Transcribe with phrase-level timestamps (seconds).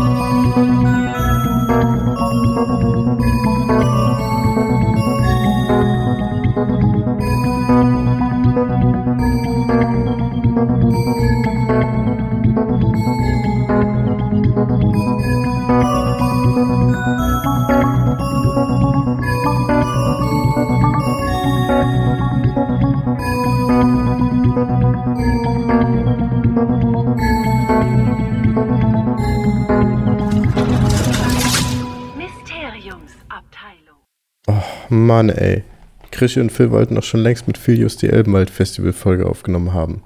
[35.10, 35.64] Mann, ey.
[36.12, 40.04] Krischi und Phil wollten doch schon längst mit Filius die Elbenwald-Festival-Folge aufgenommen haben.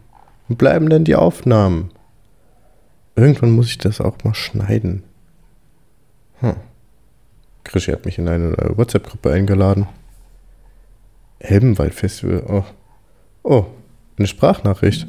[0.49, 1.91] Wo bleiben denn die Aufnahmen?
[3.15, 5.03] Irgendwann muss ich das auch mal schneiden.
[6.41, 6.55] Hm.
[7.65, 9.87] Krischi hat mich in eine WhatsApp-Gruppe eingeladen.
[11.39, 12.65] Elbenwald-Festival, oh.
[13.43, 13.67] Oh,
[14.17, 15.07] eine Sprachnachricht.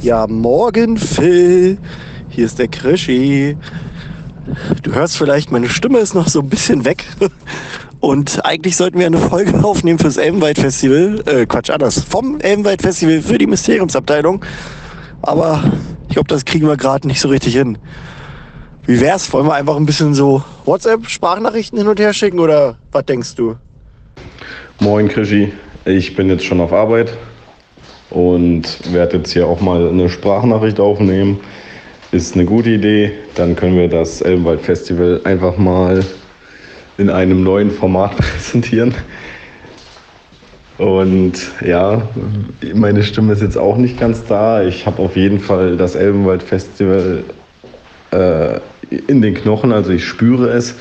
[0.00, 1.76] Ja, morgen, Phil.
[2.28, 3.56] Hier ist der Krischi.
[4.84, 7.04] Du hörst vielleicht, meine Stimme ist noch so ein bisschen weg.
[8.00, 11.22] Und eigentlich sollten wir eine Folge aufnehmen fürs Elbenwald Festival.
[11.26, 12.00] Äh, Quatsch, anders.
[12.00, 14.44] Vom Elbenwald Festival für die Mysteriumsabteilung.
[15.22, 15.62] Aber
[16.08, 17.78] ich glaube, das kriegen wir gerade nicht so richtig hin.
[18.86, 19.32] Wie wär's?
[19.32, 23.56] Wollen wir einfach ein bisschen so WhatsApp-Sprachnachrichten hin und her schicken oder was denkst du?
[24.80, 25.52] Moin, Krischi.
[25.84, 27.12] Ich bin jetzt schon auf Arbeit
[28.10, 31.40] und werde jetzt hier auch mal eine Sprachnachricht aufnehmen.
[32.12, 33.12] Ist eine gute Idee.
[33.34, 36.04] Dann können wir das Elbenwald Festival einfach mal
[36.98, 38.94] in einem neuen Format präsentieren.
[40.76, 42.02] Und ja,
[42.74, 44.62] meine Stimme ist jetzt auch nicht ganz da.
[44.62, 47.24] Ich habe auf jeden Fall das Elbenwald Festival
[48.12, 48.60] äh,
[49.08, 50.76] in den Knochen, also ich spüre es.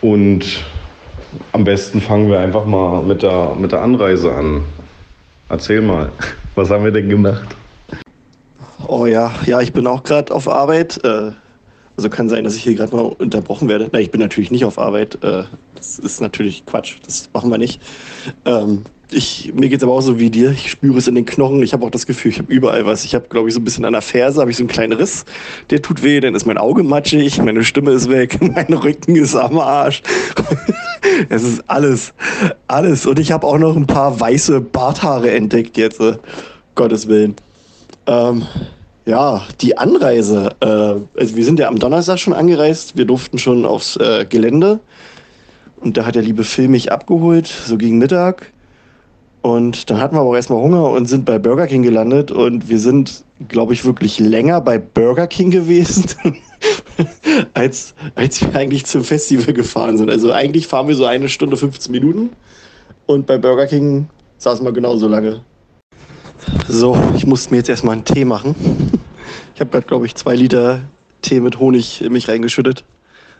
[0.00, 0.44] Und
[1.52, 4.64] am besten fangen wir einfach mal mit der, mit der Anreise an.
[5.48, 6.10] Erzähl mal,
[6.56, 7.56] was haben wir denn gemacht?
[8.88, 11.02] Oh ja, ja, ich bin auch gerade auf Arbeit.
[11.04, 11.30] Äh,
[11.96, 13.88] also kann sein, dass ich hier gerade mal unterbrochen werde.
[13.92, 15.22] Na, ich bin natürlich nicht auf Arbeit.
[15.22, 16.96] Äh, das ist natürlich Quatsch.
[17.06, 17.80] Das machen wir nicht.
[18.44, 20.50] Ähm, ich, mir geht es aber auch so wie dir.
[20.50, 21.62] Ich spüre es in den Knochen.
[21.62, 23.04] Ich habe auch das Gefühl, ich habe überall was.
[23.04, 24.94] Ich habe, glaube ich, so ein bisschen an der Ferse habe ich so einen kleinen
[24.94, 25.24] Riss.
[25.70, 26.18] Der tut weh.
[26.20, 30.02] Dann ist mein Auge matschig, meine Stimme ist weg, mein Rücken ist am Arsch.
[31.28, 32.12] es ist alles,
[32.66, 33.06] alles.
[33.06, 36.00] Und ich habe auch noch ein paar weiße Barthaare entdeckt jetzt.
[36.00, 36.16] Äh,
[36.74, 37.36] Gottes Willen.
[38.06, 38.42] Ähm,
[39.06, 40.50] ja, die Anreise.
[40.60, 42.96] Äh, also wir sind ja am Donnerstag schon angereist.
[42.96, 44.80] Wir durften schon aufs äh, Gelände.
[45.80, 48.50] Und da hat der liebe Phil mich abgeholt, so gegen Mittag.
[49.42, 52.30] Und dann hatten wir aber auch erstmal Hunger und sind bei Burger King gelandet.
[52.30, 56.06] Und wir sind, glaube ich, wirklich länger bei Burger King gewesen,
[57.52, 60.08] als, als wir eigentlich zum Festival gefahren sind.
[60.08, 62.30] Also eigentlich fahren wir so eine Stunde 15 Minuten.
[63.04, 65.42] Und bei Burger King saßen wir genauso lange.
[66.68, 68.54] So, ich musste mir jetzt erstmal einen Tee machen.
[69.54, 70.80] Ich habe gerade, glaube ich, zwei Liter
[71.22, 72.84] Tee mit Honig in mich reingeschüttet.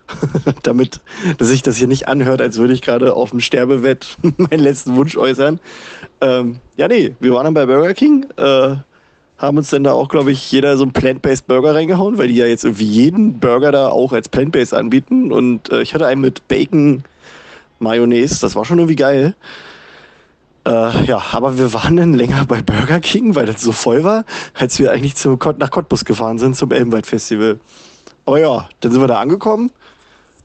[0.62, 1.00] Damit,
[1.40, 5.16] sich das hier nicht anhört, als würde ich gerade auf dem Sterbebett meinen letzten Wunsch
[5.16, 5.60] äußern.
[6.20, 8.76] Ähm, ja, nee, wir waren dann bei Burger King, äh,
[9.38, 12.36] haben uns dann da auch, glaube ich, jeder so einen Plant-Based Burger reingehauen, weil die
[12.36, 15.32] ja jetzt irgendwie jeden Burger da auch als Plant-Based anbieten.
[15.32, 17.02] Und äh, ich hatte einen mit Bacon
[17.78, 19.34] Mayonnaise, das war schon irgendwie geil.
[20.66, 24.24] Äh, ja, aber wir waren dann länger bei Burger King, weil das so voll war,
[24.54, 27.60] als wir eigentlich zu, nach Cottbus gefahren sind zum Elbenwald Festival.
[28.24, 29.70] Aber ja, dann sind wir da angekommen.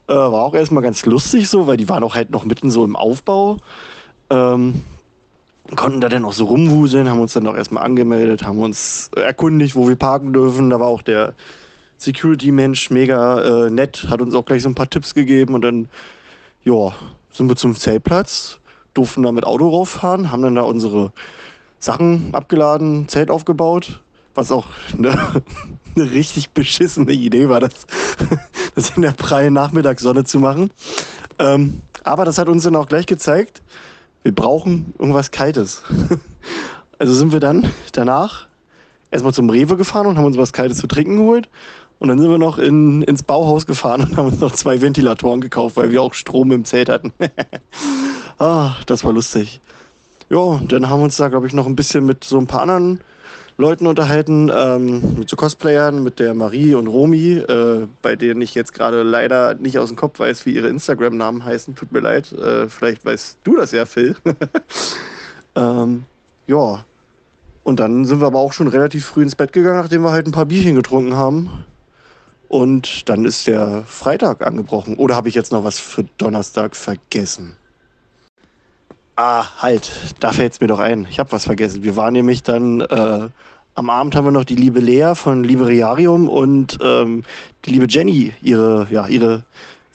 [0.08, 2.84] Äh, war auch erstmal ganz lustig so, weil die waren auch halt noch mitten so
[2.84, 3.56] im Aufbau.
[4.28, 4.82] Ähm,
[5.74, 9.74] konnten da dann auch so rumwuseln, haben uns dann auch erstmal angemeldet, haben uns erkundigt,
[9.74, 10.68] wo wir parken dürfen.
[10.68, 11.34] Da war auch der
[11.96, 15.88] Security-Mensch mega äh, nett, hat uns auch gleich so ein paar Tipps gegeben und dann,
[16.62, 16.92] ja,
[17.30, 18.59] sind wir zum Zeltplatz
[18.94, 21.12] durften da mit Auto rauffahren, haben dann da unsere
[21.78, 24.02] Sachen abgeladen, Zelt aufgebaut,
[24.34, 25.10] was auch eine,
[25.96, 27.86] eine richtig beschissene Idee war, das,
[28.74, 30.70] das in der prallen Nachmittagssonne zu machen.
[31.38, 33.62] Ähm, aber das hat uns dann auch gleich gezeigt,
[34.22, 35.82] wir brauchen irgendwas Kaltes.
[36.98, 38.46] Also sind wir dann danach
[39.10, 41.48] erstmal zum Rewe gefahren und haben uns was Kaltes zu trinken geholt.
[42.00, 45.42] Und dann sind wir noch in, ins Bauhaus gefahren und haben uns noch zwei Ventilatoren
[45.42, 47.12] gekauft, weil wir auch Strom im Zelt hatten.
[48.42, 49.60] Ah, das war lustig.
[50.30, 52.62] Ja, dann haben wir uns da, glaube ich, noch ein bisschen mit so ein paar
[52.62, 53.02] anderen
[53.58, 58.54] Leuten unterhalten, ähm, mit so Cosplayern, mit der Marie und Romi, äh, bei denen ich
[58.54, 61.74] jetzt gerade leider nicht aus dem Kopf weiß, wie ihre Instagram-Namen heißen.
[61.74, 62.32] Tut mir leid.
[62.32, 64.16] Äh, vielleicht weißt du das ja, Phil.
[65.54, 66.04] ähm,
[66.46, 66.82] ja.
[67.62, 70.26] Und dann sind wir aber auch schon relativ früh ins Bett gegangen, nachdem wir halt
[70.26, 71.66] ein paar Bierchen getrunken haben.
[72.50, 74.96] Und dann ist der Freitag angebrochen.
[74.96, 77.54] Oder habe ich jetzt noch was für Donnerstag vergessen?
[79.14, 81.06] Ah, halt, da fällt es mir doch ein.
[81.08, 81.84] Ich habe was vergessen.
[81.84, 83.28] Wir waren nämlich dann äh,
[83.74, 87.22] am Abend haben wir noch die liebe Lea von Liberiarium und ähm,
[87.66, 89.44] die liebe Jenny, ihre, ja, ihre,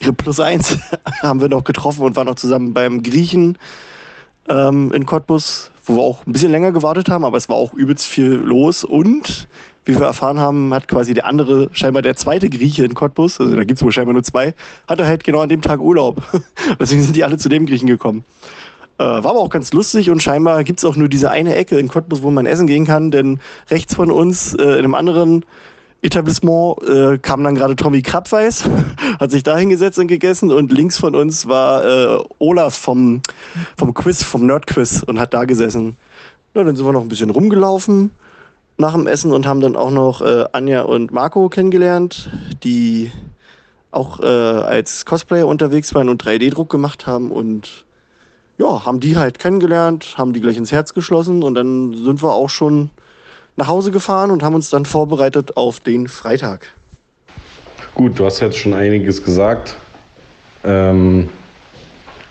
[0.00, 0.78] ihre Plus eins,
[1.22, 3.58] haben wir noch getroffen und waren noch zusammen beim Griechen
[4.48, 7.74] ähm, in Cottbus, wo wir auch ein bisschen länger gewartet haben, aber es war auch
[7.74, 9.46] übelst viel los und
[9.86, 13.54] wie wir erfahren haben, hat quasi der andere, scheinbar der zweite Grieche in Cottbus, also
[13.54, 14.52] da gibt es wohl scheinbar nur zwei,
[14.88, 16.22] hatte halt genau an dem Tag Urlaub.
[16.80, 18.24] Deswegen sind die alle zu dem Griechen gekommen.
[18.98, 21.78] Äh, war aber auch ganz lustig und scheinbar gibt es auch nur diese eine Ecke
[21.78, 23.40] in Cottbus, wo man essen gehen kann, denn
[23.70, 25.44] rechts von uns äh, in einem anderen
[26.02, 28.64] Etablissement äh, kam dann gerade Tommy Krabweis,
[29.20, 33.22] hat sich da hingesetzt und gegessen und links von uns war äh, Olaf vom,
[33.76, 35.96] vom Quiz, vom Nerdquiz und hat da gesessen.
[36.54, 38.10] Na, dann sind wir noch ein bisschen rumgelaufen
[38.78, 42.30] nach dem Essen und haben dann auch noch äh, Anja und Marco kennengelernt,
[42.62, 43.10] die
[43.90, 47.86] auch äh, als Cosplayer unterwegs waren und 3D-Druck gemacht haben und
[48.58, 52.32] ja, haben die halt kennengelernt, haben die gleich ins Herz geschlossen und dann sind wir
[52.32, 52.90] auch schon
[53.56, 56.72] nach Hause gefahren und haben uns dann vorbereitet auf den Freitag.
[57.94, 59.76] Gut, du hast jetzt schon einiges gesagt.
[60.64, 61.30] Ähm,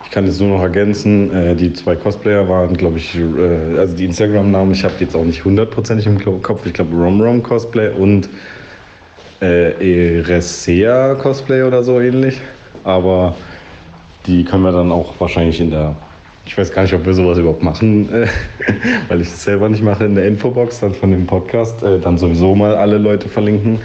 [0.06, 3.96] ich kann jetzt nur noch ergänzen, äh, die zwei Cosplayer waren, glaube ich, äh, also
[3.96, 6.64] die Instagram-Namen, ich habe jetzt auch nicht hundertprozentig im Kopf.
[6.64, 8.28] Ich glaube, Romrom Cosplay und
[9.42, 12.40] äh, Eresea Cosplay oder so ähnlich.
[12.84, 13.34] Aber
[14.26, 15.96] die können wir dann auch wahrscheinlich in der,
[16.46, 18.28] ich weiß gar nicht, ob wir sowas überhaupt machen, äh,
[19.08, 22.16] weil ich es selber nicht mache, in der Infobox dann von dem Podcast, äh, dann
[22.16, 23.80] sowieso mal alle Leute verlinken,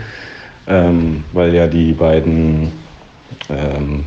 [0.67, 2.71] ähm, weil ja die beiden
[3.49, 4.05] ähm,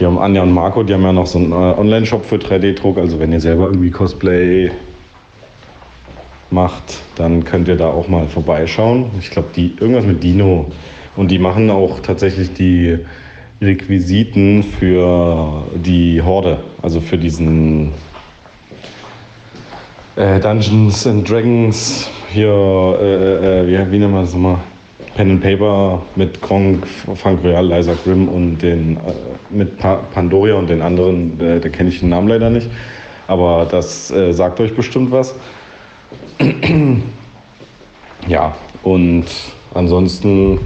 [0.00, 2.96] hier haben Anja und Marco, die haben ja noch so einen äh, Online-Shop für 3D-Druck.
[2.96, 4.70] Also wenn ihr selber irgendwie Cosplay
[6.50, 9.10] macht, dann könnt ihr da auch mal vorbeischauen.
[9.20, 10.72] Ich glaube, die irgendwas mit Dino.
[11.16, 12.98] Und die machen auch tatsächlich die
[13.60, 17.92] Requisiten für die Horde, also für diesen
[20.16, 24.60] äh, Dungeons and Dragons hier, äh, äh, wie, wie nennen wir das nochmal?
[25.14, 29.00] Pen and Paper mit Kronk, Frank Real, Liza Grimm und den äh,
[29.50, 32.70] mit pa Pandoria und den anderen, äh, da kenne ich den Namen leider nicht.
[33.26, 35.34] Aber das äh, sagt euch bestimmt was.
[38.28, 39.26] ja, und
[39.74, 40.60] ansonsten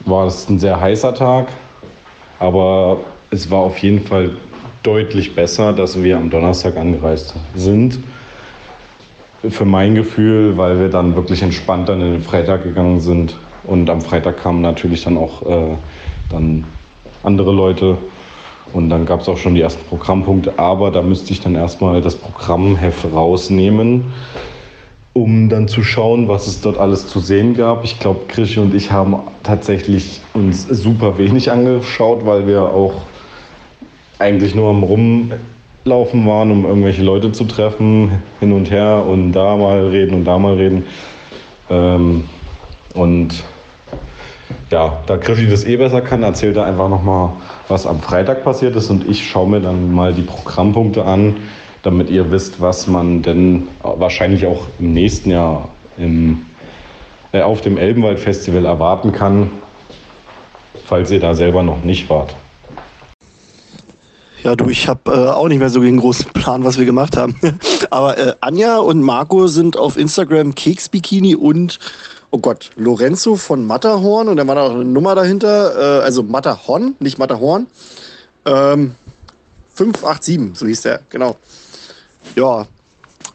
[0.00, 1.48] war es ein sehr heißer Tag,
[2.38, 2.98] aber
[3.30, 4.36] es war auf jeden Fall
[4.82, 7.98] deutlich besser, dass wir am Donnerstag angereist sind
[9.50, 13.36] für mein Gefühl, weil wir dann wirklich entspannt dann in den Freitag gegangen sind.
[13.64, 15.76] Und am Freitag kamen natürlich dann auch äh,
[16.30, 16.64] dann
[17.22, 17.98] andere Leute.
[18.72, 20.58] Und dann gab es auch schon die ersten Programmpunkte.
[20.58, 24.04] Aber da müsste ich dann erstmal das Programmheft rausnehmen,
[25.12, 27.84] um dann zu schauen, was es dort alles zu sehen gab.
[27.84, 33.02] Ich glaube, Krischi und ich haben tatsächlich uns super wenig angeschaut, weil wir auch
[34.18, 35.32] eigentlich nur am Rum
[35.86, 40.24] laufen waren, um irgendwelche Leute zu treffen, hin und her und da mal reden und
[40.24, 40.84] da mal reden.
[41.70, 42.24] Ähm,
[42.94, 43.44] und
[44.70, 47.30] ja, da Krischi das eh besser kann, erzählt er einfach nochmal,
[47.68, 51.36] was am Freitag passiert ist und ich schaue mir dann mal die Programmpunkte an,
[51.84, 55.68] damit ihr wisst, was man denn wahrscheinlich auch im nächsten Jahr
[55.98, 56.46] im,
[57.30, 59.52] äh, auf dem Elbenwald Festival erwarten kann,
[60.84, 62.34] falls ihr da selber noch nicht wart.
[64.46, 67.16] Ja, du, ich habe äh, auch nicht mehr so den großen Plan, was wir gemacht
[67.16, 67.34] haben.
[67.90, 71.80] Aber äh, Anja und Marco sind auf Instagram Keksbikini und,
[72.30, 76.94] oh Gott, Lorenzo von Matterhorn und da war noch eine Nummer dahinter, äh, also Matterhorn,
[77.00, 77.66] nicht Matterhorn.
[78.44, 78.94] Ähm,
[79.74, 81.34] 587, so hieß der, genau.
[82.36, 82.68] Ja,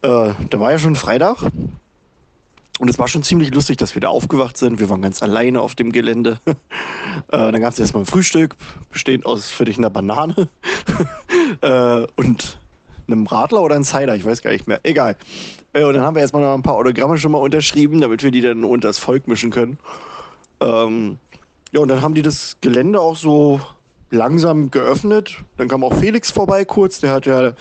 [0.02, 1.40] äh, da war ja schon Freitag.
[2.82, 4.80] Und es war schon ziemlich lustig, dass wir da aufgewacht sind.
[4.80, 6.40] Wir waren ganz alleine auf dem Gelände.
[6.46, 6.56] äh,
[7.28, 8.56] dann gab es erstmal ein Frühstück,
[8.92, 10.50] bestehend aus für dich einer Banane
[11.62, 12.60] äh, und
[13.08, 14.80] einem Radler oder einem Cider, ich weiß gar nicht mehr.
[14.82, 15.16] Egal.
[15.74, 18.32] Äh, und dann haben wir erstmal noch ein paar Autogramme schon mal unterschrieben, damit wir
[18.32, 19.78] die dann unter das Volk mischen können.
[20.60, 21.20] Ähm,
[21.72, 23.62] ja, und dann haben die das Gelände auch so
[24.10, 25.38] langsam geöffnet.
[25.58, 27.54] Dann kam auch Felix vorbei kurz, der hat ja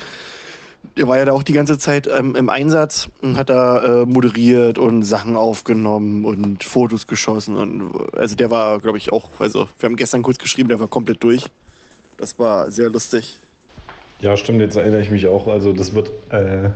[0.97, 4.07] der war ja da auch die ganze Zeit ähm, im Einsatz und hat da äh,
[4.07, 7.57] moderiert und Sachen aufgenommen und Fotos geschossen.
[7.57, 10.89] Und also der war, glaube ich, auch, also wir haben gestern kurz geschrieben, der war
[10.89, 11.45] komplett durch.
[12.17, 13.39] Das war sehr lustig.
[14.21, 15.47] Ja, stimmt, jetzt erinnere ich mich auch.
[15.47, 16.71] Also das wird äh,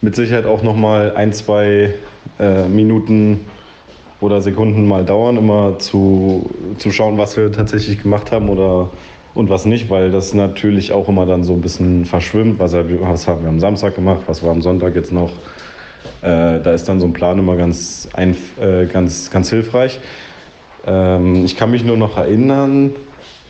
[0.00, 1.94] mit Sicherheit auch nochmal ein, zwei
[2.38, 3.46] äh, Minuten
[4.20, 6.48] oder Sekunden mal dauern, immer zu,
[6.78, 8.90] zu schauen, was wir tatsächlich gemacht haben oder
[9.34, 12.58] und was nicht, weil das natürlich auch immer dann so ein bisschen verschwimmt.
[12.58, 15.30] Was, was haben wir am Samstag gemacht, was war am Sonntag jetzt noch?
[16.20, 20.00] Äh, da ist dann so ein Plan immer ganz, ein, äh, ganz, ganz hilfreich.
[20.86, 22.92] Ähm, ich kann mich nur noch erinnern,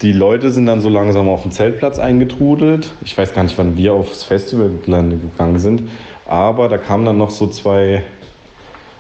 [0.03, 2.93] die Leute sind dann so langsam auf den Zeltplatz eingetrudelt.
[3.05, 5.85] Ich weiß gar nicht, wann wir aufs Festivalgelände gegangen sind,
[6.27, 8.03] aber da kamen dann noch so zwei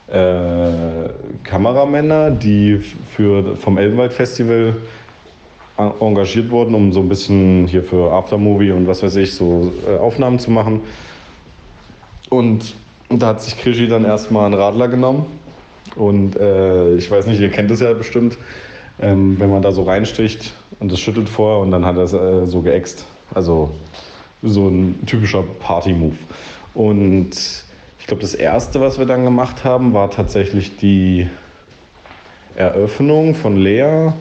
[0.07, 1.09] äh,
[1.45, 4.77] Kameramänner, die für, vom Elbenwald Festival
[6.01, 9.97] engagiert wurden, um so ein bisschen hier für Aftermovie und was weiß ich, so äh,
[9.97, 10.83] Aufnahmen zu machen.
[12.31, 12.75] Und
[13.11, 15.27] da hat sich Krischi dann erstmal einen Radler genommen.
[15.97, 18.39] Und äh, ich weiß nicht, ihr kennt es ja bestimmt,
[19.01, 22.12] ähm, wenn man da so reinsticht und das schüttelt vor und dann hat er es
[22.12, 23.05] äh, so geäxt.
[23.35, 23.71] Also
[24.43, 26.17] so ein typischer Party-Move.
[26.75, 27.31] Und
[27.99, 31.29] ich glaube, das erste, was wir dann gemacht haben, war tatsächlich die
[32.55, 34.12] Eröffnung von Lea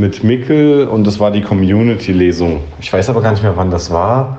[0.00, 2.62] mit Mickel und das war die Community-Lesung.
[2.80, 4.38] Ich weiß aber gar nicht mehr, wann das war.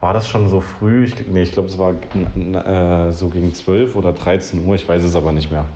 [0.00, 1.04] War das schon so früh?
[1.04, 4.74] Ich, nee, ich glaube, es war äh, so gegen 12 oder 13 Uhr.
[4.74, 5.66] Ich weiß es aber nicht mehr.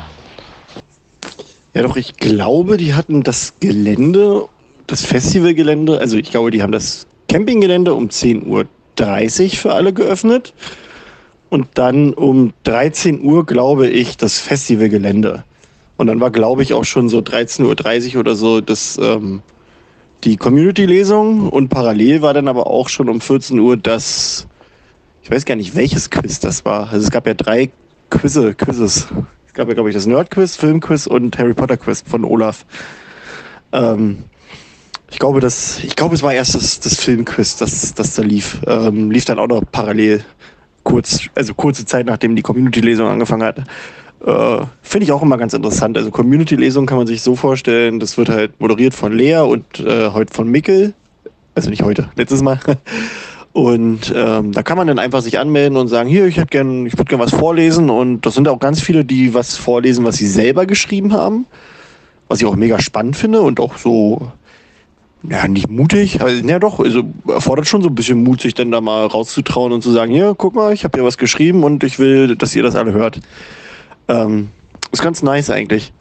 [1.74, 4.46] Ja, doch, ich glaube, die hatten das Gelände,
[4.86, 10.54] das Festivalgelände, also ich glaube, die haben das Campinggelände um 10.30 Uhr für alle geöffnet.
[11.50, 15.44] Und dann um 13 Uhr, glaube ich, das Festivalgelände.
[16.00, 19.42] Und dann war, glaube ich, auch schon so 13.30 Uhr oder so das, ähm,
[20.24, 21.50] die Community-Lesung.
[21.50, 24.46] Und parallel war dann aber auch schon um 14 Uhr das,
[25.20, 26.88] ich weiß gar nicht, welches Quiz das war.
[26.88, 27.70] Also es gab ja drei
[28.08, 29.08] Quizze, Quizzes.
[29.46, 32.64] Es gab ja, glaube ich, das Nerd-Quiz, Film-Quiz und Harry Potter-Quiz von Olaf.
[33.72, 34.24] Ähm,
[35.10, 38.56] ich glaube, das, ich glaube, es war erst das, das Filmquiz, das, das da lief.
[38.66, 40.24] Ähm, lief dann auch noch parallel,
[40.82, 43.64] kurz, also kurze Zeit nachdem die Community-Lesung angefangen hat.
[44.24, 45.96] Äh, Finde ich auch immer ganz interessant.
[45.96, 50.10] Also Community-Lesung kann man sich so vorstellen, das wird halt moderiert von Lea und äh,
[50.10, 50.94] heute von Mickel.
[51.54, 52.60] Also nicht heute, letztes Mal.
[53.52, 56.86] Und ähm, da kann man dann einfach sich anmelden und sagen, hier, ich hätte gern,
[56.86, 57.90] ich würde gerne was vorlesen.
[57.90, 61.46] Und das sind auch ganz viele, die was vorlesen, was sie selber geschrieben haben.
[62.28, 64.30] Was ich auch mega spannend finde und auch so,
[65.28, 68.70] ja, nicht mutig, also, ja doch, also erfordert schon so ein bisschen Mut, sich dann
[68.70, 71.82] da mal rauszutrauen und zu sagen, hier, guck mal, ich habe hier was geschrieben und
[71.82, 73.20] ich will, dass ihr das alle hört.
[74.10, 74.48] Ähm,
[74.90, 75.92] ist ganz nice eigentlich.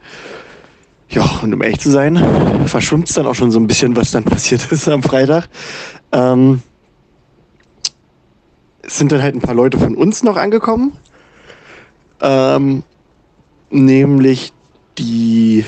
[1.09, 2.17] Ja, und um ehrlich zu sein,
[2.65, 5.47] verschwimmt es dann auch schon so ein bisschen, was dann passiert ist am Freitag.
[6.11, 6.61] Ähm,
[8.81, 10.93] es sind dann halt ein paar Leute von uns noch angekommen.
[12.21, 12.83] Ähm,
[13.69, 14.53] nämlich
[14.97, 15.65] die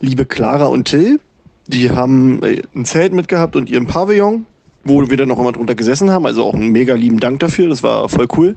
[0.00, 1.20] liebe Clara und Till.
[1.66, 4.46] Die haben äh, ein Zelt mitgehabt und ihren Pavillon,
[4.84, 6.24] wo wir dann noch immer drunter gesessen haben.
[6.24, 7.68] Also auch einen mega lieben Dank dafür.
[7.68, 8.56] Das war voll cool.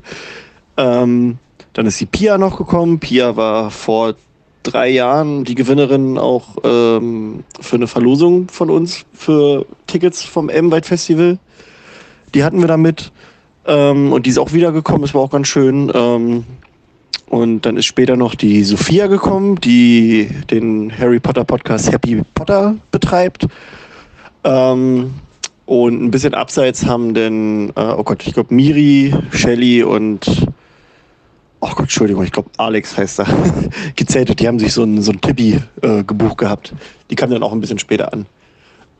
[0.76, 1.38] Ähm,
[1.80, 2.98] dann ist die Pia noch gekommen.
[2.98, 4.14] Pia war vor
[4.62, 10.84] drei Jahren die Gewinnerin auch ähm, für eine Verlosung von uns für Tickets vom Elbenwald
[10.84, 11.38] Festival.
[12.34, 13.12] Die hatten wir da mit.
[13.64, 15.00] Ähm, und die ist auch wiedergekommen.
[15.00, 15.90] Das war auch ganz schön.
[15.94, 16.44] Ähm,
[17.30, 22.76] und dann ist später noch die Sophia gekommen, die den Harry Potter Podcast Happy Potter
[22.90, 23.46] betreibt.
[24.44, 25.14] Ähm,
[25.64, 30.46] und ein bisschen abseits haben denn, äh, oh Gott, ich glaube Miri, Shelly und
[31.60, 33.26] oh Gott, Entschuldigung, ich glaube Alex heißt er,
[33.96, 34.40] gezeltet.
[34.40, 36.74] Die haben sich so ein, so ein Tippi äh, gebucht gehabt.
[37.10, 38.26] Die kamen dann auch ein bisschen später an.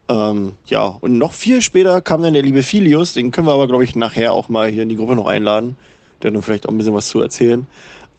[0.08, 3.68] Ähm, ja, und noch viel später kam dann der liebe Filius, den können wir aber,
[3.68, 5.76] glaube ich, nachher auch mal hier in die Gruppe noch einladen,
[6.22, 7.66] der dann vielleicht auch ein bisschen was zu erzählen.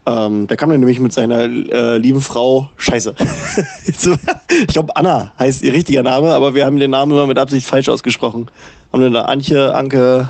[0.05, 3.13] Ähm, der kam dann nämlich mit seiner äh, lieben Frau, scheiße.
[3.85, 7.67] ich glaube, Anna heißt ihr richtiger Name, aber wir haben den Namen immer mit Absicht
[7.67, 8.49] falsch ausgesprochen.
[8.91, 10.29] Haben dann da Antje, Anke,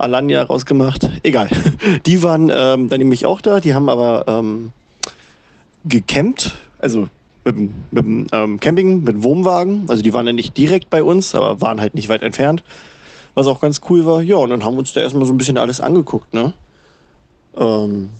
[0.00, 1.08] Alanya rausgemacht.
[1.22, 1.48] Egal.
[2.06, 4.72] Die waren ähm, dann nämlich auch da, die haben aber ähm,
[5.84, 7.08] gecampt, also
[7.44, 9.84] mit, mit dem ähm, Camping, mit Wohnwagen.
[9.88, 12.62] Also die waren ja nicht direkt bei uns, aber waren halt nicht weit entfernt.
[13.34, 14.22] Was auch ganz cool war.
[14.22, 16.52] Ja, und dann haben wir uns da erstmal so ein bisschen alles angeguckt, ne?
[17.56, 18.10] Ähm,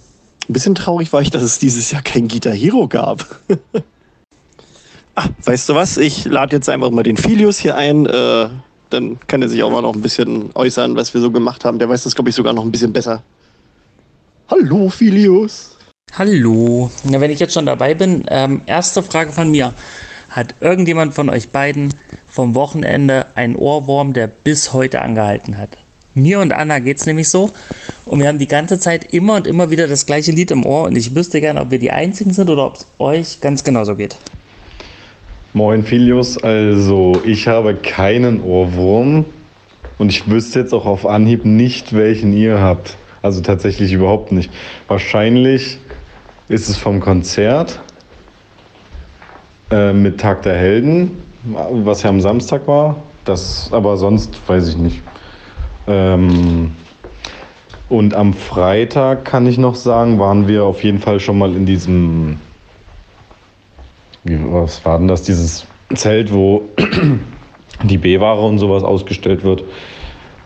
[0.48, 3.24] ein bisschen traurig war ich, dass es dieses Jahr kein Guitar Hero gab.
[5.14, 5.96] ah, weißt du was?
[5.96, 8.06] Ich lade jetzt einfach mal den Filius hier ein.
[8.06, 8.48] Äh,
[8.90, 11.78] dann kann er sich auch mal noch ein bisschen äußern, was wir so gemacht haben.
[11.78, 13.22] Der weiß das, glaube ich, sogar noch ein bisschen besser.
[14.48, 15.76] Hallo, Filius.
[16.18, 16.90] Hallo.
[17.04, 19.72] Na, wenn ich jetzt schon dabei bin, ähm, erste Frage von mir.
[20.28, 21.94] Hat irgendjemand von euch beiden
[22.28, 25.76] vom Wochenende einen Ohrwurm, der bis heute angehalten hat?
[26.14, 27.50] Mir und Anna geht es nämlich so.
[28.04, 30.84] Und wir haben die ganze Zeit immer und immer wieder das gleiche Lied im Ohr.
[30.84, 33.94] Und ich wüsste gerne, ob wir die Einzigen sind oder ob es euch ganz genauso
[33.94, 34.16] geht.
[35.52, 39.24] Moin Filius, also ich habe keinen Ohrwurm
[39.98, 42.96] und ich wüsste jetzt auch auf Anhieb nicht, welchen ihr habt.
[43.20, 44.52] Also tatsächlich überhaupt nicht.
[44.86, 45.78] Wahrscheinlich
[46.48, 47.80] ist es vom Konzert
[49.72, 53.02] äh, mit Tag der Helden, was ja am Samstag war.
[53.24, 55.02] Das, aber sonst weiß ich nicht.
[55.88, 56.76] Ähm,
[57.88, 61.66] und am Freitag kann ich noch sagen, waren wir auf jeden Fall schon mal in
[61.66, 62.38] diesem,
[64.30, 66.62] wie, was war denn das, dieses Zelt, wo
[67.82, 69.64] die B-Ware und sowas ausgestellt wird.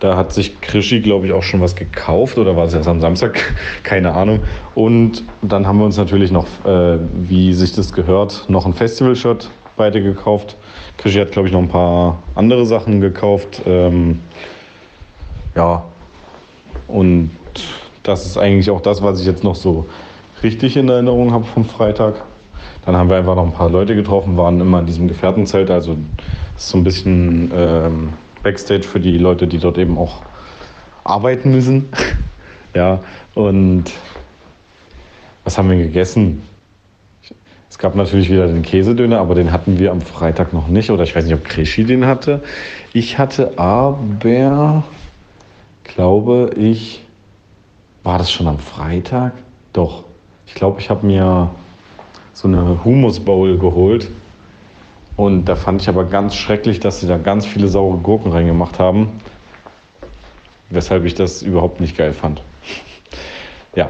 [0.00, 3.00] Da hat sich Krischi, glaube ich, auch schon was gekauft oder war es erst am
[3.00, 3.38] Samstag?
[3.82, 4.40] Keine Ahnung.
[4.74, 9.50] Und dann haben wir uns natürlich noch, äh, wie sich das gehört, noch ein Festival-Shirt
[9.76, 10.56] beide gekauft.
[10.98, 13.62] Krischi hat, glaube ich, noch ein paar andere Sachen gekauft.
[13.66, 14.20] Ähm,
[15.54, 15.84] ja,
[16.88, 17.30] und
[18.02, 19.86] das ist eigentlich auch das, was ich jetzt noch so
[20.42, 22.24] richtig in Erinnerung habe vom Freitag.
[22.86, 25.70] Dann haben wir einfach noch ein paar Leute getroffen, waren immer in diesem Gefährtenzelt.
[25.70, 25.96] Also
[26.56, 28.12] ist so ein bisschen ähm,
[28.42, 30.22] Backstage für die Leute, die dort eben auch
[31.04, 31.88] arbeiten müssen.
[32.74, 33.00] ja,
[33.34, 33.84] und
[35.44, 36.42] was haben wir gegessen?
[37.70, 40.90] Es gab natürlich wieder den Käsedöner, aber den hatten wir am Freitag noch nicht.
[40.90, 42.42] Oder ich weiß nicht, ob Krischi den hatte.
[42.92, 44.84] Ich hatte aber,
[45.82, 47.04] glaube ich,
[48.04, 49.32] war das schon am Freitag?
[49.72, 50.04] Doch.
[50.46, 51.50] Ich glaube, ich habe mir
[52.44, 54.10] so eine Humus Bowl geholt.
[55.16, 58.78] Und da fand ich aber ganz schrecklich, dass sie da ganz viele saure Gurken reingemacht
[58.78, 59.20] haben.
[60.68, 62.42] Weshalb ich das überhaupt nicht geil fand.
[63.74, 63.88] ja.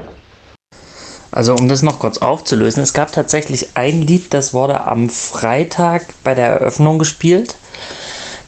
[1.32, 6.06] Also um das noch kurz aufzulösen, es gab tatsächlich ein Lied, das wurde am Freitag
[6.22, 7.56] bei der Eröffnung gespielt.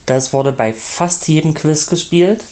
[0.05, 2.45] Das wurde bei fast jedem Quiz gespielt.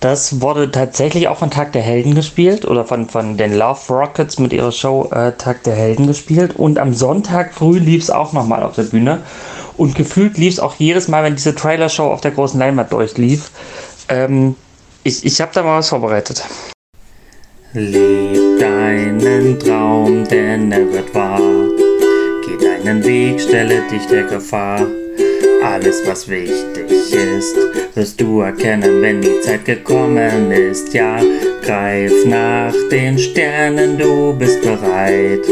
[0.00, 4.38] Das wurde tatsächlich auch von Tag der Helden gespielt oder von, von den Love Rockets
[4.38, 6.54] mit ihrer Show äh, Tag der Helden gespielt.
[6.54, 9.22] Und am Sonntag früh lief es auch nochmal auf der Bühne.
[9.76, 13.50] Und gefühlt lief es auch jedes Mal, wenn diese Trailer-Show auf der großen Leinwand durchlief.
[14.08, 14.54] Ähm,
[15.02, 16.44] ich ich habe da mal was vorbereitet.
[17.72, 21.40] Leb deinen Traum, denn er wird wahr.
[22.46, 24.86] Geh deinen Weg, stelle dich der Gefahr.
[25.68, 27.56] Alles, was wichtig ist,
[27.94, 30.94] wirst du erkennen, wenn die Zeit gekommen ist.
[30.94, 31.20] Ja,
[31.62, 35.46] greif nach den Sternen, du bist bereit.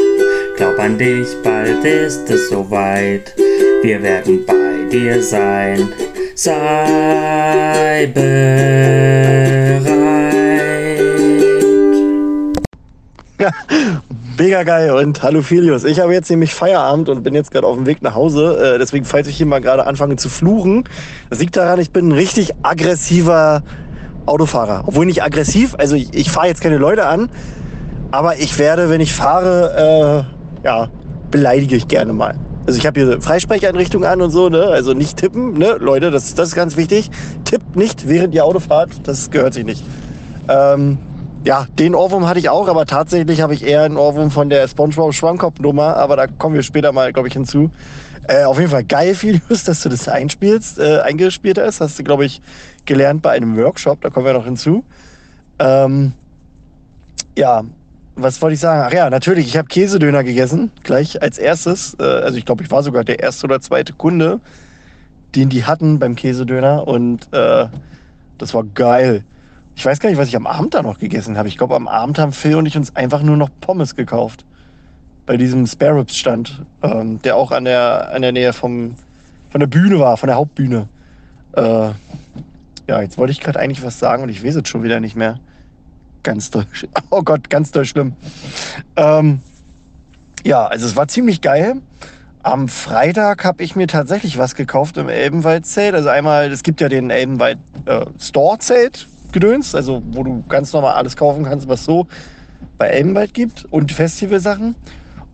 [0.57, 3.35] Glaub an dich, bald ist es soweit.
[3.83, 5.87] Wir werden bei dir sein.
[6.35, 8.27] Sei bereit.
[14.39, 15.85] Mega geil und hallo Filius.
[15.85, 18.75] Ich habe jetzt nämlich Feierabend und bin jetzt gerade auf dem Weg nach Hause.
[18.75, 20.85] Äh, deswegen, falls ich hier mal gerade anfange zu fluchen,
[21.31, 23.63] das liegt daran, ich bin ein richtig aggressiver
[24.27, 24.85] Autofahrer.
[24.87, 27.31] Obwohl nicht aggressiv, also ich, ich fahre jetzt keine Leute an,
[28.11, 30.27] aber ich werde, wenn ich fahre,
[30.63, 30.91] äh, ja,
[31.31, 32.39] beleidige ich gerne mal.
[32.67, 34.65] Also ich habe hier Freisprecheinrichtung an und so, ne?
[34.65, 35.77] Also nicht tippen, ne?
[35.79, 37.11] Leute, das, das ist ganz wichtig.
[37.45, 39.83] Tippt nicht, während ihr Auto fahrt, das gehört sich nicht.
[40.49, 40.99] Ähm,
[41.47, 44.67] ja, den Ohrwurm hatte ich auch, aber tatsächlich habe ich eher einen Ohrwurm von der
[44.67, 47.71] SpongeBob Schwammkopf-Nummer, aber da kommen wir später mal, glaube ich, hinzu.
[48.27, 51.81] Äh, auf jeden Fall geil, Filius, dass du das einspielst, äh, eingespielt hast.
[51.81, 52.41] Hast du, glaube ich,
[52.85, 54.83] gelernt bei einem Workshop, da kommen wir noch hinzu.
[55.61, 56.15] Ähm,
[57.39, 57.63] ja,
[58.17, 58.83] was wollte ich sagen?
[58.85, 61.97] Ach ja, natürlich, ich habe Käsedöner gegessen, gleich als erstes.
[62.01, 64.41] Äh, also ich glaube, ich war sogar der erste oder zweite Kunde,
[65.37, 67.69] den die hatten beim Käsedöner und äh,
[68.37, 69.25] das war geil.
[69.77, 71.49] Ich weiß gar nicht, was ich am Abend da noch gegessen habe.
[71.49, 74.47] Ich glaube, am Abend haben Phil und ich uns einfach nur noch Pommes gekauft.
[75.27, 78.97] Bei diesem Spare Ribs Stand, ähm, der auch an der, an der Nähe vom,
[79.51, 80.89] von der Bühne war, von der Hauptbühne.
[81.53, 81.91] Äh,
[82.89, 85.15] ja, jetzt wollte ich gerade eigentlich was sagen und ich weiß es schon wieder nicht
[85.15, 85.41] mehr.
[86.23, 86.65] Ganz doll,
[87.11, 88.15] oh Gott, ganz doll schlimm.
[88.97, 89.41] Ähm,
[90.43, 91.83] ja, also es war ziemlich geil.
[92.43, 95.95] Am Freitag habe ich mir tatsächlich was gekauft im Elbenwald-Zelt.
[95.95, 98.07] Also einmal, es gibt ja den Elbenwald äh,
[99.37, 102.07] Gedöns, also wo du ganz normal alles kaufen kannst, was so
[102.79, 104.75] bei Elbenwald gibt und Festivalsachen.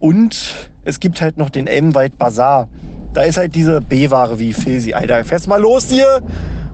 [0.01, 2.69] Und es gibt halt noch den Elbenwald Bazar.
[3.15, 4.93] Da ist halt diese B-Ware wie Filsi.
[4.93, 6.21] Alter, fährst mal los hier!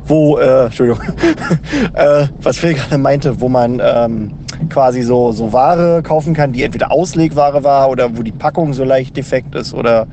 [0.07, 1.03] Wo, äh, Entschuldigung,
[1.93, 4.33] äh, was Phil gerade meinte, wo man ähm,
[4.71, 8.85] quasi so, so Ware kaufen kann, die entweder Auslegware war oder wo die Packung so
[8.85, 10.07] leicht defekt ist oder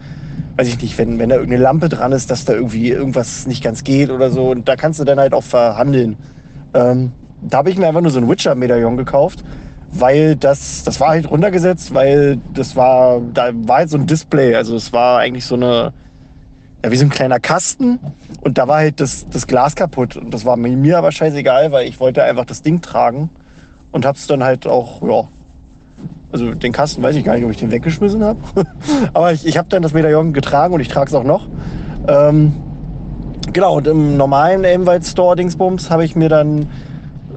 [0.58, 3.64] weiß ich nicht, wenn, wenn da irgendeine Lampe dran ist, dass da irgendwie irgendwas nicht
[3.64, 4.50] ganz geht oder so.
[4.50, 6.18] Und da kannst du dann halt auch verhandeln.
[6.76, 7.12] Ähm,
[7.42, 9.44] da habe ich mir einfach nur so ein Witcher-Medaillon gekauft,
[9.92, 14.56] weil das, das war halt runtergesetzt, weil das war, da war halt so ein Display.
[14.56, 15.94] Also es war eigentlich so eine,
[16.84, 18.00] ja, wie so ein kleiner Kasten
[18.42, 20.18] und da war halt das, das Glas kaputt.
[20.18, 23.30] Und das war mir aber scheißegal, weil ich wollte einfach das Ding tragen
[23.92, 25.28] und hab's dann halt auch, ja,
[26.32, 28.40] also den Kasten weiß ich gar nicht, ob ich den weggeschmissen habe.
[29.14, 31.48] aber ich, ich habe dann das Medaillon getragen und ich trage es auch noch.
[32.08, 32.54] Ähm,
[33.54, 36.68] genau, und im normalen Elmwald Store Dingsbums habe ich mir dann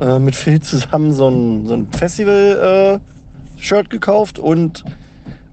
[0.01, 4.85] äh, mit Phil zusammen so ein, so ein Festival-Shirt äh, gekauft und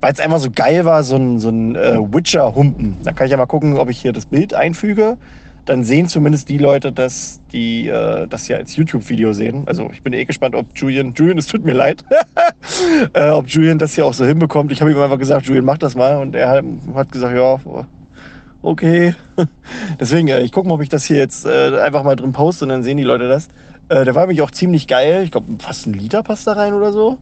[0.01, 2.97] weil es einfach so geil war, so ein, so ein äh, Witcher-Humpen.
[3.03, 5.17] Da kann ich ja mal gucken, ob ich hier das Bild einfüge.
[5.65, 9.63] Dann sehen zumindest die Leute, dass die äh, das ja als YouTube-Video sehen.
[9.65, 12.05] Also ich bin eh gespannt, ob Julian, Julian, es tut mir leid,
[13.13, 14.71] äh, ob Julian das hier auch so hinbekommt.
[14.71, 16.17] Ich habe ihm einfach gesagt, Julian, mach das mal.
[16.17, 16.63] Und er hat,
[16.93, 17.59] hat gesagt, ja,
[18.65, 19.15] okay.
[19.99, 22.65] Deswegen, äh, ich gucke mal, ob ich das hier jetzt äh, einfach mal drin poste
[22.65, 23.47] und dann sehen die Leute das.
[23.89, 25.23] Äh, der war nämlich auch ziemlich geil.
[25.23, 27.17] Ich glaube, fast ein Liter passt da rein oder so.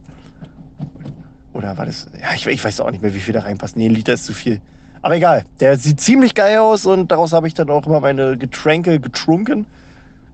[1.52, 2.08] Oder war das?
[2.20, 3.76] Ja, ich, ich weiß auch nicht mehr, wie viel da reinpasst.
[3.76, 4.60] Nee, ein Liter ist zu viel.
[5.02, 5.44] Aber egal.
[5.60, 9.66] Der sieht ziemlich geil aus und daraus habe ich dann auch immer meine Getränke getrunken.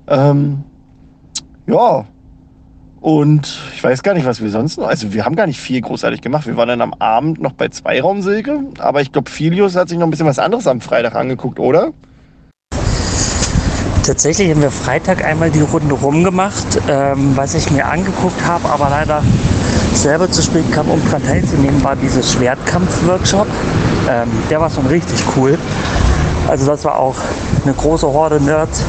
[0.07, 0.63] Ähm,
[1.67, 2.05] ja.
[3.01, 4.87] Und ich weiß gar nicht, was wir sonst noch.
[4.87, 6.45] Also, wir haben gar nicht viel großartig gemacht.
[6.45, 8.59] Wir waren dann am Abend noch bei Zweiraumsilke.
[8.77, 11.93] Aber ich glaube, Filius hat sich noch ein bisschen was anderes am Freitag angeguckt, oder?
[14.05, 18.89] Tatsächlich haben wir Freitag einmal die Runde rumgemacht, ähm, was ich mir angeguckt habe, aber
[18.89, 19.23] leider
[19.93, 23.47] selber zu spät kam, um daran teilzunehmen, war dieses Schwertkampf-Workshop.
[24.09, 25.57] Ähm, der war schon richtig cool.
[26.47, 27.15] Also das war auch
[27.63, 28.83] eine große Horde Nerds,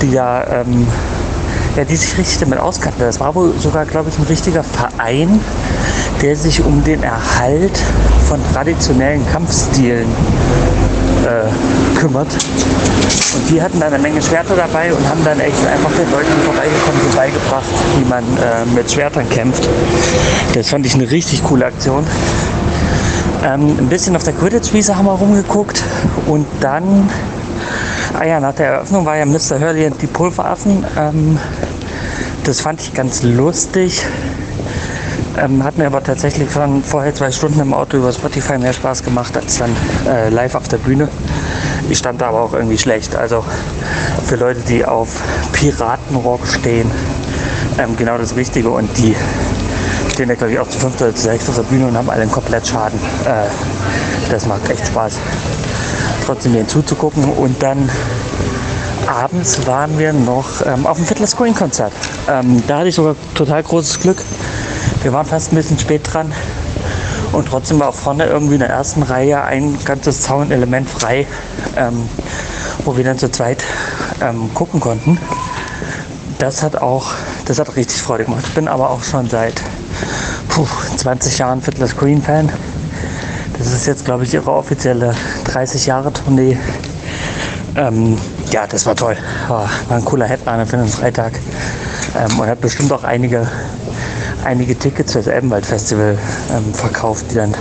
[0.00, 0.86] die ja, ähm,
[1.76, 3.00] ja, die sich richtig damit auskannten.
[3.00, 5.40] Das war wohl sogar, glaube ich, ein richtiger Verein,
[6.20, 7.78] der sich um den Erhalt
[8.28, 10.06] von traditionellen Kampfstilen
[11.24, 12.28] äh, kümmert.
[13.34, 16.30] Und die hatten dann eine Menge Schwerter dabei und haben dann echt einfach den Leuten,
[16.44, 17.64] vorbeigekommen sind, beigebracht,
[17.98, 19.66] wie man äh, mit Schwertern kämpft.
[20.54, 22.06] Das fand ich eine richtig coole Aktion.
[23.44, 25.82] Ähm, ein bisschen auf der Quidditch-Wiese haben wir rumgeguckt
[26.26, 27.08] und dann,
[28.18, 29.60] ah ja, nach der Eröffnung war ja Mr.
[29.60, 30.84] Hurley und die Pulveraffen.
[30.96, 31.38] Ähm,
[32.44, 34.04] das fand ich ganz lustig.
[35.38, 39.02] Ähm, hat mir aber tatsächlich schon vorher zwei Stunden im Auto über Spotify mehr Spaß
[39.02, 39.74] gemacht als dann
[40.06, 41.08] äh, live auf der Bühne.
[41.88, 43.16] Ich stand da aber auch irgendwie schlecht.
[43.16, 43.44] Also
[44.26, 45.08] für Leute, die auf
[45.52, 46.90] Piratenrock stehen,
[47.78, 48.70] ähm, genau das Richtige.
[48.70, 49.16] Und die
[50.12, 52.10] stehen ja, glaube ich, auch zu fünft oder zu sechst auf der Bühne und haben
[52.10, 52.98] alle einen Komplettschaden.
[53.24, 55.14] Äh, das macht echt Spaß,
[56.24, 57.24] trotzdem denen zuzugucken.
[57.24, 57.90] Und dann
[59.06, 61.92] abends waren wir noch ähm, auf dem Fiddler Screen Konzert.
[62.28, 64.22] Ähm, da hatte ich sogar total großes Glück.
[65.02, 66.32] Wir waren fast ein bisschen spät dran
[67.32, 71.26] und trotzdem war auch vorne irgendwie in der ersten Reihe ein ganzes Zaunelement frei,
[71.76, 72.08] ähm,
[72.84, 73.64] wo wir dann zu zweit
[74.20, 75.18] ähm, gucken konnten.
[76.38, 77.12] Das hat auch,
[77.46, 78.44] das hat richtig Freude gemacht.
[78.46, 79.62] Ich bin aber auch schon seit
[80.48, 82.52] puh, 20 Jahren Fiddler Screen Fan.
[83.58, 86.58] Das ist jetzt, glaube ich, ihre offizielle 30 Jahre Tournee.
[87.76, 88.18] Ähm,
[88.50, 89.16] ja, das war toll.
[89.48, 91.32] War, war ein cooler Headliner für den Freitag.
[92.18, 93.46] Ähm, und hat bestimmt auch einige
[94.44, 96.18] einige Tickets fürs Elbenwald Festival
[96.50, 97.54] ähm, verkauft, die dann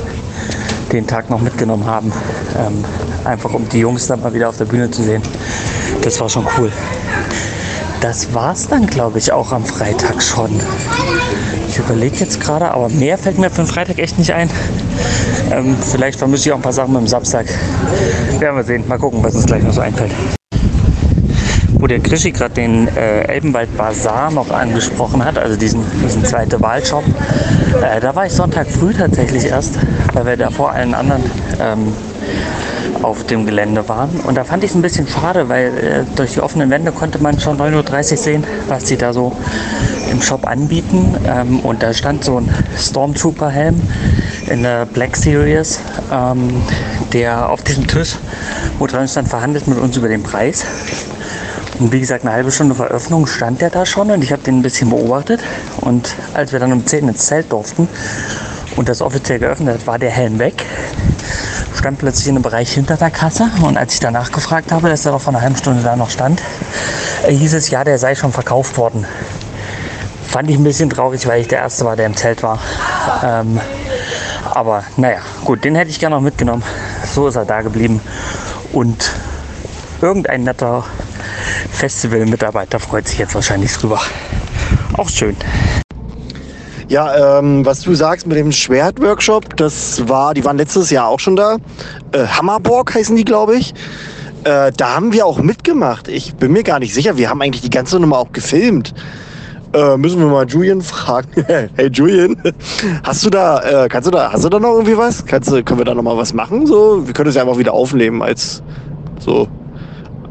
[0.91, 2.11] den Tag noch mitgenommen haben.
[2.57, 2.83] Ähm,
[3.23, 5.21] einfach um die Jungs dann mal wieder auf der Bühne zu sehen.
[6.01, 6.71] Das war schon cool.
[8.01, 10.59] Das war's dann, glaube ich, auch am Freitag schon.
[11.69, 14.49] Ich überlege jetzt gerade, aber mehr fällt mir für den Freitag echt nicht ein.
[15.51, 17.47] Ähm, vielleicht vermische ich auch ein paar Sachen mit dem Samstag.
[18.39, 18.87] Werden wir sehen.
[18.87, 20.11] Mal gucken, was uns gleich noch so einfällt
[21.81, 26.61] wo der Krischi gerade den äh, Elbenwald Bazar noch angesprochen hat, also diesen, diesen zweite
[26.61, 27.03] Wahlshop.
[27.81, 29.79] Äh, da war ich Sonntag früh tatsächlich erst,
[30.13, 31.23] weil wir da vor allen anderen
[31.59, 31.91] ähm,
[33.03, 34.09] auf dem Gelände waren.
[34.21, 37.21] Und da fand ich es ein bisschen schade, weil äh, durch die offenen Wände konnte
[37.21, 39.31] man schon 9.30 Uhr sehen, was sie da so
[40.11, 41.15] im Shop anbieten.
[41.25, 43.81] Ähm, und da stand so ein Stormtrooper-Helm
[44.47, 45.79] in der Black Series,
[46.11, 46.61] ähm,
[47.13, 48.15] der auf diesem Tisch,
[48.79, 50.65] wo dran stand, verhandelt mit uns über den Preis.
[51.79, 54.43] Und wie gesagt, eine halbe Stunde vor Öffnung stand der da schon und ich habe
[54.43, 55.41] den ein bisschen beobachtet.
[55.79, 57.87] Und als wir dann um 10 ins Zelt durften
[58.75, 60.63] und das offiziell geöffnet hat, war der Helm weg.
[61.81, 63.49] Stand plötzlich in einem Bereich hinter der Kasse.
[63.59, 66.11] Und als ich danach gefragt habe, dass er doch vor einer halben Stunde da noch
[66.11, 66.39] stand,
[67.25, 69.07] äh, hieß es, ja, der sei schon verkauft worden.
[70.27, 72.59] Fand ich ein bisschen traurig, weil ich der Erste war, der im Zelt war.
[73.23, 73.59] Ähm,
[74.53, 76.61] aber naja, gut, den hätte ich gerne noch mitgenommen.
[77.11, 77.99] So ist er da geblieben.
[78.71, 79.11] Und
[80.03, 80.83] irgendein netter
[81.71, 83.99] Festival-Mitarbeiter freut sich jetzt wahrscheinlich drüber.
[84.97, 85.35] Auch schön.
[86.91, 91.21] Ja, ähm, was du sagst mit dem Schwertworkshop, das war, die waren letztes Jahr auch
[91.21, 91.55] schon da.
[92.11, 93.73] Äh, Hammerborg heißen die, glaube ich.
[94.43, 96.09] Äh, da haben wir auch mitgemacht.
[96.09, 97.15] Ich bin mir gar nicht sicher.
[97.15, 98.93] Wir haben eigentlich die ganze Nummer auch gefilmt.
[99.71, 101.29] Äh, müssen wir mal Julian fragen.
[101.47, 102.35] hey Julian,
[103.05, 105.25] hast du da, äh, kannst du da, hast du da noch irgendwie was?
[105.25, 106.67] Kannst können wir da noch mal was machen?
[106.67, 108.61] So, wir können es ja einfach wieder aufnehmen als
[109.17, 109.47] so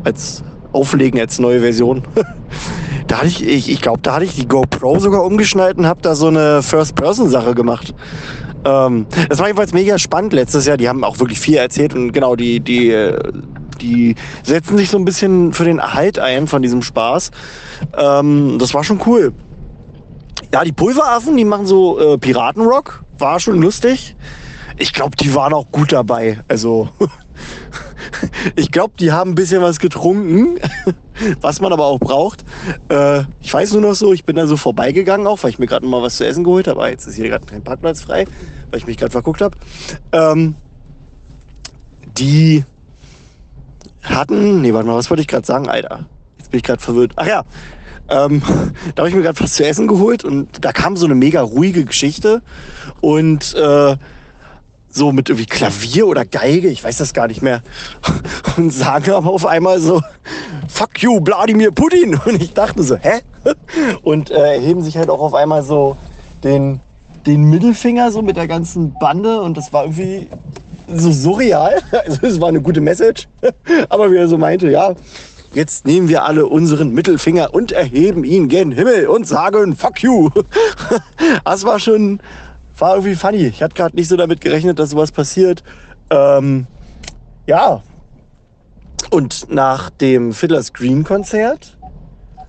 [0.05, 2.03] als auflegen als neue Version.
[3.11, 6.01] da hatte ich, ich, ich glaube, da hatte ich die GoPro sogar umgeschnallt und habe
[6.01, 7.93] da so eine First-Person-Sache gemacht.
[8.65, 10.77] Ähm, das war jedenfalls mega spannend letztes Jahr.
[10.77, 12.95] Die haben auch wirklich viel erzählt und genau, die, die,
[13.81, 17.33] die setzen sich so ein bisschen für den Erhalt ein von diesem Spaß.
[17.99, 19.33] Ähm, das war schon cool.
[20.53, 23.03] Ja, die Pulveraffen, die machen so äh, Piratenrock.
[23.19, 24.15] War schon lustig.
[24.79, 26.39] Ich glaube, die waren auch gut dabei.
[26.47, 26.89] Also
[28.57, 30.59] Ich glaube, die haben ein bisschen was getrunken,
[31.41, 32.45] was man aber auch braucht.
[32.89, 35.67] Äh, ich weiß nur noch so, ich bin da so vorbeigegangen auch, weil ich mir
[35.67, 36.83] gerade mal was zu essen geholt habe.
[36.83, 38.27] Ah, jetzt ist hier gerade kein Parkplatz frei,
[38.71, 39.57] weil ich mich gerade verguckt habe.
[40.13, 40.55] Ähm,
[42.17, 42.65] die
[44.03, 46.07] hatten, nee, warte mal, was wollte ich gerade sagen, Alter?
[46.39, 47.13] Jetzt bin ich gerade verwirrt.
[47.17, 47.45] Ach ja,
[48.09, 48.43] Ähm,
[48.95, 51.43] da habe ich mir gerade was zu essen geholt und da kam so eine mega
[51.43, 52.43] ruhige Geschichte
[53.01, 53.97] und äh,
[54.91, 57.63] so mit irgendwie Klavier oder Geige, ich weiß das gar nicht mehr.
[58.57, 60.03] Und sagen aber auf einmal so,
[60.69, 62.19] fuck you, Wladimir Putin.
[62.25, 63.21] Und ich dachte so, hä?
[64.03, 65.97] Und äh, erheben sich halt auch auf einmal so
[66.43, 66.81] den,
[67.27, 70.29] den Mittelfinger so mit der ganzen Bande und das war irgendwie
[70.95, 71.81] so surreal.
[71.93, 73.29] Also es war eine gute Message.
[73.89, 74.95] Aber wie er so meinte, ja,
[75.55, 80.31] jetzt nehmen wir alle unseren Mittelfinger und erheben ihn gen Himmel und sagen fuck you.
[81.45, 82.21] Das war schon,
[82.81, 83.47] war irgendwie funny.
[83.47, 85.63] Ich hatte gerade nicht so damit gerechnet, dass sowas passiert.
[86.11, 86.67] Ähm,
[87.47, 87.83] ja.
[89.11, 91.77] Und nach dem Fiddler's Green Konzert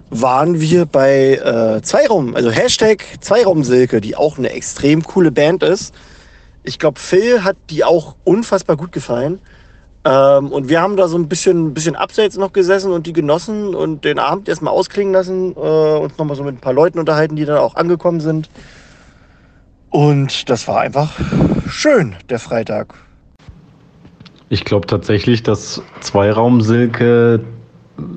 [0.10, 5.94] waren wir bei äh, Zweiraum, also Hashtag Zweiraumsilke, die auch eine extrem coole Band ist.
[6.64, 9.40] Ich glaube, Phil hat die auch unfassbar gut gefallen.
[10.04, 13.74] Ähm, und wir haben da so ein bisschen, bisschen abseits noch gesessen und die genossen
[13.74, 17.36] und den Abend erstmal ausklingen lassen, äh, uns nochmal so mit ein paar Leuten unterhalten,
[17.36, 18.50] die dann auch angekommen sind.
[19.92, 21.20] Und das war einfach
[21.70, 22.94] schön, der Freitag.
[24.50, 27.42] Ich glaube tatsächlich, dass Zweiraumsilke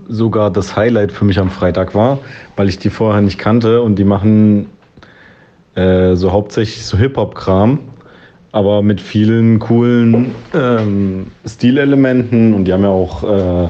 [0.09, 2.19] sogar das Highlight für mich am Freitag war,
[2.57, 4.69] weil ich die vorher nicht kannte und die machen
[5.75, 7.81] äh, so hauptsächlich so Hip-Hop-Kram,
[8.53, 13.69] aber mit vielen coolen ähm, Stilelementen und die haben ja auch äh,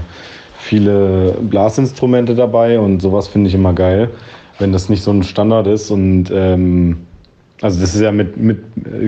[0.59, 4.11] viele Blasinstrumente dabei und sowas finde ich immer geil,
[4.59, 6.99] wenn das nicht so ein Standard ist und ähm,
[7.61, 8.59] also das ist ja mit, mit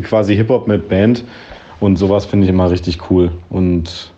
[0.05, 1.25] quasi Hip-Hop mit Band
[1.81, 3.33] und sowas finde ich immer richtig cool.
[3.51, 4.13] Und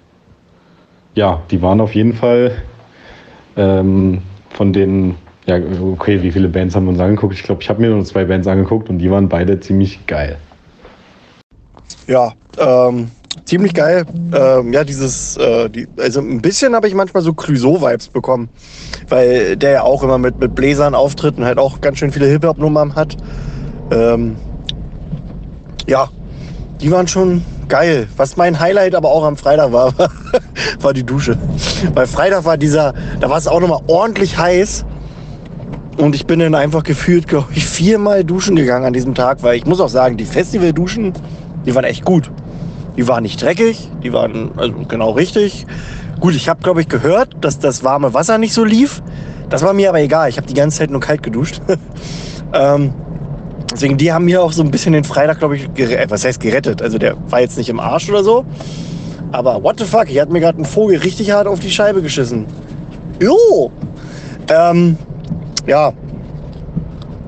[1.15, 2.53] ja, die waren auf jeden Fall
[3.57, 5.59] ähm, von den, ja,
[5.93, 7.35] okay, wie viele Bands haben wir uns angeguckt?
[7.35, 10.39] Ich glaube, ich habe mir nur zwei Bands angeguckt und die waren beide ziemlich geil.
[12.07, 13.11] Ja, ähm,
[13.45, 14.05] ziemlich geil.
[14.33, 18.49] Ähm, ja, dieses, äh, die, also ein bisschen habe ich manchmal so Clouseau-Vibes bekommen,
[19.09, 22.27] weil der ja auch immer mit, mit Bläsern auftritt und halt auch ganz schön viele
[22.27, 23.17] Hip-Hop-Nummern hat.
[23.91, 24.37] Ähm,
[25.87, 26.09] ja,
[26.81, 28.09] die waren schon geil.
[28.17, 29.93] Was mein Highlight aber auch am Freitag war,
[30.81, 31.37] war die Dusche.
[31.95, 34.85] Weil Freitag war dieser, da war es auch nochmal ordentlich heiß.
[35.97, 39.57] Und ich bin dann einfach gefühlt, glaube ich, viermal duschen gegangen an diesem Tag, weil
[39.57, 41.13] ich muss auch sagen, die Festivalduschen,
[41.67, 42.31] die waren echt gut.
[42.97, 45.67] Die waren nicht dreckig, die waren also genau richtig.
[46.21, 49.03] Gut, ich habe, glaube ich, gehört, dass das warme Wasser nicht so lief.
[49.51, 50.29] Das war mir aber egal.
[50.29, 51.61] Ich habe die ganze Zeit nur kalt geduscht.
[52.53, 52.93] ähm,
[53.73, 56.11] Deswegen, die haben mir auch so ein bisschen den Freitag, glaube ich, gerettet.
[56.11, 56.81] Was heißt gerettet?
[56.83, 58.45] Also der war jetzt nicht im Arsch oder so.
[59.31, 62.01] Aber what the fuck, ich hatte mir gerade einen Vogel richtig hart auf die Scheibe
[62.01, 62.47] geschissen.
[63.21, 63.71] Jo!
[64.49, 64.97] Ähm,
[65.67, 65.93] ja.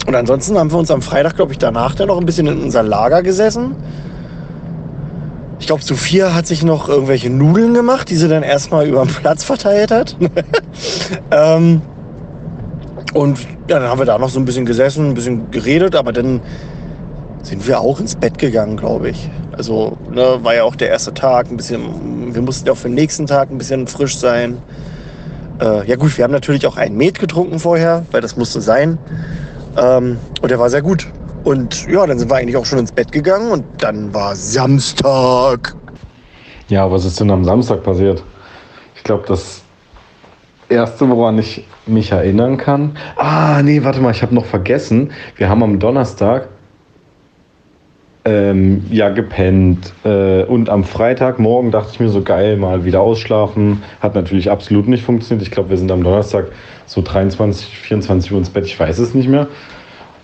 [0.07, 2.63] Und ansonsten haben wir uns am Freitag, glaube ich, danach dann noch ein bisschen in
[2.63, 3.77] unser Lager gesessen.
[5.61, 9.15] Ich glaube, Sophia hat sich noch irgendwelche Nudeln gemacht, die sie dann erstmal über den
[9.15, 10.17] Platz verteilt hat.
[11.31, 11.83] ähm,
[13.13, 16.13] und ja, dann haben wir da noch so ein bisschen gesessen, ein bisschen geredet, aber
[16.13, 16.41] dann
[17.43, 19.31] sind wir auch ins Bett gegangen, glaube ich.
[19.53, 22.89] Also ne, war ja auch der erste Tag, ein bisschen, wir mussten ja auch für
[22.89, 24.59] den nächsten Tag ein bisschen frisch sein.
[25.61, 28.99] Äh, ja gut, wir haben natürlich auch einen Met getrunken vorher, weil das musste sein.
[29.77, 31.07] Ähm, und der war sehr gut.
[31.45, 35.75] Und ja, dann sind wir eigentlich auch schon ins Bett gegangen und dann war Samstag.
[36.69, 38.23] Ja, was ist denn am Samstag passiert?
[38.95, 39.63] Ich glaube, das
[40.69, 42.93] Erste, woran ich mich erinnern kann.
[43.17, 45.11] Ah, nee, warte mal, ich habe noch vergessen.
[45.37, 46.49] Wir haben am Donnerstag
[48.25, 49.93] ähm, ja gepennt.
[50.05, 53.83] Äh, und am Freitagmorgen dachte ich mir so geil, mal wieder ausschlafen.
[54.01, 55.47] Hat natürlich absolut nicht funktioniert.
[55.47, 56.47] Ich glaube, wir sind am Donnerstag
[56.87, 59.49] so 23, 24 Uhr ins Bett, ich weiß es nicht mehr.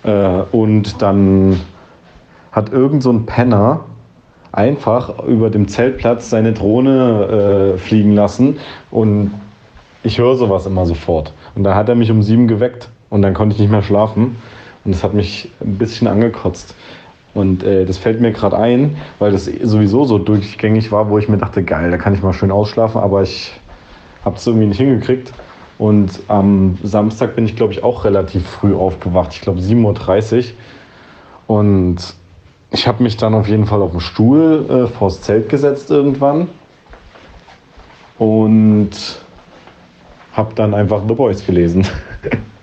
[0.02, 1.60] Äh, und dann
[2.52, 3.84] hat irgend so ein Penner
[4.52, 8.58] einfach über dem Zeltplatz seine Drohne äh, fliegen lassen
[8.90, 9.30] und
[10.02, 11.32] ich höre sowas immer sofort.
[11.56, 14.36] Und da hat er mich um sieben geweckt und dann konnte ich nicht mehr schlafen.
[14.84, 16.76] Und das hat mich ein bisschen angekotzt.
[17.34, 21.28] Und äh, das fällt mir gerade ein, weil das sowieso so durchgängig war, wo ich
[21.28, 23.52] mir dachte, geil, da kann ich mal schön ausschlafen, aber ich
[24.24, 25.32] habe es irgendwie nicht hingekriegt.
[25.78, 29.32] Und am Samstag bin ich, glaube ich, auch relativ früh aufgewacht.
[29.34, 30.44] Ich glaube 7.30 Uhr.
[31.56, 31.98] Und
[32.70, 36.48] ich habe mich dann auf jeden Fall auf den Stuhl äh, vors Zelt gesetzt irgendwann.
[38.18, 38.90] Und
[40.36, 41.86] habe dann einfach The Boys gelesen.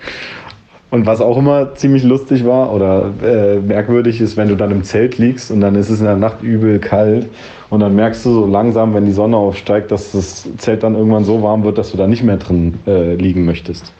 [0.91, 4.83] und was auch immer ziemlich lustig war oder äh, merkwürdig ist, wenn du dann im
[4.83, 7.27] Zelt liegst und dann ist es in der Nacht übel kalt
[7.71, 11.23] und dann merkst du so langsam, wenn die Sonne aufsteigt, dass das Zelt dann irgendwann
[11.23, 13.91] so warm wird, dass du da nicht mehr drin äh, liegen möchtest.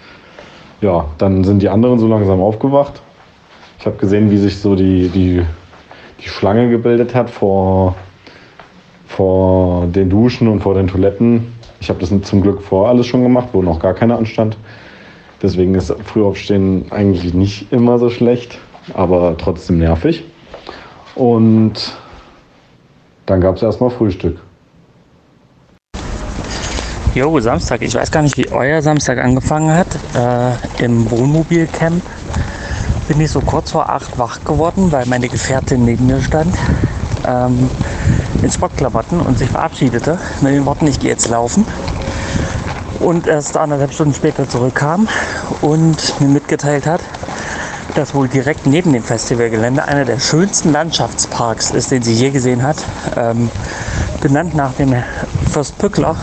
[0.81, 3.01] Ja, dann sind die anderen so langsam aufgewacht.
[3.79, 5.41] Ich habe gesehen, wie sich so die, die,
[6.21, 7.95] die Schlange gebildet hat vor,
[9.07, 11.52] vor den Duschen und vor den Toiletten
[11.84, 14.58] ich habe das zum Glück vor alles schon gemacht, wo noch gar keiner anstand.
[15.41, 18.58] Deswegen ist Frühaufstehen eigentlich nicht immer so schlecht,
[18.93, 20.24] aber trotzdem nervig.
[21.15, 21.74] Und
[23.26, 24.38] dann gab es erstmal Frühstück.
[27.13, 27.82] Jo, Samstag.
[27.82, 29.88] Ich weiß gar nicht, wie euer Samstag angefangen hat.
[30.15, 32.02] Äh, Im Wohnmobilcamp
[33.10, 36.56] bin ich so kurz vor acht wach geworden, weil meine Gefährtin neben mir stand.
[37.28, 37.69] Ähm,
[38.43, 41.65] in Sportklamotten und sich verabschiedete mit den Worten, ich gehe jetzt laufen.
[42.99, 45.08] Und erst anderthalb Stunden später zurückkam
[45.62, 47.01] und mir mitgeteilt hat,
[47.95, 52.63] dass wohl direkt neben dem Festivalgelände einer der schönsten Landschaftsparks ist, den sie je gesehen
[52.63, 52.77] hat.
[53.17, 53.49] Ähm,
[54.21, 54.93] benannt nach dem
[55.51, 56.15] Fürst Pückler,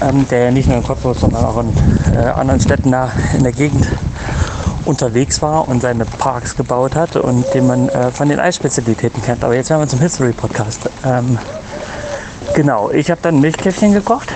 [0.00, 1.72] ähm, der ja nicht nur in Cottbus, sondern auch in
[2.14, 3.86] äh, anderen Städten da in der Gegend
[4.84, 9.44] unterwegs war und seine Parks gebaut hat und den man äh, von den Eisspezialitäten kennt.
[9.44, 10.88] Aber jetzt werden wir zum History Podcast.
[11.04, 11.38] Ähm,
[12.54, 14.28] genau, ich habe dann Milchkäffchen gekocht.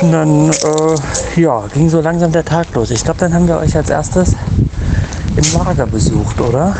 [0.00, 2.90] Und dann äh, ja, ging so langsam der Tag los.
[2.90, 4.34] Ich glaube, dann haben wir euch als erstes
[5.36, 6.76] im Lager besucht, oder?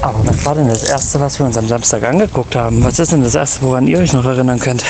[0.00, 2.82] Aber was war denn das erste, was wir uns am Samstag angeguckt haben?
[2.82, 4.82] Was ist denn das erste, woran ihr euch noch erinnern könnt?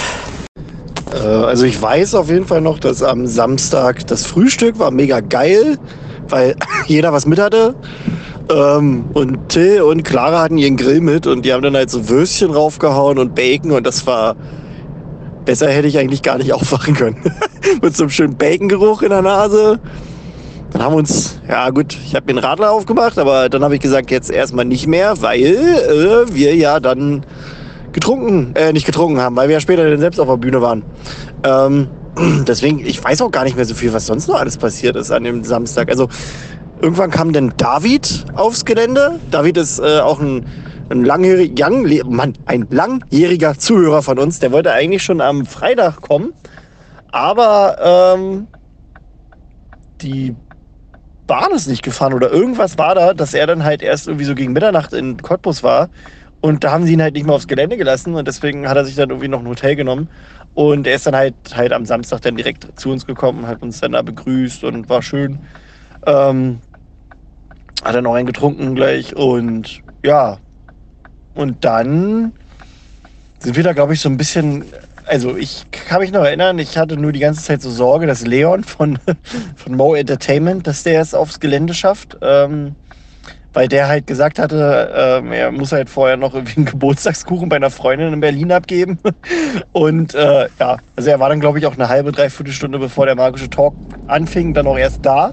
[1.15, 5.21] Äh, also ich weiß auf jeden Fall noch, dass am Samstag das Frühstück war mega
[5.21, 5.79] geil,
[6.29, 7.75] weil jeder was mit hatte.
[8.51, 12.09] Ähm, und Till und Clara hatten ihren Grill mit und die haben dann halt so
[12.09, 14.37] Würstchen raufgehauen und Bacon und das war
[15.45, 17.17] besser hätte ich eigentlich gar nicht aufwachen können.
[17.83, 19.79] mit so einem schönen Bacongeruch in der Nase.
[20.71, 23.75] Dann haben wir uns, ja gut, ich habe mir einen Radler aufgemacht, aber dann habe
[23.75, 27.27] ich gesagt, jetzt erstmal nicht mehr, weil äh, wir ja dann
[27.93, 30.85] getrunken, äh, nicht getrunken haben, weil wir ja später dann selbst auf der Bühne waren.
[31.45, 31.89] Ähm,
[32.47, 35.11] deswegen, ich weiß auch gar nicht mehr so viel, was sonst noch alles passiert ist
[35.11, 35.89] an dem Samstag.
[35.91, 36.09] Also
[36.81, 39.21] irgendwann kam dann David aufs Gelände.
[39.31, 40.47] David ist äh, auch ein,
[40.91, 44.41] ein, langjährig, young, Mann, ein langjähriger Zuhörer von uns.
[44.41, 46.33] Der wollte eigentlich schon am Freitag kommen,
[47.11, 48.49] aber ähm,
[50.03, 50.35] die
[51.27, 54.35] Bahn ist nicht gefahren oder irgendwas war da, dass er dann halt erst irgendwie so
[54.35, 55.89] gegen Mitternacht in Cottbus war
[56.43, 58.85] und da haben sie ihn halt nicht mehr aufs Gelände gelassen und deswegen hat er
[58.85, 60.09] sich dann irgendwie noch ein Hotel genommen.
[60.55, 63.81] Und er ist dann halt, halt am Samstag dann direkt zu uns gekommen, hat uns
[63.81, 65.39] dann da begrüßt und war schön.
[66.05, 66.59] Ähm,
[67.85, 70.39] hat dann noch einen getrunken gleich und ja.
[71.35, 72.33] Und dann
[73.39, 74.65] sind wir da, glaube ich, so ein bisschen.
[75.07, 78.27] Also ich kann mich noch erinnern, ich hatte nur die ganze Zeit so Sorge, dass
[78.27, 78.99] Leon von,
[79.57, 82.19] von Mo Entertainment, dass der es aufs Gelände schafft.
[82.21, 82.75] Ähm,
[83.53, 87.57] weil der halt gesagt hatte, ähm, er muss halt vorher noch irgendwie einen Geburtstagskuchen bei
[87.57, 88.99] einer Freundin in Berlin abgeben.
[89.73, 93.07] Und äh, ja, also er war dann, glaube ich, auch eine halbe, dreiviertel Stunde bevor
[93.07, 93.75] der magische Talk
[94.07, 95.33] anfing, dann auch erst da.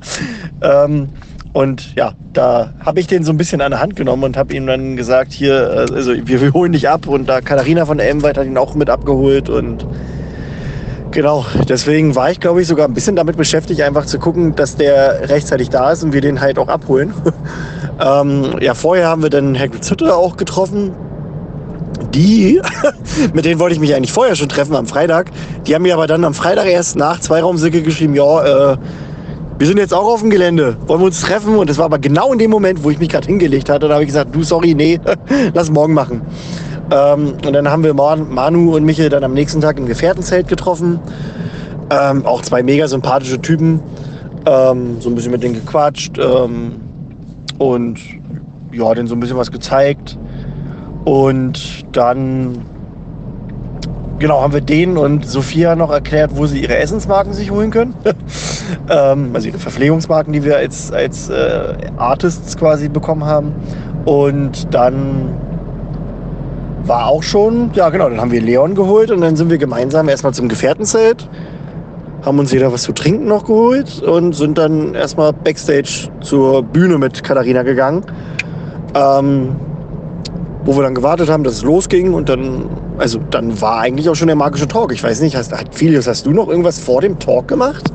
[0.60, 1.10] ähm,
[1.52, 4.54] und ja, da habe ich den so ein bisschen an der Hand genommen und habe
[4.54, 7.06] ihm dann gesagt, hier, äh, also wir, wir holen dich ab.
[7.06, 9.86] Und da Katharina von Elmweit hat ihn auch mit abgeholt und
[11.12, 14.76] Genau, deswegen war ich, glaube ich, sogar ein bisschen damit beschäftigt, einfach zu gucken, dass
[14.76, 17.12] der rechtzeitig da ist und wir den halt auch abholen.
[18.00, 20.92] ähm, ja, vorher haben wir dann Hagrid Zütter auch getroffen.
[22.14, 22.62] Die,
[23.34, 25.30] mit denen wollte ich mich eigentlich vorher schon treffen am Freitag.
[25.66, 28.76] Die haben mir aber dann am Freitag erst nach Zweiraumsicke geschrieben, ja, äh,
[29.58, 31.56] wir sind jetzt auch auf dem Gelände, wollen wir uns treffen?
[31.56, 33.86] Und das war aber genau in dem Moment, wo ich mich gerade hingelegt hatte.
[33.86, 34.98] Da habe ich gesagt, du, sorry, nee,
[35.54, 36.22] lass morgen machen.
[36.92, 41.00] Ähm, und dann haben wir Manu und Michael dann am nächsten Tag im Gefährtenzelt getroffen.
[41.90, 43.80] Ähm, auch zwei mega sympathische Typen.
[44.46, 46.18] Ähm, so ein bisschen mit denen gequatscht.
[46.18, 46.80] Ähm,
[47.58, 47.98] und
[48.72, 50.18] ja, denen so ein bisschen was gezeigt.
[51.04, 52.66] Und dann
[54.18, 57.94] genau, haben wir denen und Sophia noch erklärt, wo sie ihre Essensmarken sich holen können.
[58.88, 63.54] ähm, also ihre Verpflegungsmarken, die wir als, als äh, Artists quasi bekommen haben.
[64.04, 65.34] Und dann
[66.84, 70.08] war auch schon, ja genau, dann haben wir Leon geholt und dann sind wir gemeinsam
[70.08, 71.28] erstmal zum Gefährtenzelt,
[72.24, 76.98] haben uns jeder was zu trinken noch geholt und sind dann erstmal backstage zur Bühne
[76.98, 78.04] mit Katharina gegangen.
[78.94, 79.56] Ähm,
[80.64, 82.68] wo wir dann gewartet haben, dass es losging und dann,
[82.98, 84.92] also dann war eigentlich auch schon der magische Talk.
[84.92, 87.92] Ich weiß nicht, hast, Filius, hast du noch irgendwas vor dem Talk gemacht?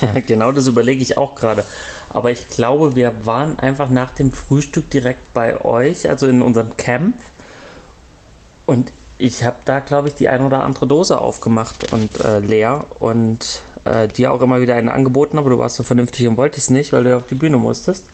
[0.26, 1.64] genau das überlege ich auch gerade.
[2.10, 6.76] Aber ich glaube, wir waren einfach nach dem Frühstück direkt bei euch, also in unserem
[6.76, 7.16] Camp.
[8.66, 12.84] Und ich habe da, glaube ich, die ein oder andere Dose aufgemacht und äh, leer
[12.98, 16.70] und äh, dir auch immer wieder einen angeboten, aber du warst so vernünftig und wolltest
[16.70, 18.06] nicht, weil du auf die Bühne musstest.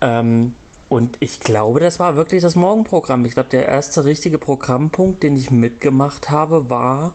[0.00, 0.54] Ähm,
[0.88, 3.24] und ich glaube, das war wirklich das Morgenprogramm.
[3.24, 7.14] Ich glaube, der erste richtige Programmpunkt, den ich mitgemacht habe, war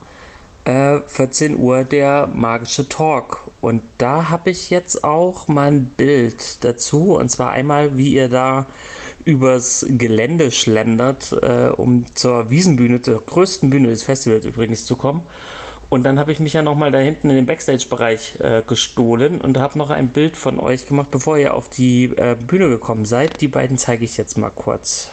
[0.66, 3.49] äh, 14 Uhr der magische Talk.
[3.62, 7.16] Und da habe ich jetzt auch mal ein Bild dazu.
[7.16, 8.66] Und zwar einmal, wie ihr da
[9.26, 15.24] übers Gelände schlendert, äh, um zur Wiesenbühne, zur größten Bühne des Festivals übrigens zu kommen.
[15.89, 19.57] Und dann habe ich mich ja nochmal da hinten in den Backstage-Bereich äh, gestohlen und
[19.57, 23.41] habe noch ein Bild von euch gemacht, bevor ihr auf die äh, Bühne gekommen seid.
[23.41, 25.12] Die beiden zeige ich jetzt mal kurz.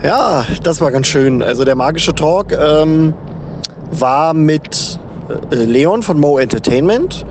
[0.00, 1.42] Ja, das war ganz schön.
[1.42, 3.14] Also der magische Talk ähm,
[3.92, 4.98] war mit
[5.50, 7.24] äh, Leon von Mo Entertainment.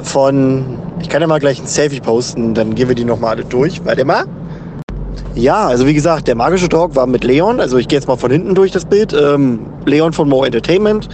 [0.00, 3.44] Von, ich kann ja mal gleich ein Selfie posten, dann gehen wir die nochmal alle
[3.44, 3.84] durch.
[3.84, 4.24] Warte mal.
[5.34, 7.60] Ja, also wie gesagt, der magische Talk war mit Leon.
[7.60, 9.12] Also ich gehe jetzt mal von hinten durch das Bild.
[9.12, 11.08] Ähm, Leon von Mo Entertainment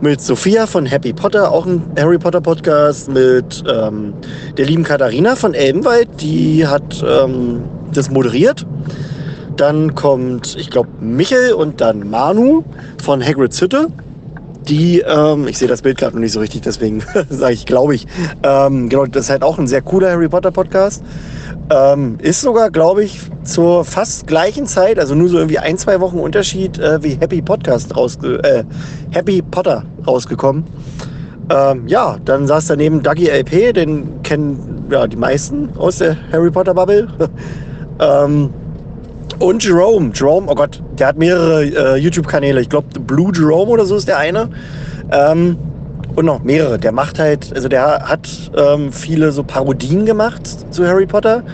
[0.00, 4.14] mit Sophia von Happy Potter, auch ein Harry Potter Podcast, mit ähm,
[4.56, 7.62] der lieben Katharina von Elbenwald, die hat ähm,
[7.92, 8.64] das moderiert.
[9.56, 12.62] Dann kommt, ich glaube, Michel und dann Manu
[13.02, 13.88] von Hagrid's Hütte.
[14.68, 17.94] Die, ähm, ich sehe das Bild gerade noch nicht so richtig, deswegen sage ich, glaube
[17.94, 18.06] ich.
[18.42, 21.02] Ähm, genau, das ist halt auch ein sehr cooler Harry Potter Podcast.
[21.70, 26.00] Ähm, ist sogar, glaube ich, zur fast gleichen Zeit, also nur so irgendwie ein, zwei
[26.00, 28.64] Wochen Unterschied, äh, wie Happy Podcast rausge äh,
[29.10, 30.64] Happy Potter rausgekommen.
[31.50, 36.50] Ähm, ja, dann saß daneben Dougie LP, den kennen ja die meisten aus der Harry
[36.50, 37.08] Potter Bubble.
[38.00, 38.50] ähm,
[39.38, 40.10] und Jerome.
[40.14, 42.60] Jerome, oh Gott, der hat mehrere äh, YouTube-Kanäle.
[42.60, 44.48] Ich glaube, Blue Jerome oder so ist der eine.
[45.10, 45.56] Ähm,
[46.16, 46.78] und noch mehrere.
[46.78, 51.44] Der macht halt, also der hat ähm, viele so Parodien gemacht zu Harry Potter.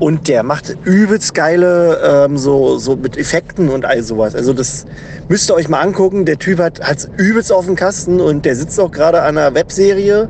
[0.00, 4.34] Und der macht übelst geile, ähm, so, so mit Effekten und all sowas.
[4.34, 4.86] Also das
[5.28, 6.24] müsst ihr euch mal angucken.
[6.24, 9.54] Der Typ hat es übelst auf dem Kasten und der sitzt auch gerade an einer
[9.54, 10.28] Webserie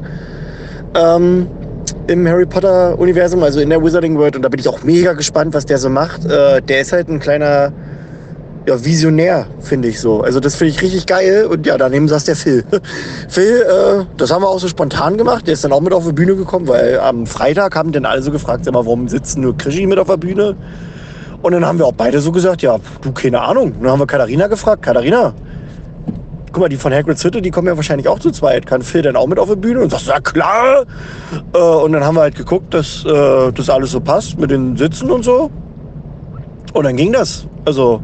[0.94, 1.46] ähm,
[2.06, 4.36] im Harry Potter Universum, also in der Wizarding World.
[4.36, 6.24] Und da bin ich auch mega gespannt, was der so macht.
[6.24, 7.72] Äh, der ist halt ein kleiner
[8.66, 10.22] ja, Visionär, finde ich so.
[10.22, 11.46] Also das finde ich richtig geil.
[11.46, 12.64] Und ja, daneben saß der Phil.
[13.28, 15.46] Phil, äh, das haben wir auch so spontan gemacht.
[15.46, 18.22] Der ist dann auch mit auf die Bühne gekommen, weil am Freitag haben dann alle
[18.22, 20.56] so gefragt, sag mal, warum sitzen nur Krischi mit auf der Bühne?
[21.42, 23.72] Und dann haben wir auch beide so gesagt, ja, du, keine Ahnung.
[23.72, 25.32] Und dann haben wir Katharina gefragt, Katharina,
[26.52, 28.66] guck mal, die von Hagrid's Hütte, die kommen ja wahrscheinlich auch zu zweit.
[28.66, 29.80] Kann Phil dann auch mit auf die Bühne?
[29.80, 30.84] Und sagst, ja klar.
[31.52, 34.76] Äh, und dann haben wir halt geguckt, dass äh, das alles so passt mit den
[34.76, 35.50] Sitzen und so.
[36.72, 37.46] Und dann ging das.
[37.64, 38.00] Also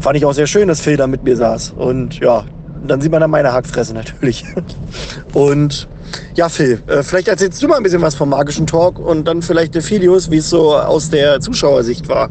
[0.00, 1.74] fand ich auch sehr schön, dass Phil da mit mir saß.
[1.76, 2.44] Und ja,
[2.86, 4.44] dann sieht man dann meine Hackfresse natürlich.
[5.34, 5.88] Und
[6.34, 9.42] ja, Phil, äh, vielleicht erzählst du mal ein bisschen was vom magischen Talk und dann
[9.42, 12.30] vielleicht der Filius, wie es so aus der Zuschauersicht war.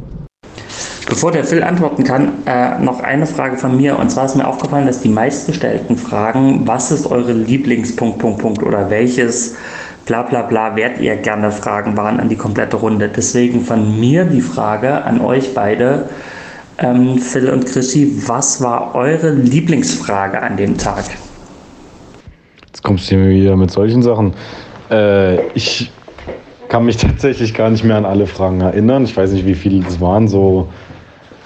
[1.10, 3.98] Bevor der Phil antworten kann, äh, noch eine Frage von mir.
[3.98, 8.64] Und zwar ist mir aufgefallen, dass die meistgestellten Fragen, was ist eure Lieblingspunkt, Punkt, Punkt
[8.64, 9.56] oder welches
[10.06, 13.10] bla bla bla werdet ihr gerne Fragen waren an die komplette Runde.
[13.10, 16.10] Deswegen von mir die Frage an euch beide,
[16.78, 21.06] ähm, Phil und Chrissy, was war eure Lieblingsfrage an dem Tag?
[22.68, 24.34] Jetzt kommst du mir wieder mit solchen Sachen.
[24.92, 25.92] Äh, ich
[26.70, 29.04] kann mich tatsächlich gar nicht mehr an alle Fragen erinnern.
[29.04, 30.28] Ich weiß nicht, wie viele das waren.
[30.28, 30.70] So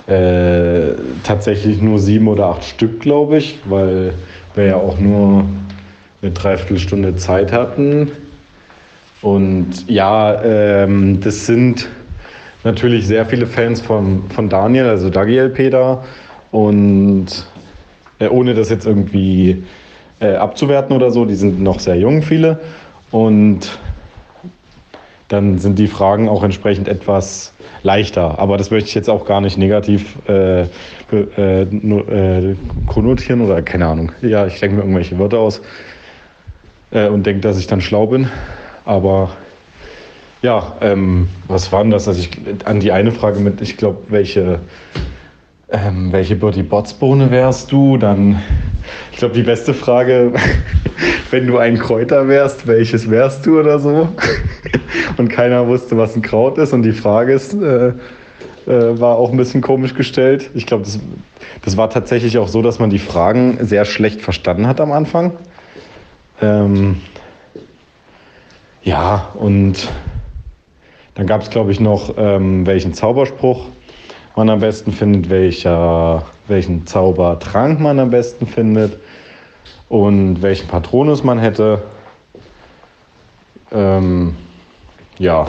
[0.08, 0.93] äh,
[1.24, 4.14] tatsächlich nur sieben oder acht Stück, glaube ich, weil
[4.56, 5.45] wir ja auch nur
[6.22, 8.12] eine Dreiviertelstunde Zeit hatten.
[9.22, 11.88] Und ja, ähm, das sind
[12.64, 16.04] natürlich sehr viele Fans von, von Daniel, also Dagi da.
[16.51, 17.47] Und
[18.20, 19.64] äh, ohne das jetzt irgendwie
[20.20, 22.60] äh, abzuwerten oder so, die sind noch sehr jung, viele.
[23.12, 23.80] Und
[25.34, 28.38] dann sind die Fragen auch entsprechend etwas leichter.
[28.38, 30.62] Aber das möchte ich jetzt auch gar nicht negativ äh,
[31.12, 32.56] äh, äh,
[32.86, 34.12] konnotieren oder keine Ahnung.
[34.22, 35.62] Ja, ich denke mir irgendwelche Wörter aus
[36.92, 38.30] äh, und denke, dass ich dann schlau bin.
[38.86, 39.32] Aber
[40.44, 42.08] ja, ähm, was war denn das?
[42.08, 42.30] Also ich,
[42.66, 44.60] an die eine Frage mit, ich glaube, welche,
[45.74, 47.97] ähm, welche Bertie Bots Bohne wärst du?
[47.97, 48.39] Dann,
[49.11, 50.32] ich glaube, die beste Frage,
[51.32, 54.07] wenn du ein Kräuter wärst, welches wärst du oder so?
[55.17, 56.74] und keiner wusste, was ein Kraut ist.
[56.74, 60.51] Und die Frage ist, äh, äh, war auch ein bisschen komisch gestellt.
[60.53, 60.99] Ich glaube, das,
[61.63, 65.34] das war tatsächlich auch so, dass man die Fragen sehr schlecht verstanden hat am Anfang.
[66.39, 67.01] Ähm,
[68.84, 69.89] ja, und
[71.15, 73.67] dann gab es, glaube ich, noch, ähm, welchen Zauberspruch
[74.36, 79.00] man am besten findet, welcher, welchen Zaubertrank man am besten findet
[79.90, 81.84] und welchen Patronus man hätte.
[83.72, 84.36] Ähm,
[85.20, 85.46] ja,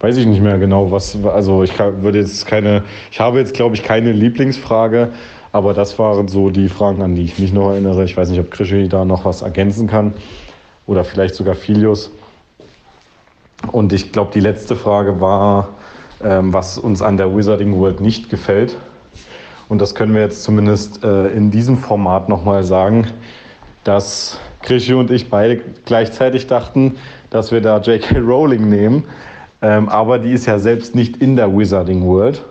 [0.00, 3.76] weiß ich nicht mehr genau, was, also ich würde jetzt keine, ich habe jetzt, glaube
[3.76, 5.10] ich, keine Lieblingsfrage,
[5.52, 8.04] aber das waren so die Fragen, an die ich mich noch erinnere.
[8.04, 10.14] Ich weiß nicht, ob Krischi da noch was ergänzen kann
[10.86, 12.10] oder vielleicht sogar Filius.
[13.72, 15.68] Und ich glaube, die letzte Frage war,
[16.22, 18.76] ähm, was uns an der Wizarding World nicht gefällt.
[19.68, 23.06] Und das können wir jetzt zumindest äh, in diesem Format nochmal sagen,
[23.84, 26.96] dass Krischi und ich beide gleichzeitig dachten,
[27.30, 28.18] dass wir da J.K.
[28.18, 29.04] Rowling nehmen.
[29.62, 32.42] Ähm, aber die ist ja selbst nicht in der Wizarding World.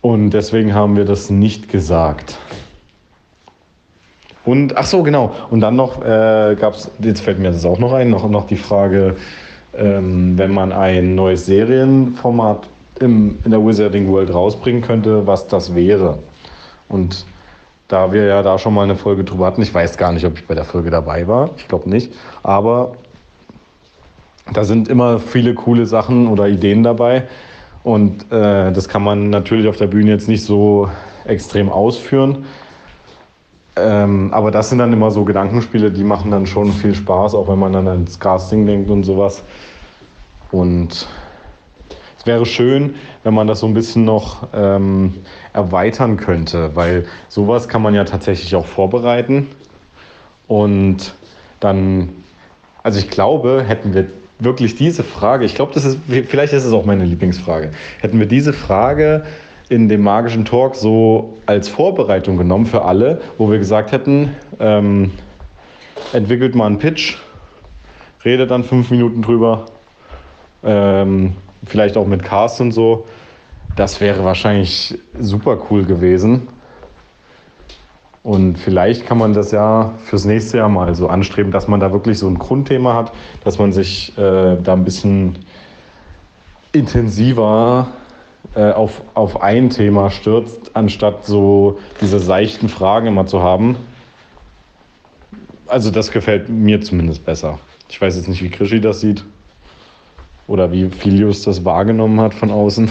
[0.00, 2.38] Und deswegen haben wir das nicht gesagt.
[4.44, 5.34] Und ach so, genau.
[5.50, 8.46] Und dann noch äh, gab es, jetzt fällt mir das auch noch ein, noch, noch
[8.46, 9.16] die Frage,
[9.76, 12.68] ähm, wenn man ein neues Serienformat
[13.00, 16.18] im, in der Wizarding World rausbringen könnte, was das wäre.
[16.88, 17.26] Und
[17.88, 20.38] da wir ja da schon mal eine Folge drüber hatten, ich weiß gar nicht, ob
[20.38, 22.12] ich bei der Folge dabei war, ich glaube nicht,
[22.42, 22.96] aber
[24.52, 27.28] da sind immer viele coole Sachen oder Ideen dabei.
[27.84, 30.88] Und äh, das kann man natürlich auf der Bühne jetzt nicht so
[31.24, 32.46] extrem ausführen.
[33.78, 37.48] Ähm, aber das sind dann immer so Gedankenspiele, die machen dann schon viel Spaß, auch
[37.48, 39.42] wenn man dann ans Casting denkt und sowas.
[40.50, 41.06] Und
[42.18, 45.14] es wäre schön, wenn man das so ein bisschen noch ähm,
[45.52, 49.48] erweitern könnte, weil sowas kann man ja tatsächlich auch vorbereiten.
[50.46, 51.14] Und
[51.60, 52.10] dann,
[52.82, 54.06] also ich glaube, hätten wir
[54.38, 55.98] wirklich diese Frage, ich glaube, das ist,
[56.28, 59.24] vielleicht ist es auch meine Lieblingsfrage, hätten wir diese Frage
[59.68, 65.12] in dem magischen Talk so als Vorbereitung genommen für alle, wo wir gesagt hätten, ähm,
[66.12, 67.18] entwickelt mal einen Pitch,
[68.24, 69.66] redet dann fünf Minuten drüber,
[70.64, 71.34] ähm,
[71.66, 73.06] vielleicht auch mit Cast und so.
[73.76, 76.48] Das wäre wahrscheinlich super cool gewesen.
[78.22, 81.92] Und vielleicht kann man das ja fürs nächste Jahr mal so anstreben, dass man da
[81.92, 83.12] wirklich so ein Grundthema hat,
[83.44, 85.38] dass man sich äh, da ein bisschen
[86.72, 87.86] intensiver
[88.58, 93.76] äh, auf, auf ein Thema stürzt, anstatt so diese seichten Fragen immer zu haben.
[95.68, 97.60] Also das gefällt mir zumindest besser.
[97.88, 99.24] Ich weiß jetzt nicht, wie Krischi das sieht
[100.48, 102.90] oder wie Filius das wahrgenommen hat von außen.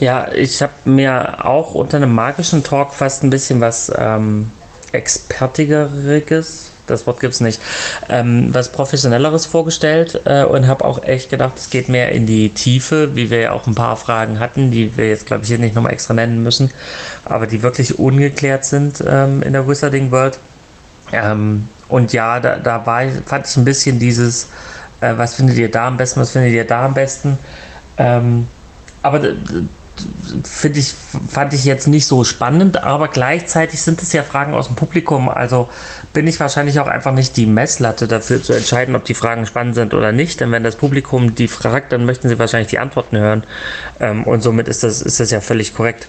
[0.00, 4.50] Ja, ich habe mir auch unter einem magischen Talk fast ein bisschen was ähm,
[4.90, 7.60] Expertigeriges, das Wort gibt es nicht,
[8.08, 12.50] ähm, was Professionelleres vorgestellt äh, und habe auch echt gedacht, es geht mehr in die
[12.50, 15.58] Tiefe, wie wir ja auch ein paar Fragen hatten, die wir jetzt, glaube ich, hier
[15.58, 16.70] nicht nochmal extra nennen müssen,
[17.24, 20.38] aber die wirklich ungeklärt sind ähm, in der Wizarding World.
[21.12, 24.48] Ähm, und ja, da, da war, fand ich ein bisschen dieses,
[25.00, 27.38] äh, was findet ihr da am besten, was findet ihr da am besten.
[27.98, 28.48] Ähm,
[29.02, 29.20] aber
[30.44, 30.94] finde ich,
[31.28, 35.28] fand ich jetzt nicht so spannend, aber gleichzeitig sind es ja Fragen aus dem Publikum.
[35.28, 35.68] Also
[36.12, 39.74] bin ich wahrscheinlich auch einfach nicht die Messlatte dafür zu entscheiden, ob die Fragen spannend
[39.74, 40.40] sind oder nicht.
[40.40, 43.44] Denn wenn das Publikum die fragt, dann möchten sie wahrscheinlich die Antworten hören.
[44.00, 46.08] Ähm, und somit ist das, ist das ja völlig korrekt.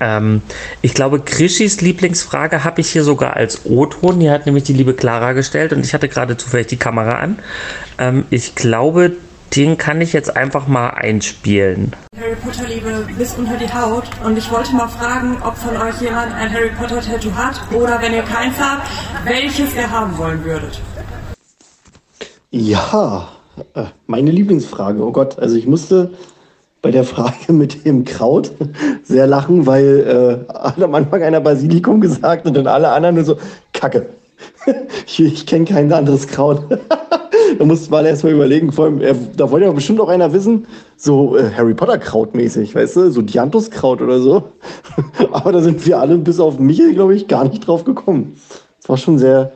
[0.00, 0.42] Ähm,
[0.82, 4.20] ich glaube, Krishis Lieblingsfrage habe ich hier sogar als O-Ton.
[4.20, 7.38] Die hat nämlich die liebe Clara gestellt und ich hatte gerade zufällig die Kamera an.
[7.98, 9.12] Ähm, ich glaube,
[9.54, 11.94] den kann ich jetzt einfach mal einspielen.
[12.18, 16.00] Harry Potter Liebe bis unter die Haut und ich wollte mal fragen, ob von euch
[16.00, 18.88] jemand ein Harry Potter Tattoo hat oder wenn ihr keins habt,
[19.24, 20.80] welches ihr haben wollen würdet.
[22.50, 23.28] Ja,
[23.74, 25.02] äh, meine Lieblingsfrage.
[25.02, 26.12] Oh Gott, also ich musste
[26.82, 28.52] bei der Frage mit dem Kraut
[29.02, 33.38] sehr lachen, weil äh, am Anfang einer Basilikum gesagt und dann alle anderen nur so,
[33.72, 34.08] Kacke.
[35.06, 36.62] ich, ich kenne kein anderes Kraut.
[37.58, 39.00] da musste man erstmal überlegen, vor allem,
[39.36, 40.66] da wollte ja bestimmt auch einer wissen,
[40.96, 44.44] so äh, Harry Potter Krautmäßig, weißt du, so Dianthus Kraut oder so.
[45.32, 48.36] Aber da sind wir alle bis auf Michael, glaube ich, gar nicht drauf gekommen.
[48.80, 49.52] Das war schon sehr,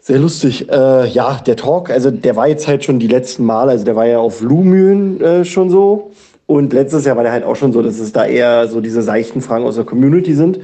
[0.00, 0.70] sehr lustig.
[0.70, 3.96] Äh, ja, der Talk, also der war jetzt halt schon die letzten Male, also der
[3.96, 6.10] war ja auf Lumühlen äh, schon so.
[6.46, 9.02] Und letztes Jahr war der halt auch schon so, dass es da eher so diese
[9.02, 10.58] seichten Fragen aus der Community sind.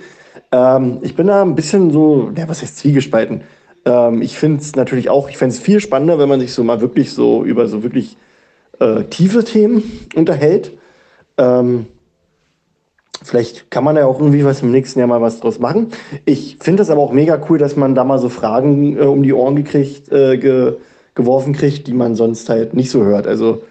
[0.51, 3.43] Ähm, ich bin da ein bisschen so, ja, was heißt zwiegespalten?
[3.87, 6.65] Ähm, ich finde es natürlich auch, ich fände es viel spannender, wenn man sich so
[6.65, 8.17] mal wirklich so über so wirklich
[8.81, 10.77] äh, tiefe Themen unterhält.
[11.39, 11.87] Ähm,
[13.23, 15.93] vielleicht kann man ja auch irgendwie was im nächsten Jahr mal was draus machen.
[16.25, 19.23] Ich finde es aber auch mega cool, dass man da mal so Fragen äh, um
[19.23, 20.75] die Ohren gekriegt, äh, ge
[21.15, 23.27] geworfen kriegt, die man sonst halt nicht so hört.
[23.27, 23.63] Also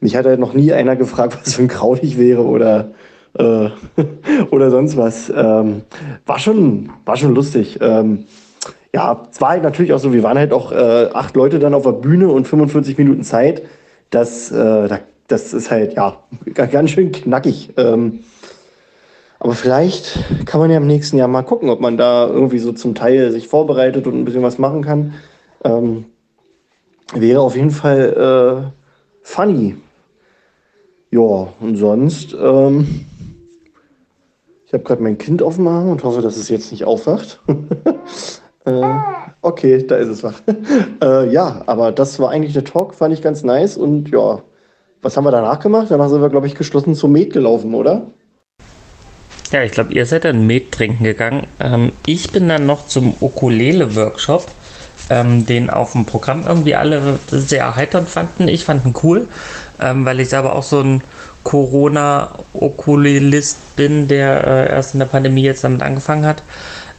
[0.00, 2.90] mich hat halt noch nie einer gefragt, was für ein Kraut ich wäre oder
[3.38, 3.70] äh,
[4.50, 5.32] oder sonst was.
[5.34, 5.82] Ähm,
[6.26, 7.78] war schon war schon lustig.
[7.80, 8.26] Ähm,
[8.94, 11.74] ja, es war halt natürlich auch so, wir waren halt auch äh, acht Leute dann
[11.74, 13.62] auf der Bühne und 45 Minuten Zeit.
[14.10, 14.88] Das, äh,
[15.28, 17.70] das ist halt, ja, ganz schön knackig.
[17.76, 18.20] Ähm,
[19.38, 22.72] aber vielleicht kann man ja im nächsten Jahr mal gucken, ob man da irgendwie so
[22.72, 25.14] zum Teil sich vorbereitet und ein bisschen was machen kann.
[25.64, 26.06] Ähm,
[27.14, 28.70] wäre auf jeden Fall äh,
[29.22, 29.76] funny.
[31.10, 33.04] Ja, und sonst, ähm,
[34.66, 37.40] ich habe gerade mein Kind auf dem Arm und hoffe, dass es jetzt nicht aufwacht.
[38.64, 38.82] Äh,
[39.42, 40.40] okay, da ist es wach.
[41.02, 43.76] äh, ja, aber das war eigentlich der Talk, fand ich ganz nice.
[43.76, 44.40] Und ja,
[45.00, 45.88] was haben wir danach gemacht?
[45.90, 48.06] Danach sind wir, glaube ich, geschlossen zum Met gelaufen, oder?
[49.50, 51.46] Ja, ich glaube, ihr seid dann Met trinken gegangen.
[51.60, 54.46] Ähm, ich bin dann noch zum Ukulele-Workshop
[55.10, 58.48] ähm, den auf dem Programm irgendwie alle sehr erheiternd fanden.
[58.48, 59.28] Ich fand ihn cool,
[59.80, 61.02] ähm, weil ich selber auch so ein
[61.44, 66.42] Corona-Okulist bin, der äh, erst in der Pandemie jetzt damit angefangen hat.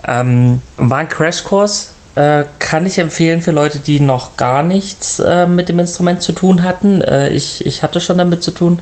[0.08, 5.48] Ähm, war ein Crashkurs, äh, kann ich empfehlen für Leute, die noch gar nichts äh,
[5.48, 7.02] mit dem Instrument zu tun hatten.
[7.02, 8.82] Äh, ich, ich hatte schon damit zu tun.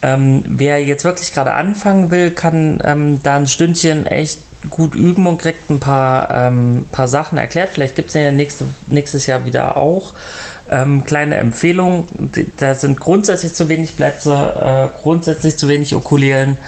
[0.00, 4.40] Ähm, wer jetzt wirklich gerade anfangen will, kann ähm, da ein Stündchen echt
[4.70, 7.70] gut üben und kriegt ein paar, ähm, paar Sachen erklärt.
[7.72, 10.14] Vielleicht gibt es ja nächste, nächstes Jahr wieder auch.
[10.70, 12.06] Ähm, kleine Empfehlung,
[12.58, 16.58] da sind grundsätzlich zu wenig Plätze, äh, grundsätzlich zu wenig Ukulelen.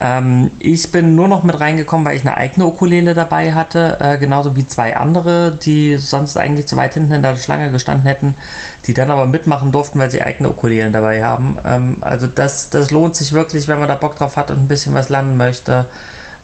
[0.00, 4.18] Ähm, ich bin nur noch mit reingekommen, weil ich eine eigene Ukulele dabei hatte, äh,
[4.18, 8.34] genauso wie zwei andere, die sonst eigentlich zu weit hinten in der Schlange gestanden hätten,
[8.86, 11.58] die dann aber mitmachen durften, weil sie eigene Ukulelen dabei haben.
[11.64, 14.68] Ähm, also das, das lohnt sich wirklich, wenn man da Bock drauf hat und ein
[14.68, 15.86] bisschen was lernen möchte.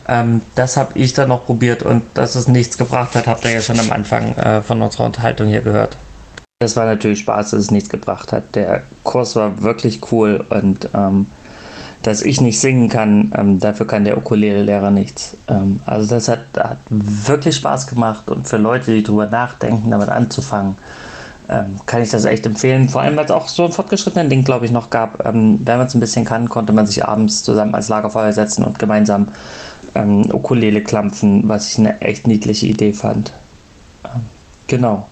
[0.06, 3.52] Ähm, das habe ich dann noch probiert und dass es nichts gebracht hat, habt ihr
[3.52, 5.96] ja schon am Anfang äh, von unserer Unterhaltung hier gehört.
[6.62, 8.54] Es war natürlich Spaß, dass es nichts gebracht hat.
[8.54, 11.26] Der Kurs war wirklich cool und ähm,
[12.02, 15.36] dass ich nicht singen kann, ähm, dafür kann der Ukulele-Lehrer nichts.
[15.48, 20.08] Ähm, also das hat, hat, wirklich Spaß gemacht und für Leute, die drüber nachdenken, damit
[20.08, 20.76] anzufangen,
[21.50, 22.88] ähm, kann ich das echt empfehlen.
[22.88, 25.24] Vor allem, weil es auch so ein fortgeschrittenen Ding, glaube ich, noch gab.
[25.26, 28.64] Ähm, wenn man es ein bisschen kann, konnte man sich abends zusammen als Lagerfeuer setzen
[28.64, 29.28] und gemeinsam
[29.94, 33.32] ähm, Ukulele klampfen, was ich eine echt niedliche Idee fand.
[34.04, 34.22] Ähm,
[34.68, 35.08] genau.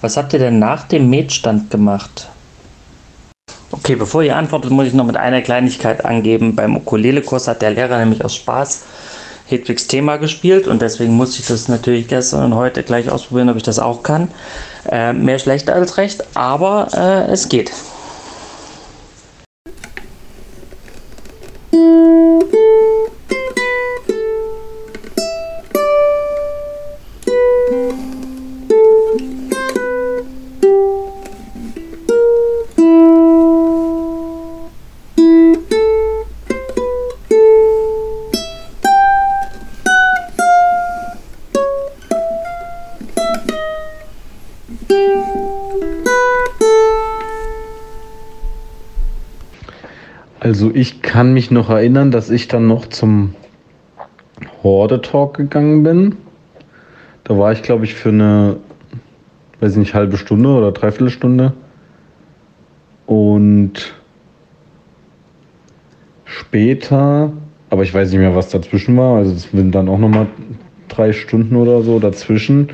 [0.00, 2.28] Was habt ihr denn nach dem Metstand gemacht?
[3.70, 6.54] Okay, bevor ihr antwortet, muss ich noch mit einer Kleinigkeit angeben.
[6.54, 8.84] Beim Ukulele-Kurs hat der Lehrer nämlich aus Spaß
[9.46, 13.56] Hedwigs Thema gespielt und deswegen musste ich das natürlich gestern und heute gleich ausprobieren, ob
[13.56, 14.28] ich das auch kann.
[14.90, 17.70] Äh, mehr schlecht als recht, aber äh, es geht.
[51.14, 53.36] Kann mich noch erinnern, dass ich dann noch zum
[54.64, 56.16] Horde Talk gegangen bin.
[57.22, 58.56] Da war ich, glaube ich, für eine,
[59.60, 61.52] weiß ich nicht, halbe Stunde oder dreiviertel Stunde.
[63.06, 63.94] Und
[66.24, 67.32] später,
[67.70, 70.26] aber ich weiß nicht mehr, was dazwischen war, also es sind dann auch nochmal
[70.88, 72.70] drei Stunden oder so dazwischen,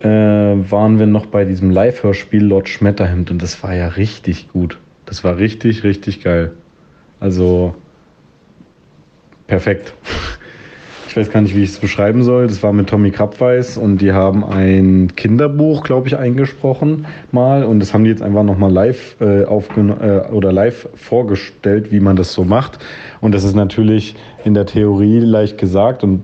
[0.00, 4.78] äh, waren wir noch bei diesem Live-Hörspiel Lord Schmetterhemd und das war ja richtig gut.
[5.06, 6.52] Das war richtig, richtig geil.
[7.20, 7.74] Also
[9.46, 9.94] perfekt.
[11.08, 12.46] Ich weiß gar nicht, wie ich es beschreiben soll.
[12.46, 17.80] Das war mit Tommy Krabweis und die haben ein Kinderbuch, glaube ich, eingesprochen mal und
[17.80, 22.34] das haben die jetzt einfach nochmal live äh, äh, oder live vorgestellt, wie man das
[22.34, 22.78] so macht.
[23.20, 26.22] Und das ist natürlich in der Theorie leicht gesagt und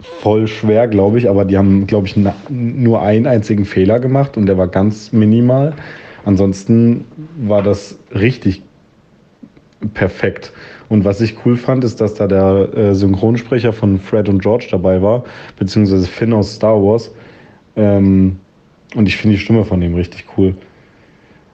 [0.00, 2.16] voll schwer, glaube ich, aber die haben, glaube ich,
[2.48, 5.74] nur einen einzigen Fehler gemacht und der war ganz minimal.
[6.24, 7.04] Ansonsten
[7.36, 8.62] war das richtig
[9.94, 10.52] perfekt.
[10.88, 14.68] Und was ich cool fand, ist, dass da der äh, Synchronsprecher von Fred und George
[14.70, 15.24] dabei war,
[15.58, 17.12] beziehungsweise Finn aus Star Wars.
[17.76, 18.38] Ähm,
[18.94, 20.54] und ich finde die Stimme von dem richtig cool.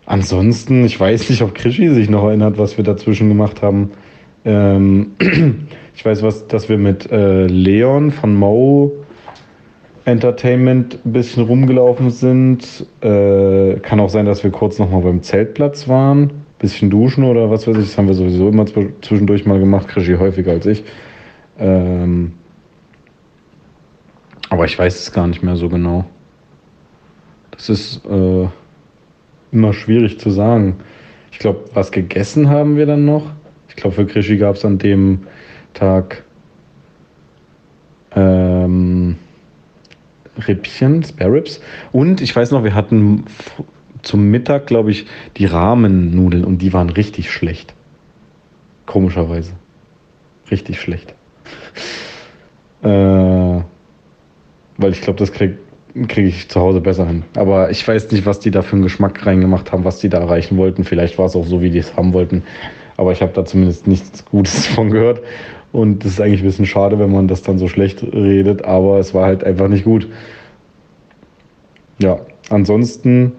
[0.07, 3.91] Ansonsten, ich weiß nicht, ob Krischi sich noch erinnert, was wir dazwischen gemacht haben.
[4.45, 5.13] Ähm,
[5.95, 8.93] ich weiß, was, dass wir mit äh, Leon von Mo
[10.05, 12.87] Entertainment ein bisschen rumgelaufen sind.
[13.03, 17.67] Äh, kann auch sein, dass wir kurz nochmal beim Zeltplatz waren bisschen duschen oder was
[17.67, 20.85] weiß ich, das haben wir sowieso immer zwischendurch mal gemacht, Krischi häufiger als ich.
[21.59, 22.33] Ähm,
[24.51, 26.05] aber ich weiß es gar nicht mehr so genau.
[27.51, 28.49] Das ist äh,
[29.53, 30.77] immer schwierig zu sagen.
[31.33, 33.31] Ich glaube, was gegessen haben wir dann noch.
[33.69, 35.21] Ich glaube, für Krischi gab es an dem
[35.75, 36.25] Tag
[38.15, 39.17] ähm,
[40.47, 41.61] Rippchen, Spare Ribs.
[41.93, 43.25] Und ich weiß noch, wir hatten
[44.09, 45.07] zum Mittag, glaube ich,
[45.37, 47.75] die Rahmennudeln und die waren richtig schlecht.
[48.87, 49.53] Komischerweise.
[50.51, 51.15] Richtig schlecht.
[52.83, 55.59] äh, weil ich glaube, das kriege
[56.07, 57.25] krieg ich zu Hause besser hin.
[57.37, 60.19] Aber ich weiß nicht, was die da für einen Geschmack reingemacht haben, was die da
[60.19, 60.85] erreichen wollten.
[60.85, 62.45] Vielleicht war es auch so, wie die es haben wollten.
[62.97, 65.21] Aber ich habe da zumindest nichts Gutes von gehört.
[65.73, 68.65] Und das ist eigentlich ein bisschen schade, wenn man das dann so schlecht redet.
[68.65, 70.09] Aber es war halt einfach nicht gut.
[71.99, 73.33] Ja, ansonsten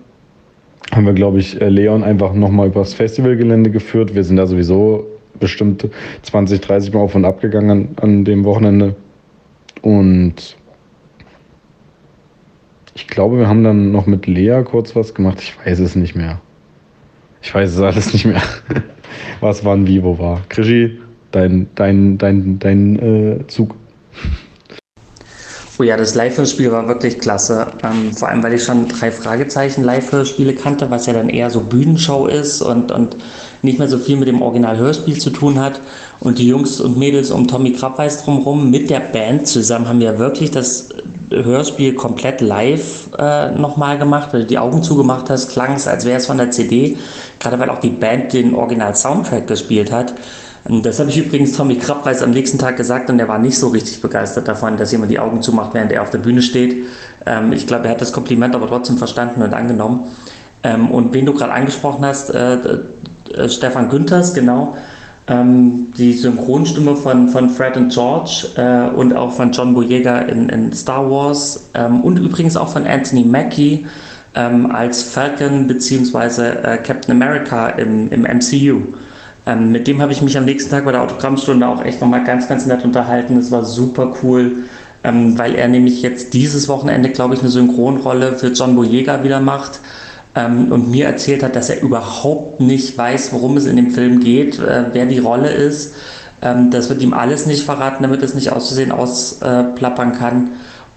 [0.92, 4.16] haben wir, glaube ich, äh, Leon einfach nochmal übers Festivalgelände geführt.
[4.16, 5.08] Wir sind da sowieso
[5.40, 5.88] bestimmt
[6.24, 8.96] 20, 30 Mal auf und ab gegangen an, an dem Wochenende.
[9.82, 10.58] Und
[12.96, 15.40] ich glaube, wir haben dann noch mit Lea kurz was gemacht.
[15.42, 16.42] Ich weiß es nicht mehr.
[17.42, 18.42] Ich weiß es alles nicht mehr.
[19.40, 20.42] was wann wie wo war.
[20.50, 21.00] Krischi,
[21.32, 23.76] dein, dein, dein, dein äh, Zug.
[25.82, 27.68] Oh ja, das Live-Hörspiel war wirklich klasse.
[27.84, 31.62] Ähm, vor allem, weil ich schon drei Fragezeichen Live-Hörspiele kannte, was ja dann eher so
[31.62, 33.16] Bühnenshow ist und, und
[33.62, 35.80] nicht mehr so viel mit dem Original-Hörspiel zu tun hat.
[36.20, 40.20] Und die Jungs und Mädels um Tommy Krabweis drumherum mit der Band zusammen haben ja
[40.20, 40.90] wirklich das
[41.32, 44.34] Hörspiel komplett live äh, nochmal gemacht.
[44.34, 46.98] Wenn du die Augen zugemacht hast, klang es, als wäre es von der CD.
[47.40, 50.14] Gerade weil auch die Band den Original-Soundtrack gespielt hat.
[50.70, 53.70] Das habe ich übrigens Tommy Krabweis am nächsten Tag gesagt und er war nicht so
[53.70, 56.86] richtig begeistert davon, dass jemand die Augen zumacht, während er auf der Bühne steht.
[57.26, 60.01] Ähm, ich glaube, er hat das Kompliment aber trotzdem verstanden und angenommen.
[60.61, 62.57] Ähm, und wen du gerade angesprochen hast, äh,
[63.34, 64.78] äh, Stefan Günthers, genau,
[65.28, 70.49] ähm, die Synchronstimme von, von Fred und George äh, und auch von John Boyega in,
[70.49, 73.88] in Star Wars ähm, und übrigens auch von Anthony Mackie
[74.36, 76.41] ähm, als Falcon bzw.
[76.43, 78.84] Äh, Captain America im, im MCU.
[79.50, 82.24] Ähm, mit dem habe ich mich am nächsten Tag bei der Autogrammstunde auch echt nochmal
[82.24, 83.36] ganz, ganz nett unterhalten.
[83.36, 84.66] Das war super cool,
[85.04, 89.39] ähm, weil er nämlich jetzt dieses Wochenende, glaube ich, eine Synchronrolle für John Boyega wieder
[89.39, 89.80] macht
[90.36, 94.20] ähm, und mir erzählt hat, dass er überhaupt nicht weiß, worum es in dem Film
[94.20, 95.95] geht, äh, wer die Rolle ist.
[96.43, 100.50] Ähm, das wird ihm alles nicht verraten, damit es nicht auszusehen ausplappern kann.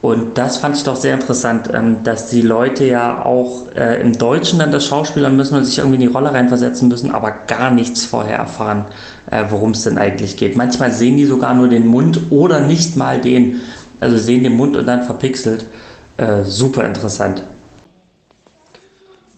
[0.02, 4.18] Und das fand ich doch sehr interessant, ähm, dass die Leute ja auch äh, im
[4.18, 7.70] Deutschen dann das Schauspielern müssen und sich irgendwie in die Rolle reinversetzen müssen, aber gar
[7.70, 8.84] nichts vorher erfahren,
[9.30, 10.56] äh, worum es denn eigentlich geht.
[10.56, 13.60] Manchmal sehen die sogar nur den Mund oder nicht mal den,
[14.00, 15.66] also sehen den Mund und dann verpixelt.
[16.16, 17.44] Äh, super interessant.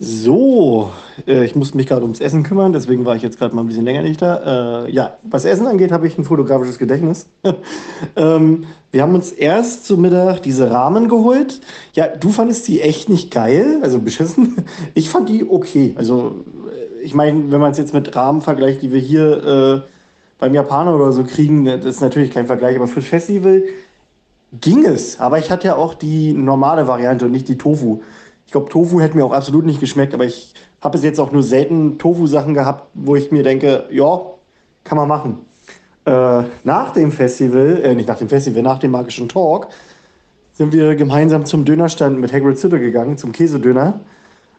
[0.00, 0.90] So,
[1.26, 3.68] äh, ich musste mich gerade ums Essen kümmern, deswegen war ich jetzt gerade mal ein
[3.68, 4.86] bisschen länger nicht da.
[4.86, 7.28] Äh, ja, was Essen angeht, habe ich ein fotografisches Gedächtnis.
[8.16, 11.60] ähm, wir haben uns erst zu Mittag diese Rahmen geholt.
[11.94, 14.64] Ja, du fandest die echt nicht geil, also beschissen.
[14.94, 15.94] Ich fand die okay.
[15.96, 19.88] Also, äh, ich meine, wenn man es jetzt mit Rahmen vergleicht, die wir hier äh,
[20.38, 23.62] beim Japaner oder so kriegen, das ist natürlich kein Vergleich, aber fürs Festival
[24.60, 25.20] ging es.
[25.20, 28.00] Aber ich hatte ja auch die normale Variante und nicht die Tofu.
[28.54, 31.42] Glaube, Tofu hätte mir auch absolut nicht geschmeckt, aber ich habe bis jetzt auch nur
[31.42, 34.20] selten Tofu-Sachen gehabt, wo ich mir denke, ja,
[34.84, 35.38] kann man machen.
[36.04, 39.70] Äh, nach dem Festival, äh, nicht nach dem Festival, nach dem magischen Talk,
[40.52, 43.98] sind wir gemeinsam zum Dönerstand mit Hagrid Sitte gegangen, zum Käsedöner.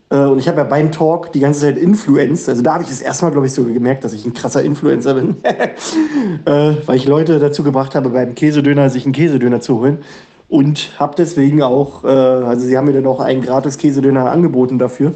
[0.10, 2.50] Äh, und ich habe ja beim Talk die ganze Zeit Influenz.
[2.50, 5.14] Also da habe ich das erstmal, glaube ich, so gemerkt, dass ich ein krasser Influencer
[5.14, 5.38] bin.
[6.46, 10.00] äh, weil ich Leute dazu gebracht habe, beim Käsedöner sich einen Käsedöner zu holen
[10.56, 14.80] und habe deswegen auch, äh, also sie haben mir dann auch einen gratis Käsedöner angeboten
[14.80, 15.14] dafür.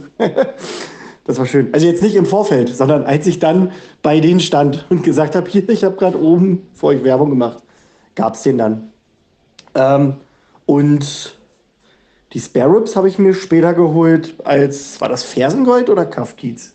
[1.23, 1.69] das war schön.
[1.73, 3.71] Also jetzt nicht im Vorfeld, sondern als ich dann
[4.01, 7.63] bei denen stand und gesagt habe, hier, ich habe gerade oben für euch Werbung gemacht,
[8.15, 8.91] gab es den dann.
[9.75, 10.15] Ähm,
[10.65, 11.37] und
[12.33, 16.73] die Spare Ribs habe ich mir später geholt als, war das Fersengold oder Kafkiez?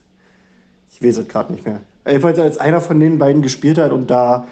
[0.90, 1.80] Ich weiß es gerade nicht mehr.
[2.06, 4.48] Jedenfalls als einer von den beiden gespielt hat und da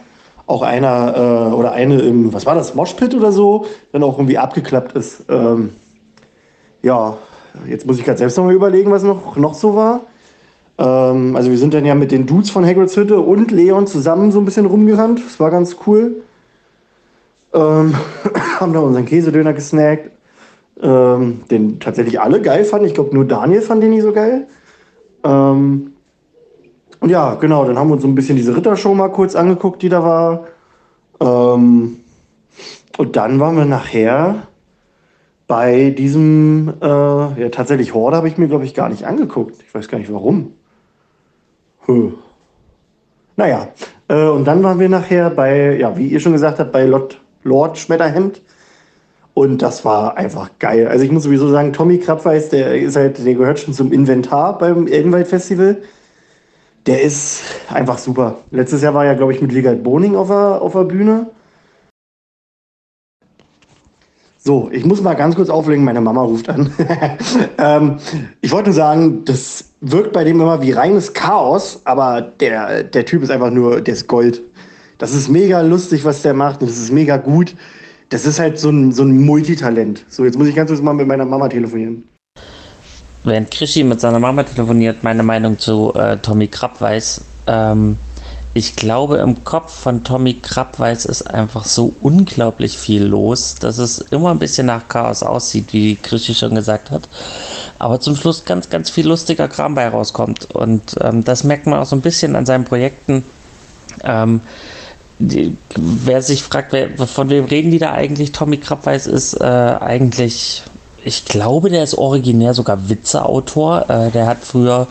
[0.53, 4.39] auch einer äh, oder eine im, was war das, Moshpit oder so, dann auch irgendwie
[4.39, 5.25] abgeklappt ist.
[5.29, 5.71] Ähm,
[6.83, 7.17] ja,
[7.67, 10.01] jetzt muss ich gerade selbst noch mal überlegen, was noch, noch so war.
[10.79, 14.31] Ähm, also wir sind dann ja mit den Dudes von Hagrid's Hütte und Leon zusammen
[14.31, 15.23] so ein bisschen rumgerannt.
[15.25, 16.23] Das war ganz cool.
[17.55, 17.95] Ähm,
[18.61, 20.11] haben da unseren Käsedöner gesnackt,
[20.83, 22.87] ähm, den tatsächlich alle geil fanden.
[22.87, 24.47] Ich glaube, nur Daniel fand den nicht so geil.
[25.25, 25.92] Ähm,
[27.11, 29.89] ja, genau, dann haben wir uns so ein bisschen diese Rittershow mal kurz angeguckt, die
[29.89, 30.45] da war.
[31.21, 31.97] Ähm,
[32.99, 34.47] und dann waren wir nachher
[35.47, 39.63] bei diesem, äh, ja tatsächlich Horde habe ich mir, glaube ich, gar nicht angeguckt.
[39.67, 40.53] Ich weiß gar nicht warum.
[41.87, 42.15] Hm.
[43.37, 43.69] Naja,
[44.09, 47.21] äh, und dann waren wir nachher bei, ja, wie ihr schon gesagt habt, bei Lord,
[47.43, 48.43] Lord Schmetterhemd.
[49.35, 50.87] Und das war einfach geil.
[50.89, 54.59] Also ich muss sowieso sagen, Tommy Krabweis, der ist halt, der gehört schon zum Inventar
[54.59, 55.79] beim Elbenwald Festival
[56.87, 58.39] der ist einfach super.
[58.51, 61.27] Letztes Jahr war ja, glaube ich, mit Ligald Boning auf der, auf der Bühne.
[64.39, 66.73] So, ich muss mal ganz kurz auflegen, meine Mama ruft an.
[67.59, 67.99] ähm,
[68.41, 73.05] ich wollte nur sagen, das wirkt bei dem immer wie reines Chaos, aber der, der
[73.05, 74.43] Typ ist einfach nur, der ist Gold.
[74.99, 77.55] Das ist mega lustig, was der macht und das ist mega gut.
[78.09, 80.05] Das ist halt so ein, so ein Multitalent.
[80.09, 82.09] So, jetzt muss ich ganz kurz mal mit meiner Mama telefonieren
[83.25, 87.23] während Krischi mit seiner Mama telefoniert, meine Meinung zu äh, Tommy Krabweis.
[87.47, 87.99] Ähm,
[88.55, 93.99] ich glaube, im Kopf von Tommy Krabweis ist einfach so unglaublich viel los, dass es
[93.99, 97.09] immer ein bisschen nach Chaos aussieht, wie Krischi schon gesagt hat.
[97.79, 100.55] Aber zum Schluss ganz, ganz viel lustiger Kram bei rauskommt.
[100.55, 103.25] Und ähm, das merkt man auch so ein bisschen an seinen Projekten.
[104.05, 104.43] Ähm,
[105.19, 108.33] die, wer sich fragt, wer, von wem reden die da eigentlich?
[108.33, 110.63] Tommy Krabweis ist äh, eigentlich
[111.05, 113.89] ich glaube, der ist originär sogar Witzeautor.
[113.89, 114.87] Äh, der hat früher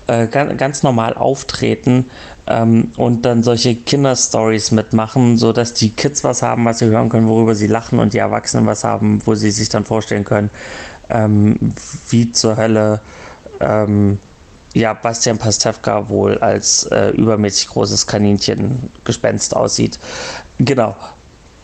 [0.07, 2.11] äh, ganz, ganz, normal auftreten
[2.47, 7.09] ähm, und dann solche Kinderstories mitmachen, so dass die Kids was haben, was sie hören
[7.09, 10.51] können, worüber sie lachen und die Erwachsenen was haben, wo sie sich dann vorstellen können,
[11.11, 11.57] ähm,
[12.11, 13.01] wie zur Hölle
[13.61, 14.19] ähm,
[14.75, 19.99] ja, Bastian Pastewka wohl als äh, übermäßig großes Kaninchen-Gespenst aussieht.
[20.59, 20.97] Genau.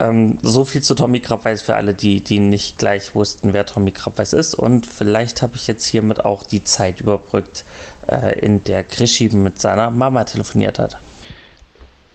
[0.00, 3.92] Ähm, so viel zu Tommy Krabweis für alle, die, die nicht gleich wussten, wer Tommy
[3.92, 4.54] Krabweis ist.
[4.54, 7.64] Und vielleicht habe ich jetzt hiermit auch die Zeit überbrückt,
[8.10, 10.96] äh, in der Krischi mit seiner Mama telefoniert hat.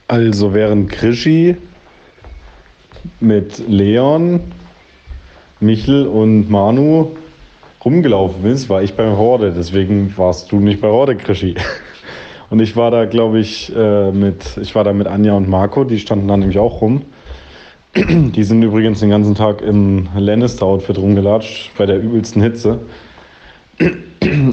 [0.08, 1.58] Also während Krischi
[3.20, 4.42] mit Leon,
[5.60, 7.16] Michel und Manu
[7.84, 9.54] rumgelaufen ist, war ich bei Horde.
[9.56, 11.56] Deswegen warst du nicht bei Horde, Krischi.
[12.52, 15.84] Und ich war da, glaube ich, äh, mit, ich war da mit Anja und Marco,
[15.84, 17.02] die standen da nämlich auch rum.
[17.96, 22.78] Die sind übrigens den ganzen Tag im Lannister-Outfit rumgelatscht, bei der übelsten Hitze.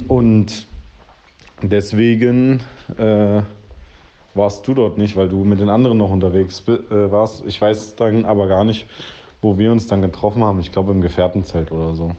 [0.07, 0.65] Und
[1.61, 2.61] deswegen
[2.97, 3.41] äh,
[4.33, 7.43] warst du dort nicht, weil du mit den anderen noch unterwegs äh, warst.
[7.45, 8.87] Ich weiß dann aber gar nicht,
[9.41, 10.61] wo wir uns dann getroffen haben.
[10.61, 12.15] Ich glaube im Gefährtenzelt oder so.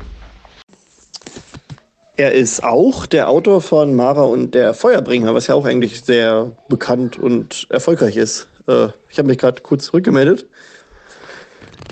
[2.17, 6.53] Er ist auch der Autor von Mara und der Feuerbringer, was ja auch eigentlich sehr
[6.69, 8.49] bekannt und erfolgreich ist.
[8.69, 10.47] Äh, ich habe mich gerade kurz zurückgemeldet.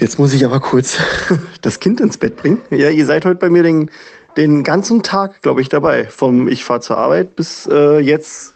[0.03, 0.99] Jetzt muss ich aber kurz
[1.63, 2.61] das Kind ins Bett bringen.
[2.71, 3.89] Ja, ihr seid heute bei mir den,
[4.37, 6.07] den ganzen Tag, glaube ich, dabei.
[6.07, 8.53] Vom ich fahre zur Arbeit bis äh, jetzt,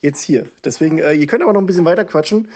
[0.00, 0.46] jetzt hier.
[0.64, 2.48] Deswegen, äh, ihr könnt aber noch ein bisschen weiter quatschen.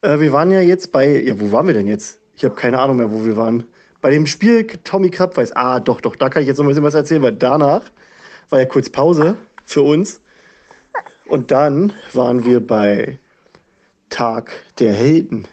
[0.00, 2.20] Äh, wir waren ja jetzt bei, ja, wo waren wir denn jetzt?
[2.34, 3.64] Ich habe keine Ahnung mehr, wo wir waren.
[4.00, 6.68] Bei dem Spiel Tommy Krab weiß, ah, doch, doch, da kann ich jetzt noch ein
[6.68, 7.82] bisschen was erzählen, weil danach
[8.50, 10.20] war ja kurz Pause für uns.
[11.26, 13.18] Und dann waren wir bei
[14.08, 15.48] Tag der Helden.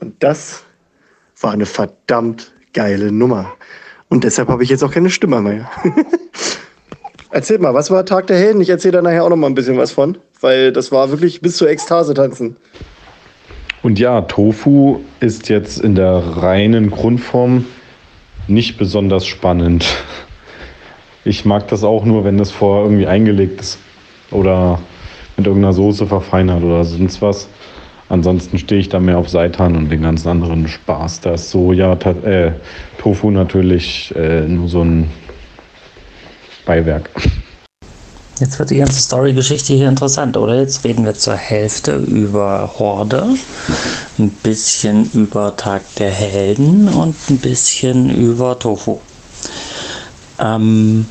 [0.00, 0.64] Und das
[1.40, 3.54] war eine verdammt geile Nummer.
[4.08, 5.70] Und deshalb habe ich jetzt auch keine Stimme mehr.
[7.30, 8.60] Erzähl mal, was war Tag der Helden?
[8.60, 11.40] Ich erzähle da nachher auch noch mal ein bisschen was von, weil das war wirklich
[11.40, 12.56] bis zur Ekstase tanzen.
[13.82, 17.66] Und ja, Tofu ist jetzt in der reinen Grundform
[18.48, 19.86] nicht besonders spannend.
[21.24, 23.78] Ich mag das auch nur, wenn das vorher irgendwie eingelegt ist
[24.30, 24.80] oder
[25.36, 27.48] mit irgendeiner Soße verfeinert oder sonst was.
[28.08, 31.20] Ansonsten stehe ich da mehr auf Seitan und den ganzen anderen Spaß.
[31.20, 32.52] Da ist Soja, äh,
[32.98, 35.10] Tofu natürlich äh, nur so ein
[36.64, 37.10] Beiwerk.
[38.40, 40.60] Jetzt wird die ganze Story-Geschichte hier interessant, oder?
[40.60, 43.26] Jetzt reden wir zur Hälfte über Horde,
[44.18, 49.00] ein bisschen über Tag der Helden und ein bisschen über Tofu.
[50.38, 51.06] Ähm,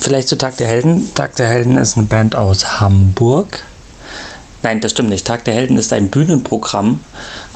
[0.00, 1.12] vielleicht zu Tag der Helden.
[1.14, 3.64] Tag der Helden ist eine Band aus Hamburg
[4.64, 5.26] Nein, das stimmt nicht.
[5.26, 7.00] Tag der Helden ist ein Bühnenprogramm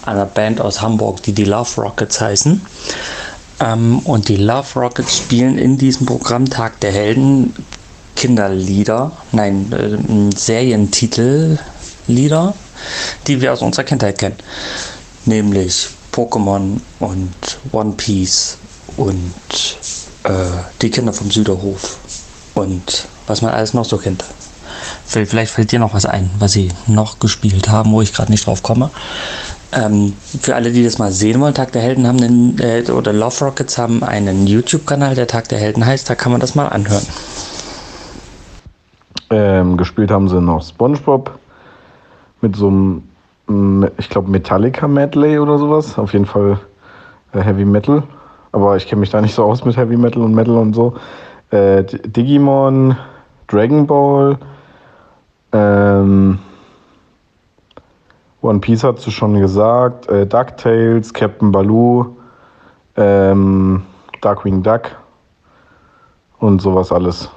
[0.05, 2.61] einer Band aus Hamburg, die die Love Rockets heißen.
[3.61, 7.55] Ähm, und die Love Rockets spielen in diesem Programm Tag der Helden
[8.15, 9.97] Kinderlieder, nein, äh,
[10.37, 12.53] Serientitellieder,
[13.27, 14.37] die wir aus unserer Kindheit kennen.
[15.25, 17.33] Nämlich Pokémon und
[17.73, 18.59] One Piece
[18.99, 19.33] und
[20.25, 20.31] äh,
[20.83, 21.97] die Kinder vom Süderhof
[22.55, 24.23] und was man alles noch so kennt.
[25.05, 28.47] Vielleicht fällt dir noch was ein, was sie noch gespielt haben, wo ich gerade nicht
[28.47, 28.91] drauf komme.
[29.71, 33.13] Ähm, für alle, die das mal sehen wollen, Tag der Helden haben einen, äh, oder
[33.13, 36.69] Love Rockets haben einen YouTube-Kanal, der Tag der Helden heißt, da kann man das mal
[36.69, 37.05] anhören.
[39.31, 41.39] Ähm, gespielt haben sie noch SpongeBob
[42.41, 45.99] mit so einem, ich glaube, Metallica Medley oder sowas.
[45.99, 46.59] Auf jeden Fall
[47.35, 48.03] äh, Heavy Metal.
[48.53, 50.95] aber ich kenne mich da nicht so aus mit Heavy Metal und Metal und so.
[51.51, 52.97] Äh, Digimon,
[53.49, 54.39] Dragon Ball,
[55.53, 56.39] ähm,
[58.41, 62.17] One Piece hast du schon gesagt, äh, DuckTales, Captain Baloo,
[62.97, 63.83] ähm,
[64.21, 64.97] Darkwing Duck
[66.39, 67.31] und sowas alles.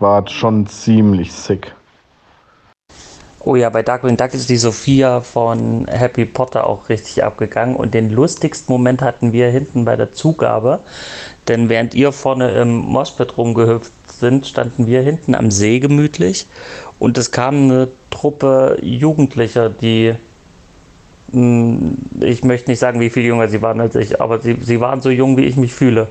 [0.00, 1.74] War schon ziemlich sick.
[3.40, 7.76] Oh ja, bei Darkwing Duck ist die Sophia von Happy Potter auch richtig abgegangen.
[7.76, 10.80] Und den lustigsten Moment hatten wir hinten bei der Zugabe.
[11.46, 16.46] Denn während ihr vorne im Moshpit rumgehüpft sind, standen wir hinten am See gemütlich.
[16.98, 20.14] Und es kam eine Truppe Jugendlicher, die
[21.32, 24.80] hm, ich möchte nicht sagen, wie viel jünger sie waren als ich, aber sie, sie
[24.80, 26.08] waren so jung, wie ich mich fühle.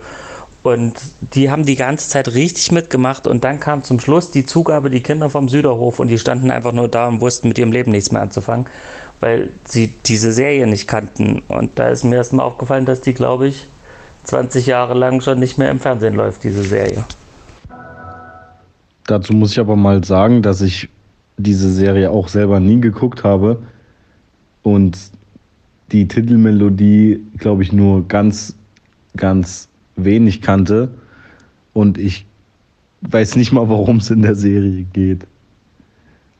[0.67, 0.99] Und
[1.33, 5.01] die haben die ganze Zeit richtig mitgemacht und dann kam zum Schluss die Zugabe, die
[5.01, 8.11] Kinder vom Süderhof und die standen einfach nur da und wussten mit ihrem Leben nichts
[8.11, 8.65] mehr anzufangen,
[9.21, 11.41] weil sie diese Serie nicht kannten.
[11.47, 13.65] Und da ist mir erstmal aufgefallen, dass die, glaube ich,
[14.25, 17.05] 20 Jahre lang schon nicht mehr im Fernsehen läuft, diese Serie.
[19.05, 20.89] Dazu muss ich aber mal sagen, dass ich
[21.37, 23.63] diese Serie auch selber nie geguckt habe
[24.63, 24.97] und
[25.93, 28.53] die Titelmelodie, glaube ich, nur ganz,
[29.15, 30.89] ganz wenig kannte
[31.73, 32.25] und ich
[33.01, 35.27] weiß nicht mal, worum es in der Serie geht.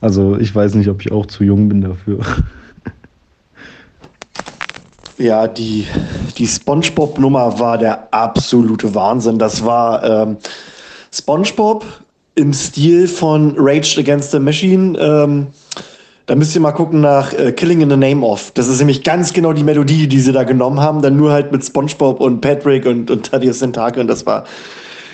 [0.01, 2.20] Also ich weiß nicht, ob ich auch zu jung bin dafür.
[5.20, 5.88] Ja, die,
[6.38, 9.39] die SpongeBob-Nummer war der absolute Wahnsinn.
[9.39, 10.38] Das war ähm,
[11.12, 11.84] SpongeBob
[12.36, 14.95] im Stil von Rage Against the Machine.
[14.99, 15.47] Ähm,
[16.28, 18.51] da müsst ihr mal gucken nach äh, Killing in the Name of.
[18.51, 21.51] Das ist nämlich ganz genau die Melodie, die sie da genommen haben, dann nur halt
[21.53, 24.43] mit SpongeBob und Patrick und, und Thaddeus Sentake und das war,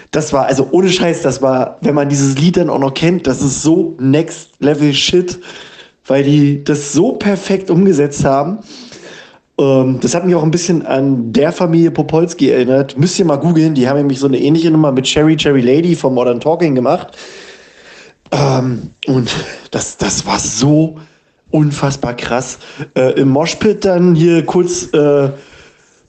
[0.09, 3.27] das war, also ohne Scheiß, das war, wenn man dieses Lied dann auch noch kennt,
[3.27, 5.39] das ist so Next Level Shit,
[6.07, 8.59] weil die das so perfekt umgesetzt haben.
[9.59, 12.97] Ähm, das hat mich auch ein bisschen an der Familie Popolski erinnert.
[12.97, 15.95] Müsst ihr mal googeln, die haben nämlich so eine ähnliche Nummer mit Cherry Cherry Lady
[15.95, 17.15] von Modern Talking gemacht.
[18.33, 19.31] Ähm, und
[19.71, 20.99] das, das war so
[21.51, 22.57] unfassbar krass.
[22.95, 25.29] Äh, Im Moshpit dann hier kurz äh,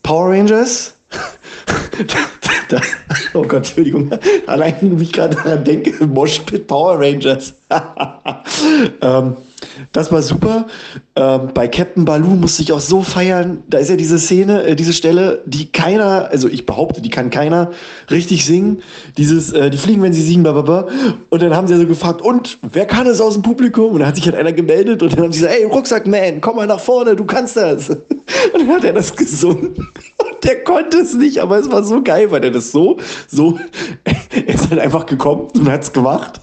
[0.03, 0.95] Power Rangers.
[3.35, 4.11] oh Gott, Entschuldigung.
[4.47, 7.55] Allein, wie ich gerade daran denke, Moshpit Power Rangers.
[9.03, 9.37] ähm,
[9.93, 10.67] das war super.
[11.17, 13.63] Ähm, bei Captain Baloo musste ich auch so feiern.
[13.69, 17.31] Da ist ja diese Szene, äh, diese Stelle, die keiner, also ich behaupte, die kann
[17.31, 17.71] keiner
[18.11, 18.83] richtig singen.
[19.17, 20.89] Dieses, äh, die fliegen, wenn sie singen, blablabla.
[21.31, 23.93] Und dann haben sie so gefragt, und wer kann es aus dem Publikum?
[23.93, 26.57] Und dann hat sich halt einer gemeldet und dann haben sie gesagt, ey, Rucksackman, komm
[26.57, 27.91] mal nach vorne, du kannst das.
[28.53, 29.69] Und dann hat er das gesungen.
[29.77, 32.99] Und der konnte es nicht, aber es war so geil, weil er das so,
[33.29, 33.59] so,
[34.05, 36.41] er ist halt einfach gekommen und hat es gemacht.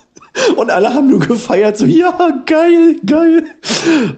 [0.55, 3.43] Und alle haben nur gefeiert, so, ja, geil, geil.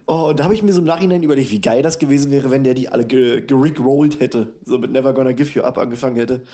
[0.06, 2.50] Oh, und da habe ich mir so im Nachhinein überlegt, wie geil das gewesen wäre,
[2.50, 4.54] wenn der die alle gerickrollt hätte.
[4.64, 6.44] So mit Never Gonna Give You Up angefangen hätte.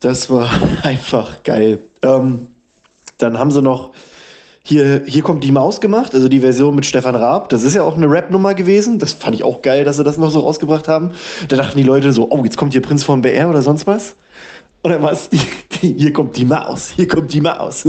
[0.00, 0.50] Das war
[0.82, 1.78] einfach geil.
[2.02, 2.48] Ähm,
[3.18, 3.92] dann haben sie noch
[4.62, 7.48] hier, hier kommt die Maus gemacht, also die Version mit Stefan Raab.
[7.48, 8.98] Das ist ja auch eine Rap-Nummer gewesen.
[8.98, 11.12] Das fand ich auch geil, dass sie das noch so rausgebracht haben.
[11.48, 14.16] Da dachten die Leute so, oh, jetzt kommt hier Prinz von BR oder sonst was.
[14.82, 15.28] Und dann war es,
[15.96, 17.88] hier kommt die Maus, hier kommt die Maus.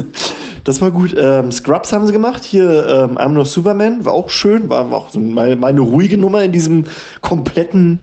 [0.63, 1.15] Das war gut.
[1.17, 2.43] Ähm, Scrubs haben sie gemacht.
[2.43, 4.69] Hier ähm, I'm No Superman war auch schön.
[4.69, 6.85] War auch so meine, meine ruhige Nummer in diesem
[7.21, 7.99] kompletten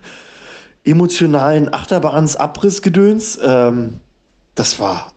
[0.83, 3.39] emotionalen Achterbahns-Abrissgedöns.
[3.43, 3.99] Ähm,
[4.55, 5.13] das war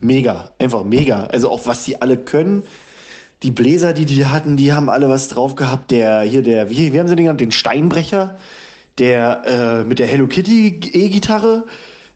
[0.00, 0.52] mega.
[0.58, 1.26] Einfach mega.
[1.26, 2.62] Also auch was die alle können.
[3.42, 5.90] Die Bläser, die die hatten, die haben alle was drauf gehabt.
[5.90, 7.40] Der hier, der, wie, wie haben sie den genannt?
[7.40, 8.38] Den Steinbrecher.
[8.98, 11.64] Der äh, mit der Hello Kitty E-Gitarre.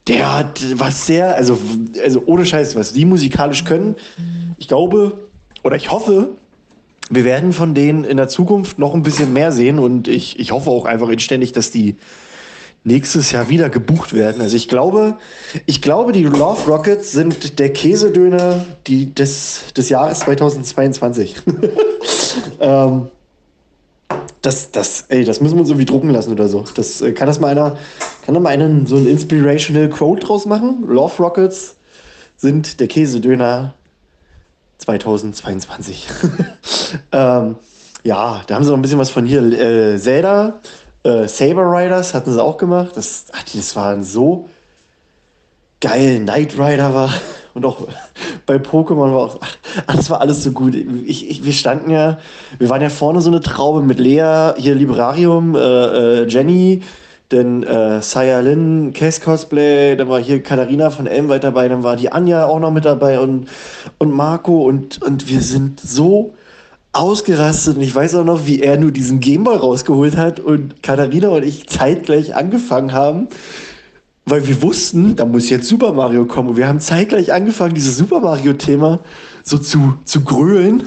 [0.08, 1.58] Der hat was sehr, also,
[2.02, 3.96] also ohne Scheiß, was die musikalisch können
[4.60, 5.22] ich glaube
[5.64, 6.36] oder ich hoffe,
[7.08, 10.52] wir werden von denen in der Zukunft noch ein bisschen mehr sehen und ich, ich
[10.52, 11.96] hoffe auch einfach inständig, dass die
[12.84, 14.40] nächstes Jahr wieder gebucht werden.
[14.40, 15.18] Also ich glaube,
[15.66, 21.36] ich glaube, die Love Rockets sind der Käsedöner die, des, des Jahres 2022.
[22.60, 23.08] ähm,
[24.42, 26.64] das, das, ey, das müssen wir uns irgendwie drucken lassen oder so.
[26.74, 27.76] Das, äh, kann das mal einer,
[28.24, 30.84] kann da mal einen, so ein inspirational Quote draus machen?
[30.86, 31.76] Love Rockets
[32.36, 33.74] sind der Käsedöner
[34.78, 36.08] 2022.
[37.12, 37.56] ähm,
[38.02, 39.42] ja, da haben sie noch ein bisschen was von hier.
[39.42, 40.60] Äh, Zelda,
[41.02, 42.92] äh, Saber Riders hatten sie auch gemacht.
[42.94, 44.48] Das, ach, das waren so
[45.80, 46.20] geil.
[46.20, 47.12] Knight Rider war
[47.54, 47.88] und auch
[48.50, 49.38] bei Pokémon war auch,
[49.86, 50.74] das war alles so gut.
[50.74, 52.18] Ich, ich, wir standen ja,
[52.58, 56.82] wir waren ja vorne so eine Traube mit Lea, hier Librarium, äh, äh Jenny,
[57.30, 61.84] denn äh, Saya Lin, Case Cosplay, dann war hier Katharina von Elm weiter dabei, dann
[61.84, 63.48] war die Anja auch noch mit dabei und,
[63.98, 66.34] und Marco und, und wir sind so
[66.92, 71.28] ausgerastet und ich weiß auch noch, wie er nur diesen Gameboy rausgeholt hat und Katharina
[71.28, 73.28] und ich zeitgleich angefangen haben,
[74.30, 76.50] weil wir wussten, da muss jetzt Super Mario kommen.
[76.50, 79.00] Und wir haben zeitgleich angefangen, dieses Super Mario-Thema
[79.42, 80.82] so zu, zu grölen.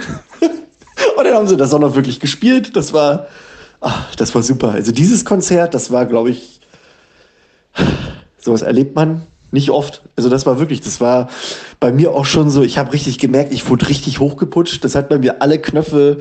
[1.17, 2.75] und dann haben sie das auch noch wirklich gespielt.
[2.75, 3.27] Das war,
[3.81, 4.71] ach, das war super.
[4.71, 6.61] Also dieses Konzert, das war, glaube ich,
[8.39, 10.01] sowas erlebt man nicht oft.
[10.15, 11.29] Also das war wirklich, das war
[11.79, 14.83] bei mir auch schon so, ich habe richtig gemerkt, ich wurde richtig hochgeputscht.
[14.83, 16.19] Das hat bei mir alle Knöpfe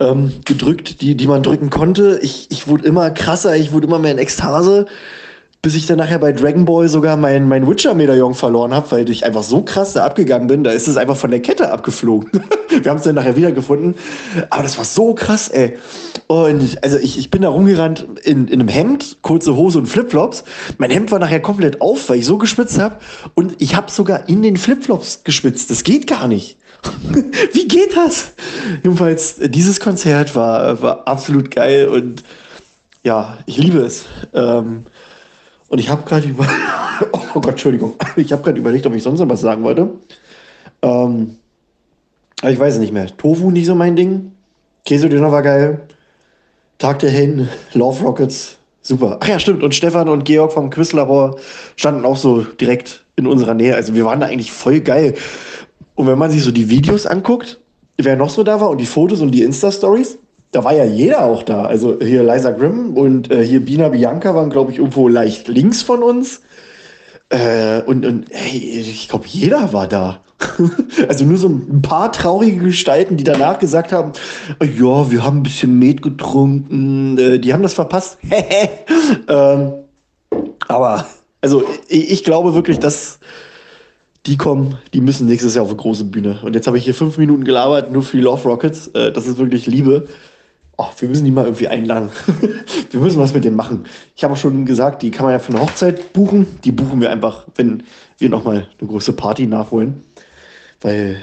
[0.00, 2.18] ähm, gedrückt, die, die man drücken konnte.
[2.22, 4.86] Ich, ich wurde immer krasser, ich wurde immer mehr in Ekstase
[5.62, 9.26] bis ich dann nachher bei Dragon Ball sogar mein, mein Witcher-Medaillon verloren habe, weil ich
[9.26, 12.30] einfach so krass da abgegangen bin, da ist es einfach von der Kette abgeflogen.
[12.68, 13.94] Wir haben es dann nachher wiedergefunden.
[14.48, 15.76] Aber das war so krass, ey.
[16.28, 20.44] Und also ich, ich bin da rumgerannt in, in einem Hemd, kurze Hose und Flipflops.
[20.78, 22.96] Mein Hemd war nachher komplett auf, weil ich so geschwitzt habe.
[23.34, 25.70] Und ich habe sogar in den Flipflops geschwitzt.
[25.70, 26.56] Das geht gar nicht.
[27.52, 28.32] Wie geht das?
[28.82, 32.22] Jedenfalls, dieses Konzert war, war absolut geil und
[33.02, 34.04] ja, ich liebe es.
[34.32, 34.86] Ähm,
[35.70, 36.46] und ich habe gerade über
[37.12, 37.94] oh Gott, Entschuldigung.
[38.16, 39.88] Ich habe gerade überlegt, ob ich sonst noch was sagen wollte.
[40.82, 41.36] Ähm,
[42.42, 43.06] ich weiß es nicht mehr.
[43.16, 44.32] Tofu nicht so mein Ding.
[44.84, 45.86] Käsedöner war geil.
[46.78, 49.18] Tag der Hen, Love Rockets, super.
[49.20, 49.62] Ach ja, stimmt.
[49.62, 51.36] Und Stefan und Georg vom Quizlabor
[51.76, 53.74] standen auch so direkt in unserer Nähe.
[53.74, 55.14] Also wir waren da eigentlich voll geil.
[55.94, 57.60] Und wenn man sich so die Videos anguckt,
[57.98, 60.18] wer noch so da war und die Fotos und die Insta-Stories,
[60.52, 61.64] da war ja jeder auch da.
[61.64, 65.82] Also hier Liza Grimm und äh, hier Bina Bianca waren, glaube ich, irgendwo leicht links
[65.82, 66.42] von uns.
[67.28, 70.20] Äh, und, und hey, ich glaube, jeder war da.
[71.08, 74.12] also nur so ein paar traurige Gestalten, die danach gesagt haben,
[74.60, 78.18] ja, wir haben ein bisschen Met getrunken, äh, die haben das verpasst.
[79.28, 79.72] ähm,
[80.66, 81.06] aber
[81.40, 83.20] also ich, ich, glaube wirklich, dass
[84.26, 86.40] die kommen, die müssen nächstes Jahr auf eine große Bühne.
[86.42, 88.88] Und jetzt habe ich hier fünf Minuten gelabert, nur für die Love Rockets.
[88.88, 90.08] Äh, das ist wirklich Liebe
[90.80, 92.08] oh, wir müssen die mal irgendwie einladen.
[92.90, 93.84] wir müssen was mit dem machen.
[94.16, 96.46] Ich habe auch schon gesagt, die kann man ja für eine Hochzeit buchen.
[96.64, 97.82] Die buchen wir einfach, wenn
[98.16, 100.02] wir nochmal eine große Party nachholen.
[100.80, 101.18] Weil,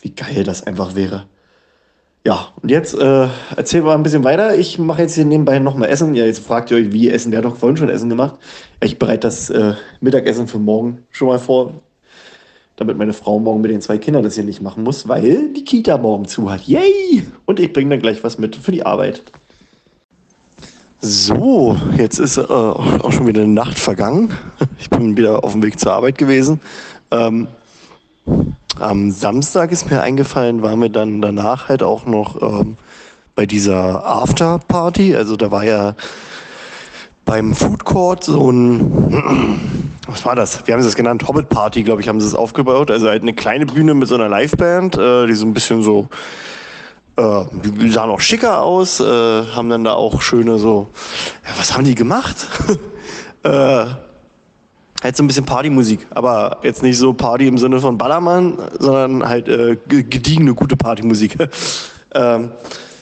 [0.00, 1.26] wie geil das einfach wäre.
[2.24, 4.56] Ja, und jetzt äh, erzählen wir mal ein bisschen weiter.
[4.56, 6.14] Ich mache jetzt hier nebenbei nochmal Essen.
[6.14, 7.30] Ja, jetzt fragt ihr euch, wie Essen?
[7.30, 8.36] Wer hat doch vorhin schon Essen gemacht.
[8.82, 11.74] Ich bereite das äh, Mittagessen für morgen schon mal vor
[12.76, 15.64] damit meine Frau morgen mit den zwei Kindern das hier nicht machen muss, weil die
[15.64, 16.66] Kita morgen zu hat.
[16.66, 17.26] Yay!
[17.46, 19.22] Und ich bringe dann gleich was mit für die Arbeit.
[21.00, 24.30] So, jetzt ist äh, auch schon wieder eine Nacht vergangen.
[24.78, 26.60] Ich bin wieder auf dem Weg zur Arbeit gewesen.
[27.10, 27.48] Ähm,
[28.78, 32.76] am Samstag ist mir eingefallen, waren wir dann danach halt auch noch ähm,
[33.34, 35.16] bei dieser Afterparty.
[35.16, 35.94] Also da war ja
[37.26, 38.80] beim Food Court so ein,
[40.06, 40.66] was war das?
[40.66, 41.28] Wie haben sie es genannt?
[41.28, 42.90] Hobbit Party, glaube ich, haben sie es aufgebaut.
[42.90, 46.08] Also halt eine kleine Bühne mit so einer Liveband, äh, die so ein bisschen so,
[47.16, 50.88] äh, die sahen auch schicker aus, äh, haben dann da auch schöne so,
[51.44, 52.36] ja, was haben die gemacht?
[53.42, 53.86] äh,
[55.02, 59.28] halt so ein bisschen Partymusik, aber jetzt nicht so Party im Sinne von Ballermann, sondern
[59.28, 61.36] halt äh, gediegene, gute Partymusik.
[62.14, 62.52] ähm,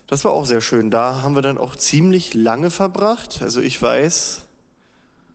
[0.06, 0.90] das war auch sehr schön.
[0.90, 3.40] Da haben wir dann auch ziemlich lange verbracht.
[3.42, 4.46] Also ich weiß,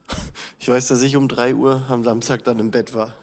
[0.60, 3.16] ich weiß, dass ich um 3 Uhr am Samstag dann im Bett war.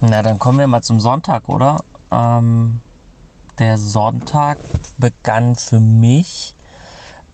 [0.00, 1.84] Na, dann kommen wir mal zum Sonntag, oder?
[2.10, 2.80] Ähm,
[3.58, 4.58] der Sonntag
[4.98, 6.54] begann für mich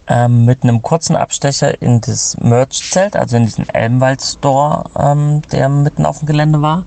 [0.06, 6.06] ähm, mit einem kurzen Abstecher in das Merch-Zelt, also in diesen Elmwald-Store, ähm, der mitten
[6.06, 6.84] auf dem Gelände war.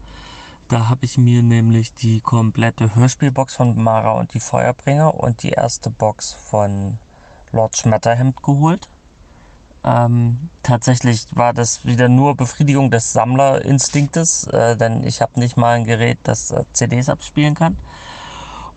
[0.72, 5.50] Da habe ich mir nämlich die komplette Hörspielbox von Mara und die Feuerbringer und die
[5.50, 6.98] erste Box von
[7.52, 8.90] Lord Schmetterhemd geholt.
[9.84, 15.76] Ähm, tatsächlich war das wieder nur Befriedigung des Sammlerinstinktes, äh, denn ich habe nicht mal
[15.76, 17.76] ein Gerät, das äh, CDs abspielen kann.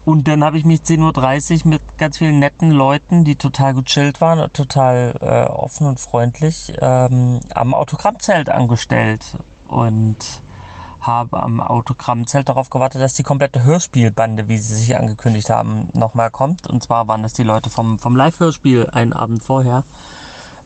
[0.04, 4.20] Und dann habe ich mich 10.30 Uhr mit ganz vielen netten Leuten, die total gechillt
[4.20, 9.38] waren total äh, offen und freundlich, ähm, am Autogrammzelt angestellt.
[9.68, 10.42] Und
[11.06, 16.30] habe am Autogrammzelt darauf gewartet, dass die komplette Hörspielbande, wie sie sich angekündigt haben, nochmal
[16.30, 16.66] kommt.
[16.66, 19.84] Und zwar waren das die Leute vom, vom Live-Hörspiel einen Abend vorher.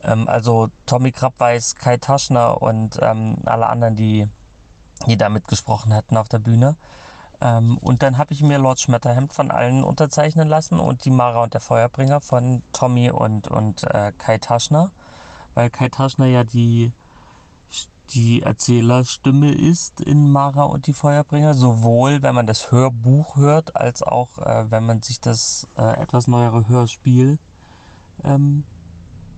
[0.03, 4.27] Ähm, also Tommy Krabweis, Kai Taschner und ähm, alle anderen, die,
[5.07, 6.77] die da mitgesprochen hatten auf der Bühne.
[7.41, 11.43] Ähm, und dann habe ich mir Lord Schmetterhemd von allen unterzeichnen lassen und die Mara
[11.43, 14.91] und der Feuerbringer von Tommy und, und äh, Kai Taschner.
[15.53, 16.91] Weil Kai Taschner ja die
[18.11, 24.01] die Erzählerstimme ist in Mara und die Feuerbringer, sowohl wenn man das Hörbuch hört, als
[24.03, 27.37] auch äh, wenn man sich das äh, etwas neuere Hörspiel
[28.23, 28.63] ähm,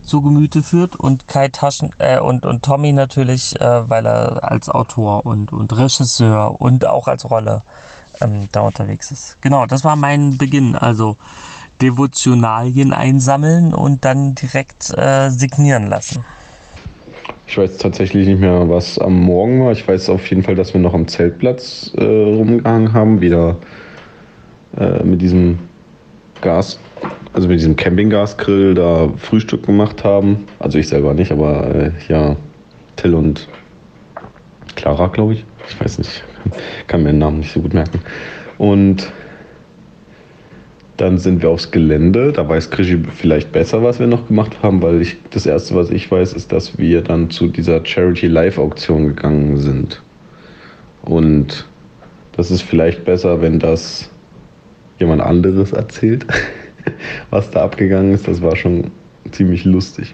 [0.03, 0.95] zu Gemüte führt.
[0.95, 5.75] Und Kai Taschen äh, und, und Tommy natürlich, äh, weil er als Autor und, und
[5.75, 7.61] Regisseur und auch als Rolle
[8.21, 9.37] ähm, da unterwegs ist.
[9.41, 10.75] Genau, das war mein Beginn.
[10.75, 11.17] Also
[11.81, 16.23] Devotionalien einsammeln und dann direkt äh, signieren lassen.
[17.51, 19.73] Ich weiß tatsächlich nicht mehr, was am Morgen war.
[19.73, 23.57] Ich weiß auf jeden Fall, dass wir noch am Zeltplatz äh, rumgehangen haben, wieder
[24.77, 25.59] äh, mit diesem
[26.39, 26.79] Gas,
[27.33, 30.45] also mit diesem Campinggasgrill da Frühstück gemacht haben.
[30.59, 32.37] Also ich selber nicht, aber äh, ja,
[32.95, 33.49] Till und
[34.77, 35.45] Clara, glaube ich.
[35.67, 36.23] Ich weiß nicht,
[36.87, 37.99] kann mir den Namen nicht so gut merken.
[38.59, 39.11] Und
[41.01, 42.31] dann sind wir aufs Gelände.
[42.31, 45.89] Da weiß Krischi vielleicht besser, was wir noch gemacht haben, weil ich das erste, was
[45.89, 49.99] ich weiß, ist, dass wir dann zu dieser Charity Live Auktion gegangen sind.
[51.01, 51.65] Und
[52.33, 54.11] das ist vielleicht besser, wenn das
[54.99, 56.27] jemand anderes erzählt,
[57.31, 58.27] was da abgegangen ist.
[58.27, 58.91] Das war schon
[59.31, 60.13] ziemlich lustig.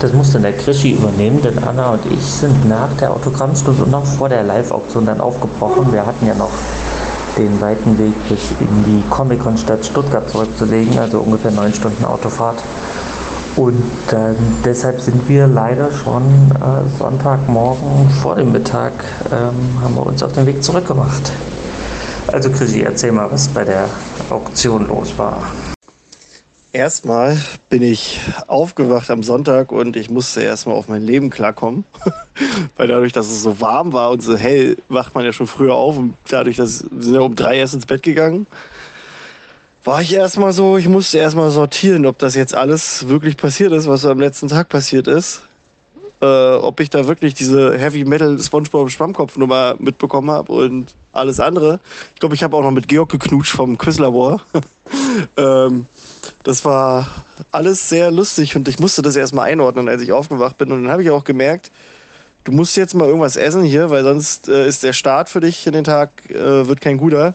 [0.00, 4.06] Das musste der Krischi übernehmen, denn Anna und ich sind nach der Autogrammstunde und noch
[4.06, 5.92] vor der Live-Auktion dann aufgebrochen.
[5.92, 6.52] Wir hatten ja noch
[7.36, 12.62] den weiten Weg bis in die Comic-Con-Stadt Stuttgart zurückzulegen, also ungefähr neun Stunden Autofahrt.
[13.56, 14.34] Und äh,
[14.64, 18.92] deshalb sind wir leider schon äh, Sonntagmorgen vor dem Mittag
[19.30, 21.32] ähm, haben wir uns auf den Weg zurückgemacht.
[22.32, 23.84] Also Chrissy, erzähl mal, was bei der
[24.30, 25.38] Auktion los war.
[26.74, 28.18] Erstmal bin ich
[28.48, 31.84] aufgewacht am Sonntag und ich musste erstmal auf mein Leben klarkommen.
[32.76, 35.76] Weil dadurch, dass es so warm war und so hell, wacht man ja schon früher
[35.76, 35.96] auf.
[35.96, 38.48] Und dadurch, dass wir sind ja um drei erst ins Bett gegangen,
[39.84, 43.86] war ich erstmal so, ich musste erstmal sortieren, ob das jetzt alles wirklich passiert ist,
[43.86, 45.44] was so am letzten Tag passiert ist.
[46.20, 51.38] Äh, ob ich da wirklich diese Heavy Metal SpongeBob Schwammkopf Nummer mitbekommen habe und alles
[51.38, 51.78] andere.
[52.14, 54.40] Ich glaube, ich habe auch noch mit Georg geknutscht vom Quizlabor.
[55.36, 55.86] ähm,
[56.42, 57.08] das war
[57.50, 60.72] alles sehr lustig und ich musste das erstmal einordnen, als ich aufgewacht bin.
[60.72, 61.70] Und dann habe ich auch gemerkt,
[62.44, 65.66] du musst jetzt mal irgendwas essen hier, weil sonst äh, ist der Start für dich
[65.66, 67.34] in den Tag äh, wird kein guter.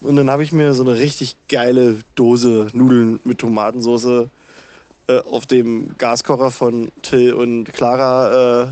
[0.00, 4.28] Und dann habe ich mir so eine richtig geile Dose Nudeln mit Tomatensauce
[5.08, 8.68] äh, auf dem Gaskocher von Till und Clara äh,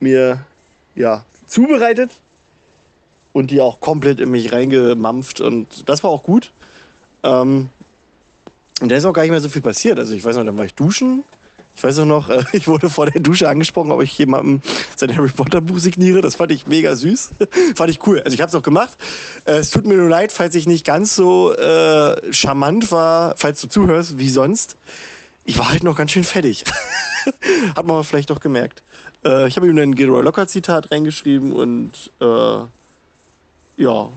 [0.00, 0.46] mir
[0.94, 2.10] ja zubereitet
[3.32, 6.52] und die auch komplett in mich reingemampft und das war auch gut.
[7.22, 7.70] Ähm,
[8.84, 9.98] und da ist auch gar nicht mehr so viel passiert.
[9.98, 11.24] Also ich weiß noch, dann war ich duschen.
[11.74, 14.60] Ich weiß auch noch, äh, ich wurde vor der Dusche angesprochen, ob ich jemandem
[14.94, 16.20] sein Harry Potter Buch signiere.
[16.20, 17.30] Das fand ich mega süß.
[17.76, 18.20] fand ich cool.
[18.20, 18.98] Also ich habe es auch gemacht.
[19.46, 23.62] Äh, es tut mir nur leid, falls ich nicht ganz so äh, charmant war, falls
[23.62, 24.76] du zuhörst, wie sonst.
[25.46, 26.64] Ich war halt noch ganz schön fettig.
[27.74, 28.82] Hat man vielleicht doch gemerkt.
[29.24, 32.66] Äh, ich habe ihm ein Gilroy Locker Zitat reingeschrieben und äh,
[33.82, 34.10] ja,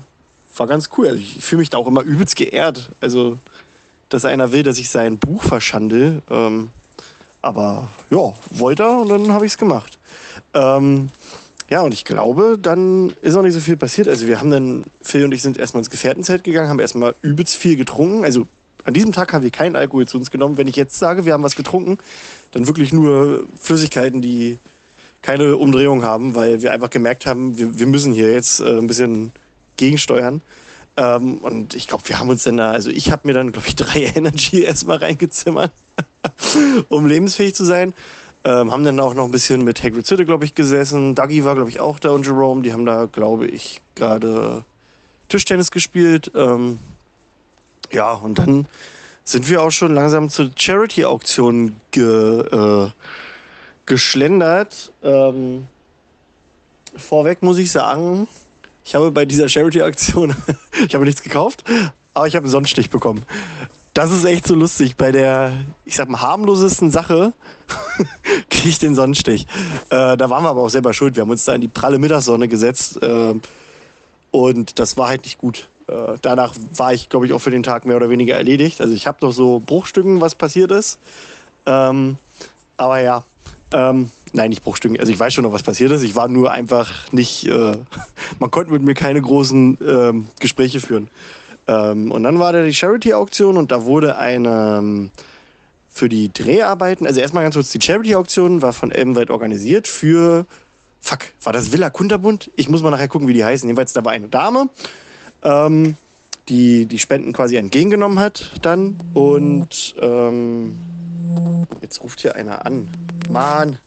[0.58, 1.08] war ganz cool.
[1.08, 2.90] Also ich fühle mich da auch immer übelst geehrt.
[3.00, 3.38] Also,
[4.08, 6.22] dass einer will, dass ich sein Buch verschandel.
[6.30, 6.70] Ähm,
[7.42, 9.98] aber ja, wollte er und dann habe ich es gemacht.
[10.54, 11.10] Ähm,
[11.70, 14.08] ja, und ich glaube, dann ist auch nicht so viel passiert.
[14.08, 17.54] Also wir haben dann, Phil und ich sind erstmal ins Gefährtenzelt gegangen, haben erstmal übelst
[17.54, 18.24] viel getrunken.
[18.24, 18.46] Also
[18.84, 20.56] an diesem Tag haben wir keinen Alkohol zu uns genommen.
[20.56, 21.98] Wenn ich jetzt sage, wir haben was getrunken,
[22.52, 24.58] dann wirklich nur Flüssigkeiten, die
[25.20, 28.86] keine Umdrehung haben, weil wir einfach gemerkt haben, wir, wir müssen hier jetzt äh, ein
[28.86, 29.32] bisschen
[29.76, 30.40] gegensteuern.
[30.98, 33.68] Ähm, und ich glaube, wir haben uns dann da, also ich habe mir dann, glaube
[33.68, 35.70] ich, drei Energy erstmal reingezimmert,
[36.88, 37.94] um lebensfähig zu sein.
[38.44, 41.14] Ähm, haben dann auch noch ein bisschen mit Hagrid Hütte, glaube ich, gesessen.
[41.14, 42.62] Dougie war, glaube ich, auch da und Jerome.
[42.62, 44.64] Die haben da, glaube ich, gerade
[45.28, 46.32] Tischtennis gespielt.
[46.34, 46.78] Ähm,
[47.92, 48.66] ja, und dann
[49.24, 52.90] sind wir auch schon langsam zur Charity-Auktion ge, äh,
[53.86, 54.92] geschlendert.
[55.02, 55.68] Ähm,
[56.96, 58.26] vorweg muss ich sagen,
[58.88, 60.34] ich habe bei dieser Charity-Aktion,
[60.86, 61.62] ich habe nichts gekauft,
[62.14, 63.22] aber ich habe einen Sonnenstich bekommen.
[63.92, 64.96] Das ist echt so lustig.
[64.96, 65.52] Bei der,
[65.84, 67.34] ich sag mal, harmlosesten Sache
[68.50, 69.46] kriege ich den Sonnenstich.
[69.90, 71.16] Äh, da waren wir aber auch selber schuld.
[71.16, 73.34] Wir haben uns da in die pralle Mittagssonne gesetzt äh,
[74.30, 75.68] und das war halt nicht gut.
[75.86, 78.80] Äh, danach war ich, glaube ich, auch für den Tag mehr oder weniger erledigt.
[78.80, 80.98] Also ich habe noch so Bruchstücken, was passiert ist.
[81.66, 82.16] Ähm,
[82.78, 83.24] aber ja,
[83.72, 84.98] ähm, nein, nicht Bruchstücken.
[84.98, 86.02] Also ich weiß schon noch, was passiert ist.
[86.02, 87.76] Ich war nur einfach nicht, äh,
[88.38, 91.10] man konnte mit mir keine großen ähm, Gespräche führen.
[91.66, 95.10] Ähm, und dann war da die Charity-Auktion und da wurde eine ähm,
[95.98, 100.46] für die Dreharbeiten, also erstmal ganz kurz, die Charity-Auktion war von Elbenwald organisiert für,
[101.00, 102.50] fuck, war das Villa Kunterbund?
[102.54, 103.68] Ich muss mal nachher gucken, wie die heißen.
[103.68, 104.70] Jedenfalls, da war eine Dame,
[105.42, 105.96] ähm,
[106.48, 110.78] die die Spenden quasi entgegengenommen hat dann und ähm,
[111.82, 112.88] jetzt ruft hier einer an.
[113.28, 113.78] Mann.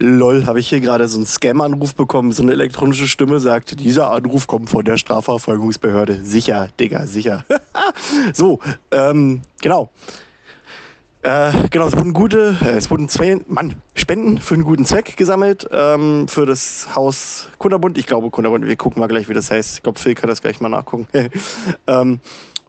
[0.00, 2.32] Lol, habe ich hier gerade so einen Scam-Anruf bekommen.
[2.32, 6.24] So eine elektronische Stimme sagt, dieser Anruf kommt von der Strafverfolgungsbehörde.
[6.24, 7.44] Sicher, Digga, sicher.
[8.34, 8.58] so,
[8.90, 9.90] ähm, genau.
[11.22, 15.16] Äh, genau, es wurden gute, äh, es wurden zwei, Mann, Spenden für einen guten Zweck
[15.16, 17.96] gesammelt, ähm, für das Haus Kunderbund.
[17.96, 19.76] Ich glaube Kunderbund, wir gucken mal gleich, wie das heißt.
[19.76, 21.08] Ich glaube, Phil kann das gleich mal nachgucken.
[21.86, 22.20] ähm,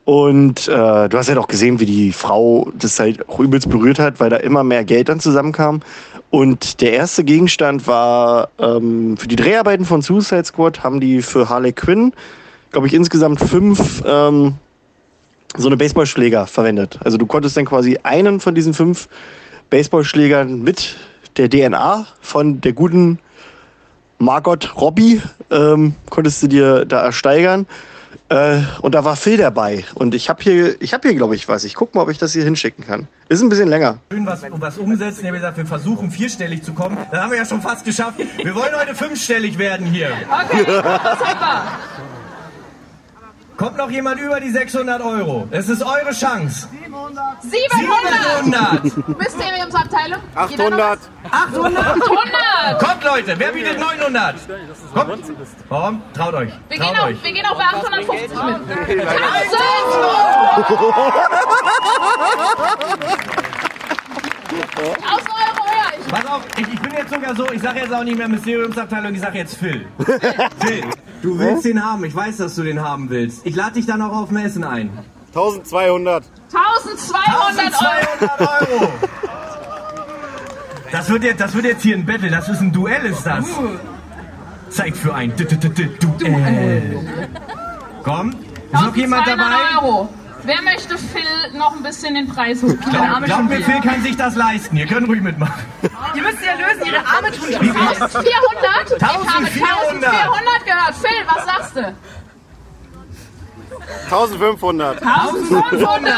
[0.06, 3.98] Und äh, du hast ja doch gesehen, wie die Frau das halt auch übelst berührt
[3.98, 5.82] hat, weil da immer mehr Geld dann zusammenkam.
[6.30, 11.50] Und der erste Gegenstand war ähm, für die Dreharbeiten von Suicide Squad haben die für
[11.50, 12.14] Harley Quinn,
[12.72, 14.56] glaube ich, insgesamt fünf ähm,
[15.58, 17.00] so eine Baseballschläger verwendet.
[17.04, 19.08] Also du konntest dann quasi einen von diesen fünf
[19.70, 20.98] Baseballschlägern mit
[21.38, 23.20] der DNA von der guten
[24.20, 25.22] Margot Robbie
[25.52, 27.66] ähm, konntest du dir da ersteigern.
[28.36, 29.86] Äh, und da war Phil dabei.
[29.94, 31.64] Und ich habe hier, ich habe hier, glaube ich, was.
[31.64, 33.08] Ich guck mal, ob ich das hier hinschicken kann.
[33.30, 34.00] Ist ein bisschen länger.
[34.12, 35.22] Schön was, was umsetzen.
[35.22, 36.98] Ich habe gesagt, wir versuchen vierstellig zu kommen.
[37.12, 38.20] Das haben wir ja schon fast geschafft.
[38.20, 40.10] Wir wollen heute fünfstellig werden hier.
[40.50, 40.92] Okay, super.
[43.58, 45.48] Kommt noch jemand über die 600 Euro?
[45.50, 46.68] Es ist eure Chance.
[46.84, 47.42] 700.
[47.42, 49.18] 700.
[49.18, 50.20] Mysteriumsabteilung.
[50.36, 51.00] 800.
[51.32, 51.78] 800.
[51.88, 52.80] 800.
[52.80, 54.36] Kommt Leute, wer bietet 900?
[54.94, 55.24] Kommt.
[55.70, 56.02] Warum?
[56.14, 56.52] Traut euch.
[56.68, 57.24] Wir Traut gehen, auf, euch.
[57.24, 58.32] wir gehen auch bei 850 mit.
[58.32, 58.70] 1000.
[64.60, 66.00] Euro höher.
[66.00, 68.28] Ich Pass auf, ich, ich bin jetzt sogar so, ich sage jetzt auch nicht mehr
[68.28, 69.86] Mysteriumsabteilung, ich sage jetzt Phil.
[70.60, 70.84] Phil,
[71.22, 73.46] du willst den haben, ich weiß, dass du den haben willst.
[73.46, 74.90] Ich lade dich dann auch auf dem Essen ein.
[75.30, 76.24] 1200.
[76.54, 77.92] 1200 Euro.
[78.30, 78.92] 1200 Euro!
[80.92, 83.46] Das wird, jetzt, das wird jetzt hier ein Battle, das ist ein Duell, ist das.
[84.70, 87.28] Zeit für ein D -D -D -D Duell.
[88.04, 89.88] Komm, ist noch jemand 1200 dabei?
[89.88, 90.10] Euro.
[90.46, 92.76] Wer möchte Phil noch ein bisschen den Preis hoch?
[92.90, 94.78] Glaub, glaub mir, Phil kann sich das leisten.
[94.78, 95.64] Ihr könnt ruhig mitmachen.
[96.14, 98.26] Ihr müsst ja lösen, ihre Arme tun schon 1400?
[98.26, 100.14] Ich habe 1400.
[100.14, 100.96] 1400 gehört.
[100.96, 101.96] Phil, was sagst du?
[104.06, 105.02] 1500.
[105.02, 106.12] 1500!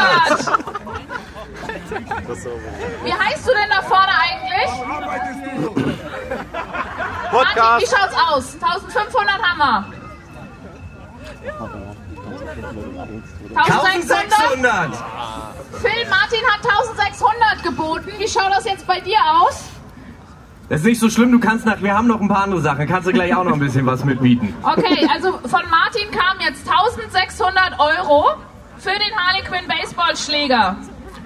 [3.03, 4.69] Wie heißt du denn da vorne eigentlich?
[4.87, 5.97] Martin,
[7.31, 7.81] Podcast.
[7.81, 8.53] wie schaut's aus?
[8.55, 9.85] 1500 haben wir.
[13.55, 14.33] 1600?
[14.33, 14.91] 1600!
[15.81, 18.11] Phil, Martin hat 1600 geboten.
[18.17, 19.65] Wie schaut das jetzt bei dir aus?
[20.69, 22.87] Das ist nicht so schlimm, du kannst nach, wir haben noch ein paar andere Sachen,
[22.87, 24.53] kannst du gleich auch noch ein bisschen was mitbieten.
[24.63, 28.33] Okay, also von Martin kamen jetzt 1600 Euro
[28.77, 30.75] für den Harley Quinn Baseballschläger.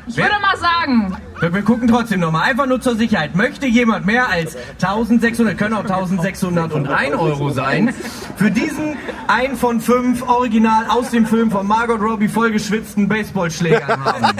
[0.07, 3.35] Ich würde mal sagen, Wir, wir gucken trotzdem nochmal, einfach nur zur Sicherheit.
[3.35, 7.93] Möchte jemand mehr als 1600, können auch 1601 Euro sein,
[8.35, 8.97] für diesen
[9.27, 14.35] ein von fünf Original aus dem Film von Margot Robbie vollgeschwitzten Baseballschlägern haben?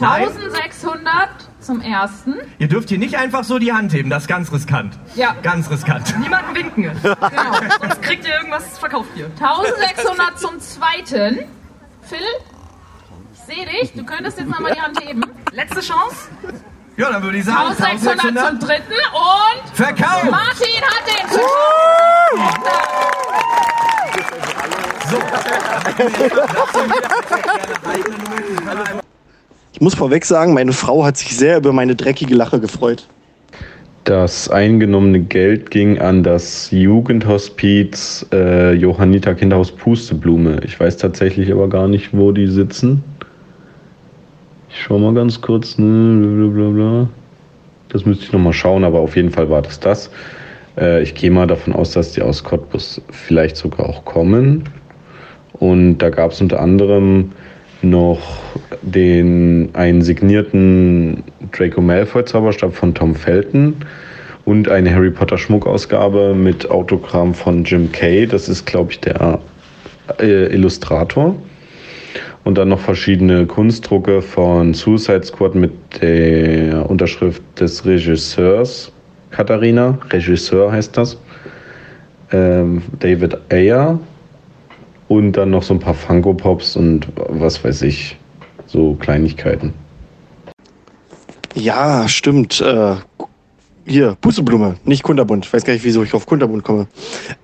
[0.00, 0.28] Nein?
[0.28, 1.28] 1600
[1.60, 2.34] zum ersten.
[2.58, 4.98] Ihr dürft hier nicht einfach so die Hand heben, das ist ganz riskant.
[5.14, 5.34] Ja.
[5.42, 6.18] Ganz riskant.
[6.18, 6.82] Niemanden winken.
[7.02, 7.18] Genau.
[7.80, 9.26] Sonst kriegt ihr irgendwas verkauft hier.
[9.40, 11.40] 1600 zum zweiten.
[12.02, 12.18] Phil,
[13.46, 13.92] sehe dich.
[13.92, 15.22] Du könntest jetzt nochmal die Hand heben.
[15.52, 16.28] Letzte Chance.
[16.96, 20.30] Ja, dann würde ich sagen, 1600 zum 1600 dritten und verkauft.
[20.30, 23.04] Martin hat den verkauft.
[29.72, 33.08] Ich muss vorweg sagen, meine Frau hat sich sehr über meine dreckige Lache gefreut.
[34.04, 40.60] Das eingenommene Geld ging an das Jugendhospiz äh, Johanniter Kinderhaus Pusteblume.
[40.64, 43.02] Ich weiß tatsächlich aber gar nicht, wo die sitzen.
[44.76, 45.78] Ich schau mal ganz kurz.
[45.78, 47.08] Ne, blablabla.
[47.90, 50.10] Das müsste ich nochmal schauen, aber auf jeden Fall war das das.
[50.76, 54.64] Äh, ich gehe mal davon aus, dass die aus Cottbus vielleicht sogar auch kommen.
[55.52, 57.30] Und da gab es unter anderem
[57.82, 58.20] noch
[58.82, 61.22] den einen signierten
[61.52, 63.76] Draco Malfoy Zauberstab von Tom Felton
[64.44, 68.26] und eine Harry Potter Schmuckausgabe mit Autogramm von Jim Kay.
[68.26, 69.38] Das ist, glaube ich, der
[70.18, 71.36] äh, Illustrator.
[72.44, 78.92] Und dann noch verschiedene Kunstdrucke von Suicide Squad mit der Unterschrift des Regisseurs
[79.30, 79.98] Katharina.
[80.10, 81.16] Regisseur heißt das.
[82.30, 83.98] Ähm, David Ayer.
[85.08, 88.16] Und dann noch so ein paar Funko Pops und was weiß ich.
[88.66, 89.72] So Kleinigkeiten.
[91.54, 92.60] Ja, stimmt.
[92.60, 92.96] Äh,
[93.86, 95.44] hier, Pusteblume, nicht Kunterbund.
[95.46, 96.86] Ich weiß gar nicht, wieso ich auf Kunterbund komme.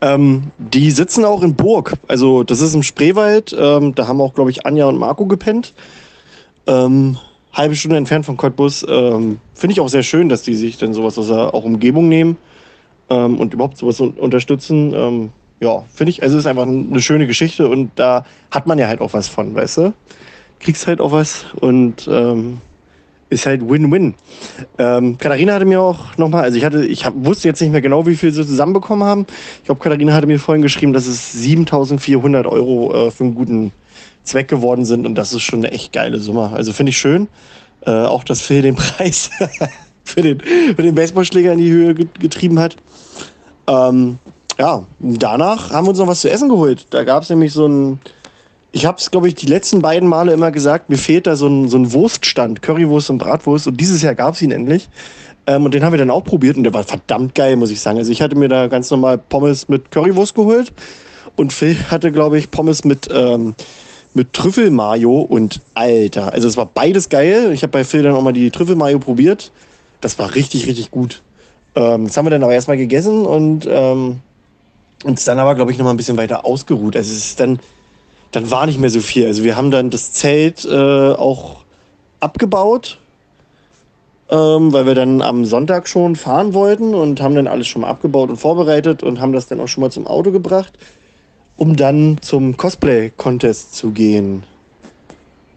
[0.00, 1.94] Ähm, die sitzen auch in Burg.
[2.08, 3.54] Also, das ist im Spreewald.
[3.58, 5.74] Ähm, da haben auch, glaube ich, Anja und Marco gepennt.
[6.66, 7.18] Ähm,
[7.52, 8.86] halbe Stunde entfernt von Cottbus.
[8.88, 12.08] Ähm, Finde ich auch sehr schön, dass die sich dann sowas aus der auch Umgebung
[12.08, 12.36] nehmen
[13.10, 14.94] ähm, und überhaupt sowas un unterstützen.
[14.94, 15.30] Ähm,
[15.60, 18.88] ja, finde ich, also es ist einfach eine schöne Geschichte und da hat man ja
[18.88, 19.94] halt auch was von, weißt du?
[20.58, 22.08] Kriegst halt auch was und
[23.30, 24.14] ist halt Win-Win.
[24.78, 27.80] Ähm, Katharina hatte mir auch nochmal, also ich hatte, ich hab, wusste jetzt nicht mehr
[27.80, 29.26] genau, wie viel sie zusammenbekommen haben.
[29.58, 33.72] Ich glaube, Katharina hatte mir vorhin geschrieben, dass es 7400 Euro äh, für einen guten
[34.24, 36.50] Zweck geworden sind und das ist schon eine echt geile Summe.
[36.52, 37.28] Also finde ich schön.
[37.86, 39.30] Äh, auch, dass Phil den Preis
[40.04, 42.76] für den, für den Baseballschläger in die Höhe get- getrieben hat.
[43.66, 44.18] Ähm,
[44.58, 46.86] ja, danach haben wir uns noch was zu essen geholt.
[46.90, 48.00] Da gab es nämlich so ein
[48.72, 51.48] Ich habe es, glaube ich, die letzten beiden Male immer gesagt, mir fehlt da so
[51.48, 53.66] ein, so ein Wurststand, Currywurst und Bratwurst.
[53.66, 54.88] Und dieses Jahr gab es ihn endlich.
[55.46, 57.80] Ähm, und den haben wir dann auch probiert und der war verdammt geil, muss ich
[57.80, 57.98] sagen.
[57.98, 60.72] Also ich hatte mir da ganz normal Pommes mit Currywurst geholt
[61.36, 63.54] und Phil hatte, glaube ich, Pommes mit, ähm,
[64.14, 66.32] mit Trüffelmayo und Alter.
[66.32, 67.50] Also es war beides geil.
[67.52, 69.50] Ich habe bei Phil dann auch mal die Trüffelmayo probiert.
[70.00, 71.22] Das war richtig, richtig gut.
[71.74, 74.20] Ähm, das haben wir dann aber erstmal gegessen und ähm,
[75.04, 76.96] uns dann aber, glaube ich, noch mal ein bisschen weiter ausgeruht.
[76.96, 77.58] Also es ist dann,
[78.32, 79.26] dann war nicht mehr so viel.
[79.26, 81.64] Also wir haben dann das Zelt äh, auch
[82.20, 82.98] abgebaut,
[84.30, 87.88] ähm, weil wir dann am Sonntag schon fahren wollten und haben dann alles schon mal
[87.88, 90.78] abgebaut und vorbereitet und haben das dann auch schon mal zum Auto gebracht,
[91.56, 94.44] um dann zum Cosplay-Contest zu gehen.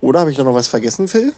[0.01, 1.33] Oder habe ich da noch was vergessen, Phil?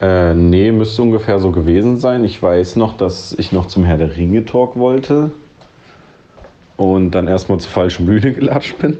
[0.00, 2.24] Äh, nee, müsste ungefähr so gewesen sein.
[2.24, 5.32] Ich weiß noch, dass ich noch zum Herr der Ringe Talk wollte
[6.76, 8.98] und dann erstmal zur falschen Bühne gelatscht bin.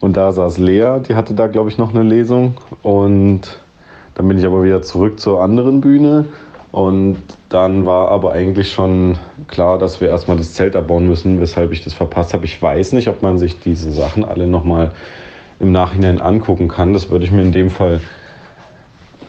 [0.00, 2.56] Und da saß Lea, die hatte da, glaube ich, noch eine Lesung.
[2.82, 3.58] Und
[4.14, 6.26] dann bin ich aber wieder zurück zur anderen Bühne.
[6.72, 9.16] Und dann war aber eigentlich schon
[9.48, 12.44] klar, dass wir erstmal das Zelt abbauen müssen, weshalb ich das verpasst habe.
[12.44, 14.92] Ich weiß nicht, ob man sich diese Sachen alle nochmal
[15.58, 16.92] im Nachhinein angucken kann.
[16.92, 18.00] Das würde ich mir in dem Fall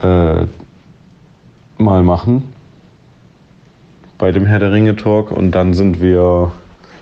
[0.04, 0.46] äh,
[1.78, 2.54] mal machen.
[4.18, 5.32] Bei dem Herr der Ringe Talk.
[5.32, 6.52] Und dann sind wir,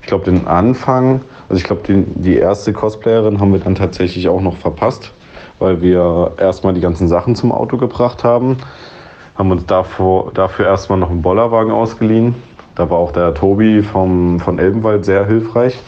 [0.05, 4.39] ich glaube, den Anfang, also ich glaube, die, erste Cosplayerin haben wir dann tatsächlich auch
[4.39, 5.11] noch verpasst,
[5.57, 8.57] weil wir erstmal die ganzen Sachen zum Auto gebracht haben.
[9.33, 12.35] Haben uns davor, dafür erstmal noch einen Bollerwagen ausgeliehen.
[12.75, 15.79] Da war auch der Tobi vom, von Elbenwald sehr hilfreich.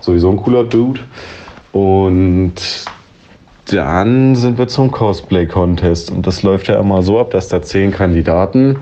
[0.00, 1.00] Sowieso ein cooler Dude.
[1.72, 2.52] Und
[3.72, 6.10] dann sind wir zum Cosplay-Contest.
[6.10, 8.80] Und das läuft ja immer so ab, dass da zehn Kandidaten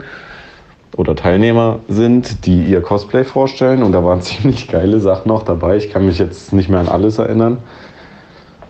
[0.97, 3.83] oder Teilnehmer sind, die ihr Cosplay vorstellen.
[3.83, 5.77] Und da waren ziemlich geile Sachen noch dabei.
[5.77, 7.59] Ich kann mich jetzt nicht mehr an alles erinnern.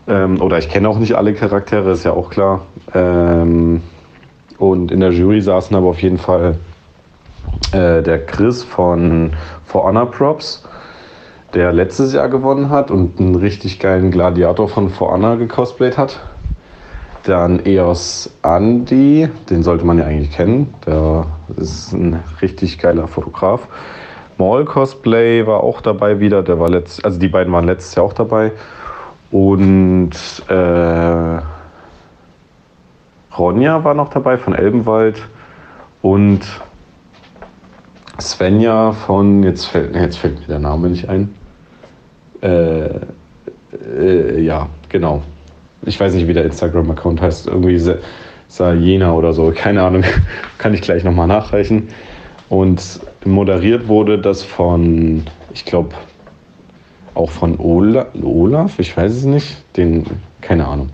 [0.09, 2.63] Ähm, oder ich kenne auch nicht alle Charaktere, ist ja auch klar.
[2.95, 3.83] Ähm,
[4.59, 6.57] und in der Jury saßen aber auf jeden Fall
[7.73, 9.33] äh, der Chris von
[9.65, 10.65] For Honor Props,
[11.55, 16.21] der letztes Jahr gewonnen hat und einen richtig geilen Gladiator von For Honor gecosplayt hat.
[17.25, 20.73] Dann EOS Andy, den sollte man ja eigentlich kennen.
[20.87, 21.27] Der
[21.57, 23.69] ist ein richtig geiler Fotograf.
[24.39, 26.43] Mall Cosplay war auch dabei wieder.
[26.43, 28.53] Der war letzt, also die beiden waren letztes Jahr auch dabei.
[29.31, 30.13] Und
[30.49, 31.41] äh,
[33.37, 35.23] Ronja war noch dabei von Elbenwald
[36.03, 36.41] und
[38.19, 41.35] Svenja von, jetzt fällt, jetzt fällt mir der Name nicht ein.
[42.43, 43.01] Äh,
[43.97, 45.23] äh, ja, genau.
[45.83, 47.47] Ich weiß nicht, wie der Instagram-Account heißt.
[47.47, 47.81] Irgendwie
[48.49, 49.53] Sajena oder so.
[49.55, 50.05] Keine Ahnung.
[50.59, 51.89] Kann ich gleich nochmal nachreichen.
[52.49, 55.25] Und moderiert wurde das von,
[55.55, 55.95] ich glaube,
[57.15, 59.57] auch von Ola, Olaf, ich weiß es nicht.
[59.77, 60.05] Den,
[60.41, 60.91] keine Ahnung.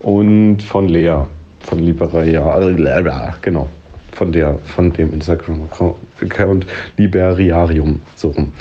[0.00, 1.24] Und von Lea,
[1.60, 3.68] von Liberia, genau.
[4.12, 8.52] Von der, von dem Instagram-Account Liberiarium, so rum.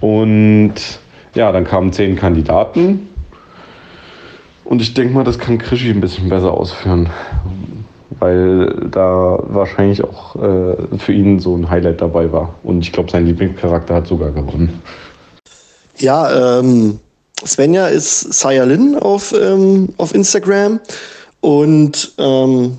[0.00, 0.74] Und
[1.34, 3.08] ja, dann kamen zehn Kandidaten.
[4.68, 7.08] Und ich denke mal, das kann Krischi ein bisschen besser ausführen,
[8.18, 12.54] weil da wahrscheinlich auch äh, für ihn so ein Highlight dabei war.
[12.64, 14.82] Und ich glaube, sein Lieblingscharakter hat sogar gewonnen.
[15.96, 17.00] Ja, ähm,
[17.46, 20.80] Svenja ist Sayalin auf, ähm, auf Instagram
[21.40, 22.76] und ähm,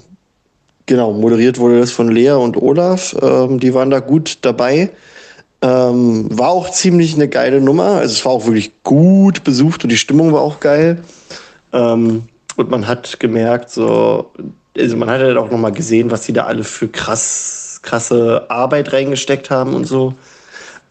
[0.86, 3.16] genau, moderiert wurde das von Lea und Olaf.
[3.20, 4.92] Ähm, die waren da gut dabei.
[5.64, 7.96] Ähm, war auch ziemlich eine geile Nummer.
[7.96, 11.04] Also es war auch wirklich gut besucht und die Stimmung war auch geil.
[11.74, 12.24] Ähm,
[12.56, 14.32] und man hat gemerkt, so,
[14.78, 18.92] also man hat halt auch nochmal gesehen, was die da alle für krass, krasse Arbeit
[18.92, 20.14] reingesteckt haben und so.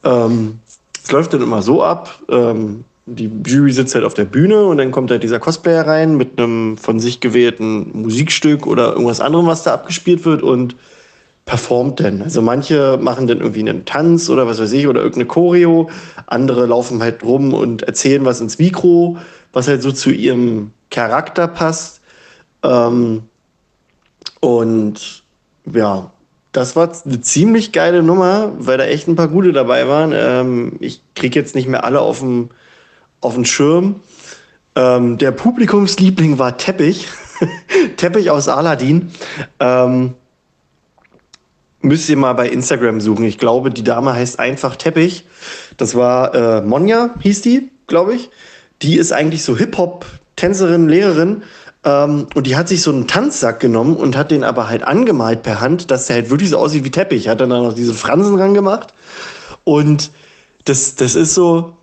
[0.04, 0.60] Ähm,
[1.02, 2.22] es läuft dann immer so ab.
[2.28, 6.16] Ähm, die Jury sitzt halt auf der Bühne und dann kommt halt dieser Cosplayer rein
[6.16, 10.76] mit einem von sich gewählten Musikstück oder irgendwas anderem, was da abgespielt wird und
[11.46, 12.20] performt denn.
[12.20, 15.88] Also manche machen dann irgendwie einen Tanz oder was weiß ich oder irgendeine Choreo.
[16.26, 19.16] Andere laufen halt rum und erzählen was ins Mikro,
[19.52, 22.00] was halt so zu ihrem Charakter passt.
[22.62, 23.22] Ähm,
[24.40, 25.24] und
[25.72, 26.12] ja,
[26.52, 30.12] das war eine ziemlich geile Nummer, weil da echt ein paar gute dabei waren.
[30.14, 32.50] Ähm, ich krieg jetzt nicht mehr alle auf den
[33.44, 33.96] Schirm.
[34.74, 37.08] Ähm, der Publikumsliebling war Teppich.
[37.96, 39.10] Teppich aus Aladdin.
[39.60, 40.14] Ähm,
[41.80, 43.24] müsst ihr mal bei Instagram suchen.
[43.24, 45.26] Ich glaube, die Dame heißt einfach Teppich.
[45.76, 48.30] Das war äh, Monja, hieß die, glaube ich.
[48.82, 51.42] Die ist eigentlich so Hip-Hop-Tänzerin, Lehrerin.
[51.84, 55.42] Ähm, und die hat sich so einen Tanzsack genommen und hat den aber halt angemalt
[55.42, 57.28] per Hand, dass der halt wirklich so aussieht wie Teppich.
[57.28, 58.94] Hat dann noch diese Fransen ran gemacht.
[59.64, 60.10] Und
[60.64, 61.78] das, das ist so,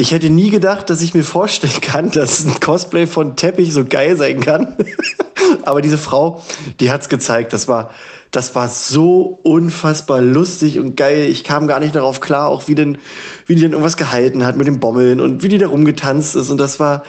[0.00, 3.84] Ich hätte nie gedacht, dass ich mir vorstellen kann, dass ein Cosplay von Teppich so
[3.84, 4.76] geil sein kann.
[5.64, 6.42] Aber diese Frau,
[6.80, 7.52] die hat's gezeigt.
[7.52, 7.90] Das war,
[8.30, 11.26] das war so unfassbar lustig und geil.
[11.28, 12.98] Ich kam gar nicht darauf klar, auch wie denn,
[13.46, 16.50] wie die denn irgendwas gehalten hat mit dem Bommeln und wie die da rumgetanzt ist.
[16.50, 17.02] Und das war,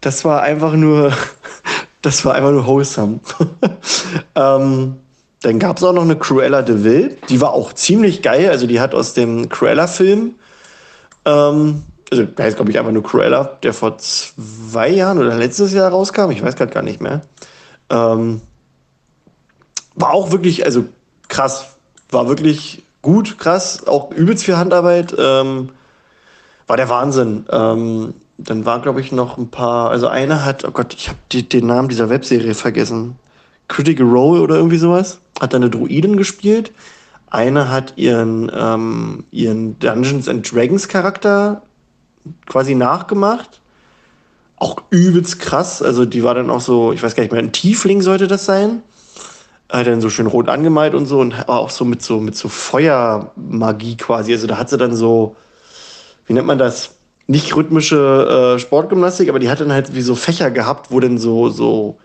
[0.00, 1.12] das war einfach nur,
[2.02, 3.20] das war einfach nur wholesome.
[4.34, 4.96] ähm,
[5.40, 7.16] dann gab's auch noch eine Cruella de Vil.
[7.28, 8.50] Die war auch ziemlich geil.
[8.50, 10.34] Also die hat aus dem Cruella-Film,
[11.24, 15.72] ähm, also der heißt glaube ich einfach nur Cruella, der vor zwei Jahren oder letztes
[15.72, 16.30] Jahr rauskam.
[16.30, 17.22] Ich weiß gerade gar nicht mehr.
[17.90, 18.42] Ähm,
[19.98, 20.84] war auch wirklich, also
[21.28, 21.76] krass,
[22.10, 25.14] war wirklich gut, krass, auch übelst viel Handarbeit.
[25.18, 25.70] Ähm,
[26.66, 27.46] war der Wahnsinn.
[27.50, 31.18] Ähm, dann waren, glaube ich, noch ein paar, also einer hat, oh Gott, ich habe
[31.32, 33.18] die, den Namen dieser Webserie vergessen.
[33.66, 35.20] Critical Role oder irgendwie sowas.
[35.40, 36.72] Hat eine Druidin gespielt.
[37.26, 41.62] Eine hat ihren, ähm, ihren Dungeons and Dragons Charakter
[42.46, 43.60] quasi nachgemacht.
[44.56, 45.82] Auch übelst krass.
[45.82, 48.44] Also die war dann auch so, ich weiß gar nicht mehr, ein Tiefling sollte das
[48.44, 48.82] sein.
[49.70, 52.48] Hat dann so schön rot angemalt und so und auch so mit so mit so
[52.48, 54.32] Feuermagie quasi.
[54.32, 55.36] Also da hat sie dann so,
[56.26, 56.94] wie nennt man das?
[57.26, 61.18] Nicht rhythmische äh, Sportgymnastik, aber die hat dann halt wie so Fächer gehabt, wo dann
[61.18, 61.98] so, so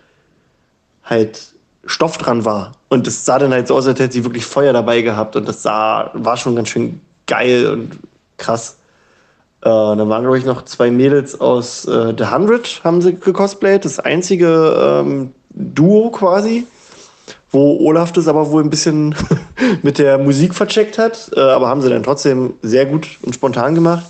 [1.02, 1.54] halt
[1.86, 2.72] Stoff dran war.
[2.88, 5.36] Und das sah dann halt so aus, als hätte sie wirklich Feuer dabei gehabt.
[5.36, 7.98] Und das sah, war schon ganz schön geil und
[8.36, 8.78] krass.
[9.62, 13.84] Äh, da waren, glaube ich, noch zwei Mädels aus äh, The Hundred, haben sie gecosplayt.
[13.84, 16.66] Das einzige ähm, Duo quasi,
[17.54, 19.14] wo Olaf das aber wohl ein bisschen
[19.82, 21.30] mit der Musik vercheckt hat.
[21.34, 24.04] Äh, aber haben sie dann trotzdem sehr gut und spontan gemacht.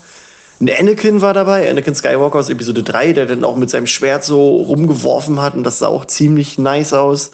[0.60, 4.24] Ein Anakin war dabei, Anakin Skywalker aus Episode 3, der dann auch mit seinem Schwert
[4.24, 7.32] so rumgeworfen hat und das sah auch ziemlich nice aus.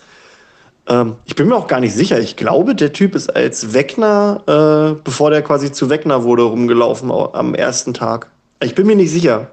[0.89, 2.19] Ähm, ich bin mir auch gar nicht sicher.
[2.19, 7.11] Ich glaube, der Typ ist als Wegner, äh, bevor der quasi zu Wegner wurde, rumgelaufen
[7.11, 8.31] am ersten Tag.
[8.63, 9.51] Ich bin mir nicht sicher.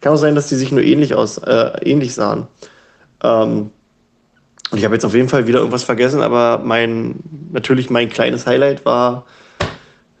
[0.00, 2.46] Kann auch sein, dass die sich nur ähnlich aus, äh, ähnlich sahen.
[3.22, 3.70] Ähm,
[4.72, 7.16] und ich habe jetzt auf jeden Fall wieder irgendwas vergessen, aber mein,
[7.52, 9.26] natürlich mein kleines Highlight war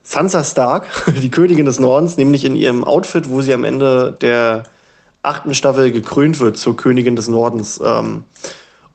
[0.02, 0.86] Sansa Stark,
[1.22, 4.64] die Königin des Nordens, nämlich in ihrem Outfit, wo sie am Ende der
[5.22, 7.80] achten Staffel gekrönt wird zur Königin des Nordens.
[7.82, 8.24] Ähm,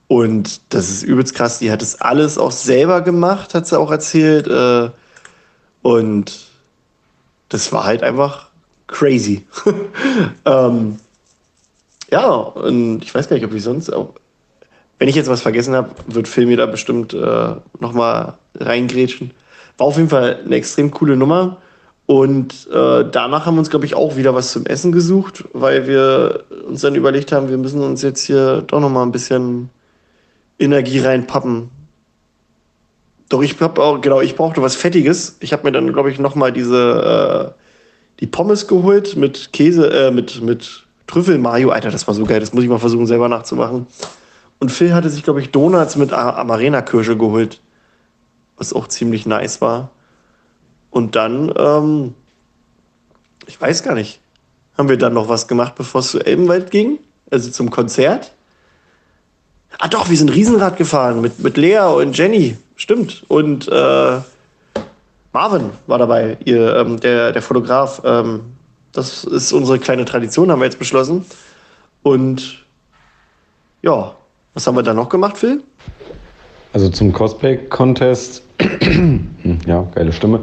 [0.07, 1.57] und das ist übelst krass.
[1.57, 4.47] Die hat das alles auch selber gemacht, hat sie auch erzählt.
[4.47, 4.91] Äh,
[5.81, 6.47] und
[7.49, 8.49] das war halt einfach
[8.85, 9.47] crazy.
[10.45, 10.99] ähm,
[12.11, 13.91] ja, und ich weiß gar nicht, ob ich sonst.
[14.99, 19.31] Wenn ich jetzt was vergessen habe, wird Phil mir da bestimmt äh, nochmal reingrätschen.
[19.77, 21.57] War auf jeden Fall eine extrem coole Nummer.
[22.07, 25.87] Und äh, danach haben wir uns, glaube ich, auch wieder was zum Essen gesucht, weil
[25.87, 29.69] wir uns dann überlegt haben, wir müssen uns jetzt hier doch nochmal ein bisschen
[30.57, 31.69] Energie reinpappen.
[33.29, 35.35] Doch ich hab auch, genau, ich brauchte was Fettiges.
[35.41, 37.61] Ich habe mir dann, glaube ich, nochmal diese, äh,
[38.21, 41.71] die Pommes geholt mit Käse, äh, mit, mit Trüffelmayo.
[41.71, 43.85] Alter, das war so geil, das muss ich mal versuchen, selber nachzumachen.
[44.59, 47.61] Und Phil hatte sich, glaube ich, Donuts mit Amarena-Kirsche geholt.
[48.57, 49.91] Was auch ziemlich nice war.
[50.89, 52.15] Und dann, ähm,
[53.45, 54.19] ich weiß gar nicht,
[54.77, 56.99] haben wir dann noch was gemacht, bevor es zu Elbenwald ging?
[57.29, 58.31] Also zum Konzert?
[59.79, 62.57] Ah doch, wir sind Riesenrad gefahren mit, mit Lea und Jenny.
[62.75, 63.25] Stimmt.
[63.27, 64.19] Und äh,
[65.33, 68.01] Marvin war dabei, ihr, ähm, der, der Fotograf.
[68.03, 68.41] Ähm,
[68.91, 71.25] das ist unsere kleine Tradition, haben wir jetzt beschlossen.
[72.01, 72.65] Und
[73.83, 74.15] ja,
[74.57, 75.63] was haben wir da noch gemacht, Phil?
[76.73, 78.43] Also zum Cosplay-Contest,
[79.67, 80.39] ja, geile Stimme,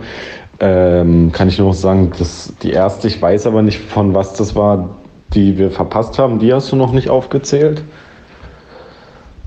[0.61, 4.35] ähm, kann ich nur noch sagen, dass die erste, ich weiß aber nicht von was
[4.35, 4.91] das war,
[5.35, 7.83] die wir verpasst haben, die hast du noch nicht aufgezählt.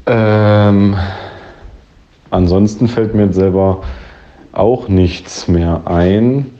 [0.06, 0.98] Ähm,
[2.30, 3.84] ansonsten fällt mir selber
[4.52, 6.52] auch nichts mehr ein.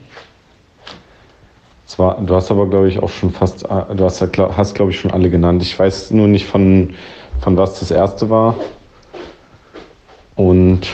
[1.84, 4.98] Zwar, du hast aber, glaube ich, auch schon fast, äh, du hast, hast glaube ich,
[4.98, 5.62] schon alle genannt.
[5.62, 6.94] Ich weiß nur nicht, von,
[7.40, 8.54] von was das erste war.
[10.36, 10.86] Und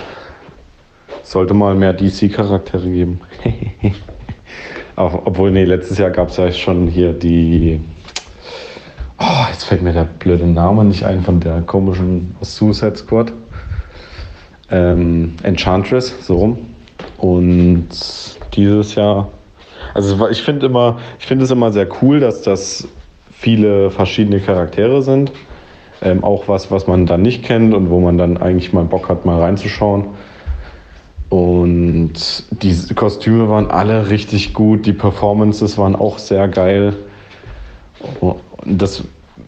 [1.23, 3.21] sollte mal mehr DC-Charaktere geben.
[4.97, 7.81] Obwohl, nee, letztes Jahr gab es ja schon hier die
[9.19, 13.33] Oh, jetzt fällt mir der blöde Name nicht ein von der komischen Suicide Squad.
[14.71, 16.59] Ähm, Enchantress, so rum.
[17.19, 17.89] Und
[18.55, 19.29] dieses Jahr,
[19.95, 22.89] also ich finde immer, ich finde es immer sehr cool, dass das
[23.31, 25.33] viele verschiedene Charaktere sind.
[26.03, 29.09] Ähm, auch was, was man dann nicht kennt und wo man dann eigentlich mal Bock
[29.09, 30.07] hat, mal reinzuschauen.
[31.31, 32.13] Und
[32.63, 36.95] die Kostüme waren alle richtig gut, die Performances waren auch sehr geil
[38.65, 39.05] das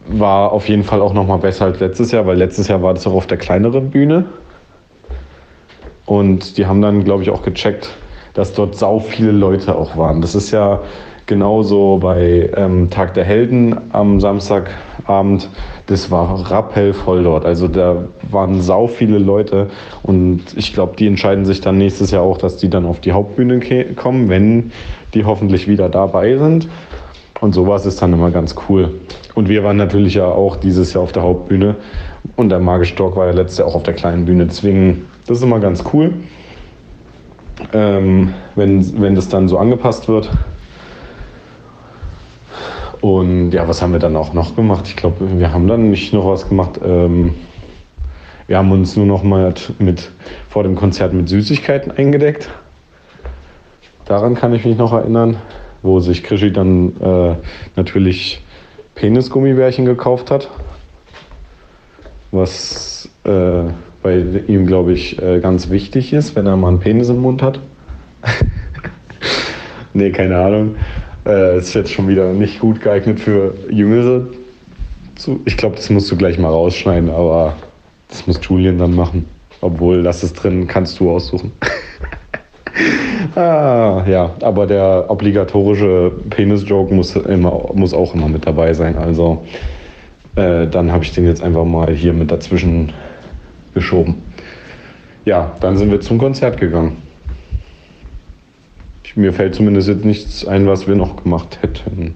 [0.07, 2.93] war auf jeden Fall auch noch mal besser als letztes Jahr, weil letztes Jahr war
[2.93, 4.25] das auch auf der kleineren Bühne.
[6.05, 7.89] Und die haben dann, glaube ich, auch gecheckt,
[8.33, 10.21] dass dort sau viele Leute auch waren.
[10.21, 10.79] Das ist ja
[11.27, 14.21] Genauso bei ähm, Tag der Helden am
[15.07, 15.49] Samstagabend.
[15.87, 17.45] Das war rappellvoll dort.
[17.45, 19.67] Also da waren sau viele Leute
[20.03, 23.13] und ich glaube, die entscheiden sich dann nächstes Jahr auch, dass die dann auf die
[23.13, 23.59] Hauptbühne
[23.95, 24.71] kommen, wenn
[25.13, 26.67] die hoffentlich wieder dabei sind.
[27.39, 28.99] Und sowas ist dann immer ganz cool.
[29.35, 31.75] Und wir waren natürlich ja auch dieses Jahr auf der Hauptbühne
[32.35, 34.45] und der Magische Dog war ja letztes Jahr auch auf der kleinen Bühne.
[34.47, 36.13] Deswegen, das ist immer ganz cool,
[37.73, 40.31] ähm, wenn, wenn das dann so angepasst wird.
[43.01, 44.85] Und ja, was haben wir dann auch noch gemacht?
[44.87, 46.79] Ich glaube, wir haben dann nicht noch was gemacht.
[46.83, 47.35] Ähm,
[48.47, 50.09] wir haben uns nur noch mal mit,
[50.49, 52.49] vor dem Konzert mit Süßigkeiten eingedeckt.
[54.05, 55.37] Daran kann ich mich noch erinnern,
[55.81, 57.35] wo sich Krischi dann äh,
[57.75, 58.41] natürlich
[58.95, 60.49] Penisgummibärchen gekauft hat.
[62.31, 63.63] Was äh,
[64.01, 67.43] bei ihm, glaube ich, äh, ganz wichtig ist, wenn er mal einen Penis im Mund
[67.43, 67.59] hat.
[69.93, 70.75] nee, keine Ahnung.
[71.27, 74.27] Äh, ist jetzt schon wieder nicht gut geeignet für Jüngere.
[75.45, 77.55] Ich glaube, das musst du gleich mal rausschneiden, aber
[78.07, 79.27] das muss Julian dann machen.
[79.59, 81.51] Obwohl, lass es drin, kannst du aussuchen.
[83.35, 87.19] ah, ja, aber der obligatorische Penis-Joke muss,
[87.73, 88.95] muss auch immer mit dabei sein.
[88.95, 89.43] Also
[90.35, 92.93] äh, dann habe ich den jetzt einfach mal hier mit dazwischen
[93.73, 94.23] geschoben.
[95.25, 97.06] Ja, dann sind wir zum Konzert gegangen
[99.17, 102.15] mir fällt zumindest jetzt nichts ein, was wir noch gemacht hätten.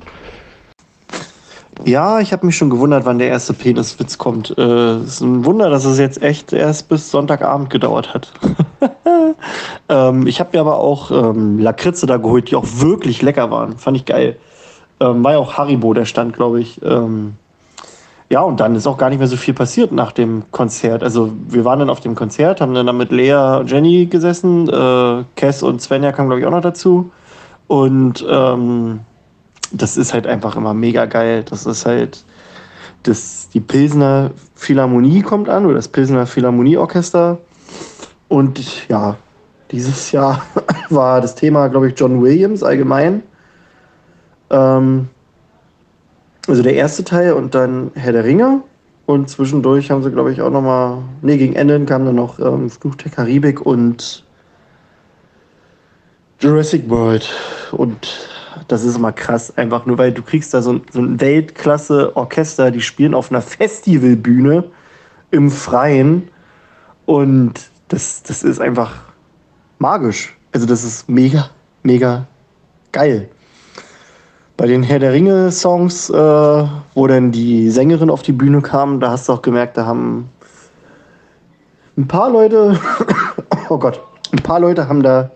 [1.84, 4.52] Ja, ich habe mich schon gewundert, wann der erste Peniswitz kommt.
[4.52, 8.32] Es äh, ist ein Wunder, dass es jetzt echt erst bis Sonntagabend gedauert hat.
[9.90, 13.78] ähm, ich habe mir aber auch ähm, Lakritze da geholt, die auch wirklich lecker waren.
[13.80, 14.38] Fand ich geil.
[15.00, 16.80] Ähm, war ja auch Haribo, der stand, glaube ich.
[16.84, 17.34] Ähm,
[18.32, 21.04] ja, und dann ist auch gar nicht mehr so viel passiert nach dem Konzert.
[21.04, 24.70] Also wir waren dann auf dem Konzert, haben dann da mit Lea und Jenny gesessen.
[24.70, 27.12] Äh, Cass und Svenja kamen, glaube ich, auch noch dazu.
[27.68, 29.02] Und ähm,
[29.74, 31.44] das ist halt einfach immer mega geil.
[31.44, 32.24] Das ist halt,
[33.04, 37.38] das, die Pilsner Philharmonie kommt an, oder das Pilsner Philharmonieorchester.
[38.30, 39.18] Und ja,
[39.72, 40.42] dieses Jahr
[40.90, 43.24] war das Thema, glaube ich, John Williams allgemein.
[44.50, 45.10] Ähm,
[46.48, 48.62] also der erste Teil und dann Herr der Ringe.
[49.06, 51.00] Und zwischendurch haben sie, glaube ich, auch nochmal.
[51.22, 54.24] Nee, gegen Ende kam dann noch ähm, Fluch der Karibik und
[56.40, 57.30] Jurassic World.
[57.72, 58.30] Und
[58.68, 62.82] das ist immer krass, einfach nur weil du kriegst da so, so ein Weltklasse-Orchester, die
[62.82, 64.64] spielen auf einer Festivalbühne
[65.32, 66.30] im Freien.
[67.06, 68.94] Und das, das ist einfach
[69.80, 70.38] magisch.
[70.54, 71.50] Also das ist mega,
[71.84, 72.28] mega
[72.92, 73.30] geil.
[74.62, 79.10] Bei den Herr der Ringe-Songs, äh, wo dann die Sängerin auf die Bühne kam, da
[79.10, 80.30] hast du auch gemerkt, da haben
[81.98, 82.80] ein paar Leute,
[83.70, 84.00] oh Gott,
[84.32, 85.32] ein paar Leute haben da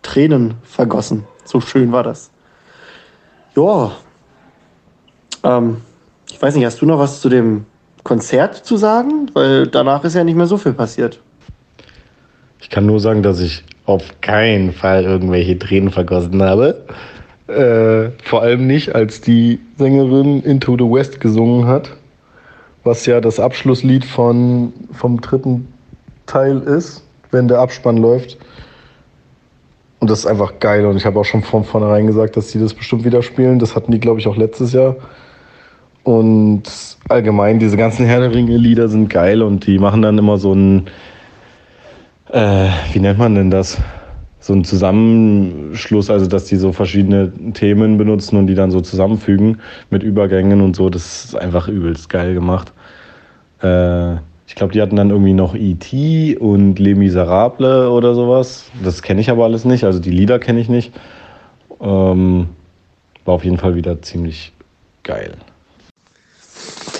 [0.00, 1.24] Tränen vergossen.
[1.44, 2.30] So schön war das.
[3.56, 3.92] Ja.
[5.44, 5.76] Ähm,
[6.30, 7.66] ich weiß nicht, hast du noch was zu dem
[8.04, 9.30] Konzert zu sagen?
[9.34, 11.20] Weil danach ist ja nicht mehr so viel passiert.
[12.62, 16.86] Ich kann nur sagen, dass ich auf keinen Fall irgendwelche Tränen vergossen habe.
[17.52, 21.96] Äh, vor allem nicht, als die Sängerin Into the West gesungen hat,
[22.84, 25.68] was ja das Abschlusslied von, vom dritten
[26.26, 28.38] Teil ist, wenn der Abspann läuft.
[30.00, 30.86] Und das ist einfach geil.
[30.86, 33.58] Und ich habe auch schon von vornherein gesagt, dass sie das bestimmt wieder spielen.
[33.58, 34.96] Das hatten die, glaube ich, auch letztes Jahr.
[36.04, 36.62] Und
[37.08, 40.86] allgemein, diese ganzen Herr der Ringe-Lieder sind geil und die machen dann immer so ein,
[42.32, 43.78] äh, wie nennt man denn das?
[44.42, 49.60] So ein Zusammenschluss, also dass die so verschiedene Themen benutzen und die dann so zusammenfügen
[49.90, 52.72] mit Übergängen und so, das ist einfach übelst geil gemacht.
[53.62, 54.14] Äh,
[54.48, 56.36] ich glaube, die hatten dann irgendwie noch E.T.
[56.38, 58.64] und Les Miserables oder sowas.
[58.82, 60.92] Das kenne ich aber alles nicht, also die Lieder kenne ich nicht.
[61.80, 62.48] Ähm,
[63.24, 64.52] war auf jeden Fall wieder ziemlich
[65.04, 65.36] geil.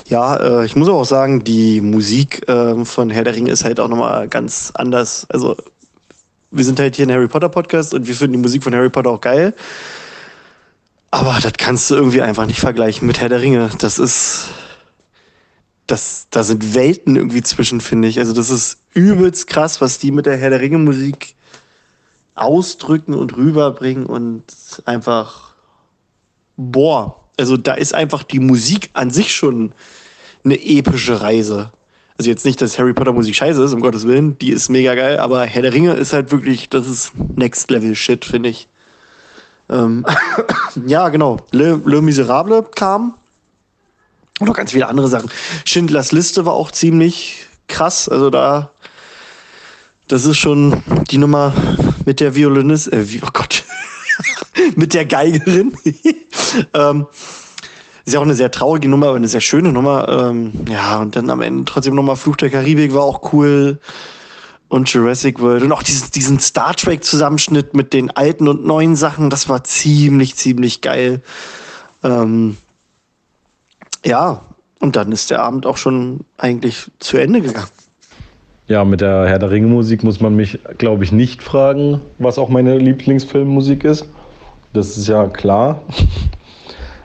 [0.07, 3.81] Ja, äh, ich muss auch sagen, die Musik äh, von Herr der Ringe ist halt
[3.81, 5.27] auch nochmal ganz anders.
[5.29, 5.57] Also
[6.53, 8.91] wir sind halt hier ein Harry Potter Podcast und wir finden die Musik von Harry
[8.91, 9.55] Potter auch geil.
[11.11, 13.71] Aber das kannst du irgendwie einfach nicht vergleichen mit Herr der Ringe.
[13.79, 14.51] Das ist,
[15.87, 18.19] das, da sind Welten irgendwie zwischen, finde ich.
[18.19, 21.35] Also das ist übelst krass, was die mit der Herr der Ringe Musik
[22.35, 24.45] ausdrücken und rüberbringen und
[24.85, 25.55] einfach,
[26.57, 27.19] boah.
[27.39, 29.73] Also da ist einfach die Musik an sich schon
[30.45, 31.73] eine epische Reise.
[32.23, 34.95] Also jetzt nicht, dass Harry Potter Musik scheiße ist, um Gottes Willen, die ist mega
[34.95, 38.69] geil, aber Herr der Ringe ist halt wirklich, das ist Next Level Shit, finde ich.
[39.69, 40.07] Ähm,
[40.87, 41.39] ja, genau.
[41.51, 43.15] Le, Le Miserable kam.
[44.39, 45.33] Und noch ganz viele andere Sachen.
[45.65, 48.09] Schindlers Liste war auch ziemlich krass.
[48.09, 48.71] Also da,
[50.07, 50.81] das ist schon
[51.11, 51.53] die Nummer
[52.07, 53.65] mit der Violinist, äh, oh Gott.
[54.77, 55.77] mit der Geigerin.
[56.73, 57.09] ähm,
[58.05, 60.09] ist ja auch eine sehr traurige Nummer, aber eine sehr schöne Nummer.
[60.09, 63.79] Ähm, ja, und dann am Ende trotzdem nochmal Fluch der Karibik war auch cool.
[64.69, 65.63] Und Jurassic World.
[65.63, 70.35] Und auch diesen, diesen Star Trek-Zusammenschnitt mit den alten und neuen Sachen, das war ziemlich,
[70.37, 71.21] ziemlich geil.
[72.03, 72.57] Ähm,
[74.05, 74.41] ja,
[74.81, 77.69] und dann ist der Abend auch schon eigentlich zu Ende gegangen.
[78.67, 82.39] Ja, mit der Herr der Ringe Musik muss man mich, glaube ich, nicht fragen, was
[82.39, 84.09] auch meine Lieblingsfilmmusik ist.
[84.73, 85.83] Das ist ja klar.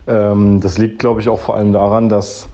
[0.08, 2.48] Ähm, das liegt, glaube ich, auch vor allem daran, dass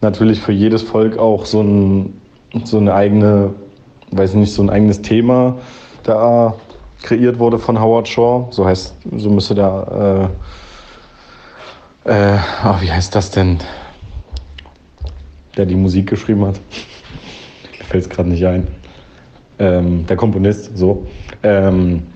[0.00, 2.20] natürlich für jedes Volk auch so, ein,
[2.64, 3.52] so eine eigene,
[4.12, 5.58] weiß nicht, so ein eigenes Thema
[6.02, 6.54] da
[7.02, 8.46] kreiert wurde von Howard Shaw.
[8.50, 10.30] So heißt, so müsste der,
[12.06, 13.58] äh, äh, oh, wie heißt das denn?
[15.56, 16.60] Der die Musik geschrieben hat
[17.88, 18.68] fällt es gerade nicht ein.
[19.58, 21.06] Ähm, der Komponist, so.
[21.42, 22.06] Ähm,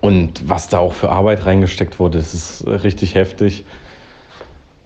[0.00, 3.64] und was da auch für Arbeit reingesteckt wurde, das ist richtig heftig.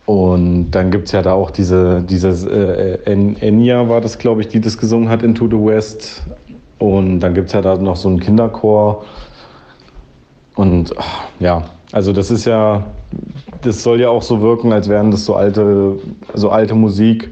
[0.07, 4.49] Und dann gibt es ja da auch diese, dieses äh, Enya war das, glaube ich,
[4.49, 6.25] die das gesungen hat, Into the West.
[6.79, 9.05] Und dann gibt es ja da noch so einen Kinderchor.
[10.57, 11.63] Und ach, ja,
[11.93, 12.87] also das ist ja,
[13.61, 15.99] das soll ja auch so wirken, als wären das so alte,
[16.35, 17.31] so alte Musik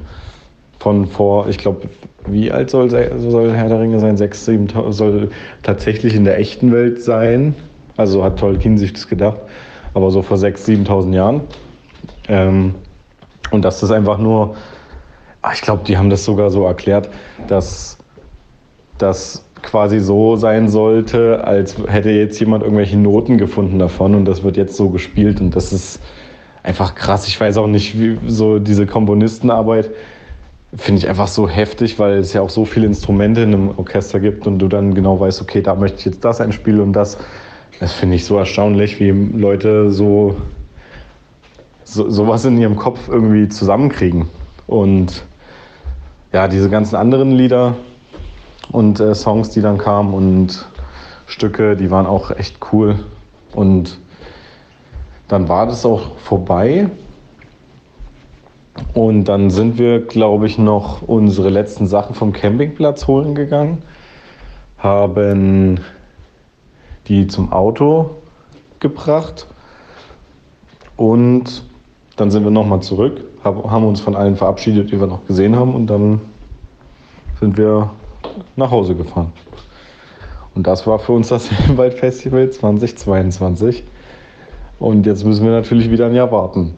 [0.79, 1.89] von vor, ich glaube,
[2.27, 4.15] wie alt soll, soll Herr der Ringe sein?
[4.15, 5.29] 6, 7, soll
[5.63, 7.55] tatsächlich in der echten Welt sein.
[7.97, 9.41] Also hat Tolkien sich das gedacht.
[9.93, 11.41] Aber so vor 6.000, 7.000 Jahren.
[12.27, 12.75] Ähm,
[13.51, 14.55] und dass das einfach nur,
[15.41, 17.09] ah, ich glaube, die haben das sogar so erklärt,
[17.47, 17.97] dass
[18.97, 24.43] das quasi so sein sollte, als hätte jetzt jemand irgendwelche Noten gefunden davon und das
[24.43, 26.01] wird jetzt so gespielt und das ist
[26.63, 27.27] einfach krass.
[27.27, 29.91] Ich weiß auch nicht, wie so diese Komponistenarbeit,
[30.75, 34.19] finde ich einfach so heftig, weil es ja auch so viele Instrumente in einem Orchester
[34.19, 37.17] gibt und du dann genau weißt, okay, da möchte ich jetzt das einspielen und das.
[37.79, 40.37] Das finde ich so erstaunlich, wie Leute so,
[41.91, 44.29] so sowas in ihrem Kopf irgendwie zusammenkriegen.
[44.67, 45.23] Und
[46.31, 47.75] ja, diese ganzen anderen Lieder
[48.71, 50.65] und äh, Songs, die dann kamen und
[51.27, 52.99] Stücke, die waren auch echt cool.
[53.53, 53.99] Und
[55.27, 56.89] dann war das auch vorbei.
[58.93, 63.83] Und dann sind wir, glaube ich, noch unsere letzten Sachen vom Campingplatz holen gegangen,
[64.77, 65.81] haben
[67.07, 68.11] die zum Auto
[68.79, 69.45] gebracht
[70.95, 71.63] und
[72.15, 75.73] dann sind wir nochmal zurück, haben uns von allen verabschiedet, die wir noch gesehen haben
[75.73, 76.21] und dann
[77.39, 77.89] sind wir
[78.55, 79.33] nach Hause gefahren.
[80.53, 83.83] Und das war für uns das Waldfestival 2022.
[84.79, 86.75] Und jetzt müssen wir natürlich wieder ein Jahr warten,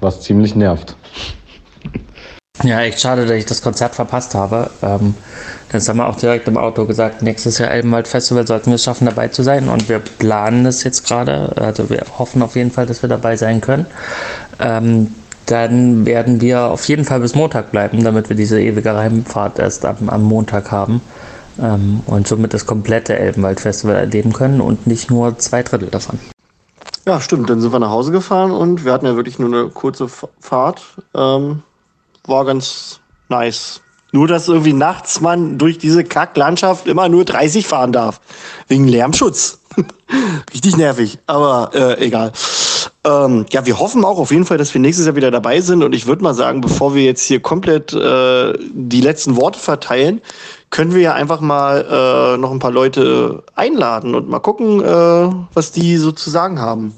[0.00, 0.96] was ziemlich nervt.
[2.62, 4.70] Ja, echt schade, dass ich das Konzert verpasst habe.
[4.80, 5.14] Ähm,
[5.70, 7.20] das haben wir auch direkt im Auto gesagt.
[7.20, 9.68] Nächstes Jahr Elbenwald Festival sollten wir es schaffen, dabei zu sein.
[9.68, 11.52] Und wir planen das jetzt gerade.
[11.56, 13.86] Also wir hoffen auf jeden Fall, dass wir dabei sein können.
[14.60, 15.14] Ähm,
[15.46, 19.84] dann werden wir auf jeden Fall bis Montag bleiben, damit wir diese ewige Heimfahrt erst
[19.84, 21.02] am, am Montag haben.
[21.60, 26.20] Ähm, und somit das komplette Elbenwald Festival erleben können und nicht nur zwei Drittel davon.
[27.04, 27.50] Ja, stimmt.
[27.50, 30.82] Dann sind wir nach Hause gefahren und wir hatten ja wirklich nur eine kurze Fahrt.
[31.14, 31.62] Ähm
[32.26, 33.80] war ganz nice.
[34.12, 38.20] Nur, dass irgendwie nachts man durch diese Kacklandschaft immer nur 30 fahren darf.
[38.68, 39.58] Wegen Lärmschutz.
[40.54, 42.30] Richtig nervig, aber äh, egal.
[43.04, 45.82] Ähm, ja, wir hoffen auch auf jeden Fall, dass wir nächstes Jahr wieder dabei sind.
[45.82, 50.22] Und ich würde mal sagen, bevor wir jetzt hier komplett äh, die letzten Worte verteilen,
[50.70, 55.46] können wir ja einfach mal äh, noch ein paar Leute einladen und mal gucken, äh,
[55.54, 56.94] was die so zu sagen haben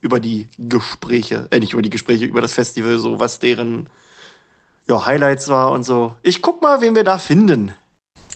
[0.00, 3.90] über die Gespräche, äh, nicht über die Gespräche, über das Festival, so was deren
[4.88, 6.14] ja, Highlights war und so.
[6.22, 7.72] Ich guck mal, wen wir da finden.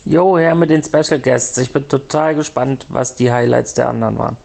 [0.05, 1.57] Jo, her mit den Special Guests.
[1.59, 4.37] Ich bin total gespannt, was die Highlights der anderen waren.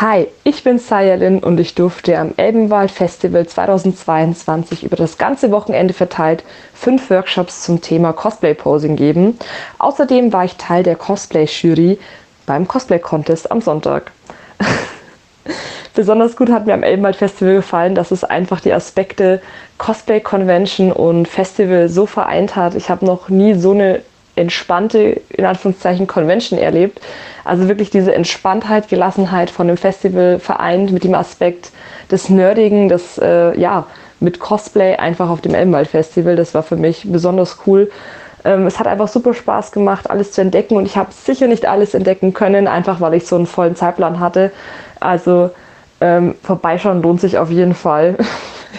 [0.00, 5.92] Hi, ich bin Sayalin und ich durfte am Elbenwald Festival 2022 über das ganze Wochenende
[5.92, 9.36] verteilt fünf Workshops zum Thema Cosplay Posing geben.
[9.78, 11.98] Außerdem war ich Teil der Cosplay Jury
[12.46, 14.12] beim Cosplay Contest am Sonntag.
[15.94, 19.40] Besonders gut hat mir am Elbenwald Festival gefallen, dass es einfach die Aspekte
[19.78, 22.74] Cosplay Convention und Festival so vereint hat.
[22.74, 24.02] Ich habe noch nie so eine
[24.36, 27.00] entspannte, in Anführungszeichen, Convention erlebt.
[27.44, 31.72] Also wirklich diese Entspanntheit, Gelassenheit von dem Festival vereint mit dem Aspekt
[32.10, 33.86] des Nerdigen, des, äh, ja,
[34.20, 36.36] mit Cosplay einfach auf dem Elbenwald Festival.
[36.36, 37.90] Das war für mich besonders cool.
[38.44, 41.66] Ähm, es hat einfach super Spaß gemacht, alles zu entdecken und ich habe sicher nicht
[41.66, 44.52] alles entdecken können, einfach weil ich so einen vollen Zeitplan hatte.
[45.00, 45.50] Also
[46.00, 48.16] ähm, vorbeischauen lohnt sich auf jeden Fall.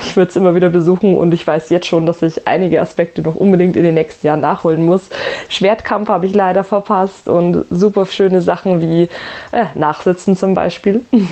[0.01, 3.21] Ich würde es immer wieder besuchen und ich weiß jetzt schon, dass ich einige Aspekte
[3.21, 5.09] noch unbedingt in den nächsten Jahren nachholen muss.
[5.49, 9.09] Schwertkampf habe ich leider verpasst und super schöne Sachen wie
[9.51, 11.01] äh, Nachsitzen zum Beispiel.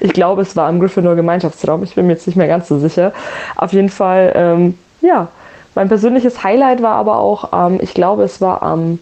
[0.00, 1.82] Ich glaube, es war im Gryffindor Gemeinschaftsraum.
[1.84, 3.14] Ich bin mir jetzt nicht mehr ganz so sicher.
[3.56, 5.28] Auf jeden Fall, ähm, ja.
[5.74, 8.98] Mein persönliches Highlight war aber auch, ähm, ich glaube, es war am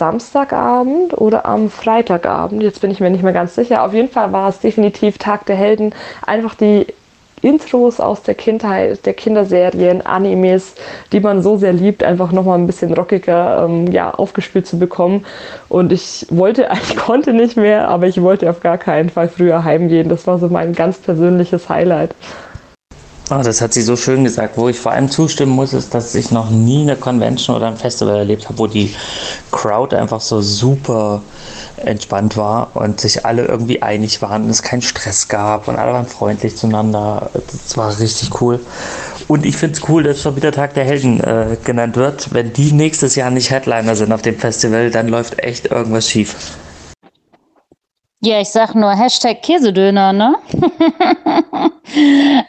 [0.00, 2.62] Samstagabend oder am Freitagabend.
[2.62, 3.84] Jetzt bin ich mir nicht mehr ganz sicher.
[3.84, 5.94] Auf jeden Fall war es definitiv Tag der Helden.
[6.26, 6.86] Einfach die
[7.42, 10.74] Intros aus der Kindheit, der Kinderserien, Animes,
[11.12, 15.26] die man so sehr liebt, einfach nochmal ein bisschen rockiger ähm, ja, aufgespielt zu bekommen.
[15.68, 19.64] Und ich wollte, ich konnte nicht mehr, aber ich wollte auf gar keinen Fall früher
[19.64, 20.08] heimgehen.
[20.08, 22.14] Das war so mein ganz persönliches Highlight.
[23.32, 24.56] Oh, das hat sie so schön gesagt.
[24.56, 27.76] Wo ich vor allem zustimmen muss, ist, dass ich noch nie eine Convention oder ein
[27.76, 28.92] Festival erlebt habe, wo die
[29.52, 31.22] Crowd einfach so super
[31.76, 35.92] entspannt war und sich alle irgendwie einig waren und es keinen Stress gab und alle
[35.92, 37.30] waren freundlich zueinander.
[37.32, 38.58] Das war richtig cool.
[39.28, 42.34] Und ich finde es cool, dass schon wieder Tag der Helden äh, genannt wird.
[42.34, 46.34] Wenn die nächstes Jahr nicht Headliner sind auf dem Festival, dann läuft echt irgendwas schief.
[48.22, 50.34] Ja, ich sag nur Hashtag Käsedöner, ne?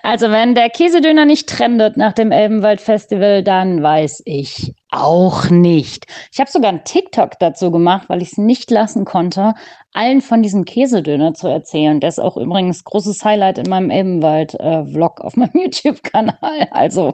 [0.03, 6.05] also wenn der Käsedöner nicht trendet nach dem Elbenwald Festival, dann weiß ich auch nicht.
[6.31, 9.53] Ich habe sogar einen TikTok dazu gemacht, weil ich es nicht lassen konnte,
[9.93, 11.99] allen von diesem Käsedöner zu erzählen.
[11.99, 16.67] Der ist auch übrigens großes Highlight in meinem Elbenwald-Vlog auf meinem YouTube-Kanal.
[16.71, 17.13] Also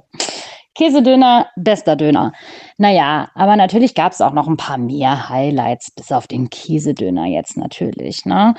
[0.78, 2.34] Käsedöner, bester Döner.
[2.78, 7.26] Naja, aber natürlich gab es auch noch ein paar mehr Highlights, bis auf den Käsedöner
[7.26, 8.26] jetzt natürlich.
[8.26, 8.53] Ne?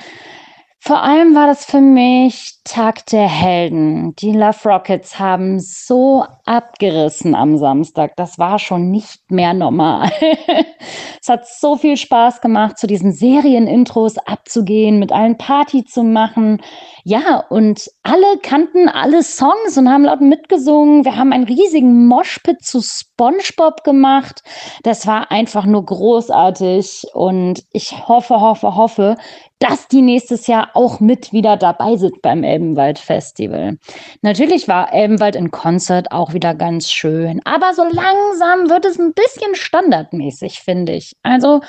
[0.81, 4.15] Vor allem war das für mich Tag der Helden.
[4.15, 8.15] Die Love Rockets haben so abgerissen am Samstag.
[8.15, 10.09] Das war schon nicht mehr normal.
[11.21, 16.61] es hat so viel Spaß gemacht, zu diesen Serienintros abzugehen, mit allen Party zu machen.
[17.03, 21.03] Ja, und alle kannten alle Songs und haben laut mitgesungen.
[21.03, 24.43] Wir haben einen riesigen Moshpit zu SpongeBob gemacht.
[24.83, 29.17] Das war einfach nur großartig und ich hoffe, hoffe, hoffe,
[29.59, 33.77] dass die nächstes Jahr auch mit wieder dabei sind beim Elbenwald Festival.
[34.21, 39.13] Natürlich war Elbenwald in Konzert auch wieder ganz schön, aber so langsam wird es ein
[39.13, 41.15] bisschen standardmäßig, finde ich.
[41.23, 41.61] Also,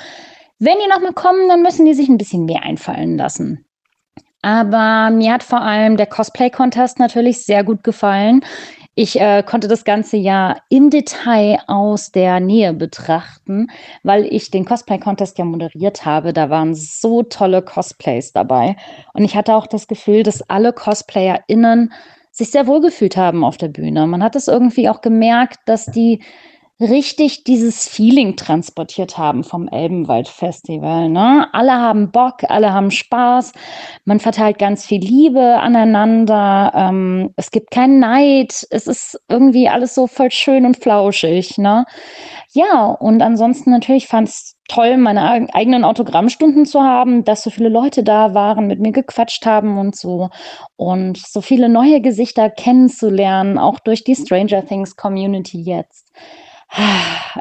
[0.59, 3.65] wenn die nochmal kommen, dann müssen die sich ein bisschen mehr einfallen lassen.
[4.41, 8.43] Aber mir hat vor allem der Cosplay-Contest natürlich sehr gut gefallen.
[8.93, 13.67] Ich äh, konnte das ganze ja im Detail aus der Nähe betrachten,
[14.03, 16.33] weil ich den Cosplay-Contest ja moderiert habe.
[16.33, 18.75] Da waren so tolle Cosplays dabei.
[19.13, 21.93] Und ich hatte auch das Gefühl, dass alle CosplayerInnen
[22.31, 24.07] sich sehr wohl gefühlt haben auf der Bühne.
[24.07, 26.21] Man hat es irgendwie auch gemerkt, dass die
[26.81, 31.09] richtig dieses Feeling transportiert haben vom Elbenwald Festival.
[31.09, 31.47] Ne?
[31.53, 33.53] Alle haben Bock, alle haben Spaß,
[34.05, 39.93] man verteilt ganz viel Liebe aneinander, ähm, es gibt keinen Neid, es ist irgendwie alles
[39.93, 41.57] so voll schön und flauschig.
[41.57, 41.85] Ne?
[42.53, 47.69] Ja, und ansonsten natürlich fand es toll, meine eigenen Autogrammstunden zu haben, dass so viele
[47.69, 50.29] Leute da waren, mit mir gequatscht haben und so.
[50.77, 56.11] Und so viele neue Gesichter kennenzulernen, auch durch die Stranger Things Community jetzt.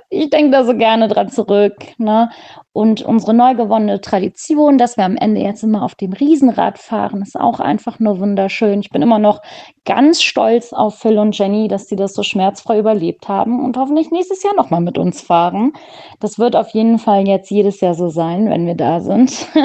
[0.09, 1.77] Ich denke da so gerne dran zurück.
[1.99, 2.31] Ne?
[2.73, 7.23] Und unsere neu gewonnene Tradition, dass wir am Ende jetzt immer auf dem Riesenrad fahren,
[7.23, 8.81] ist auch einfach nur wunderschön.
[8.81, 9.41] Ich bin immer noch
[9.85, 14.11] ganz stolz auf Phil und Jenny, dass sie das so schmerzfrei überlebt haben und hoffentlich
[14.11, 15.73] nächstes Jahr nochmal mit uns fahren.
[16.19, 19.47] Das wird auf jeden Fall jetzt jedes Jahr so sein, wenn wir da sind.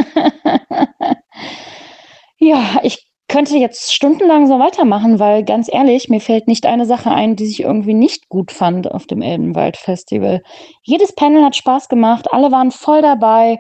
[2.38, 7.10] ja, ich könnte jetzt stundenlang so weitermachen, weil ganz ehrlich, mir fällt nicht eine Sache
[7.12, 10.42] ein, die ich irgendwie nicht gut fand auf dem Elbenwald Festival.
[10.84, 13.58] Jedes Panel hat Spaß gemacht, alle waren voll dabei.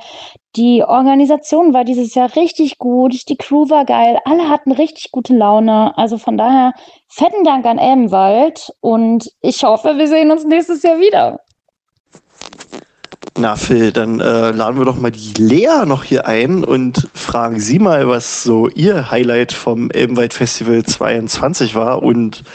[0.55, 5.35] Die Organisation war dieses Jahr richtig gut, die Crew war geil, alle hatten richtig gute
[5.35, 5.97] Laune.
[5.97, 6.73] Also von daher
[7.09, 11.39] fetten Dank an Elbenwald und ich hoffe, wir sehen uns nächstes Jahr wieder.
[13.37, 17.59] Na Phil, dann äh, laden wir doch mal die Lea noch hier ein und fragen
[17.59, 22.45] sie mal, was so ihr Highlight vom Elbenwald Festival 22 war und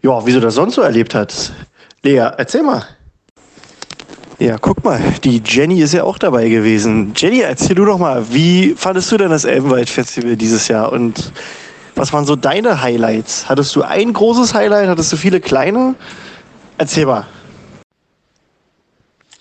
[0.00, 1.52] ja, wieso das sonst so erlebt hat.
[2.02, 2.82] Lea, erzähl mal.
[4.38, 7.12] Ja, guck mal, die Jenny ist ja auch dabei gewesen.
[7.14, 11.30] Jenny, erzähl du doch mal, wie fandest du denn das Elbenwald Festival dieses Jahr und
[11.94, 13.50] was waren so deine Highlights?
[13.50, 14.88] Hattest du ein großes Highlight?
[14.88, 15.94] Hattest du viele kleine?
[16.78, 17.26] Erzähl mal.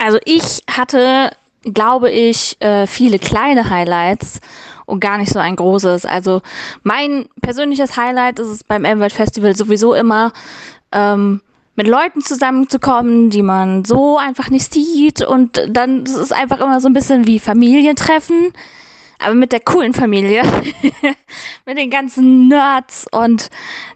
[0.04, 4.40] Also ich hatte, glaube ich, äh, viele kleine Highlights
[4.88, 6.06] und gar nicht so ein großes.
[6.06, 6.42] Also
[6.82, 10.34] mein persönliches Highlight ist es beim Elmwald Festival sowieso immer,
[10.92, 11.42] ähm,
[11.76, 15.22] mit Leuten zusammenzukommen, die man so einfach nicht sieht.
[15.22, 18.54] Und dann ist einfach immer so ein bisschen wie Familientreffen.
[19.24, 20.44] Aber mit der coolen Familie,
[21.66, 23.50] mit den ganzen Nerds und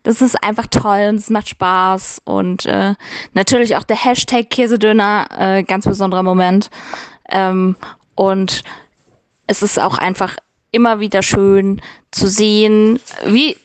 [0.03, 2.95] das ist einfach toll und es macht Spaß und äh,
[3.33, 6.69] natürlich auch der Hashtag Käsedöner, äh, ganz besonderer Moment
[7.29, 7.75] ähm,
[8.15, 8.63] und
[9.47, 10.35] es ist auch einfach
[10.71, 11.81] immer wieder schön
[12.11, 13.57] zu sehen, wie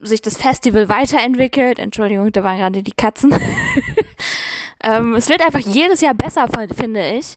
[0.00, 1.78] sich das Festival weiterentwickelt.
[1.78, 3.34] Entschuldigung, da waren gerade die Katzen.
[4.82, 7.34] ähm, es wird einfach jedes Jahr besser, finde ich.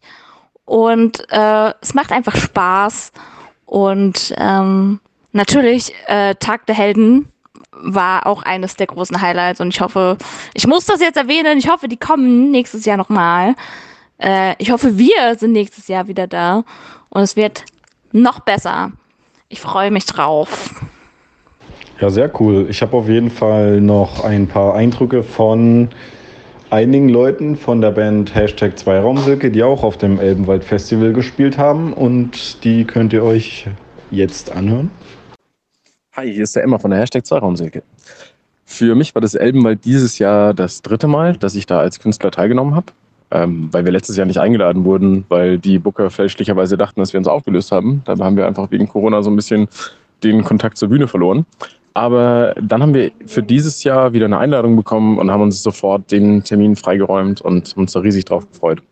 [0.64, 3.12] Und äh, es macht einfach Spaß.
[3.68, 4.98] Und ähm,
[5.32, 7.28] natürlich, äh, Tag der Helden
[7.70, 9.60] war auch eines der großen Highlights.
[9.60, 10.16] Und ich hoffe,
[10.54, 13.54] ich muss das jetzt erwähnen, ich hoffe, die kommen nächstes Jahr nochmal.
[14.16, 16.64] Äh, ich hoffe, wir sind nächstes Jahr wieder da.
[17.10, 17.66] Und es wird
[18.10, 18.92] noch besser.
[19.50, 20.82] Ich freue mich drauf.
[22.00, 22.68] Ja, sehr cool.
[22.70, 25.90] Ich habe auf jeden Fall noch ein paar Eindrücke von
[26.70, 31.92] einigen Leuten von der Band Hashtag Zweiraumsilke, die auch auf dem Elbenwald Festival gespielt haben
[31.92, 33.66] und die könnt ihr euch
[34.10, 34.90] jetzt anhören.
[36.14, 37.82] Hi, hier ist der Emma von der Hashtag Zweiraumsilke.
[38.64, 42.30] Für mich war das Elbenwald dieses Jahr das dritte Mal, dass ich da als Künstler
[42.30, 42.86] teilgenommen habe,
[43.30, 47.18] ähm, weil wir letztes Jahr nicht eingeladen wurden, weil die Booker fälschlicherweise dachten, dass wir
[47.18, 48.02] uns aufgelöst haben.
[48.04, 49.68] Da haben wir einfach wegen Corona so ein bisschen
[50.22, 51.46] den Kontakt zur Bühne verloren.
[51.98, 56.12] Aber dann haben wir für dieses Jahr wieder eine Einladung bekommen und haben uns sofort
[56.12, 58.84] den Termin freigeräumt und uns da riesig drauf gefreut.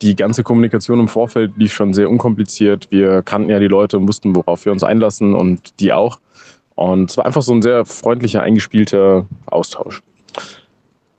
[0.00, 2.86] Die ganze Kommunikation im Vorfeld lief schon sehr unkompliziert.
[2.88, 6.18] Wir kannten ja die Leute und wussten, worauf wir uns einlassen und die auch.
[6.76, 10.00] Und es war einfach so ein sehr freundlicher, eingespielter Austausch.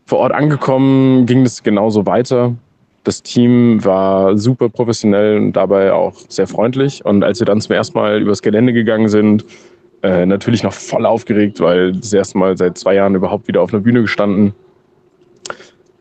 [0.07, 2.55] Vor Ort angekommen ging es genauso weiter.
[3.03, 7.05] Das Team war super professionell und dabei auch sehr freundlich.
[7.05, 9.45] Und als wir dann zum ersten Mal übers Gelände gegangen sind,
[10.05, 13.73] äh, natürlich noch voll aufgeregt, weil das erste Mal seit zwei Jahren überhaupt wieder auf
[13.73, 14.53] einer Bühne gestanden.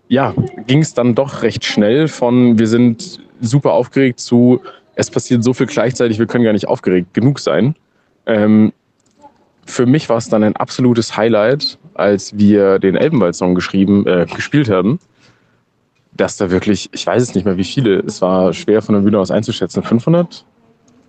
[0.09, 0.35] Ja,
[0.66, 4.60] ging es dann doch recht schnell von wir sind super aufgeregt zu
[4.97, 7.74] es passiert so viel gleichzeitig, wir können gar nicht aufgeregt genug sein.
[8.26, 8.72] Ähm,
[9.66, 14.68] für mich war es dann ein absolutes Highlight, als wir den Elbenwald-Song geschrieben, äh, gespielt
[14.68, 14.98] haben.
[16.12, 19.02] Dass da wirklich, ich weiß es nicht mehr wie viele, es war schwer von der
[19.02, 20.44] Bühne aus einzuschätzen, 500,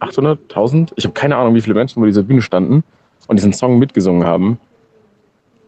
[0.06, 2.84] 800, 1000, ich habe keine Ahnung, wie viele Menschen vor dieser Bühne standen
[3.27, 4.60] und diesen Song mitgesungen haben.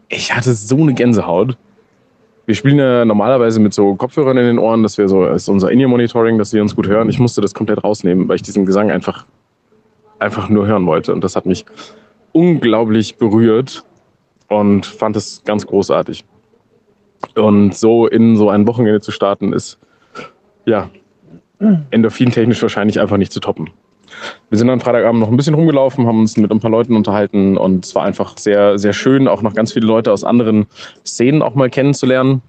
[0.08, 1.56] Ich hatte so eine Gänsehaut.
[2.46, 5.48] Wir spielen ja normalerweise mit so Kopfhörern in den Ohren, dass wir so, das ist
[5.48, 7.10] unser In-Ear-Monitoring, dass wir uns gut hören.
[7.10, 9.26] Ich musste das komplett rausnehmen, weil ich diesen Gesang einfach,
[10.18, 11.12] einfach nur hören wollte.
[11.12, 11.66] Und das hat mich
[12.32, 13.84] unglaublich berührt
[14.48, 16.24] und fand es ganz großartig.
[17.34, 19.78] Und so in so ein Wochenende zu starten, ist
[20.64, 20.88] ja
[21.90, 23.70] endorphintechnisch wahrscheinlich einfach nicht zu toppen.
[24.50, 27.56] Wir sind am Freitagabend noch ein bisschen rumgelaufen, haben uns mit ein paar Leuten unterhalten
[27.56, 30.66] und es war einfach sehr, sehr schön, auch noch ganz viele Leute aus anderen
[31.04, 32.42] Szenen auch mal kennenzulernen.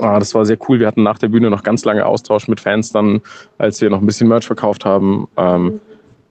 [0.00, 0.80] Ah, das war sehr cool.
[0.80, 3.20] Wir hatten nach der Bühne noch ganz lange Austausch mit Fans dann,
[3.58, 5.28] als wir noch ein bisschen Merch verkauft haben.
[5.36, 5.80] Ähm,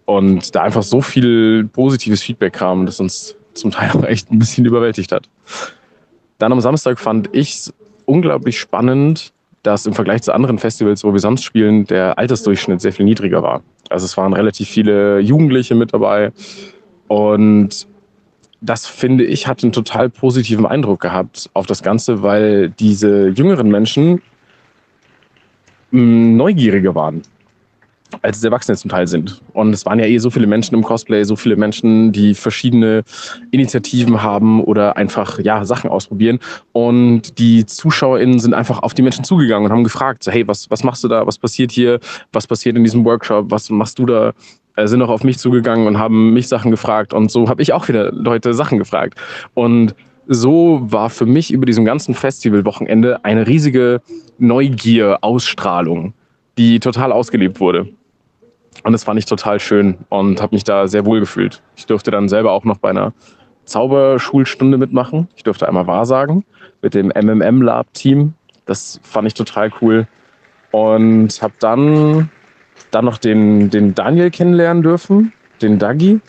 [0.05, 4.39] und da einfach so viel positives Feedback kam, das uns zum Teil auch echt ein
[4.39, 5.29] bisschen überwältigt hat.
[6.39, 7.73] Dann am Samstag fand ich es
[8.05, 9.31] unglaublich spannend,
[9.61, 13.41] dass im Vergleich zu anderen Festivals, wo wir sonst spielen, der Altersdurchschnitt sehr viel niedriger
[13.41, 13.61] war.
[13.89, 16.31] Also es waren relativ viele Jugendliche mit dabei.
[17.07, 17.87] Und
[18.61, 23.69] das finde ich hat einen total positiven Eindruck gehabt auf das Ganze, weil diese jüngeren
[23.69, 24.21] Menschen
[25.91, 27.23] mm, neugieriger waren
[28.21, 29.41] als es Erwachsene zum Teil sind.
[29.53, 33.03] Und es waren ja eh so viele Menschen im Cosplay, so viele Menschen, die verschiedene
[33.51, 36.39] Initiativen haben oder einfach ja Sachen ausprobieren.
[36.71, 40.69] Und die ZuschauerInnen sind einfach auf die Menschen zugegangen und haben gefragt, so, hey, was,
[40.69, 41.25] was machst du da?
[41.25, 41.99] Was passiert hier?
[42.31, 43.49] Was passiert in diesem Workshop?
[43.49, 44.33] Was machst du da?
[44.75, 47.13] Äh, sind auch auf mich zugegangen und haben mich Sachen gefragt.
[47.13, 49.19] Und so habe ich auch wieder Leute Sachen gefragt.
[49.53, 49.95] Und
[50.27, 54.01] so war für mich über diesem ganzen Festivalwochenende eine riesige
[54.37, 56.13] Neugier, Ausstrahlung,
[56.57, 57.89] die total ausgelebt wurde.
[58.83, 61.61] Und das fand ich total schön und habe mich da sehr wohl gefühlt.
[61.75, 63.13] Ich durfte dann selber auch noch bei einer
[63.65, 65.29] Zauberschulstunde mitmachen.
[65.35, 66.43] Ich durfte einmal Wahrsagen
[66.81, 68.33] mit dem MMM Lab Team.
[68.65, 70.07] Das fand ich total cool.
[70.71, 72.29] Und habe dann,
[72.91, 75.31] dann noch den, den Daniel kennenlernen dürfen,
[75.61, 76.19] den Dagi.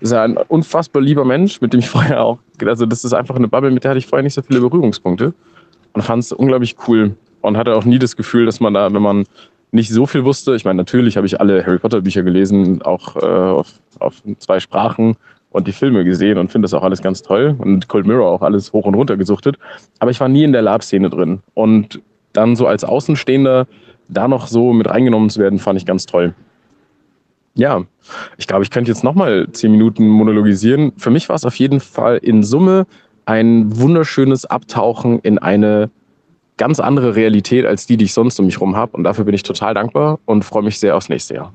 [0.00, 3.48] Ist ein unfassbar lieber Mensch, mit dem ich vorher auch, also das ist einfach eine
[3.48, 5.34] Bubble, mit der hatte ich vorher nicht so viele Berührungspunkte.
[5.92, 9.02] Und fand es unglaublich cool und hatte auch nie das Gefühl, dass man da, wenn
[9.02, 9.26] man
[9.74, 10.54] nicht so viel wusste.
[10.54, 14.60] Ich meine, natürlich habe ich alle Harry Potter Bücher gelesen, auch äh, auf, auf zwei
[14.60, 15.16] Sprachen
[15.50, 18.42] und die Filme gesehen und finde das auch alles ganz toll und Cold Mirror auch
[18.42, 19.56] alles hoch und runter gesuchtet.
[19.98, 21.40] Aber ich war nie in der Lab-Szene drin.
[21.54, 22.00] Und
[22.32, 23.66] dann so als Außenstehender
[24.08, 26.34] da noch so mit reingenommen zu werden, fand ich ganz toll.
[27.56, 27.84] Ja,
[28.36, 30.92] ich glaube, ich könnte jetzt nochmal zehn Minuten monologisieren.
[30.96, 32.86] Für mich war es auf jeden Fall in Summe
[33.26, 35.90] ein wunderschönes Abtauchen in eine
[36.56, 38.96] ganz andere Realität als die, die ich sonst um mich herum habe.
[38.96, 41.52] Und dafür bin ich total dankbar und freue mich sehr aufs nächste Jahr.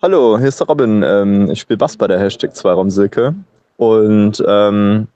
[0.00, 1.02] Hallo, hier ist der Robin.
[1.04, 3.34] Ähm, ich spiele Bass bei der Hashtag 2 Raum Silke.
[3.76, 5.06] Und ähm,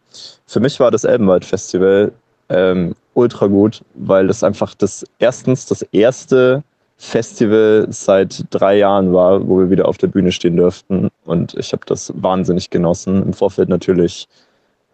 [0.46, 2.12] für mich war das Elbenwald Festival
[2.48, 6.62] ähm, ultra gut, weil das einfach das erstens das erste
[6.98, 11.08] Festival seit drei Jahren war, wo wir wieder auf der Bühne stehen durften.
[11.24, 13.22] Und ich habe das wahnsinnig genossen.
[13.22, 14.28] Im Vorfeld natürlich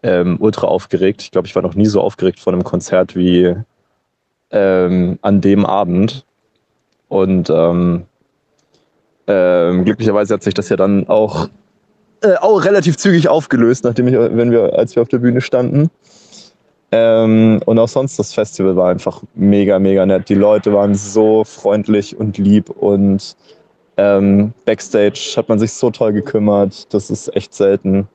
[0.03, 1.23] ähm, ultra aufgeregt.
[1.23, 3.55] Ich glaube, ich war noch nie so aufgeregt vor einem Konzert wie
[4.51, 6.25] ähm, an dem Abend.
[7.09, 8.05] Und ähm,
[9.27, 11.49] ähm, glücklicherweise hat sich das ja dann auch,
[12.23, 15.91] äh, auch relativ zügig aufgelöst, nachdem ich, wenn wir, als wir auf der Bühne standen.
[16.91, 20.29] Ähm, und auch sonst das Festival war einfach mega, mega nett.
[20.29, 23.35] Die Leute waren so freundlich und lieb und
[23.97, 26.93] ähm, Backstage hat man sich so toll gekümmert.
[26.93, 28.09] Das ist echt selten.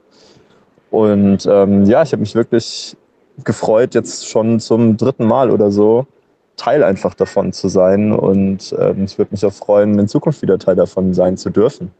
[0.92, 2.96] Und ähm, ja, ich habe mich wirklich
[3.44, 6.08] gefreut, jetzt schon zum dritten Mal oder so
[6.56, 8.12] Teil einfach davon zu sein.
[8.12, 11.92] Und ähm, ich würde mich auch freuen, in Zukunft wieder Teil davon sein zu dürfen.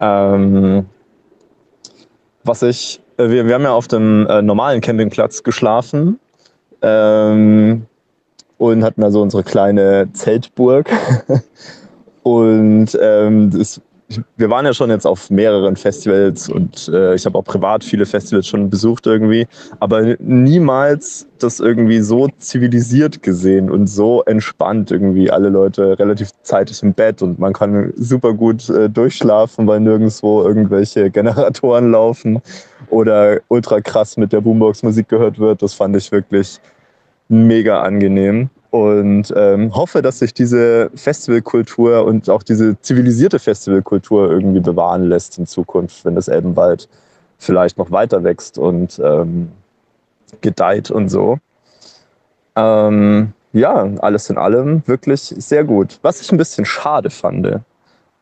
[0.00, 0.86] Ähm,
[2.44, 6.20] was ich, äh, wir, wir haben ja auf dem äh, normalen Campingplatz geschlafen
[6.82, 7.86] ähm,
[8.58, 10.90] und hatten also unsere kleine Zeltburg.
[12.22, 13.50] und ähm,
[14.36, 18.06] wir waren ja schon jetzt auf mehreren Festivals und äh, ich habe auch privat viele
[18.06, 19.46] Festivals schon besucht irgendwie,
[19.78, 25.30] aber niemals das irgendwie so zivilisiert gesehen und so entspannt irgendwie.
[25.30, 30.42] Alle Leute relativ zeitig im Bett und man kann super gut äh, durchschlafen, weil nirgendwo
[30.42, 32.40] irgendwelche Generatoren laufen
[32.88, 35.62] oder ultra krass mit der Boombox Musik gehört wird.
[35.62, 36.58] Das fand ich wirklich
[37.28, 44.60] mega angenehm und ähm, hoffe, dass sich diese Festivalkultur und auch diese zivilisierte Festivalkultur irgendwie
[44.60, 46.88] bewahren lässt in Zukunft, wenn das Elbenwald
[47.38, 49.50] vielleicht noch weiter wächst und ähm,
[50.40, 51.38] gedeiht und so.
[52.54, 55.98] Ähm, ja, alles in allem wirklich sehr gut.
[56.02, 57.60] Was ich ein bisschen schade fand,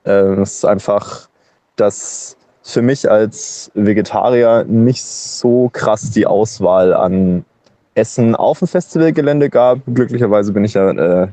[0.07, 1.29] äh, ist einfach,
[1.77, 7.45] dass für mich als Vegetarier nicht so krass die Auswahl an
[7.99, 9.81] Essen auf dem Festivalgelände gab.
[9.87, 11.29] Glücklicherweise bin ich ja, äh,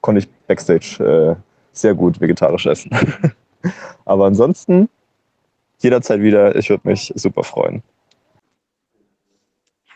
[0.00, 1.42] konnte ich Backstage äh,
[1.72, 2.90] sehr gut vegetarisch essen.
[4.04, 4.88] Aber ansonsten
[5.78, 6.56] jederzeit wieder.
[6.56, 7.82] Ich würde mich super freuen.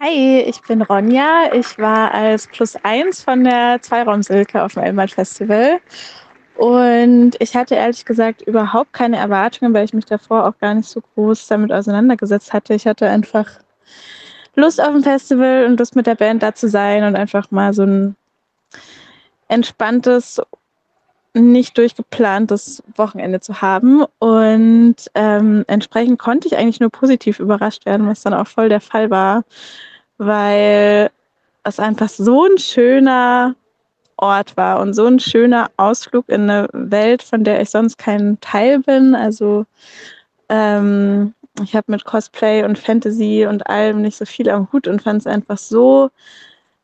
[0.01, 1.53] Hi, ich bin Ronja.
[1.55, 5.81] Ich war als Plus eins von der Zweiraumsilke auf dem Elmert Festival.
[6.57, 10.89] Und ich hatte ehrlich gesagt überhaupt keine Erwartungen, weil ich mich davor auch gar nicht
[10.89, 12.74] so groß damit auseinandergesetzt hatte.
[12.74, 13.47] Ich hatte einfach
[14.54, 17.72] Lust auf ein Festival und Lust mit der Band da zu sein und einfach mal
[17.72, 18.16] so ein
[19.48, 20.40] entspanntes,
[21.34, 24.04] nicht durchgeplantes Wochenende zu haben.
[24.18, 28.80] Und ähm, entsprechend konnte ich eigentlich nur positiv überrascht werden, was dann auch voll der
[28.80, 29.44] Fall war,
[30.18, 31.10] weil
[31.64, 33.54] es einfach so ein schöner
[34.16, 38.38] Ort war und so ein schöner Ausflug in eine Welt, von der ich sonst kein
[38.40, 39.14] Teil bin.
[39.14, 39.64] Also
[40.48, 45.02] ähm, ich habe mit Cosplay und Fantasy und allem nicht so viel am Hut und
[45.02, 46.10] fand es einfach so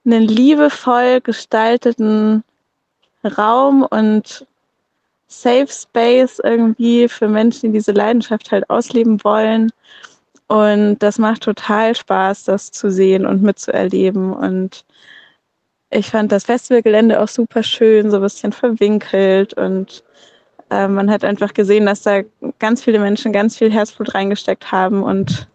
[0.04, 2.44] einen liebevoll gestalteten
[3.24, 4.46] Raum und
[5.26, 9.70] Safe Space irgendwie für Menschen, die diese Leidenschaft halt ausleben wollen.
[10.46, 14.32] Und das macht total Spaß, das zu sehen und mitzuerleben.
[14.32, 14.86] Und
[15.90, 20.02] ich fand das Festivalgelände auch super schön, so ein bisschen verwinkelt und
[20.70, 22.20] äh, man hat einfach gesehen, dass da
[22.58, 25.48] ganz viele Menschen ganz viel Herzblut reingesteckt haben und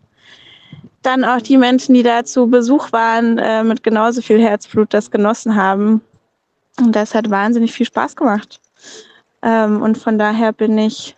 [1.01, 5.11] dann auch die Menschen, die da zu Besuch waren, äh, mit genauso viel Herzblut das
[5.11, 6.01] genossen haben.
[6.79, 8.61] Und das hat wahnsinnig viel Spaß gemacht.
[9.41, 11.15] Ähm, und von daher bin ich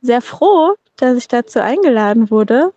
[0.00, 2.72] sehr froh, dass ich dazu eingeladen wurde,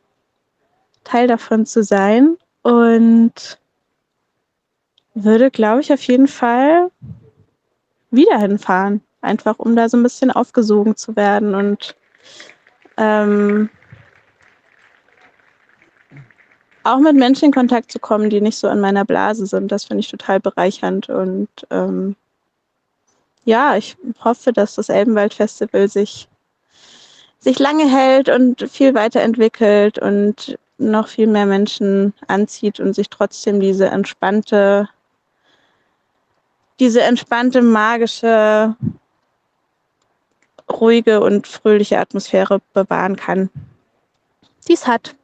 [1.05, 2.37] Teil davon zu sein.
[2.61, 3.57] Und
[5.13, 6.91] würde, glaube ich, auf jeden Fall
[8.11, 11.95] wieder hinfahren einfach um da so ein bisschen aufgesogen zu werden und
[12.97, 13.69] ähm,
[16.83, 19.71] auch mit Menschen in Kontakt zu kommen, die nicht so in meiner Blase sind.
[19.71, 22.15] Das finde ich total bereichernd und ähm,
[23.45, 26.27] ja, ich hoffe, dass das Elbenwald-Festival sich,
[27.39, 33.59] sich lange hält und viel weiterentwickelt und noch viel mehr Menschen anzieht und sich trotzdem
[33.59, 34.89] diese entspannte,
[36.79, 38.75] diese entspannte, magische
[40.69, 43.49] ruhige und fröhliche Atmosphäre bewahren kann.
[44.67, 45.15] Dies hat.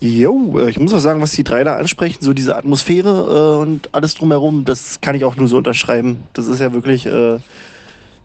[0.00, 3.62] Jo, äh, ich muss auch sagen, was die drei da ansprechen, so diese Atmosphäre äh,
[3.62, 6.24] und alles drumherum, das kann ich auch nur so unterschreiben.
[6.34, 7.38] Das ist ja wirklich äh,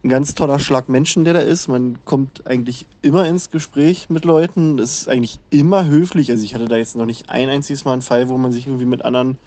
[0.02, 1.68] ein ganz toller Schlag Menschen, der da ist.
[1.68, 4.78] Man kommt eigentlich immer ins Gespräch mit Leuten.
[4.78, 6.30] Ist eigentlich immer höflich.
[6.30, 8.66] Also ich hatte da jetzt noch nicht ein einziges Mal einen Fall, wo man sich
[8.66, 9.38] irgendwie mit anderen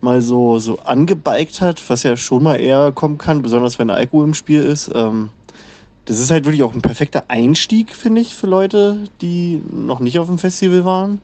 [0.00, 4.26] mal so, so angebeigt hat, was ja schon mal eher kommen kann, besonders wenn Alkohol
[4.26, 4.90] im Spiel ist.
[4.94, 5.30] Ähm,
[6.04, 10.18] das ist halt wirklich auch ein perfekter Einstieg, finde ich, für Leute, die noch nicht
[10.18, 11.20] auf dem Festival waren.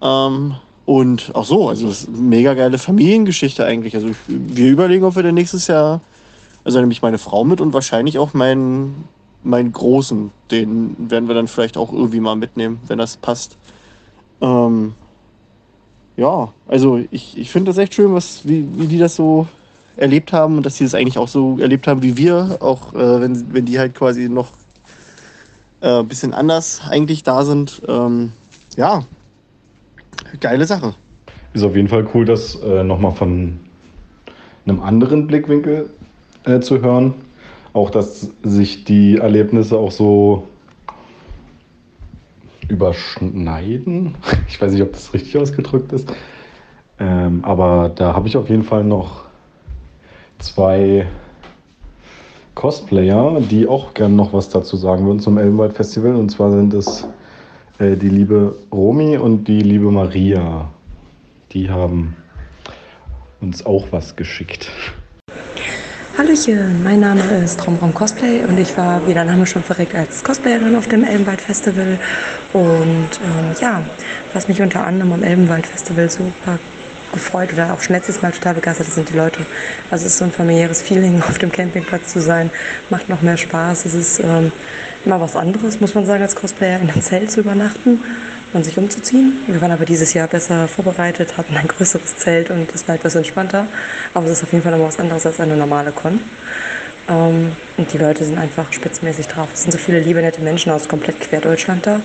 [0.00, 0.54] Ähm,
[0.84, 3.94] und auch so, also das ist eine mega geile Familiengeschichte eigentlich.
[3.94, 6.00] Also wir überlegen, ob wir dann nächstes Jahr,
[6.64, 9.08] also nämlich meine Frau mit und wahrscheinlich auch meinen,
[9.44, 13.56] meinen Großen, den werden wir dann vielleicht auch irgendwie mal mitnehmen, wenn das passt.
[14.40, 14.94] Ähm,
[16.16, 19.46] ja, also ich, ich finde das echt schön, was, wie, wie die das so
[19.96, 23.20] erlebt haben und dass sie das eigentlich auch so erlebt haben wie wir, auch äh,
[23.20, 24.48] wenn, wenn die halt quasi noch
[25.80, 27.82] äh, ein bisschen anders eigentlich da sind.
[27.88, 28.32] Ähm,
[28.76, 29.04] ja,
[30.40, 30.94] geile Sache.
[31.52, 33.60] Ist auf jeden Fall cool, das äh, nochmal von
[34.66, 35.90] einem anderen Blickwinkel
[36.44, 37.14] äh, zu hören.
[37.74, 40.48] Auch, dass sich die Erlebnisse auch so
[42.68, 44.14] überschneiden.
[44.48, 46.12] Ich weiß nicht, ob das richtig ausgedrückt ist.
[46.98, 49.24] Ähm, aber da habe ich auf jeden Fall noch
[50.38, 51.06] zwei
[52.54, 56.14] Cosplayer, die auch gerne noch was dazu sagen würden zum Elbenwald Festival.
[56.14, 57.06] Und zwar sind es
[57.78, 60.68] äh, die liebe Romi und die liebe Maria.
[61.52, 62.16] Die haben
[63.40, 64.70] uns auch was geschickt.
[66.18, 70.22] Hallöchen, mein Name ist Traumraum Cosplay und ich war, wie der Name schon verrät, als
[70.22, 71.98] Cosplayerin auf dem Elbenwald Festival.
[72.52, 73.82] Und ähm, ja,
[74.34, 76.58] was mich unter anderem am Elbenwald Festival super
[77.12, 79.46] gefreut oder auch schon letztes Mal total begeistert sind die Leute.
[79.90, 82.50] Also es ist so ein familiäres Feeling, auf dem Campingplatz zu sein,
[82.90, 83.84] macht noch mehr Spaß.
[83.86, 84.52] Es ist ähm,
[85.04, 88.00] immer was anderes, muss man sagen, als Cosplayer in einem Zelt zu übernachten
[88.52, 89.38] und sich umzuziehen.
[89.46, 93.14] Wir waren aber dieses Jahr besser vorbereitet, hatten ein größeres Zelt und es war etwas
[93.14, 93.66] entspannter.
[94.14, 96.20] Aber es ist auf jeden Fall noch was anderes als eine normale Con.
[97.08, 99.48] Ähm, und die Leute sind einfach spitzmäßig drauf.
[99.52, 102.00] Es sind so viele liebe, nette Menschen aus komplett quer Deutschland da.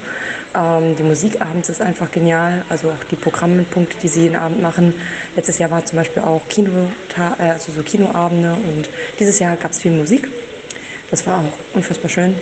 [0.56, 2.64] Ähm, die Musik abends ist einfach genial.
[2.70, 4.94] Also auch die Programmpunkte, die sie jeden Abend machen.
[5.36, 9.72] Letztes Jahr war zum Beispiel auch Kino, äh, also so Kinoabende und dieses Jahr gab
[9.72, 10.30] es viel Musik.
[11.12, 12.36] Das war auch unfassbar schön.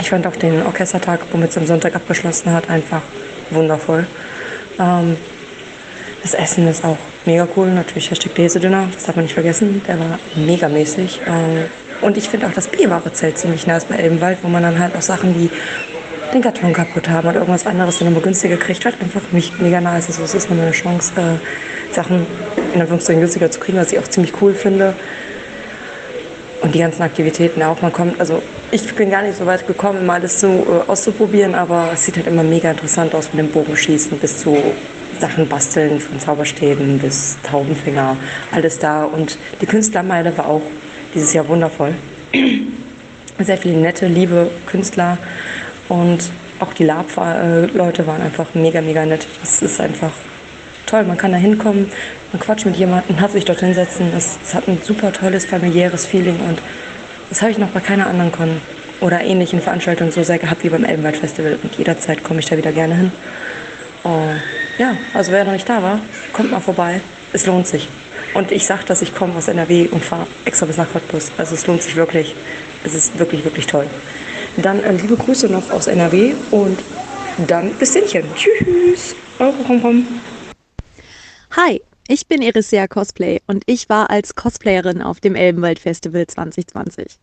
[0.00, 3.02] Ich fand auch den Orchestertag, womit es am Sonntag abgeschlossen hat, einfach
[3.50, 4.06] wundervoll.
[4.78, 5.16] Ähm,
[6.22, 6.96] das Essen ist auch
[7.26, 7.70] mega cool.
[7.70, 9.82] Natürlich Hashtag Lesedünner, das darf man nicht vergessen.
[9.86, 11.20] Der war megamäßig.
[11.26, 11.66] Ähm,
[12.04, 15.02] und ich finde auch das Bierware-Zelt ziemlich nice bei Elbenwald, wo man dann halt auch
[15.02, 15.50] Sachen wie
[16.34, 19.80] den Karton kaputt haben oder irgendwas anderes dann immer günstiger kriegt, halt einfach nicht mega
[19.80, 20.08] nice.
[20.08, 22.26] Also es ist nochmal eine Chance, äh, Sachen
[22.74, 24.94] in Anführungszeichen günstiger zu kriegen, was ich auch ziemlich cool finde.
[26.60, 27.80] Und die ganzen Aktivitäten auch.
[27.80, 31.54] Man kommt, also ich bin gar nicht so weit gekommen, mal das so äh, auszuprobieren,
[31.54, 34.56] aber es sieht halt immer mega interessant aus mit dem Bogenschießen bis zu
[35.20, 38.16] Sachen basteln, von Zauberstäben bis Taubenfinger,
[38.52, 39.04] alles da.
[39.04, 40.62] Und die Künstlermeile war auch
[41.14, 41.94] dieses Jahr wundervoll.
[43.38, 45.18] Sehr viele nette, liebe Künstler
[45.88, 46.30] und
[46.60, 49.26] auch die Lab-Leute waren einfach mega, mega nett.
[49.40, 50.12] Das ist einfach
[50.86, 51.04] toll.
[51.04, 51.90] Man kann da hinkommen,
[52.32, 54.12] man quatscht mit jemandem, hat sich dort hinsetzen.
[54.16, 56.60] Es, hat ein super tolles familiäres Feeling und
[57.30, 58.60] das habe ich noch bei keiner anderen Con
[59.00, 62.56] oder ähnlichen Veranstaltungen so sehr gehabt wie beim Elbenwald Festival und jederzeit komme ich da
[62.56, 63.12] wieder gerne hin.
[64.04, 64.28] Oh,
[64.78, 66.00] ja, also wer noch nicht da war,
[66.32, 67.00] kommt mal vorbei.
[67.32, 67.88] Es lohnt sich.
[68.34, 71.30] Und ich sage, dass ich komme aus NRW und fahre extra bis nach Cottbus.
[71.38, 72.34] Also es lohnt sich wirklich.
[72.82, 73.86] Es ist wirklich, wirklich toll.
[74.56, 76.78] Dann äh, liebe Grüße noch aus NRW und
[77.46, 78.24] dann bis Dännchen.
[78.34, 79.14] Tschüss.
[79.38, 80.06] Eure Rom
[81.56, 87.18] Hi, ich bin Irisea Cosplay und ich war als Cosplayerin auf dem Elbenwald Festival 2020.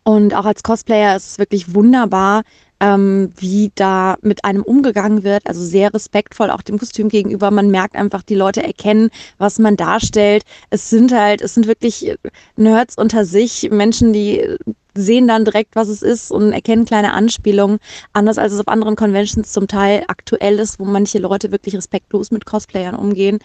[0.03, 2.44] Und auch als Cosplayer ist es wirklich wunderbar,
[2.80, 5.45] ähm, wie da mit einem umgegangen wird.
[5.48, 7.52] Also sehr respektvoll auch dem Kostüm gegenüber.
[7.52, 10.44] Man merkt einfach, die Leute erkennen, was man darstellt.
[10.72, 12.15] Es sind halt, es sind wirklich
[12.57, 14.44] Nerds unter sich, Menschen, die
[14.93, 17.80] sehen dann direkt, was es ist und erkennen kleine Anspielungen.
[18.13, 22.31] Anders als es auf anderen Conventions zum Teil aktuell ist, wo manche Leute wirklich respektlos
[22.31, 23.39] mit Cosplayern umgehen.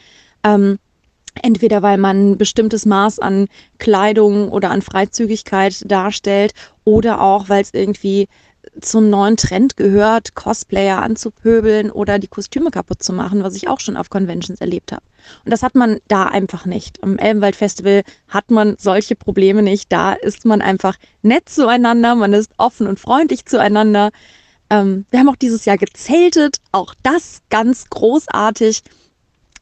[0.45, 0.79] Ähm,
[1.43, 3.49] Entweder weil man ein bestimmtes Maß an
[3.79, 6.53] Kleidung oder an Freizügigkeit darstellt
[6.85, 8.29] oder auch, weil es irgendwie
[8.81, 13.81] zum neuen Trend gehört, Cosplayer anzupöbeln oder die Kostüme kaputt zu machen, was ich auch
[13.81, 15.03] schon auf Conventions erlebt habe.
[15.45, 17.03] Und das hat man da einfach nicht.
[17.03, 19.91] Am Elbenwald Festival hat man solche Probleme nicht.
[19.91, 24.11] Da ist man einfach nett zueinander, man ist offen und freundlich zueinander.
[24.71, 28.83] Ähm, wir haben auch dieses Jahr gezeltet, auch das ganz großartig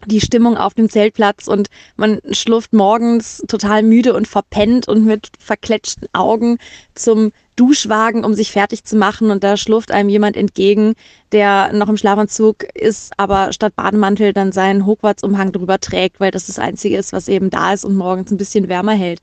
[0.07, 5.31] die Stimmung auf dem Zeltplatz und man schlurft morgens total müde und verpennt und mit
[5.39, 6.59] verkletschten Augen
[6.95, 10.95] zum Duschwagen, um sich fertig zu machen und da schlurft einem jemand entgegen,
[11.33, 16.47] der noch im Schlafanzug ist, aber statt Bademantel dann seinen Hochwartsumhang drüber trägt, weil das
[16.47, 19.21] das Einzige ist, was eben da ist und morgens ein bisschen wärmer hält.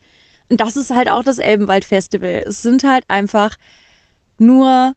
[0.49, 2.43] Und das ist halt auch das Elbenwald-Festival.
[2.45, 3.57] Es sind halt einfach
[4.37, 4.93] nur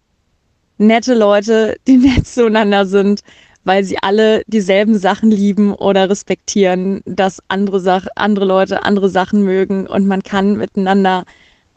[0.78, 3.20] nette Leute, die nett zueinander sind
[3.64, 9.42] weil sie alle dieselben Sachen lieben oder respektieren, dass andere, Sach andere Leute andere Sachen
[9.42, 11.24] mögen und man kann miteinander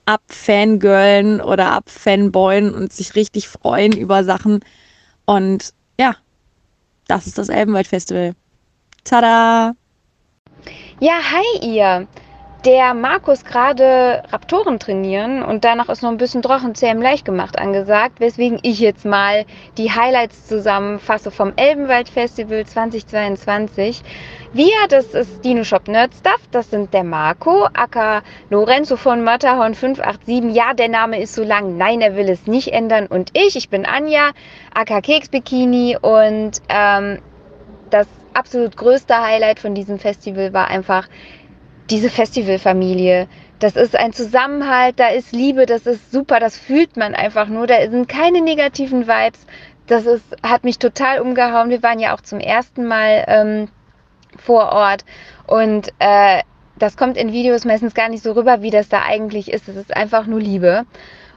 [0.07, 4.61] abfangirlen oder abfanboyen und sich richtig freuen über Sachen.
[5.25, 6.15] Und ja,
[7.07, 8.33] das ist das Elbenwald Festival.
[9.03, 9.73] Tada!
[10.99, 12.07] Ja, hi ihr
[12.65, 18.19] der Markus gerade Raptoren trainieren und danach ist noch ein bisschen Drachenzähm leicht gemacht angesagt,
[18.19, 19.45] weswegen ich jetzt mal
[19.77, 24.01] die Highlights zusammenfasse vom Elbenwald Festival 2022.
[24.57, 29.75] Wir, das ist Dino Shop Nerd Stuff, das sind der Marco, Aka Lorenzo von Matterhorn
[29.75, 30.51] 587.
[30.55, 33.05] Ja, der Name ist so lang, nein, er will es nicht ändern.
[33.05, 34.31] Und ich, ich bin Anja,
[34.73, 37.19] Aka Keks Bikini und ähm,
[37.91, 41.07] das absolut größte Highlight von diesem Festival war einfach
[41.91, 43.27] diese Festivalfamilie.
[43.59, 47.67] Das ist ein Zusammenhalt, da ist Liebe, das ist super, das fühlt man einfach nur.
[47.67, 49.45] Da sind keine negativen Vibes.
[49.85, 51.69] Das ist, hat mich total umgehauen.
[51.69, 53.67] Wir waren ja auch zum ersten Mal ähm,
[54.37, 55.05] vor Ort
[55.45, 56.41] und äh,
[56.77, 59.67] das kommt in Videos meistens gar nicht so rüber, wie das da eigentlich ist.
[59.67, 60.85] Es ist einfach nur Liebe.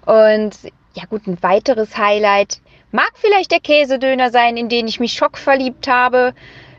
[0.04, 0.52] Und
[0.94, 2.60] ja gut, ein weiteres Highlight
[2.92, 6.34] mag vielleicht der Käsedöner sein, in den ich mich schockverliebt habe.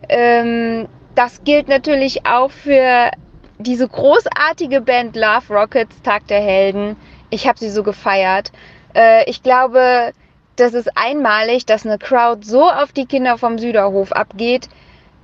[0.10, 3.12] Ähm, das gilt natürlich auch für
[3.58, 6.96] diese großartige Band Love Rockets, Tag der Helden,
[7.30, 8.52] ich habe sie so gefeiert.
[8.94, 10.14] Äh, ich glaube,
[10.56, 14.68] das ist einmalig, dass eine Crowd so auf die Kinder vom Süderhof abgeht,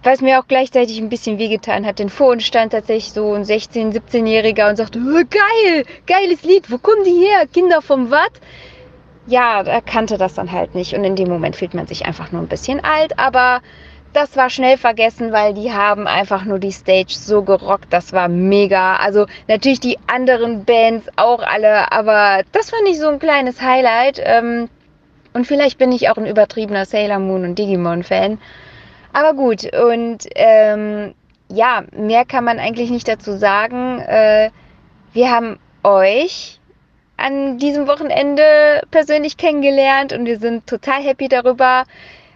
[0.03, 1.99] was mir auch gleichzeitig ein bisschen wehgetan hat.
[1.99, 6.71] Denn vor uns stand tatsächlich so ein 16-, 17-Jähriger und sagte, oh, geil, geiles Lied,
[6.71, 7.47] wo kommen die her?
[7.51, 8.33] Kinder vom Watt?
[9.25, 12.31] Ja, er kannte das dann halt nicht und in dem Moment fühlt man sich einfach
[12.31, 13.61] nur ein bisschen alt, aber
[14.13, 17.91] das war schnell vergessen, weil die haben einfach nur die Stage so gerockt.
[17.91, 18.95] Das war mega.
[18.95, 24.19] Also natürlich die anderen Bands auch alle, aber das fand ich so ein kleines Highlight.
[24.23, 24.69] Ähm,
[25.33, 28.39] und vielleicht bin ich auch ein übertriebener Sailor Moon und Digimon-Fan.
[29.17, 31.15] Aber gut, und ähm,
[31.49, 33.97] ja, mehr kann man eigentlich nicht dazu sagen.
[33.97, 34.51] Äh,
[35.11, 36.59] wir haben euch
[37.17, 38.43] an diesem Wochenende
[38.91, 41.85] persönlich kennengelernt und wir sind total happy darüber.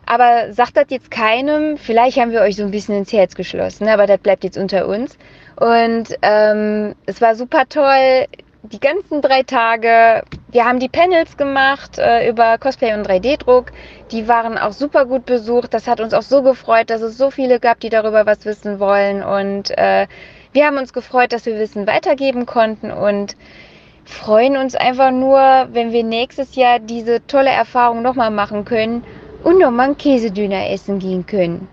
[0.07, 3.87] Aber sagt das jetzt keinem, vielleicht haben wir euch so ein bisschen ins Herz geschlossen,
[3.87, 5.19] aber das bleibt jetzt unter uns.
[5.57, 8.25] Und ähm, es war super toll,
[8.63, 10.23] die ganzen drei Tage.
[10.51, 13.71] Wir haben die Panels gemacht äh, über Cosplay und 3D-Druck.
[14.11, 15.73] Die waren auch super gut besucht.
[15.73, 18.79] Das hat uns auch so gefreut, dass es so viele gab, die darüber was wissen
[18.79, 19.23] wollen.
[19.23, 20.07] Und äh,
[20.53, 23.37] wir haben uns gefreut, dass wir Wissen weitergeben konnten und
[24.03, 25.39] freuen uns einfach nur,
[25.71, 29.03] wenn wir nächstes Jahr diese tolle Erfahrung nochmal machen können
[29.43, 31.67] und nochmal einen Käsedöner essen gehen können.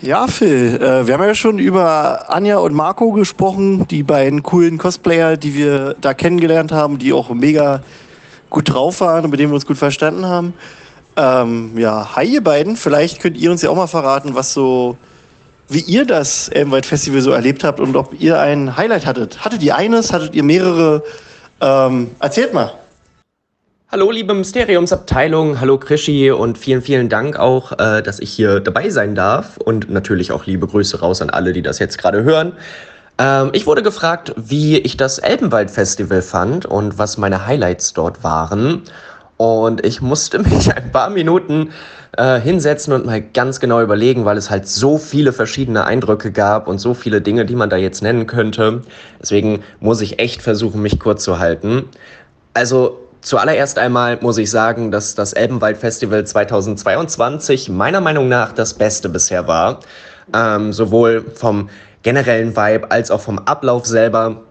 [0.00, 4.76] Ja, Phil, äh, wir haben ja schon über Anja und Marco gesprochen, die beiden coolen
[4.76, 7.82] Cosplayer, die wir da kennengelernt haben, die auch mega
[8.52, 10.54] gut drauf waren und mit denen wir uns gut verstanden haben.
[11.16, 14.96] Ähm, ja, hi ihr beiden, vielleicht könnt ihr uns ja auch mal verraten, was so,
[15.68, 19.44] wie ihr das Elmwald Festival so erlebt habt und ob ihr ein Highlight hattet.
[19.44, 21.02] Hattet ihr eines, hattet ihr mehrere?
[21.60, 22.72] Ähm, erzählt mal.
[23.90, 28.88] Hallo, liebe Mysteriumsabteilung, hallo Krischi und vielen, vielen Dank auch, äh, dass ich hier dabei
[28.88, 32.54] sein darf und natürlich auch liebe Grüße raus an alle, die das jetzt gerade hören.
[33.22, 38.82] Ähm, ich wurde gefragt, wie ich das Elbenwald-Festival fand und was meine Highlights dort waren.
[39.36, 41.70] Und ich musste mich ein paar Minuten
[42.16, 46.66] äh, hinsetzen und mal ganz genau überlegen, weil es halt so viele verschiedene Eindrücke gab
[46.66, 48.82] und so viele Dinge, die man da jetzt nennen könnte.
[49.20, 51.84] Deswegen muss ich echt versuchen, mich kurz zu halten.
[52.54, 58.74] Also zuallererst einmal muss ich sagen, dass das Elbenwald Festival 2022 meiner Meinung nach das
[58.74, 59.78] Beste bisher war.
[60.34, 61.68] Ähm, sowohl vom
[62.02, 64.42] generellen Vibe als auch vom Ablauf selber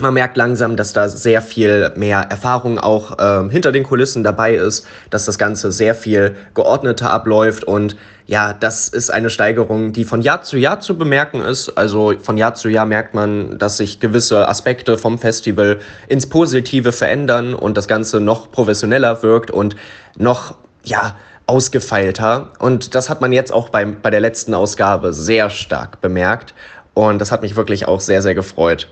[0.00, 4.54] man merkt langsam, dass da sehr viel mehr Erfahrung auch ähm, hinter den Kulissen dabei
[4.54, 10.04] ist, dass das Ganze sehr viel geordneter abläuft und ja, das ist eine Steigerung, die
[10.04, 11.76] von Jahr zu Jahr zu bemerken ist.
[11.76, 15.78] Also von Jahr zu Jahr merkt man, dass sich gewisse Aspekte vom Festival
[16.08, 19.76] ins Positive verändern und das Ganze noch professioneller wirkt und
[20.16, 21.16] noch, ja,
[21.46, 22.52] ausgefeilter.
[22.58, 26.54] Und das hat man jetzt auch beim, bei der letzten Ausgabe sehr stark bemerkt.
[26.94, 28.88] Und das hat mich wirklich auch sehr, sehr gefreut.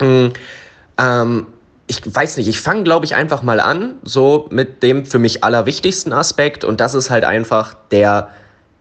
[0.00, 0.28] Mm,
[0.98, 1.46] ähm,
[1.86, 5.44] ich weiß nicht, ich fange, glaube ich, einfach mal an, so mit dem für mich
[5.44, 6.64] allerwichtigsten Aspekt.
[6.64, 8.28] Und das ist halt einfach der,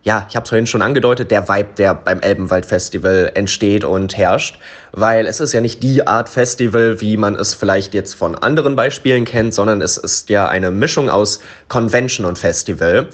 [0.03, 4.57] ja, ich habe es vorhin schon angedeutet, der Vibe, der beim Elbenwald-Festival entsteht und herrscht.
[4.93, 8.75] Weil es ist ja nicht die Art Festival, wie man es vielleicht jetzt von anderen
[8.75, 13.09] Beispielen kennt, sondern es ist ja eine Mischung aus Convention und Festival.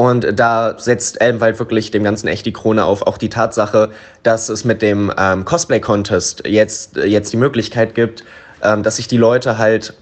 [0.00, 3.02] Und da setzt Elbenwald wirklich dem Ganzen echt die Krone auf.
[3.06, 3.90] Auch die Tatsache,
[4.22, 8.24] dass es mit dem ähm, Cosplay-Contest jetzt, jetzt die Möglichkeit gibt,
[8.62, 9.92] ähm, dass sich die Leute halt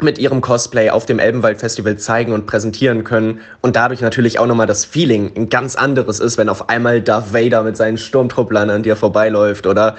[0.00, 4.46] mit ihrem Cosplay auf dem Elbenwald Festival zeigen und präsentieren können und dadurch natürlich auch
[4.46, 8.68] nochmal das Feeling ein ganz anderes ist, wenn auf einmal Darth Vader mit seinen Sturmtrupplern
[8.68, 9.94] an dir vorbeiläuft oder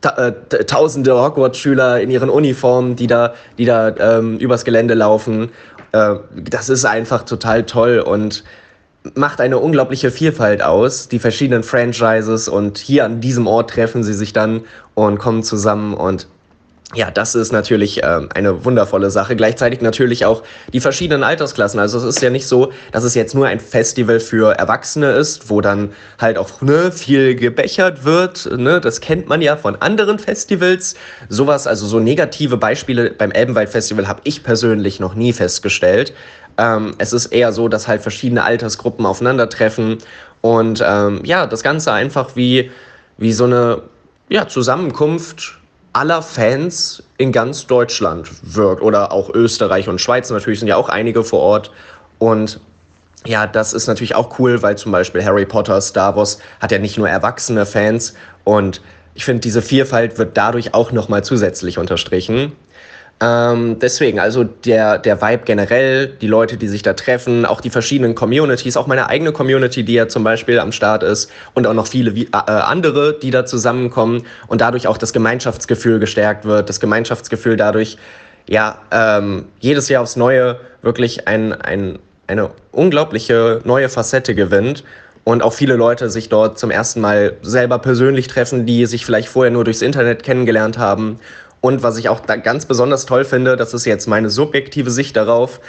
[0.00, 5.50] ta äh, tausende Hogwarts-Schüler in ihren Uniformen, die da, die da ähm, übers Gelände laufen.
[5.92, 8.42] Äh, das ist einfach total toll und
[9.14, 14.14] macht eine unglaubliche Vielfalt aus, die verschiedenen Franchises und hier an diesem Ort treffen sie
[14.14, 14.62] sich dann
[14.94, 16.28] und kommen zusammen und
[16.94, 19.34] ja, das ist natürlich äh, eine wundervolle Sache.
[19.34, 21.80] Gleichzeitig natürlich auch die verschiedenen Altersklassen.
[21.80, 25.50] Also es ist ja nicht so, dass es jetzt nur ein Festival für Erwachsene ist,
[25.50, 28.48] wo dann halt auch ne, viel gebechert wird.
[28.56, 28.80] Ne?
[28.80, 30.94] Das kennt man ja von anderen Festivals.
[31.28, 36.14] Sowas, also so negative Beispiele beim Elbenwald Festival habe ich persönlich noch nie festgestellt.
[36.58, 39.98] Ähm, es ist eher so, dass halt verschiedene Altersgruppen aufeinandertreffen.
[40.40, 42.70] Und ähm, ja, das Ganze einfach wie,
[43.18, 43.82] wie so eine
[44.28, 45.58] ja, Zusammenkunft
[45.92, 48.82] aller Fans in ganz Deutschland wirkt.
[48.82, 51.70] Oder auch Österreich und Schweiz natürlich sind ja auch einige vor Ort.
[52.18, 52.60] Und
[53.24, 56.78] ja, das ist natürlich auch cool, weil zum Beispiel Harry Potter, Star Wars hat ja
[56.78, 58.14] nicht nur erwachsene Fans.
[58.44, 58.80] Und
[59.14, 62.52] ich finde, diese Vielfalt wird dadurch auch nochmal zusätzlich unterstrichen.
[63.18, 67.70] Ähm, deswegen, also der, der Vibe generell, die Leute, die sich da treffen, auch die
[67.70, 71.72] verschiedenen Communities, auch meine eigene Community, die ja zum Beispiel am Start ist und auch
[71.72, 76.78] noch viele äh, andere, die da zusammenkommen und dadurch auch das Gemeinschaftsgefühl gestärkt wird, das
[76.78, 77.96] Gemeinschaftsgefühl dadurch,
[78.48, 84.84] ja, ähm, jedes Jahr aufs Neue wirklich ein, ein, eine unglaubliche neue Facette gewinnt
[85.24, 89.28] und auch viele Leute sich dort zum ersten Mal selber persönlich treffen, die sich vielleicht
[89.28, 91.18] vorher nur durchs Internet kennengelernt haben
[91.60, 95.16] und was ich auch da ganz besonders toll finde, das ist jetzt meine subjektive Sicht
[95.16, 95.60] darauf,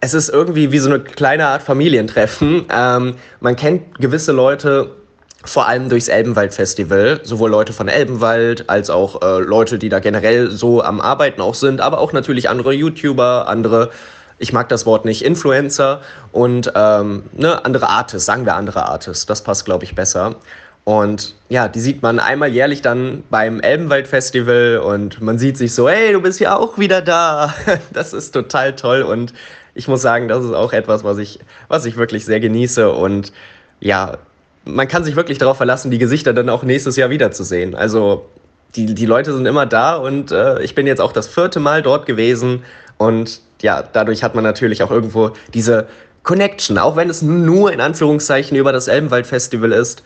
[0.00, 2.66] es ist irgendwie wie so eine kleine Art Familientreffen.
[2.74, 4.96] Ähm, man kennt gewisse Leute
[5.44, 10.50] vor allem durchs Elbenwald-Festival, sowohl Leute von Elbenwald als auch äh, Leute, die da generell
[10.50, 13.90] so am Arbeiten auch sind, aber auch natürlich andere YouTuber, andere,
[14.38, 16.02] ich mag das Wort nicht, Influencer
[16.32, 20.36] und ähm, ne, andere Artists, sagen wir andere Artists, das passt, glaube ich, besser.
[20.84, 25.88] Und ja, die sieht man einmal jährlich dann beim Elbenwald-Festival und man sieht sich so,
[25.88, 27.54] hey, du bist ja auch wieder da.
[27.92, 29.32] Das ist total toll und
[29.74, 31.38] ich muss sagen, das ist auch etwas, was ich,
[31.68, 33.32] was ich wirklich sehr genieße und
[33.80, 34.18] ja,
[34.64, 37.74] man kann sich wirklich darauf verlassen, die Gesichter dann auch nächstes Jahr wiederzusehen.
[37.74, 38.26] Also
[38.74, 41.82] die, die Leute sind immer da und äh, ich bin jetzt auch das vierte Mal
[41.82, 42.64] dort gewesen
[42.98, 45.88] und ja, dadurch hat man natürlich auch irgendwo diese
[46.22, 50.02] Connection, auch wenn es nur in Anführungszeichen über das Elbenwald Festival ist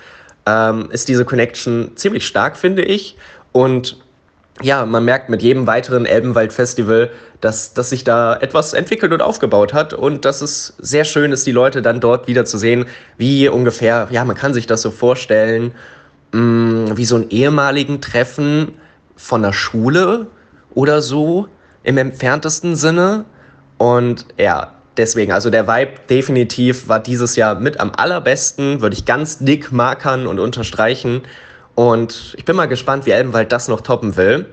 [0.46, 3.16] ähm, ist diese Connection ziemlich stark, finde ich.
[3.52, 3.98] Und
[4.62, 7.10] ja, man merkt mit jedem weiteren Elbenwald-Festival,
[7.40, 11.46] dass, dass sich da etwas entwickelt und aufgebaut hat und dass es sehr schön ist,
[11.46, 12.86] die Leute dann dort wieder zu sehen,
[13.18, 15.74] wie ungefähr, ja, man kann sich das so vorstellen,
[16.32, 18.74] mh, mm, wie so ein ehemaligen Treffen
[19.16, 20.28] von der Schule
[20.74, 21.48] oder so
[21.82, 23.24] im entferntesten Sinne.
[23.78, 29.04] Und ja, deswegen, also der Vibe definitiv war dieses Jahr mit am allerbesten, würde ich
[29.04, 31.22] ganz dick markern und unterstreichen.
[31.74, 34.46] Und ich bin mal gespannt, wie Elbenwald das noch toppen will.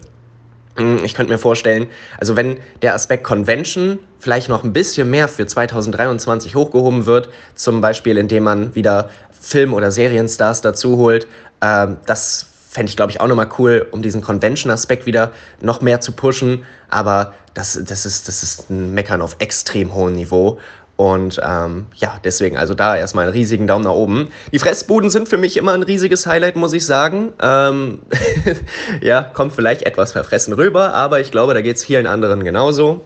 [0.77, 1.87] Hm, ich könnte mir vorstellen,
[2.19, 7.81] also wenn der Aspekt Convention vielleicht noch ein bisschen mehr für 2023 hochgehoben wird, zum
[7.81, 11.27] Beispiel indem man wieder Film- oder Serienstars dazu holt,
[11.61, 15.99] äh, das fände ich, glaube ich, auch nochmal cool, um diesen Convention-Aspekt wieder noch mehr
[15.99, 16.63] zu pushen.
[16.89, 20.57] Aber das, das, ist, das ist ein Meckern auf extrem hohem Niveau.
[20.95, 24.31] Und ähm, ja, deswegen also da erstmal einen riesigen Daumen nach oben.
[24.53, 27.33] Die Fressbuden sind für mich immer ein riesiges Highlight, muss ich sagen.
[27.41, 28.03] Ähm,
[29.01, 33.01] ja, kommt vielleicht etwas verfressen rüber, aber ich glaube, da geht es vielen anderen genauso.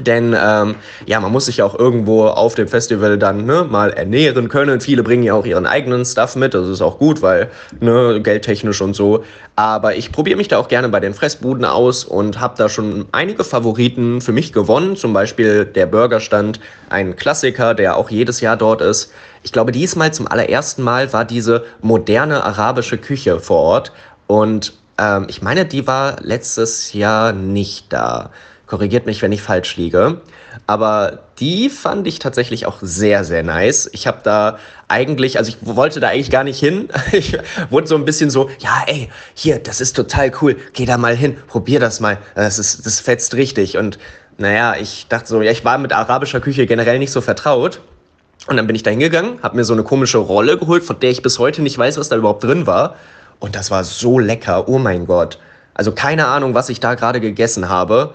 [0.00, 0.74] Denn ähm,
[1.06, 4.80] ja, man muss sich ja auch irgendwo auf dem Festival dann ne, mal ernähren können.
[4.80, 6.52] Viele bringen ja auch ihren eigenen Stuff mit.
[6.52, 7.50] Das ist auch gut, weil
[7.80, 9.24] ne, geldtechnisch und so.
[9.54, 13.06] Aber ich probiere mich da auch gerne bei den Fressbuden aus und habe da schon
[13.12, 14.96] einige Favoriten für mich gewonnen.
[14.96, 16.58] Zum Beispiel der Burgerstand,
[16.90, 19.12] ein Klassiker, der auch jedes Jahr dort ist.
[19.44, 23.92] Ich glaube, diesmal zum allerersten Mal war diese moderne arabische Küche vor Ort.
[24.26, 28.30] Und ähm, ich meine, die war letztes Jahr nicht da.
[28.66, 30.22] Korrigiert mich, wenn ich falsch liege.
[30.66, 33.90] Aber die fand ich tatsächlich auch sehr, sehr nice.
[33.92, 34.58] Ich habe da
[34.88, 36.88] eigentlich, also ich wollte da eigentlich gar nicht hin.
[37.12, 37.36] Ich
[37.70, 40.56] wurde so ein bisschen so, ja, ey, hier, das ist total cool.
[40.72, 42.18] Geh da mal hin, probier das mal.
[42.34, 43.76] Das, ist, das fetzt richtig.
[43.76, 43.98] Und
[44.38, 47.80] naja, ich dachte so, ja, ich war mit arabischer Küche generell nicht so vertraut.
[48.46, 51.10] Und dann bin ich da hingegangen, habe mir so eine komische Rolle geholt, von der
[51.10, 52.96] ich bis heute nicht weiß, was da überhaupt drin war.
[53.40, 55.38] Und das war so lecker, oh mein Gott.
[55.74, 58.14] Also keine Ahnung, was ich da gerade gegessen habe.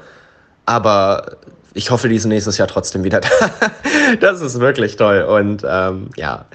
[0.70, 1.38] Aber
[1.74, 3.30] ich hoffe, die ist nächstes Jahr trotzdem wieder da.
[4.20, 5.24] das ist wirklich toll.
[5.24, 6.46] Und ähm, ja,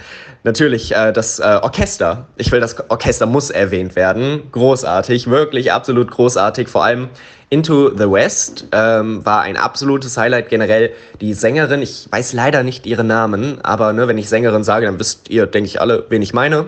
[0.44, 2.28] natürlich äh, das äh, Orchester.
[2.36, 4.44] Ich will, das Orchester muss erwähnt werden.
[4.52, 6.68] Großartig, wirklich absolut großartig.
[6.68, 7.08] Vor allem
[7.50, 10.92] Into the West ähm, war ein absolutes Highlight generell.
[11.20, 15.00] Die Sängerin, ich weiß leider nicht ihren Namen, aber ne, wenn ich Sängerin sage, dann
[15.00, 16.66] wisst ihr, denke ich, alle, wen ich meine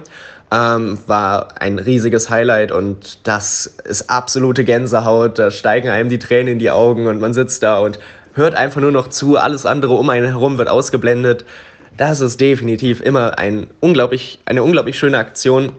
[0.52, 5.38] ähm, war ein riesiges Highlight und das ist absolute Gänsehaut.
[5.38, 7.98] Da steigen einem die Tränen in die Augen und man sitzt da und
[8.34, 9.36] hört einfach nur noch zu.
[9.36, 11.44] Alles andere um einen herum wird ausgeblendet.
[11.96, 15.72] Das ist definitiv immer ein unglaublich, eine unglaublich schöne Aktion.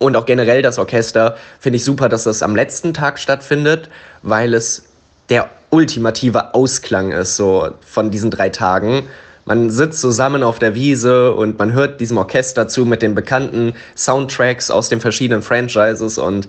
[0.00, 3.88] Und auch generell das Orchester finde ich super, dass das am letzten Tag stattfindet,
[4.22, 4.88] weil es
[5.30, 9.04] der ultimative Ausklang ist, so von diesen drei Tagen.
[9.46, 13.74] Man sitzt zusammen auf der Wiese und man hört diesem Orchester zu mit den bekannten
[13.96, 16.48] Soundtracks aus den verschiedenen Franchises und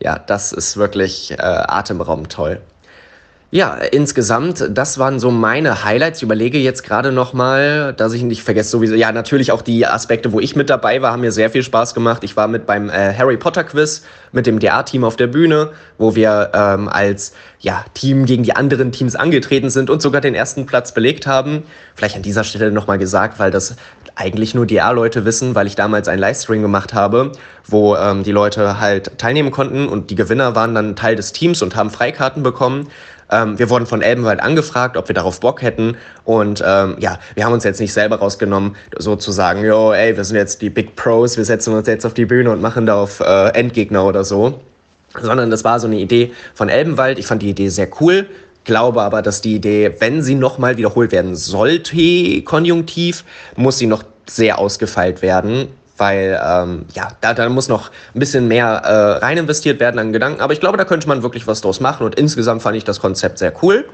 [0.00, 2.60] ja, das ist wirklich äh, atemberaubend toll.
[3.50, 6.18] Ja, insgesamt, das waren so meine Highlights.
[6.18, 8.94] Ich überlege jetzt gerade noch mal, dass ich nicht vergesse sowieso.
[8.94, 11.94] Ja, natürlich auch die Aspekte, wo ich mit dabei war, haben mir sehr viel Spaß
[11.94, 12.24] gemacht.
[12.24, 16.14] Ich war mit beim äh, Harry Potter Quiz mit dem DA-Team auf der Bühne, wo
[16.14, 20.66] wir ähm, als ja, Team gegen die anderen Teams angetreten sind und sogar den ersten
[20.66, 21.62] Platz belegt haben.
[21.94, 23.76] Vielleicht an dieser Stelle noch mal gesagt, weil das
[24.14, 27.32] eigentlich nur DA-Leute wissen, weil ich damals einen Livestream gemacht habe,
[27.64, 31.62] wo ähm, die Leute halt teilnehmen konnten und die Gewinner waren dann Teil des Teams
[31.62, 32.88] und haben Freikarten bekommen.
[33.30, 35.96] Ähm, wir wurden von Elbenwald angefragt, ob wir darauf Bock hätten.
[36.24, 40.36] Und ähm, ja, wir haben uns jetzt nicht selber rausgenommen, sozusagen, yo, ey, wir sind
[40.36, 43.20] jetzt die Big Pros, wir setzen uns jetzt auf die Bühne und machen da auf
[43.20, 44.60] äh, Endgegner oder so.
[45.20, 47.18] Sondern das war so eine Idee von Elbenwald.
[47.18, 48.26] Ich fand die Idee sehr cool
[48.64, 53.24] glaube aber, dass die Idee, wenn sie nochmal wiederholt werden sollte, konjunktiv,
[53.56, 55.68] muss sie noch sehr ausgefeilt werden
[55.98, 60.12] weil ähm, ja, da, da muss noch ein bisschen mehr äh, rein investiert werden an
[60.12, 60.40] Gedanken.
[60.40, 63.00] Aber ich glaube, da könnte man wirklich was draus machen und insgesamt fand ich das
[63.00, 63.84] Konzept sehr cool.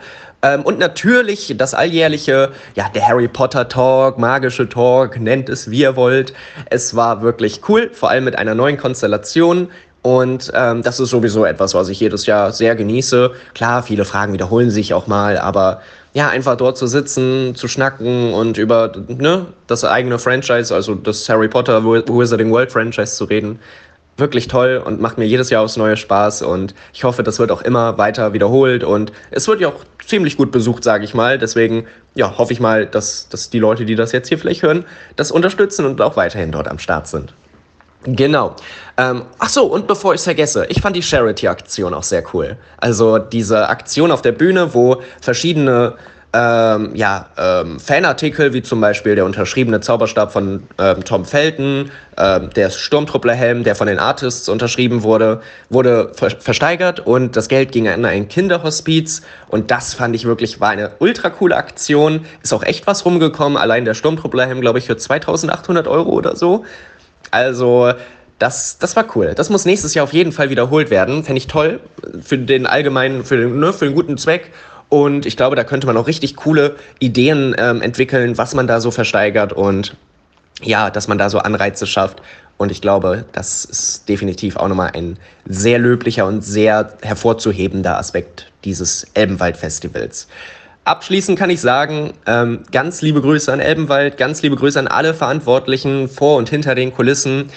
[0.42, 5.80] Ähm, und natürlich das alljährliche, ja, der Harry Potter Talk, magische Talk, nennt es wie
[5.80, 6.34] ihr wollt.
[6.70, 9.68] Es war wirklich cool, vor allem mit einer neuen Konstellation.
[10.02, 13.32] Und ähm, das ist sowieso etwas, was ich jedes Jahr sehr genieße.
[13.54, 15.80] Klar, viele Fragen wiederholen sich auch mal, aber
[16.14, 21.28] ja, einfach dort zu sitzen, zu schnacken und über ne, das eigene Franchise, also das
[21.28, 23.58] Harry Potter Wizarding World Franchise zu reden.
[24.16, 27.50] Wirklich toll und macht mir jedes Jahr aufs neue Spaß und ich hoffe, das wird
[27.50, 31.36] auch immer weiter wiederholt und es wird ja auch ziemlich gut besucht, sage ich mal.
[31.36, 34.84] Deswegen ja, hoffe ich mal, dass, dass die Leute, die das jetzt hier vielleicht hören,
[35.16, 37.34] das unterstützen und auch weiterhin dort am Start sind.
[38.04, 38.54] Genau.
[38.96, 42.56] Ähm, ach so, und bevor ich es vergesse, ich fand die Charity-Aktion auch sehr cool.
[42.76, 45.96] Also diese Aktion auf der Bühne, wo verschiedene
[46.34, 52.50] ähm, ja, ähm, Fanartikel, wie zum Beispiel der unterschriebene Zauberstab von ähm, Tom Felton, ähm,
[52.56, 55.40] der Sturmtrupplerhelm, der von den Artists unterschrieben wurde,
[55.70, 60.60] wurde ver versteigert und das Geld ging an ein Kinderhospiz und das fand ich wirklich,
[60.60, 62.26] war eine ultra coole Aktion.
[62.42, 66.64] Ist auch echt was rumgekommen, allein der Sturmtrupplerhelm, glaube ich, für 2800 Euro oder so.
[67.34, 67.92] Also,
[68.38, 69.32] das, das war cool.
[69.34, 71.24] Das muss nächstes Jahr auf jeden Fall wiederholt werden.
[71.24, 71.80] Fände ich toll.
[72.22, 74.52] Für den allgemeinen, für den, ne, für den guten Zweck.
[74.88, 78.80] Und ich glaube, da könnte man auch richtig coole Ideen ähm, entwickeln, was man da
[78.80, 79.96] so versteigert und
[80.62, 82.22] ja, dass man da so Anreize schafft.
[82.56, 88.52] Und ich glaube, das ist definitiv auch nochmal ein sehr löblicher und sehr hervorzuhebender Aspekt
[88.64, 90.28] dieses Elbenwald-Festivals.
[90.84, 95.14] Abschließend kann ich sagen, ähm, ganz liebe Grüße an Elbenwald, ganz liebe Grüße an alle
[95.14, 97.48] Verantwortlichen vor und hinter den Kulissen.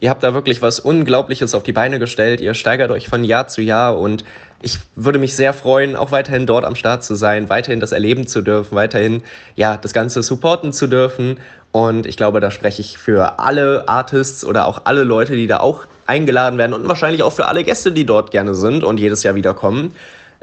[0.00, 2.42] Ihr habt da wirklich was Unglaubliches auf die Beine gestellt.
[2.42, 4.24] Ihr steigert euch von Jahr zu Jahr und
[4.60, 8.26] ich würde mich sehr freuen, auch weiterhin dort am Start zu sein, weiterhin das erleben
[8.26, 9.22] zu dürfen, weiterhin
[9.56, 11.38] ja das Ganze supporten zu dürfen.
[11.72, 15.60] Und ich glaube, da spreche ich für alle Artists oder auch alle Leute, die da
[15.60, 19.22] auch eingeladen werden und wahrscheinlich auch für alle Gäste, die dort gerne sind und jedes
[19.22, 19.94] Jahr wiederkommen.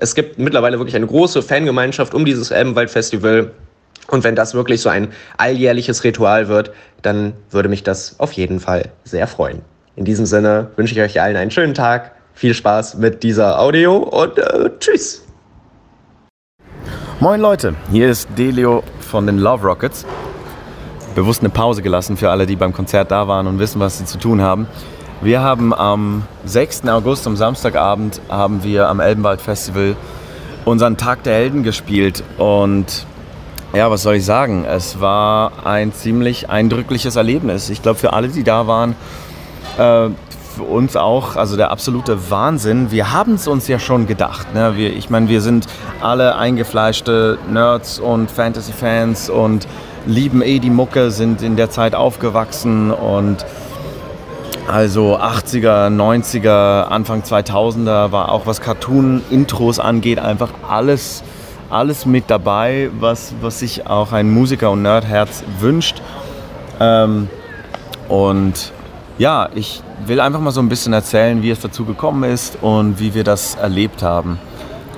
[0.02, 3.52] Es gibt mittlerweile wirklich eine große Fangemeinschaft um dieses Elbenwald-Festival.
[4.08, 6.72] Und wenn das wirklich so ein alljährliches Ritual wird,
[7.04, 9.62] dann würde mich das auf jeden Fall sehr freuen.
[9.96, 13.98] In diesem Sinne wünsche ich euch allen einen schönen Tag, viel Spaß mit dieser Audio
[13.98, 15.24] und äh, tschüss.
[17.20, 20.08] Moin Leute, hier ist Delio von den Love Rockets.
[21.14, 24.06] Bewusst eine Pause gelassen für alle, die beim Konzert da waren und wissen, was sie
[24.06, 24.66] zu tun haben.
[25.24, 26.88] Wir haben am 6.
[26.88, 29.96] August, am Samstagabend, haben wir am Elbenwald Festival
[30.66, 33.06] unseren Tag der Helden gespielt und
[33.72, 34.66] ja, was soll ich sagen?
[34.66, 37.70] Es war ein ziemlich eindrückliches Erlebnis.
[37.70, 38.96] Ich glaube, für alle, die da waren,
[39.78, 40.10] äh,
[40.56, 42.90] für uns auch, also der absolute Wahnsinn.
[42.90, 44.56] Wir haben es uns ja schon gedacht.
[44.56, 44.76] Ne?
[44.76, 45.68] Wir, ich meine, wir sind
[46.02, 49.68] alle eingefleischte Nerds und Fantasy-Fans und
[50.08, 53.46] lieben eh die Mucke, sind in der Zeit aufgewachsen und
[54.68, 61.24] also 80er, 90er, Anfang 2000er war auch was Cartoon-Intros angeht, einfach alles
[61.72, 66.02] alles mit dabei, was, was sich auch ein Musiker und Nerdherz wünscht.
[66.80, 67.30] Ähm,
[68.10, 68.74] und
[69.18, 73.00] ja, ich will einfach mal so ein bisschen erzählen, wie es dazu gekommen ist und
[73.00, 74.40] wie wir das erlebt haben.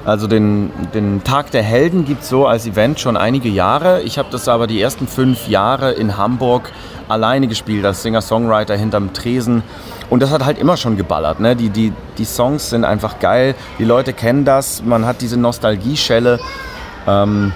[0.06, 4.02] Also den, den Tag der Helden gibt es so als Event schon einige Jahre.
[4.02, 6.72] Ich habe das aber die ersten fünf Jahre in Hamburg
[7.08, 9.64] alleine gespielt, als Singer-Songwriter hinterm Tresen.
[10.10, 11.40] Und das hat halt immer schon geballert.
[11.40, 11.56] Ne?
[11.56, 16.40] Die, die, die Songs sind einfach geil, die Leute kennen das, man hat diese Nostalgieschelle.
[17.08, 17.54] Ähm,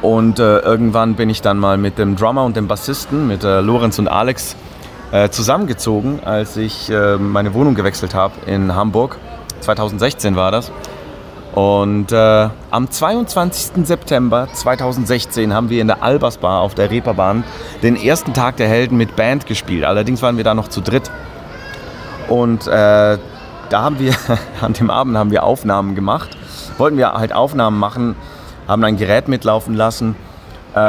[0.00, 3.60] und äh, irgendwann bin ich dann mal mit dem Drummer und dem Bassisten, mit äh,
[3.60, 4.56] Lorenz und Alex,
[5.10, 9.18] äh, zusammengezogen, als ich äh, meine Wohnung gewechselt habe in Hamburg.
[9.60, 10.70] 2016 war das.
[11.58, 13.84] Und äh, am 22.
[13.84, 17.42] September 2016 haben wir in der Albers Bar auf der Reeperbahn
[17.82, 19.82] den ersten Tag der Helden mit Band gespielt.
[19.82, 21.10] Allerdings waren wir da noch zu dritt.
[22.28, 23.18] Und äh, da
[23.72, 24.14] haben wir,
[24.60, 26.30] an dem Abend haben wir Aufnahmen gemacht.
[26.76, 28.14] Wollten wir halt Aufnahmen machen,
[28.68, 30.14] haben ein Gerät mitlaufen lassen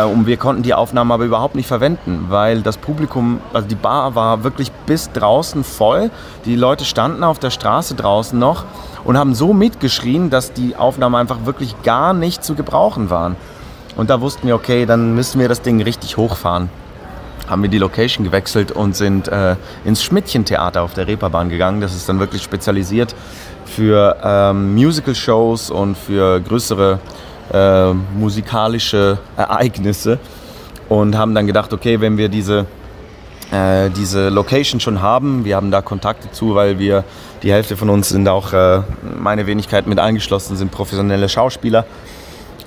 [0.03, 4.15] und wir konnten die Aufnahmen aber überhaupt nicht verwenden, weil das Publikum, also die Bar
[4.15, 6.11] war wirklich bis draußen voll.
[6.45, 8.65] Die Leute standen auf der Straße draußen noch
[9.03, 13.35] und haben so mitgeschrien, dass die Aufnahmen einfach wirklich gar nicht zu gebrauchen waren.
[13.95, 16.69] Und da wussten wir, okay, dann müssen wir das Ding richtig hochfahren.
[17.47, 21.81] Haben wir die Location gewechselt und sind äh, ins Schmidtchen-Theater auf der Reeperbahn gegangen.
[21.81, 23.15] Das ist dann wirklich spezialisiert
[23.65, 27.28] für ähm, Musical-Shows und für größere äh,
[28.17, 30.19] musikalische Ereignisse.
[30.87, 32.65] Und haben dann gedacht, okay, wenn wir diese
[33.51, 35.43] äh, diese Location schon haben.
[35.43, 37.03] Wir haben da Kontakte zu, weil wir,
[37.41, 38.81] die Hälfte von uns sind auch, äh,
[39.17, 41.85] meine Wenigkeit mit eingeschlossen, sind professionelle Schauspieler.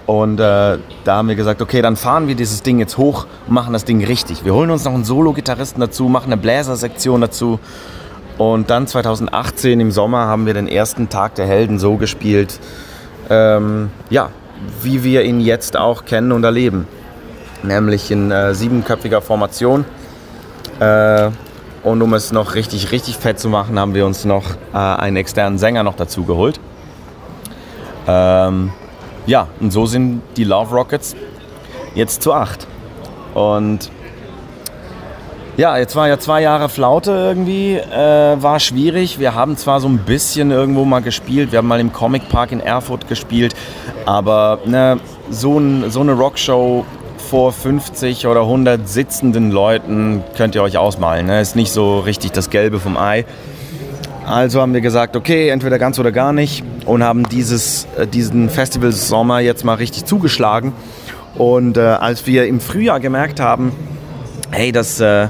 [0.07, 3.55] Und äh, da haben wir gesagt, okay, dann fahren wir dieses Ding jetzt hoch und
[3.55, 4.45] machen das Ding richtig.
[4.45, 7.61] Wir holen uns noch einen Solo-Gitarristen dazu, machen eine Bläsersektion dazu.
[8.37, 12.59] Und dann 2018 im Sommer haben wir den ersten Tag der Helden so gespielt,
[13.31, 14.31] ähm, ja,
[14.83, 16.87] wie wir ihn jetzt auch kennen und erleben.
[17.63, 19.85] Nämlich in äh, siebenköpfiger Formation
[20.81, 21.31] äh,
[21.83, 25.17] und um es noch richtig, richtig fett zu machen, haben wir uns noch äh, einen
[25.17, 26.61] externen Sänger noch dazu geholt.
[28.07, 28.73] Ähm,
[29.27, 31.15] ja, und so sind die Love Rockets
[31.95, 32.67] jetzt zu acht.
[33.35, 33.91] Und
[35.57, 39.19] ja, jetzt war ja zwei Jahre Flaute irgendwie, äh, war schwierig.
[39.19, 42.53] Wir haben zwar so ein bisschen irgendwo mal gespielt, wir haben mal im Comic Park
[42.53, 43.55] in Erfurt gespielt,
[44.07, 44.99] aber ne,
[45.31, 46.87] so, ein, so eine Rockshow
[47.19, 51.27] vor 50 oder 100 sitzenden Leuten könnt ihr euch ausmalen.
[51.27, 51.41] Ne?
[51.41, 53.25] Ist nicht so richtig das Gelbe vom Ei.
[54.27, 58.49] Also haben wir gesagt, okay, entweder ganz oder gar nicht und haben dieses, äh, diesen
[58.51, 60.73] Festival Sommer jetzt mal richtig zugeschlagen.
[61.35, 63.73] Und äh, als wir im Frühjahr gemerkt haben,
[64.51, 65.29] hey, das, äh,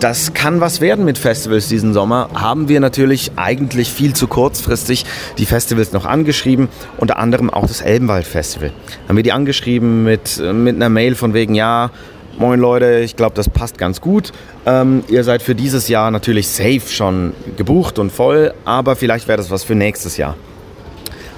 [0.00, 5.04] das kann was werden mit Festivals diesen Sommer, haben wir natürlich eigentlich viel zu kurzfristig
[5.38, 8.72] die Festivals noch angeschrieben, unter anderem auch das Elbenwald Festival.
[9.08, 11.90] Haben wir die angeschrieben mit, mit einer Mail von wegen, ja,
[12.38, 14.32] moin Leute, ich glaube, das passt ganz gut.
[14.66, 19.38] Ähm, ihr seid für dieses Jahr natürlich safe schon gebucht und voll, aber vielleicht wäre
[19.38, 20.36] das was für nächstes Jahr.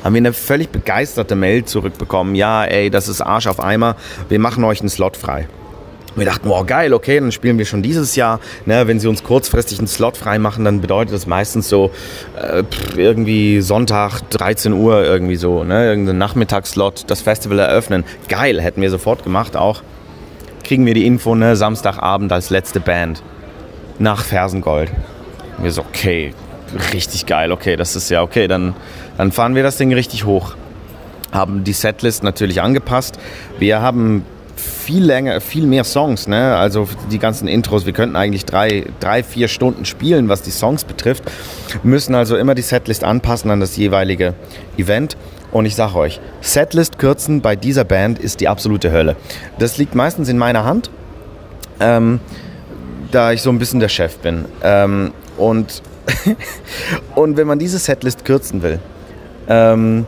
[0.05, 3.97] Haben wir eine völlig begeisterte Mail zurückbekommen, ja, ey, das ist Arsch auf Eimer,
[4.29, 5.47] wir machen euch einen Slot frei.
[6.17, 8.41] Wir dachten, wow, geil, okay, dann spielen wir schon dieses Jahr.
[8.67, 11.91] Ne, wenn sie uns kurzfristig einen Slot freimachen, dann bedeutet das meistens so
[12.37, 12.65] äh,
[12.97, 18.05] irgendwie Sonntag, 13 Uhr irgendwie so, ne, irgendein Nachmittagsslot, das Festival eröffnen.
[18.29, 19.83] Geil, hätten wir sofort gemacht auch.
[20.65, 23.23] Kriegen wir die Info, ne, Samstagabend als letzte Band.
[24.01, 24.91] nach Fersengold.
[25.59, 26.35] Und wir so, okay,
[26.93, 28.75] richtig geil, okay, das ist ja okay, dann,
[29.17, 30.55] dann fahren wir das Ding richtig hoch.
[31.33, 33.19] Haben die Setlist natürlich angepasst.
[33.59, 34.25] Wir haben
[34.91, 36.57] viel länger, viel mehr Songs, ne?
[36.57, 40.83] Also die ganzen Intros, wir könnten eigentlich drei, drei, vier Stunden spielen, was die Songs
[40.83, 41.23] betrifft.
[41.85, 44.35] Müssen also immer die Setlist anpassen an das jeweilige
[44.77, 45.17] Event.
[45.53, 49.15] Und ich sage euch, Setlist kürzen bei dieser Band ist die absolute Hölle.
[49.61, 50.91] Das liegt meistens in meiner Hand,
[51.79, 52.19] ähm,
[53.13, 54.47] da ich so ein bisschen der Chef bin.
[54.65, 55.83] Ähm, und,
[57.15, 58.81] und wenn man diese Setlist kürzen will,
[59.49, 60.05] ähm,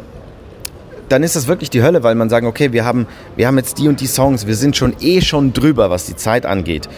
[1.12, 3.78] dann ist das wirklich die Hölle, weil man sagen, okay, wir haben, wir haben jetzt
[3.78, 6.88] die und die Songs, wir sind schon eh schon drüber, was die Zeit angeht.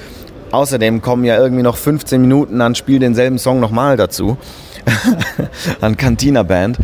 [0.52, 4.38] Außerdem kommen ja irgendwie noch 15 Minuten an Spiel denselben Song nochmal dazu.
[5.80, 6.78] an Cantina Band.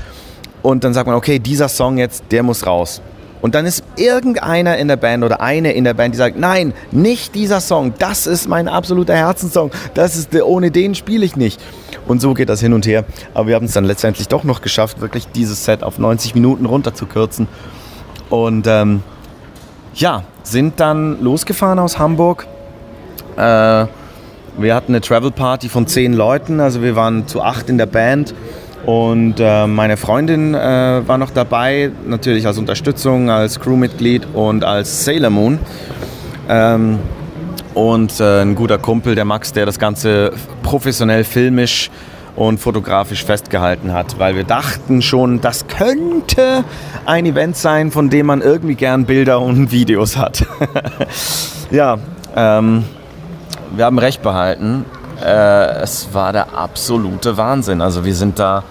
[0.63, 3.01] Und dann sagt man, okay, dieser Song jetzt, der muss raus.
[3.41, 6.75] Und dann ist irgendeiner in der Band oder eine in der Band, die sagt, nein,
[6.91, 11.61] nicht dieser Song, das ist mein absoluter Herzenssong, das ist ohne den spiele ich nicht.
[12.07, 13.05] Und so geht das hin und her.
[13.35, 16.67] Aber wir haben es dann letztendlich doch noch geschafft, wirklich dieses Set auf 90 Minuten
[16.67, 17.49] runterzukürzen.
[18.29, 19.03] Und ähm,
[19.95, 22.47] ja, sind dann losgefahren aus Hamburg.
[23.37, 23.87] Äh,
[24.59, 27.87] wir hatten eine Travel Party von zehn Leuten, also wir waren zu acht in der
[27.87, 28.35] Band.
[28.87, 35.05] Und äh, meine Freundin äh, war noch dabei, natürlich als Unterstützung, als Crewmitglied und als
[35.05, 35.59] Sailor Moon.
[36.49, 36.99] Ähm,
[37.75, 41.91] und äh, ein guter Kumpel, der Max, der das Ganze professionell filmisch
[42.37, 46.65] und fotografisch festgehalten hat, weil wir dachten schon, das könnte
[47.05, 50.47] ein Event sein, von dem man irgendwie gern Bilder und Videos hat.
[51.71, 51.99] ja,
[52.35, 52.85] ähm,
[53.77, 54.85] wir haben recht behalten
[55.23, 57.81] äh, es war der absolute Wahnsinn.
[57.81, 58.63] Also wir sind da,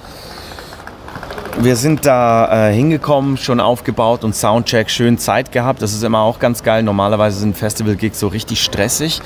[1.60, 5.82] wir sind da äh, hingekommen, schon aufgebaut und Soundcheck, schön Zeit gehabt.
[5.82, 6.84] Das ist immer auch ganz geil.
[6.84, 9.22] Normalerweise sind Festival-Gigs so richtig stressig.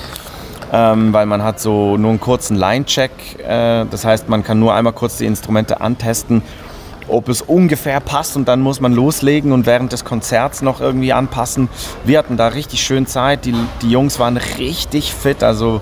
[0.72, 3.11] Ähm, weil man hat so nur einen kurzen Line-Check.
[3.40, 6.42] Äh, das heißt, man kann nur einmal kurz die Instrumente antesten,
[7.08, 11.14] ob es ungefähr passt und dann muss man loslegen und während des Konzerts noch irgendwie
[11.14, 11.69] anpassen.
[12.06, 13.45] Wir hatten da richtig schön Zeit.
[13.45, 13.53] Die,
[13.84, 15.43] die Jungs waren richtig fit.
[15.43, 15.82] Also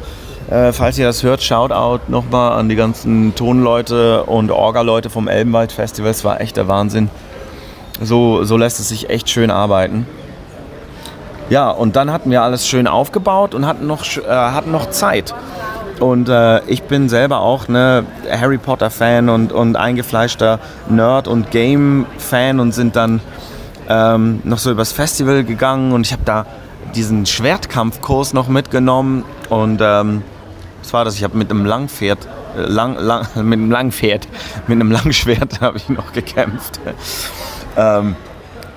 [0.51, 5.71] äh, falls ihr das hört, Shoutout nochmal an die ganzen Tonleute und Orga-Leute vom Elbenwald
[5.71, 6.11] Festival.
[6.11, 7.09] Es war echt der Wahnsinn.
[8.01, 10.05] So, so lässt es sich echt schön arbeiten.
[11.49, 15.33] Ja, und dann hatten wir alles schön aufgebaut und hatten noch, äh, hatten noch Zeit.
[16.01, 21.51] Und äh, ich bin selber auch ne Harry Potter Fan und, und eingefleischter Nerd und
[21.51, 23.21] Game Fan und sind dann
[23.87, 26.45] ähm, noch so übers Festival gegangen und ich habe da
[26.95, 30.23] diesen Schwertkampfkurs noch mitgenommen und ähm,
[30.81, 31.15] was war das?
[31.15, 32.27] Ich habe mit einem Langpferd,
[32.57, 34.27] äh, lang, lang, mit einem Langpferd,
[34.67, 36.79] mit einem Langschwert habe ich noch gekämpft.
[37.77, 38.15] ähm,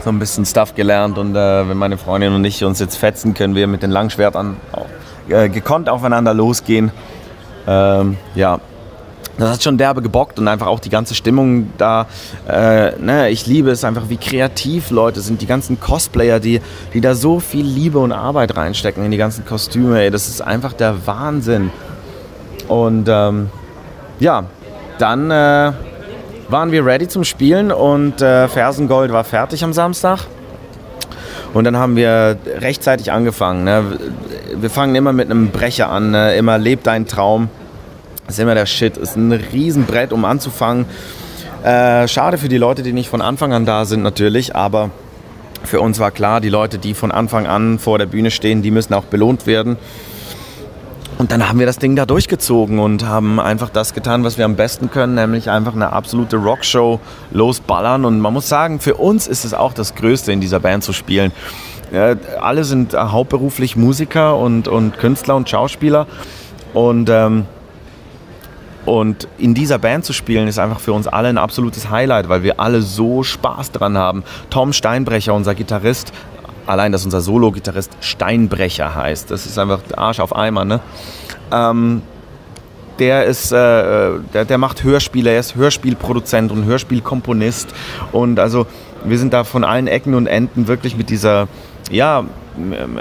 [0.03, 3.33] so ein bisschen Stuff gelernt und äh, wenn meine Freundin und ich uns jetzt fetzen,
[3.33, 4.59] können wir mit den Langschwertern
[5.29, 6.93] äh, gekonnt aufeinander losgehen.
[7.67, 8.61] Ähm, ja,
[9.39, 12.07] das hat schon derbe gebockt und einfach auch die ganze Stimmung da.
[12.49, 15.43] Äh, ne, ich liebe es einfach, wie kreativ Leute sind.
[15.43, 16.61] Die ganzen Cosplayer, die,
[16.93, 20.01] die da so viel Liebe und Arbeit reinstecken in die ganzen Kostüme.
[20.01, 21.71] Ey, das ist einfach der Wahnsinn.
[22.69, 23.51] Und ähm,
[24.21, 24.45] ja,
[24.99, 25.73] dann äh,
[26.49, 30.21] waren wir ready zum Spielen und äh, Fersengold war fertig am Samstag.
[31.53, 33.65] Und dann haben wir rechtzeitig angefangen.
[33.65, 33.99] Ne?
[34.57, 36.35] Wir fangen immer mit einem Brecher an, ne?
[36.35, 37.49] immer lebt dein Traum.
[38.27, 38.97] Das ist immer der Shit.
[38.97, 40.87] Ist ein Riesenbrett, um anzufangen.
[41.63, 44.91] Äh, schade für die Leute, die nicht von Anfang an da sind, natürlich, aber
[45.65, 48.71] für uns war klar, die Leute, die von Anfang an vor der Bühne stehen, die
[48.71, 49.77] müssen auch belohnt werden.
[51.17, 54.45] Und dann haben wir das Ding da durchgezogen und haben einfach das getan, was wir
[54.45, 56.99] am besten können, nämlich einfach eine absolute Rockshow
[57.31, 58.05] losballern.
[58.05, 60.93] Und man muss sagen, für uns ist es auch das Größte, in dieser Band zu
[60.93, 61.33] spielen.
[62.41, 66.09] Alle sind hauptberuflich Musiker und, und Künstler und Schauspieler.
[66.73, 67.47] Und, ähm,
[68.85, 72.43] und in dieser Band zu spielen, ist einfach für uns alle ein absolutes Highlight, weil
[72.43, 74.25] wir alle so Spaß dran haben.
[74.51, 76.13] Tom Steinbrecher, unser Gitarrist,
[76.67, 79.31] allein, dass unser Solo-Gitarrist Steinbrecher heißt.
[79.31, 80.81] Das ist einfach Arsch auf Eimer, ne?
[81.53, 82.03] Ähm,
[82.99, 83.57] der ist, äh,
[84.33, 87.75] der, der macht Hörspiele, er ist Hörspielproduzent und Hörspielkomponist.
[88.13, 88.67] Und also
[89.05, 91.49] wir sind da von allen Ecken und Enden wirklich mit dieser,
[91.91, 92.25] ja,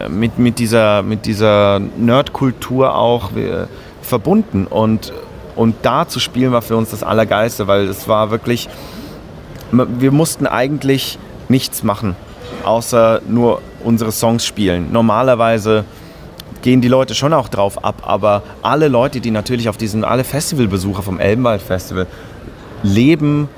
[0.09, 3.67] mit, mit dieser, mit dieser Nerdkultur auch äh,
[4.01, 4.65] verbunden.
[4.65, 5.13] Und,
[5.55, 8.69] und da zu spielen war für uns das Allergeiste, weil es war wirklich,
[9.71, 11.19] wir mussten eigentlich
[11.49, 12.15] nichts machen
[12.63, 14.91] außer nur unsere Songs spielen.
[14.91, 15.85] Normalerweise
[16.61, 20.23] gehen die Leute schon auch drauf ab, aber alle Leute, die natürlich auf diesen, alle
[20.23, 22.07] Festivalbesucher vom Elbenwald Festival
[22.83, 23.49] leben,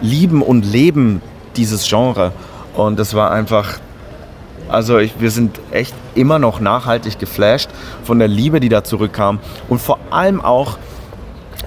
[0.00, 1.22] lieben und leben
[1.56, 2.32] dieses Genre.
[2.74, 3.80] Und das war einfach,
[4.68, 7.70] Also ich, wir sind echt immer noch nachhaltig geflasht
[8.02, 10.76] von der Liebe, die da zurückkam und vor allem auch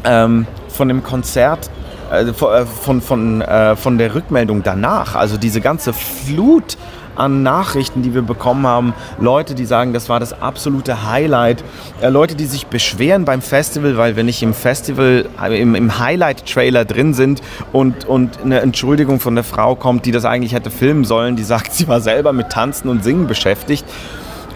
[0.04, 1.70] ähm, von dem Konzert,
[2.10, 5.16] äh, von, von, äh, von der Rückmeldung danach.
[5.16, 6.78] Also diese ganze Flut
[7.16, 8.94] an Nachrichten, die wir bekommen haben.
[9.20, 11.64] Leute, die sagen, das war das absolute Highlight.
[12.02, 16.86] Äh, Leute, die sich beschweren beim Festival, weil wir nicht im Festival, im, im Highlight-Trailer
[16.86, 17.42] drin sind
[17.74, 21.44] und, und eine Entschuldigung von der Frau kommt, die das eigentlich hätte filmen sollen, die
[21.44, 23.86] sagt, sie war selber mit Tanzen und Singen beschäftigt.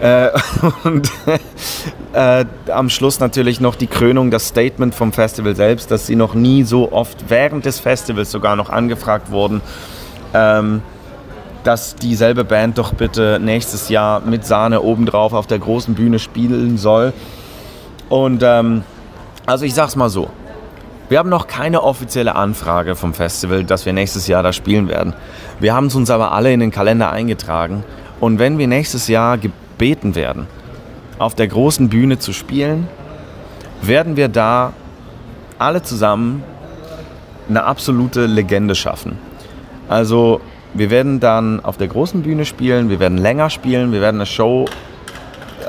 [0.00, 0.30] Äh,
[0.84, 1.10] und
[2.12, 6.34] äh, am Schluss natürlich noch die Krönung, das Statement vom Festival selbst, dass sie noch
[6.34, 9.60] nie so oft während des Festivals sogar noch angefragt wurden.
[10.32, 10.82] Ähm,
[11.64, 16.76] dass dieselbe Band doch bitte nächstes Jahr mit Sahne obendrauf auf der großen Bühne spielen
[16.76, 17.12] soll.
[18.08, 18.84] Und ähm,
[19.46, 20.28] also ich sag's mal so.
[21.08, 25.14] Wir haben noch keine offizielle Anfrage vom Festival, dass wir nächstes Jahr da spielen werden.
[25.60, 27.84] Wir haben es uns aber alle in den Kalender eingetragen.
[28.20, 29.36] Und wenn wir nächstes Jahr
[29.74, 30.46] gebeten werden,
[31.18, 32.88] auf der großen Bühne zu spielen,
[33.82, 34.72] werden wir da
[35.58, 36.42] alle zusammen
[37.48, 39.18] eine absolute Legende schaffen.
[39.88, 40.40] Also
[40.72, 44.26] wir werden dann auf der großen Bühne spielen, wir werden länger spielen, wir werden eine
[44.26, 44.66] Show,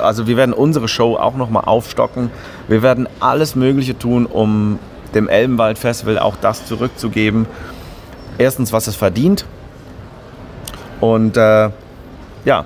[0.01, 2.29] also wir werden unsere Show auch nochmal aufstocken.
[2.67, 4.79] Wir werden alles Mögliche tun, um
[5.13, 7.45] dem Elbenwald Festival auch das zurückzugeben.
[8.37, 9.45] Erstens, was es verdient.
[10.99, 11.69] Und äh,
[12.45, 12.65] ja,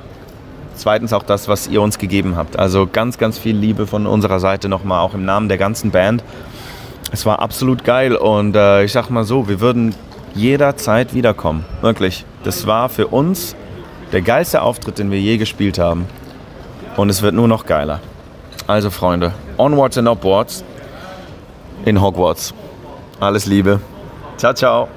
[0.79, 2.57] zweitens auch das, was ihr uns gegeben habt.
[2.57, 6.23] Also ganz, ganz viel Liebe von unserer Seite nochmal, auch im Namen der ganzen Band.
[7.11, 9.95] Es war absolut geil und äh, ich sag mal so, wir würden
[10.35, 11.65] jederzeit wiederkommen.
[11.81, 12.25] Wirklich.
[12.43, 13.55] Das war für uns
[14.11, 16.05] der geilste Auftritt, den wir je gespielt haben.
[16.97, 17.99] Und es wird nur noch geiler.
[18.67, 20.63] Also Freunde, onwards and upwards
[21.85, 22.53] in Hogwarts.
[23.19, 23.79] Alles Liebe.
[24.37, 24.87] Ciao, ciao.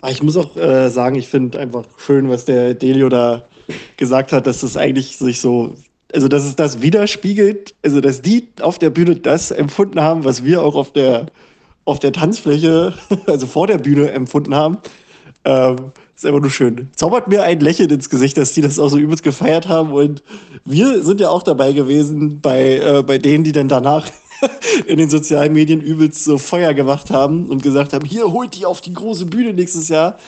[0.00, 3.42] Ah, Ich muss auch äh, sagen, ich finde einfach schön, was der Delio da
[3.98, 5.74] gesagt hat, dass das eigentlich sich so,
[6.14, 10.42] also dass es das widerspiegelt, also dass die auf der Bühne das empfunden haben, was
[10.42, 11.26] wir auch auf der,
[11.84, 12.94] auf der Tanzfläche,
[13.26, 14.78] also vor der Bühne empfunden haben.
[15.44, 16.88] Ähm, ist einfach nur schön.
[16.96, 19.92] Zaubert mir ein Lächeln ins Gesicht, dass die das auch so übelst gefeiert haben.
[19.92, 20.22] Und
[20.64, 24.08] wir sind ja auch dabei gewesen bei, äh, bei denen, die dann danach
[24.86, 28.66] in den sozialen Medien übelst so Feuer gemacht haben und gesagt haben, hier holt die
[28.66, 30.18] auf die große Bühne nächstes Jahr.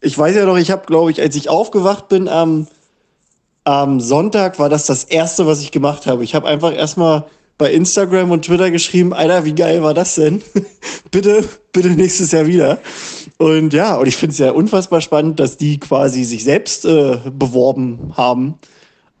[0.00, 2.66] Ich weiß ja noch, ich habe, glaube ich, als ich aufgewacht bin am,
[3.68, 6.24] am Sonntag, war das das Erste, was ich gemacht habe.
[6.24, 7.26] Ich habe einfach erstmal
[7.58, 10.42] bei Instagram und Twitter geschrieben, Alter, wie geil war das denn?
[11.10, 12.78] bitte, bitte nächstes Jahr wieder.
[13.36, 17.18] Und ja, und ich finde es ja unfassbar spannend, dass die quasi sich selbst äh,
[17.30, 18.54] beworben haben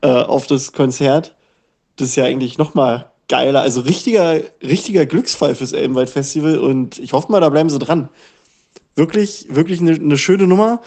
[0.00, 1.36] äh, auf das Konzert.
[1.96, 6.98] Das ist ja eigentlich noch mal geiler, also richtiger, richtiger Glücksfall fürs Elbenwald Festival und
[6.98, 8.08] ich hoffe mal, da bleiben sie dran.
[8.94, 10.80] Wirklich, wirklich eine, eine schöne Nummer.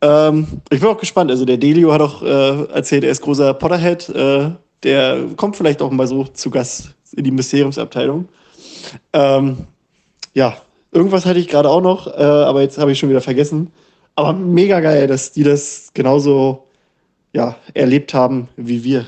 [0.00, 1.30] Ähm, ich bin auch gespannt.
[1.30, 4.08] Also der Delio hat auch äh, erzählt, er ist großer Potterhead.
[4.10, 4.50] Äh,
[4.82, 8.28] der kommt vielleicht auch mal so zu Gast in die Mysteriumsabteilung.
[9.12, 9.58] Ähm,
[10.34, 10.56] ja,
[10.92, 13.72] irgendwas hatte ich gerade auch noch, äh, aber jetzt habe ich schon wieder vergessen.
[14.14, 16.66] Aber mega geil, dass die das genauso
[17.32, 19.06] ja, erlebt haben wie wir.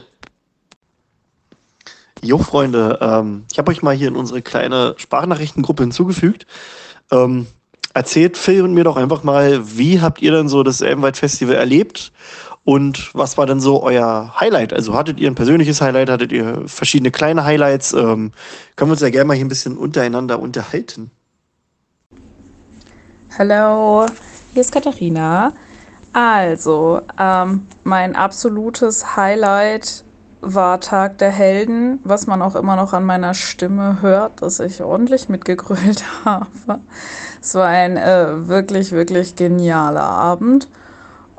[2.23, 6.47] Jo, Freunde, ähm, ich habe euch mal hier in unsere kleine Sprachnachrichtengruppe hinzugefügt.
[7.11, 7.47] Ähm,
[7.99, 11.57] erzählt Phil und mir doch einfach mal, wie habt ihr denn so das Elbenwald Festival
[11.57, 12.13] erlebt
[12.65, 14.73] und was war denn so euer Highlight?
[14.73, 17.93] Also hattet ihr ein persönliches Highlight, hattet ihr verschiedene kleine Highlights?
[17.95, 18.31] Ähm,
[18.77, 21.11] können wir uns ja gerne mal hier ein bisschen untereinander unterhalten.
[23.37, 24.07] Hallo,
[24.53, 25.53] hier ist Katharina.
[26.13, 30.05] Also, ähm, mein absolutes Highlight
[30.41, 34.83] war Tag der Helden, was man auch immer noch an meiner Stimme hört, dass ich
[34.83, 36.47] ordentlich mitgegrölt habe.
[37.41, 40.69] Es war ein äh, wirklich, wirklich genialer Abend.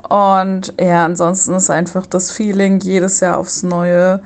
[0.08, 4.20] Und ja, ansonsten ist einfach das Feeling jedes Jahr aufs Neue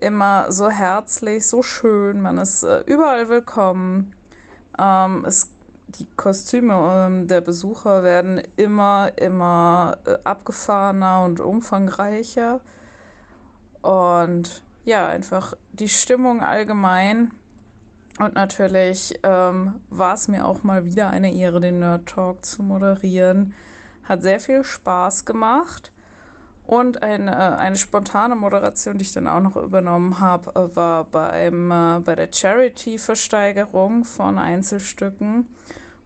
[0.00, 2.20] immer so herzlich, so schön.
[2.20, 4.16] Man ist äh, überall willkommen.
[4.78, 5.52] Ähm, es,
[5.86, 12.60] die Kostüme ähm, der Besucher werden immer, immer äh, abgefahrener und umfangreicher.
[13.82, 17.32] Und ja, einfach die Stimmung allgemein.
[18.18, 22.62] Und natürlich ähm, war es mir auch mal wieder eine Ehre, den Nerd Talk zu
[22.62, 23.54] moderieren.
[24.04, 25.92] Hat sehr viel Spaß gemacht.
[26.64, 32.00] Und eine, eine spontane Moderation, die ich dann auch noch übernommen habe, war beim, äh,
[32.00, 35.48] bei der Charity-Versteigerung von Einzelstücken,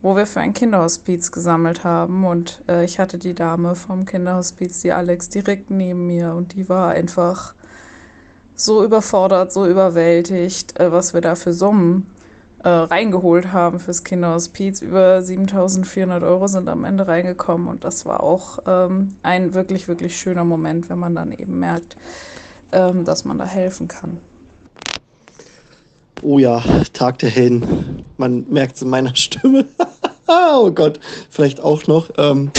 [0.01, 2.25] wo wir für ein Kinderhospiz gesammelt haben.
[2.25, 6.35] Und äh, ich hatte die Dame vom Kinderhospiz, die Alex, direkt neben mir.
[6.35, 7.55] Und die war einfach
[8.57, 12.11] so überfordert, so überwältigt, äh, was wir da für Summen
[12.65, 14.83] äh, reingeholt haben fürs Kinderhospiz.
[14.83, 20.17] Über 7400 Euro sind am Ende reingekommen und das war auch ähm, ein wirklich, wirklich
[20.17, 21.97] schöner Moment, wenn man dann eben merkt,
[22.73, 24.19] ähm, dass man da helfen kann.
[26.23, 26.63] Oh ja,
[26.95, 28.05] Tag der Helden.
[28.17, 29.67] Man merkt es in meiner Stimme.
[30.27, 32.11] oh Gott, vielleicht auch noch.
[32.17, 32.51] Ähm,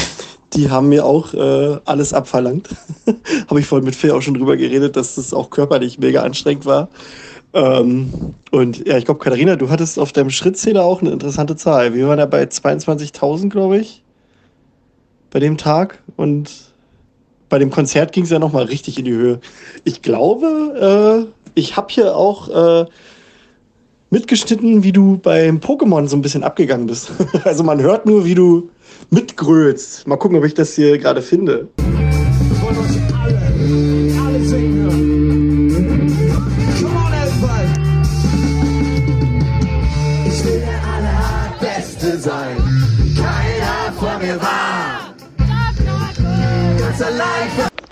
[0.54, 2.70] die haben mir auch äh, alles abverlangt.
[3.50, 6.66] Habe ich vorhin mit Phil auch schon drüber geredet, dass das auch körperlich mega anstrengend
[6.66, 6.90] war.
[7.54, 11.94] Ähm, und ja, ich glaube, Katharina, du hattest auf deinem Schrittzähler auch eine interessante Zahl.
[11.94, 14.04] Wir waren ja bei 22.000, glaube ich,
[15.32, 16.02] bei dem Tag.
[16.16, 16.52] Und
[17.50, 19.40] bei dem Konzert ging es ja nochmal richtig in die Höhe.
[19.84, 22.86] Ich glaube, äh, ich habe hier auch äh,
[24.10, 27.12] mitgeschnitten, wie du beim Pokémon so ein bisschen abgegangen bist.
[27.44, 28.70] also man hört nur, wie du
[29.10, 30.08] mitgrölst.
[30.08, 31.68] Mal gucken, ob ich das hier gerade finde.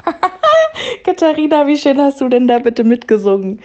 [1.03, 3.59] Katharina, wie schön hast du denn da bitte mitgesungen?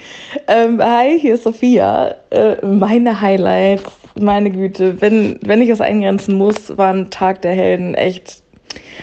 [0.47, 2.15] Ähm, hi, hier ist Sophia.
[2.31, 3.85] Äh, meine Highlights,
[4.20, 8.42] meine Güte, wenn, wenn ich es eingrenzen muss, war ein Tag der Helden echt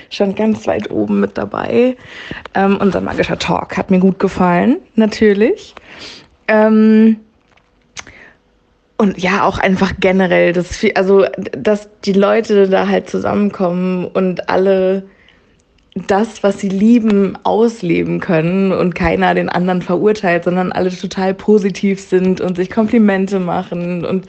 [0.10, 1.98] schon ganz weit oben mit dabei.
[2.54, 5.76] Ähm, unser magischer Talk hat mir gut gefallen, natürlich.
[6.48, 7.18] Ähm,
[8.98, 14.50] und ja, auch einfach generell, dass, viel, also, dass die Leute da halt zusammenkommen und
[14.50, 15.04] alle
[16.06, 22.00] das, was sie lieben, ausleben können und keiner den anderen verurteilt, sondern alle total positiv
[22.00, 24.28] sind und sich Komplimente machen und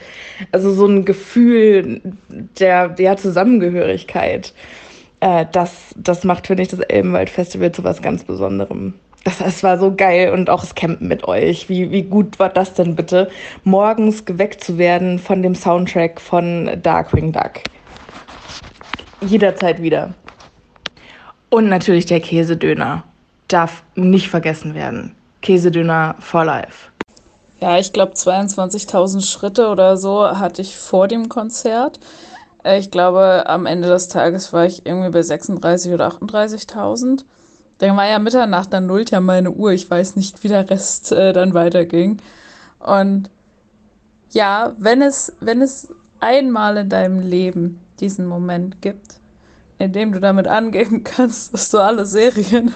[0.53, 2.01] also so ein Gefühl
[2.59, 4.53] der, der Zusammengehörigkeit.
[5.21, 8.95] Äh, das, das macht, finde ich, das Elbenwald Festival zu was ganz Besonderem.
[9.25, 11.69] Das, das war so geil und auch das Campen mit euch.
[11.69, 13.29] Wie, wie gut war das denn bitte,
[13.65, 17.61] morgens geweckt zu werden von dem Soundtrack von Darkwing Duck?
[19.21, 20.15] Jederzeit wieder.
[21.51, 23.05] Und natürlich der Käsedöner.
[23.49, 25.15] Darf nicht vergessen werden.
[25.41, 26.91] Käsedöner for life.
[27.61, 31.99] Ja, ich glaube 22.000 Schritte oder so hatte ich vor dem Konzert.
[32.63, 37.25] Äh, Ich glaube, am Ende des Tages war ich irgendwie bei 36.000 oder 38.000.
[37.79, 39.73] Dann war ja Mitternacht, dann nullt ja meine Uhr.
[39.73, 42.19] Ich weiß nicht, wie der Rest äh, dann weiterging.
[42.79, 43.31] Und
[44.31, 45.89] ja, wenn es, wenn es
[46.21, 49.18] einmal in deinem Leben diesen Moment gibt,
[49.79, 52.75] in dem du damit angeben kannst, dass du alle Serien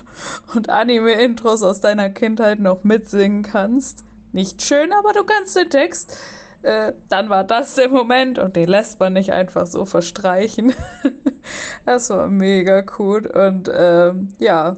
[0.54, 4.04] und Anime-Intros aus deiner Kindheit noch mitsingen kannst.
[4.32, 6.16] Nicht schön, aber du kannst den Text.
[6.62, 10.72] Äh, dann war das der Moment und den lässt man nicht einfach so verstreichen.
[11.84, 14.76] das war mega cool und ähm, ja,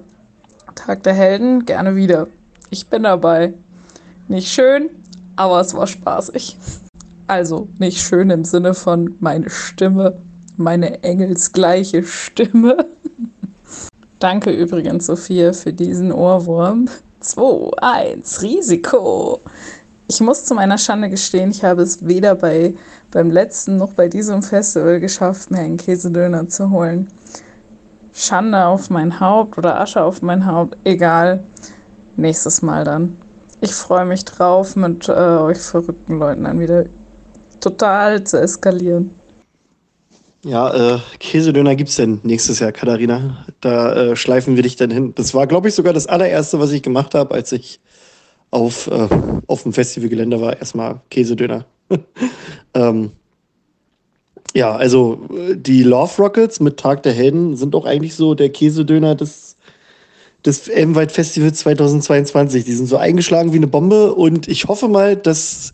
[0.74, 2.26] Tag der Helden gerne wieder.
[2.70, 3.54] Ich bin dabei.
[4.28, 4.90] Nicht schön,
[5.36, 6.58] aber es war spaßig.
[7.26, 10.16] Also nicht schön im Sinne von meine Stimme,
[10.56, 12.86] meine engelsgleiche Stimme.
[14.18, 16.88] Danke übrigens, Sophia, für diesen Ohrwurm.
[17.20, 19.40] 2, 1, Risiko.
[20.08, 22.74] Ich muss zu meiner Schande gestehen, ich habe es weder bei,
[23.10, 27.08] beim letzten noch bei diesem Festival geschafft, mir einen Käsedöner zu holen.
[28.12, 31.42] Schande auf mein Haupt oder Asche auf mein Haupt, egal.
[32.16, 33.16] Nächstes Mal dann.
[33.60, 36.84] Ich freue mich drauf, mit äh, euch verrückten Leuten dann wieder
[37.60, 39.10] total zu eskalieren.
[40.44, 43.46] Ja, äh, Käsedöner gibt's denn nächstes Jahr, Katharina.
[43.62, 45.14] Da äh, schleifen wir dich dann hin.
[45.14, 47.80] Das war, glaube ich, sogar das allererste, was ich gemacht habe, als ich
[48.50, 49.08] auf, äh,
[49.46, 50.58] auf dem Festivalgelände war.
[50.58, 51.64] Erstmal Käsedöner.
[52.74, 53.12] ähm,
[54.54, 55.18] ja, also
[55.54, 59.56] die Love Rockets mit Tag der Helden sind auch eigentlich so der Käsedöner des,
[60.44, 62.64] des Elbenwald Festivals 2022.
[62.64, 65.72] Die sind so eingeschlagen wie eine Bombe und ich hoffe mal, dass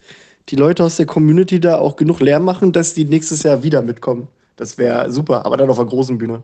[0.48, 3.82] die Leute aus der Community da auch genug Lärm machen, dass die nächstes Jahr wieder
[3.82, 4.28] mitkommen.
[4.60, 6.42] Das wäre super, aber dann auf einer großen Bühne.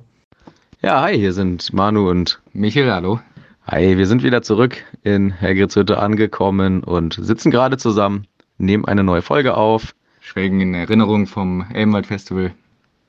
[0.80, 3.20] Ja, hi, hier sind Manu und Michael, hallo.
[3.66, 9.20] Hi, wir sind wieder zurück in Hergritzhütte angekommen und sitzen gerade zusammen, nehmen eine neue
[9.20, 9.94] Folge auf.
[10.20, 12.52] Schwelgen in Erinnerung vom Elbenwald Festival.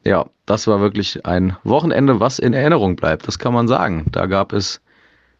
[0.03, 4.07] Ja, das war wirklich ein Wochenende, was in Erinnerung bleibt, das kann man sagen.
[4.11, 4.81] Da gab es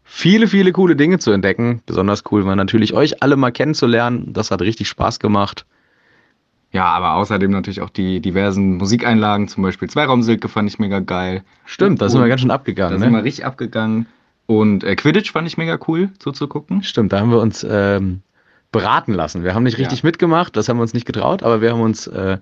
[0.02, 1.82] viele, viele coole Dinge zu entdecken.
[1.84, 4.32] Besonders cool war natürlich euch alle mal kennenzulernen.
[4.32, 5.66] Das hat richtig Spaß gemacht.
[6.70, 11.42] Ja, aber außerdem natürlich auch die diversen Musikeinlagen, zum Beispiel Zweiraumsilke fand ich mega geil.
[11.64, 12.92] Stimmt, da sind wir ganz schön abgegangen.
[12.92, 13.04] Da ne?
[13.04, 14.06] sind wir richtig abgegangen.
[14.46, 16.82] Und äh, Quidditch fand ich mega cool zuzugucken.
[16.82, 18.22] Stimmt, da haben wir uns ähm,
[18.70, 19.44] beraten lassen.
[19.44, 22.06] Wir haben nicht richtig mitgemacht, das haben wir uns nicht getraut, aber wir haben uns
[22.06, 22.38] äh,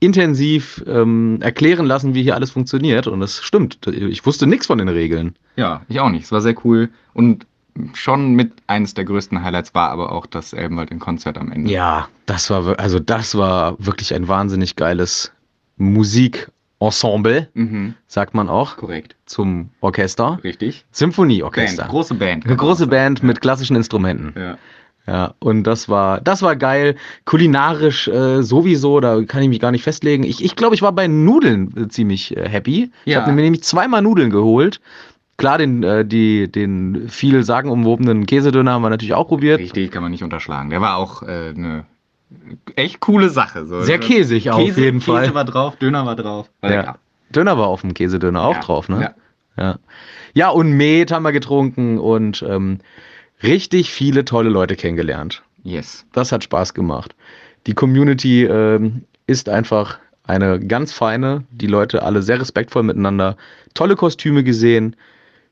[0.00, 3.06] intensiv ähm, erklären lassen, wie hier alles funktioniert.
[3.06, 3.86] Und das stimmt.
[3.86, 5.34] Ich wusste nichts von den Regeln.
[5.56, 6.24] Ja, ich auch nicht.
[6.24, 6.90] Es war sehr cool.
[7.12, 7.46] Und
[7.94, 11.70] schon mit eines der größten Highlights war aber auch das Elbenwald in Konzert am Ende.
[11.70, 15.32] Ja, das war, also das war wirklich ein wahnsinnig geiles
[15.76, 17.94] Musikensemble, Mhm.
[18.06, 18.76] sagt man auch.
[18.76, 19.16] Korrekt.
[19.26, 20.38] Zum Orchester.
[20.44, 20.84] Richtig.
[20.92, 21.82] Symphonieorchester.
[21.82, 22.46] Band, große Band.
[22.46, 24.32] Eine große Band mit klassischen Instrumenten.
[24.40, 24.58] Ja.
[25.06, 26.96] Ja, und das war, das war geil.
[27.26, 30.24] Kulinarisch äh, sowieso, da kann ich mich gar nicht festlegen.
[30.24, 32.90] Ich glaube, ich, glaub, ich war bei Nudeln äh, ziemlich äh, happy.
[33.04, 33.20] Ich Ja.
[33.20, 34.80] habe mir nämlich zweimal Nudeln geholt.
[35.36, 39.58] Klar, den, äh, die, den viel sagenumwobenen Käsedöner haben wir natürlich auch probiert.
[39.58, 40.70] Richtig, kann man nicht unterschlagen.
[40.70, 41.84] Der war auch äh, eine
[42.76, 43.66] echt coole Sache.
[43.66, 43.80] So.
[43.82, 45.22] Sehr käsig auf Käse, jeden Fall.
[45.22, 46.50] Käse war drauf, Döner war drauf.
[46.60, 46.80] War Ja.
[46.80, 46.98] lecker.
[47.30, 49.00] Döner war auf dem Käsedöner auch Ja, drauf, ne?
[49.00, 49.14] ja.
[49.56, 49.78] Ja,
[50.34, 52.78] ja und Met haben wir getrunken und ähm,
[53.42, 55.42] richtig viele tolle Leute kennengelernt.
[55.62, 56.06] Yes.
[56.12, 57.14] Das hat Spaß gemacht.
[57.66, 63.36] Die Community ähm, ist einfach eine ganz feine, die Leute alle sehr respektvoll miteinander,
[63.74, 64.96] tolle Kostüme gesehen,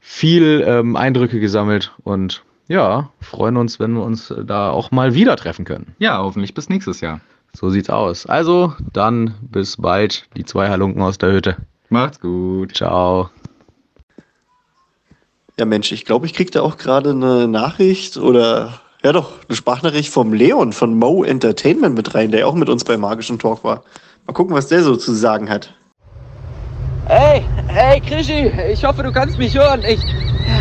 [0.04, 5.36] viel ähm, Eindrücke gesammelt und ja, freuen uns, wenn wir uns da auch mal wieder
[5.36, 5.94] treffen können.
[5.98, 7.20] Ja, hoffentlich bis nächstes Jahr.
[7.54, 8.26] So sieht's aus.
[8.26, 11.56] Also, dann bis bald, die zwei Halunken aus der Hütte.
[11.88, 12.76] Macht's gut.
[12.76, 13.30] Ciao.
[15.58, 19.56] Ja, Mensch, ich glaube, ich krieg da auch gerade eine Nachricht oder ja doch, eine
[19.56, 23.38] Sprachnachricht vom Leon von Mo Entertainment mit rein, der ja auch mit uns beim magischen
[23.38, 23.84] Talk war.
[24.26, 25.74] Mal gucken, was der so zu sagen hat.
[27.06, 29.82] Hey, hey Krischi, ich hoffe, du kannst mich hören.
[29.82, 30.00] Ich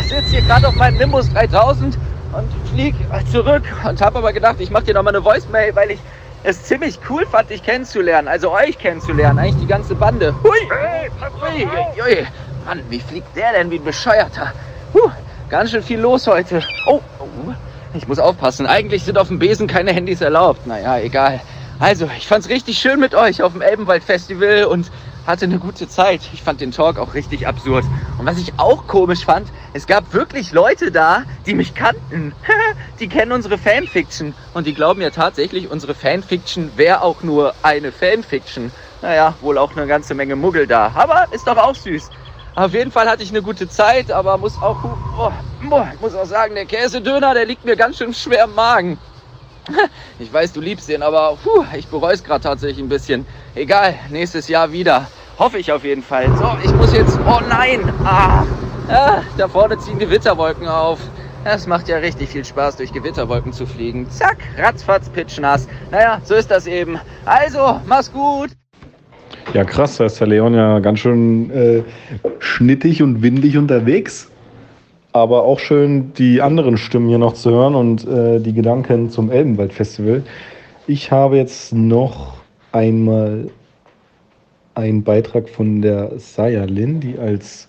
[0.10, 1.96] sitze hier gerade auf meinem Nimbus 3000
[2.34, 2.96] und flieg
[3.32, 6.00] zurück und habe aber gedacht, ich mache dir nochmal eine Voicemail, weil ich
[6.44, 10.34] es ziemlich cool fand, dich kennenzulernen, also euch kennenzulernen, eigentlich die ganze Bande.
[10.44, 10.58] Hui,
[11.42, 11.68] hui,
[12.02, 12.28] hui.
[12.66, 14.52] Mann, wie fliegt der denn wie ein Bescheuerter?
[14.94, 15.12] Puh,
[15.48, 16.64] ganz schön viel los heute.
[16.88, 17.54] Oh, oh,
[17.94, 18.66] ich muss aufpassen.
[18.66, 20.66] Eigentlich sind auf dem Besen keine Handys erlaubt.
[20.66, 21.40] Naja, egal.
[21.80, 24.92] Also, ich fand's richtig schön mit euch auf dem Elbenwald Festival und
[25.26, 26.22] hatte eine gute Zeit.
[26.34, 27.86] Ich fand den Talk auch richtig absurd.
[28.18, 32.34] Und was ich auch komisch fand, es gab wirklich Leute da, die mich kannten.
[33.00, 34.34] die kennen unsere Fanfiction.
[34.54, 38.72] Und die glauben ja tatsächlich, unsere Fanfiction wäre auch nur eine Fanfiction.
[39.02, 40.92] Naja, wohl auch eine ganze Menge Muggel da.
[40.96, 42.10] Aber ist doch auch süß.
[42.56, 44.84] Auf jeden Fall hatte ich eine gute Zeit, aber muss auch,
[45.18, 45.32] oh,
[46.02, 49.00] muss auch sagen, der Käsedöner, der liegt mir ganz schön schwer im Magen.
[50.20, 53.26] Ich weiß, du liebst den, aber puh, ich bereue es gerade tatsächlich ein bisschen.
[53.56, 55.08] Egal, nächstes Jahr wieder.
[55.40, 56.28] Hoffe ich auf jeden Fall.
[56.38, 57.20] So, ich muss jetzt.
[57.26, 57.82] Oh nein!
[58.04, 58.46] Ah,
[58.90, 61.00] ah, da vorne ziehen Gewitterwolken auf.
[61.44, 64.08] Es macht ja richtig viel Spaß, durch Gewitterwolken zu fliegen.
[64.12, 65.68] Zack, ratzfatz, pitschnass.
[65.90, 67.00] Naja, so ist das eben.
[67.26, 68.52] Also, mach's gut.
[69.54, 71.84] Ja, krass, da ist der Leon ja ganz schön äh,
[72.40, 74.31] schnittig und windig unterwegs.
[75.14, 79.30] Aber auch schön, die anderen Stimmen hier noch zu hören und äh, die Gedanken zum
[79.30, 80.24] Elbenwald-Festival.
[80.88, 82.36] Ich habe jetzt noch
[82.72, 83.50] einmal
[84.76, 87.68] einen Beitrag von der Saya Lin, die als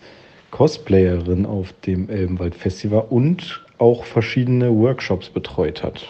[0.52, 6.06] Cosplayerin auf dem Elbenwald-Festival und auch verschiedene Workshops betreut hat.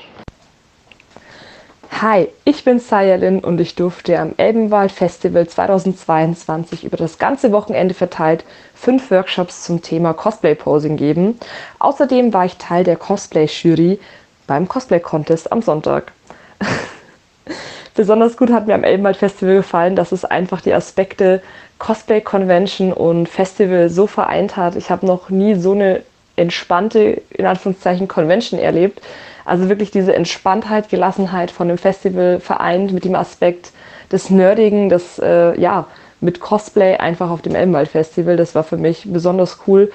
[2.00, 7.94] Hi, ich bin Sayalin und ich durfte am Elbenwald Festival 2022 über das ganze Wochenende
[7.94, 11.38] verteilt fünf Workshops zum Thema Cosplay Posing geben.
[11.78, 14.00] Außerdem war ich Teil der Cosplay Jury
[14.48, 16.10] beim Cosplay Contest am Sonntag.
[17.94, 21.40] Besonders gut hat mir am Elbenwald Festival gefallen, dass es einfach die Aspekte
[21.78, 24.74] Cosplay Convention und Festival so vereint hat.
[24.74, 26.02] Ich habe noch nie so eine
[26.36, 29.00] entspannte, in Anführungszeichen, Convention erlebt.
[29.44, 33.72] Also wirklich diese Entspanntheit, Gelassenheit von dem Festival vereint mit dem Aspekt
[34.10, 35.86] des Nerdigen, das äh, ja
[36.20, 38.36] mit Cosplay einfach auf dem Elbenwald Festival.
[38.36, 39.90] Das war für mich besonders cool.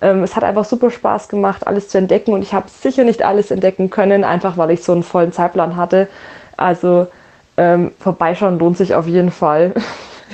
[0.00, 3.22] Ähm, es hat einfach super Spaß gemacht, alles zu entdecken und ich habe sicher nicht
[3.24, 6.08] alles entdecken können, einfach weil ich so einen vollen Zeitplan hatte.
[6.56, 7.06] Also
[7.56, 9.72] ähm, vorbeischauen lohnt sich auf jeden Fall.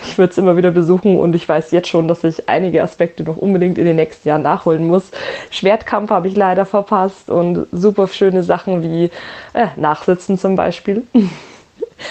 [0.02, 3.22] Ich würde es immer wieder besuchen und ich weiß jetzt schon, dass ich einige Aspekte
[3.22, 5.10] noch unbedingt in den nächsten Jahren nachholen muss.
[5.50, 9.10] Schwertkampf habe ich leider verpasst und super schöne Sachen wie
[9.52, 11.04] äh, Nachsitzen zum Beispiel.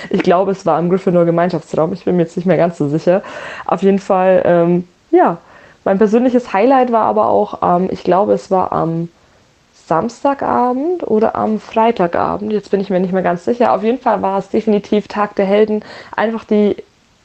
[0.09, 1.91] Ich glaube, es war im Gryffindor Gemeinschaftsraum.
[1.91, 3.21] Ich bin mir jetzt nicht mehr ganz so sicher.
[3.65, 5.37] Auf jeden Fall, ähm, ja.
[5.83, 9.09] Mein persönliches Highlight war aber auch, ähm, ich glaube, es war am
[9.85, 12.53] Samstagabend oder am Freitagabend.
[12.53, 13.73] Jetzt bin ich mir nicht mehr ganz sicher.
[13.73, 15.83] Auf jeden Fall war es definitiv Tag der Helden.
[16.15, 16.77] Einfach die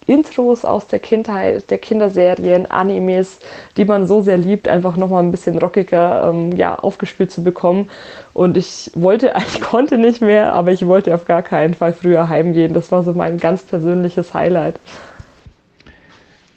[0.09, 3.39] Intros aus der Kindheit, der Kinderserien, Animes,
[3.77, 7.91] die man so sehr liebt, einfach nochmal ein bisschen rockiger ähm, ja, aufgespielt zu bekommen.
[8.33, 12.29] Und ich wollte, ich konnte nicht mehr, aber ich wollte auf gar keinen Fall früher
[12.29, 12.73] heimgehen.
[12.73, 14.81] Das war so mein ganz persönliches Highlight.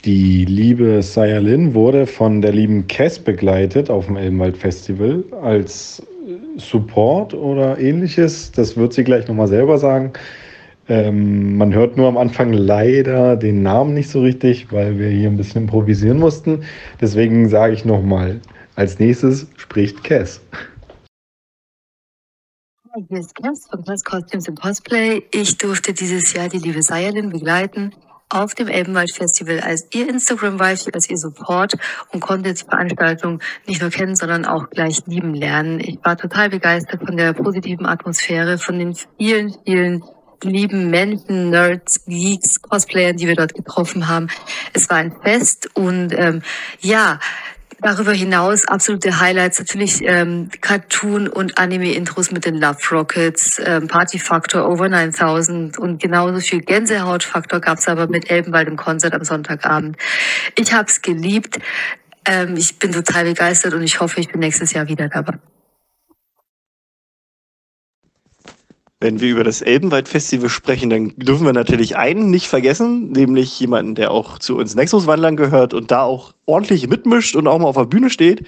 [0.06, 6.02] Die liebe Saya Lin wurde von der lieben Cass begleitet auf dem Elbenwald Festival als
[6.56, 8.50] Support oder ähnliches.
[8.50, 10.12] Das wird sie gleich nochmal selber sagen.
[10.92, 15.30] Ähm, man hört nur am Anfang leider den Namen nicht so richtig, weil wir hier
[15.30, 16.64] ein bisschen improvisieren mussten.
[17.00, 18.42] Deswegen sage ich nochmal,
[18.76, 20.42] als nächstes spricht Cass.
[23.08, 25.22] Hier ist Cass von Cass Costumes and Cosplay.
[25.30, 27.94] Ich durfte dieses Jahr die liebe Sayalin begleiten
[28.28, 31.72] auf dem Elbenwald Festival als ihr Instagram-Wife, als ihr Support
[32.12, 35.80] und konnte die Veranstaltung nicht nur kennen, sondern auch gleich lieben lernen.
[35.80, 40.02] Ich war total begeistert von der positiven Atmosphäre, von den vielen, vielen
[40.44, 44.28] lieben Menschen, Nerds, Geeks, Cosplayern, die wir dort getroffen haben.
[44.72, 46.42] Es war ein Fest und ähm,
[46.80, 47.18] ja,
[47.82, 54.20] Darüber hinaus absolute Highlights natürlich ähm, Cartoon und Anime-Intros mit den Love Rockets, ähm, Party
[54.20, 59.24] Factor Over 9000 und genauso viel Gänsehautfaktor gab es aber mit Elbenwald im Konzert am
[59.24, 59.96] Sonntagabend.
[60.54, 61.58] Ich habe es geliebt.
[62.24, 65.38] Ähm, ich bin total begeistert und ich hoffe, ich bin nächstes Jahr wieder dabei.
[69.02, 73.96] Wenn wir über das Elbenwald-Festival sprechen, dann dürfen wir natürlich einen nicht vergessen, nämlich jemanden,
[73.96, 77.76] der auch zu uns Nexus-Wandlern gehört und da auch ordentlich mitmischt und auch mal auf
[77.76, 78.46] der Bühne steht,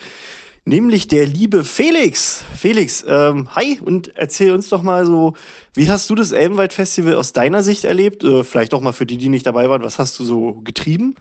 [0.65, 2.45] nämlich der liebe Felix.
[2.57, 5.35] Felix, ähm, hi und erzähl uns doch mal so,
[5.75, 8.23] wie hast du das Elbenwald-Festival aus deiner Sicht erlebt?
[8.23, 11.17] Äh, vielleicht auch mal für die, die nicht dabei waren, was hast du so getrieben?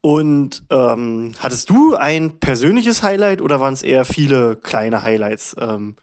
[0.00, 5.54] Und ähm, hattest du ein persönliches Highlight oder waren es eher viele kleine Highlights?
[5.56, 5.94] Ähm,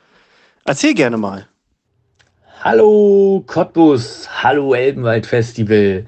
[0.64, 1.50] erzähl gerne mal.
[2.64, 6.06] Hallo Cottbus, hallo Elbenwald Festival.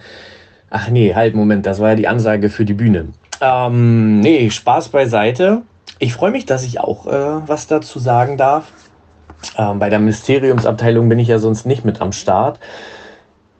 [0.69, 3.09] Ach nee, halt, Moment, das war ja die Ansage für die Bühne.
[3.41, 5.63] Ähm, nee, Spaß beiseite.
[5.99, 8.71] Ich freue mich, dass ich auch äh, was dazu sagen darf.
[9.57, 12.57] Ähm, bei der Mysteriumsabteilung bin ich ja sonst nicht mit am Start.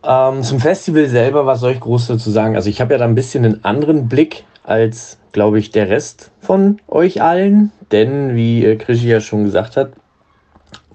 [0.02, 2.56] Ähm, zum Festival selber, was soll ich groß dazu sagen?
[2.56, 6.32] Also ich habe ja da ein bisschen einen anderen Blick als, glaube ich, der Rest
[6.40, 7.74] von euch allen.
[7.92, 9.90] Denn, wie äh, Krischi ja schon gesagt hat,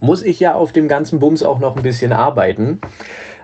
[0.01, 2.81] muss ich ja auf dem ganzen Bums auch noch ein bisschen arbeiten.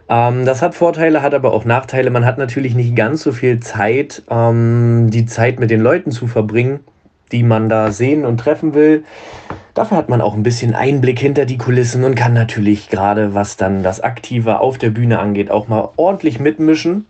[0.09, 2.11] Ähm, das hat Vorteile, hat aber auch Nachteile.
[2.11, 6.27] Man hat natürlich nicht ganz so viel Zeit, ähm, die Zeit mit den Leuten zu
[6.27, 6.81] verbringen,
[7.33, 9.05] die man da sehen und treffen will.
[9.75, 13.57] Dafür hat man auch ein bisschen Einblick hinter die Kulissen und kann natürlich gerade, was
[13.57, 17.05] dann das Aktive auf der Bühne angeht, auch mal ordentlich mitmischen.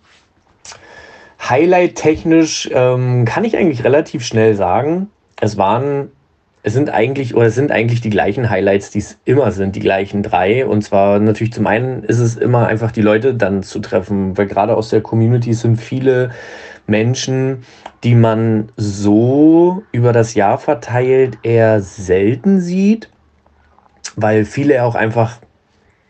[1.48, 5.10] Highlight-technisch ähm, kann ich eigentlich relativ schnell sagen,
[5.40, 6.10] es waren
[6.66, 9.80] es sind eigentlich oder es sind eigentlich die gleichen Highlights, die es immer sind, die
[9.80, 10.66] gleichen drei.
[10.66, 14.46] Und zwar natürlich zum einen ist es immer einfach die Leute dann zu treffen, weil
[14.46, 16.32] gerade aus der Community sind viele
[16.88, 17.62] Menschen,
[18.02, 23.10] die man so über das Jahr verteilt eher selten sieht,
[24.16, 25.38] weil viele auch einfach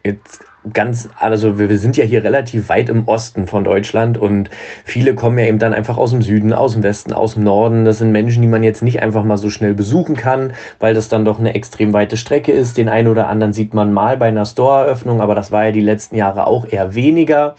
[0.05, 4.51] jetzt ganz, also wir, wir sind ja hier relativ weit im Osten von Deutschland und
[4.85, 7.85] viele kommen ja eben dann einfach aus dem Süden, aus dem Westen, aus dem Norden.
[7.85, 11.09] Das sind Menschen, die man jetzt nicht einfach mal so schnell besuchen kann, weil das
[11.09, 12.77] dann doch eine extrem weite Strecke ist.
[12.77, 15.81] Den einen oder anderen sieht man mal bei einer Store-Eröffnung, aber das war ja die
[15.81, 17.57] letzten Jahre auch eher weniger.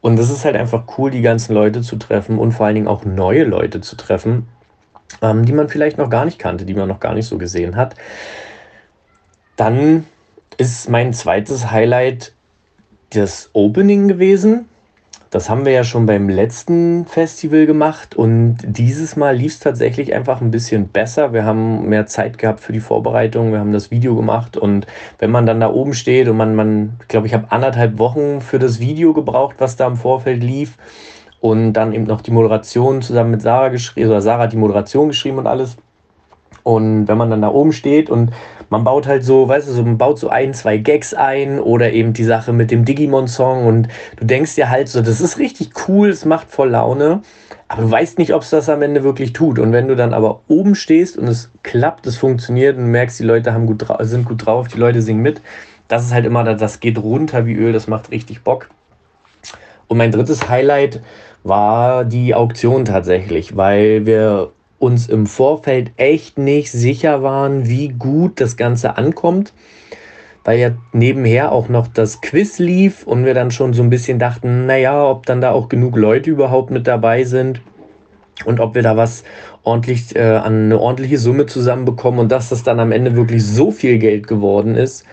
[0.00, 2.88] Und es ist halt einfach cool, die ganzen Leute zu treffen und vor allen Dingen
[2.88, 4.48] auch neue Leute zu treffen,
[5.20, 7.76] ähm, die man vielleicht noch gar nicht kannte, die man noch gar nicht so gesehen
[7.76, 7.96] hat.
[9.56, 10.06] Dann
[10.60, 12.34] ist mein zweites Highlight
[13.14, 14.68] das Opening gewesen.
[15.30, 20.12] Das haben wir ja schon beim letzten Festival gemacht und dieses Mal lief es tatsächlich
[20.12, 21.32] einfach ein bisschen besser.
[21.32, 24.86] Wir haben mehr Zeit gehabt für die Vorbereitung, wir haben das Video gemacht und
[25.18, 28.42] wenn man dann da oben steht und man, man ich glaube, ich habe anderthalb Wochen
[28.42, 30.76] für das Video gebraucht, was da im Vorfeld lief
[31.40, 35.08] und dann eben noch die Moderation zusammen mit Sarah geschrieben, oder Sarah hat die Moderation
[35.08, 35.78] geschrieben und alles.
[36.64, 38.30] Und wenn man dann da oben steht und
[38.70, 41.92] man baut halt so, weißt du, so, man baut so ein, zwei Gags ein oder
[41.92, 45.72] eben die Sache mit dem Digimon-Song und du denkst dir halt so, das ist richtig
[45.88, 47.20] cool, es macht voll Laune,
[47.68, 49.58] aber du weißt nicht, ob es das am Ende wirklich tut.
[49.58, 53.18] Und wenn du dann aber oben stehst und es klappt, es funktioniert und du merkst,
[53.18, 55.40] die Leute haben gut sind gut drauf, die Leute singen mit,
[55.88, 58.70] das ist halt immer, das geht runter wie Öl, das macht richtig Bock.
[59.88, 61.02] Und mein drittes Highlight
[61.42, 68.40] war die Auktion tatsächlich, weil wir uns im Vorfeld echt nicht sicher waren, wie gut
[68.40, 69.52] das Ganze ankommt,
[70.42, 74.18] weil ja nebenher auch noch das Quiz lief und wir dann schon so ein bisschen
[74.18, 77.60] dachten, naja, ob dann da auch genug Leute überhaupt mit dabei sind
[78.46, 79.22] und ob wir da was
[79.64, 83.70] ordentlich äh, an eine ordentliche Summe zusammenbekommen und dass das dann am Ende wirklich so
[83.70, 85.04] viel Geld geworden ist.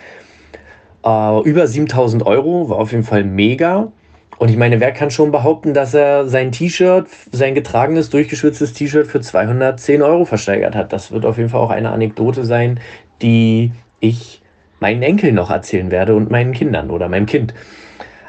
[1.06, 3.92] Äh, über 7000 Euro war auf jeden Fall mega.
[4.38, 9.08] Und ich meine, wer kann schon behaupten, dass er sein T-Shirt, sein getragenes, durchgeschwitztes T-Shirt
[9.08, 10.94] für 210 Euro versteigert hat?
[10.94, 12.80] Das wird auf jeden Fall auch eine Anekdote sein,
[13.22, 14.42] die ich
[14.80, 17.56] meinen Enkeln noch erzählen werde und meinen Kindern oder meinem Kind.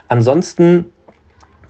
[0.08, 0.86] Ansonsten,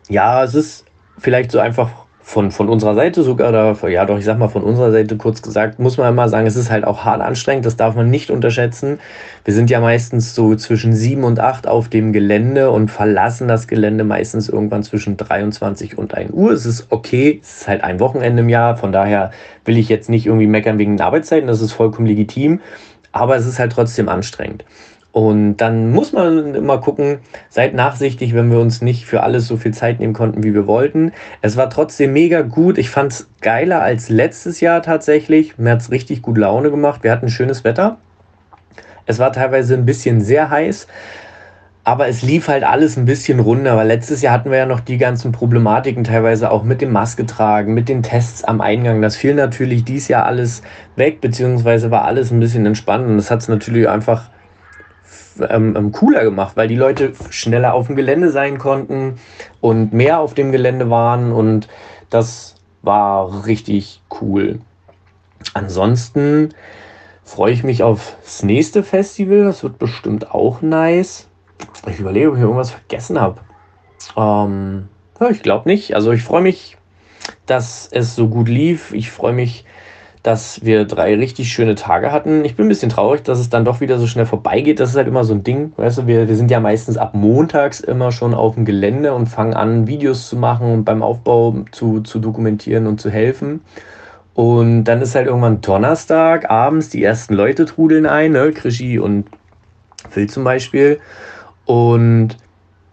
[0.08, 0.84] ja, es ist
[1.18, 1.91] vielleicht so einfach
[2.29, 5.41] von, von unserer Seite sogar, oder ja doch, ich sag mal von unserer Seite kurz
[5.41, 8.31] gesagt, muss man mal sagen, es ist halt auch hart anstrengend, das darf man nicht
[8.31, 9.01] unterschätzen.
[9.47, 13.67] Wir sind ja meistens so zwischen sieben und acht auf dem Gelände und verlassen das
[13.67, 16.53] Gelände meistens irgendwann zwischen 23 und 1 Uhr.
[16.53, 19.31] Es ist okay, es ist halt ein Wochenende im Jahr, von daher
[19.65, 22.61] will ich jetzt nicht irgendwie meckern wegen den Arbeitszeiten, das ist vollkommen legitim,
[23.11, 24.67] aber es ist halt trotzdem anstrengend.
[25.11, 29.57] Und dann muss man immer gucken, seid nachsichtig, wenn wir uns nicht für alles so
[29.57, 31.12] viel Zeit nehmen konnten, wie wir wollten.
[31.41, 32.78] Es war trotzdem mega gut.
[32.78, 35.59] Ich fand es geiler als letztes Jahr tatsächlich.
[35.59, 37.03] Mir hat es richtig gut Laune gemacht.
[37.03, 37.99] Wir hatten schönes Wetter.
[39.09, 40.87] Es war teilweise ein bisschen sehr heiß,
[41.83, 44.81] aber es lief halt alles ein bisschen runter, weil letztes Jahr hatten wir ja noch
[44.81, 49.01] die ganzen Problematiken teilweise auch mit dem Maske tragen, mit den Tests am Eingang.
[49.01, 50.61] Das fiel natürlich dieses Jahr alles
[50.97, 54.28] weg, beziehungsweise war alles ein bisschen entspannt und das hat es natürlich einfach
[55.41, 59.18] ähm, ähm, cooler gemacht, weil die Leute schneller auf dem Gelände sein konnten
[59.60, 61.68] und mehr auf dem Gelände waren und
[62.10, 64.60] das war richtig cool.
[65.55, 66.50] Ansonsten
[67.25, 69.44] freue ich mich aufs nächste Festival.
[69.44, 71.28] Das wird bestimmt auch nice.
[71.86, 73.41] Ich überlege, ob ich irgendwas vergessen habe.
[74.17, 74.89] Ähm,
[75.20, 75.94] ja, ich glaube nicht.
[75.94, 76.76] Also ich freue mich,
[77.47, 78.92] dass es so gut lief.
[78.92, 79.65] Ich freue mich,
[80.29, 82.45] dass wir drei richtig schöne Tage hatten.
[82.45, 84.79] Ich bin ein bisschen traurig, dass es dann doch wieder so schnell vorbeigeht.
[84.79, 85.73] Das ist halt immer so ein Ding.
[85.79, 89.29] Weißt du, wir, wir sind ja meistens ab montags immer schon auf dem Gelände und
[89.29, 93.63] fangen an, Videos zu machen und beim Aufbau zu, zu dokumentieren und zu helfen.
[94.35, 98.53] Und dann ist halt irgendwann Donnerstag abends, die ersten Leute trudeln ein, ne?
[98.53, 99.25] Krischi und
[100.11, 101.01] Phil zum Beispiel.
[101.65, 102.37] Und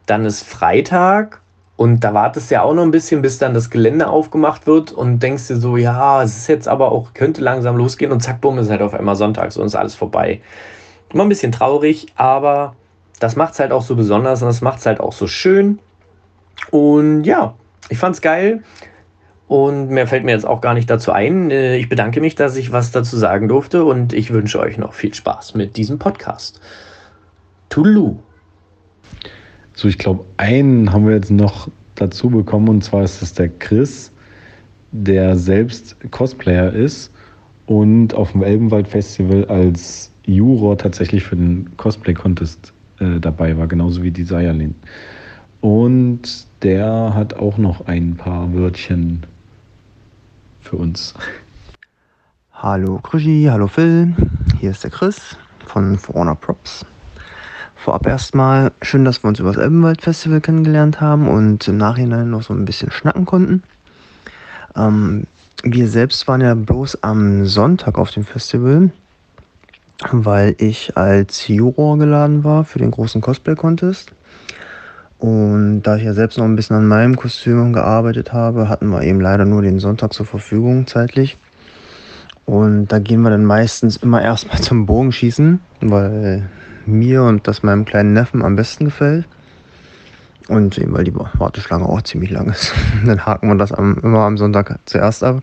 [0.06, 1.42] dann ist Freitag
[1.78, 4.94] und da wartest du ja auch noch ein bisschen, bis dann das Gelände aufgemacht wird
[4.94, 8.40] und denkst dir so, ja, es ist jetzt aber auch, könnte langsam losgehen und zack,
[8.40, 10.42] bumm, ist halt auf einmal Sonntag, so ist alles vorbei.
[11.14, 12.76] Immer ein bisschen traurig, aber
[13.20, 15.80] das macht es halt auch so besonders und das macht es halt auch so schön.
[16.72, 17.56] Und ja,
[17.90, 18.64] ich fand's geil.
[19.48, 21.52] Und mehr fällt mir jetzt auch gar nicht dazu ein.
[21.52, 24.94] Äh, ich bedanke mich, dass ich was dazu sagen durfte und ich wünsche euch noch
[24.94, 26.62] viel Spaß mit diesem Podcast.
[27.70, 28.18] Tulu.
[29.76, 33.50] So, ich glaube, einen haben wir jetzt noch dazu bekommen und zwar ist das der
[33.50, 34.12] Chris,
[34.94, 37.12] der selbst Cosplayer ist
[37.66, 43.68] und auf dem Elbenwald Festival als Juror tatsächlich für den Cosplay Contest äh, dabei war,
[43.68, 44.74] genauso wie die Sayalin.
[45.60, 49.26] Und der hat auch noch ein paar Wörtchen
[50.62, 51.14] für uns.
[52.54, 54.16] Hallo Krischi, hallo Phil,
[54.60, 56.86] hier ist der Chris von Forona Props.
[57.86, 62.32] Vorab erstmal schön, dass wir uns über das Elbenwald Festival kennengelernt haben und im Nachhinein
[62.32, 63.62] noch so ein bisschen schnacken konnten.
[64.76, 65.28] Ähm,
[65.62, 68.90] wir selbst waren ja bloß am Sonntag auf dem Festival,
[70.12, 74.14] weil ich als Juror geladen war für den großen Cosplay-Contest.
[75.20, 79.04] Und da ich ja selbst noch ein bisschen an meinem Kostüm gearbeitet habe, hatten wir
[79.04, 81.38] eben leider nur den Sonntag zur Verfügung zeitlich.
[82.46, 86.50] Und da gehen wir dann meistens immer erstmal zum Bogenschießen, weil
[86.86, 89.26] mir und das meinem kleinen Neffen am besten gefällt.
[90.48, 92.74] Und eben weil die Warteschlange auch ziemlich lang ist.
[93.06, 95.42] dann haken wir das am, immer am Sonntag zuerst ab.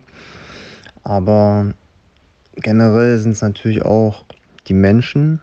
[1.03, 1.73] Aber
[2.55, 4.23] generell sind es natürlich auch
[4.67, 5.41] die Menschen,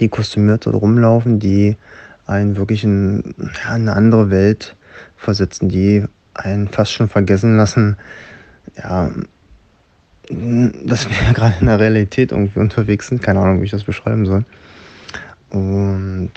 [0.00, 1.76] die kostümiert dort rumlaufen, die
[2.26, 4.74] einen wirklich in ja, eine andere Welt
[5.16, 6.04] versetzen, die
[6.34, 7.96] einen fast schon vergessen lassen,
[8.76, 9.10] ja,
[10.28, 13.22] dass wir gerade in der Realität irgendwie unterwegs sind.
[13.22, 14.44] Keine Ahnung, wie ich das beschreiben soll.
[15.50, 16.32] Und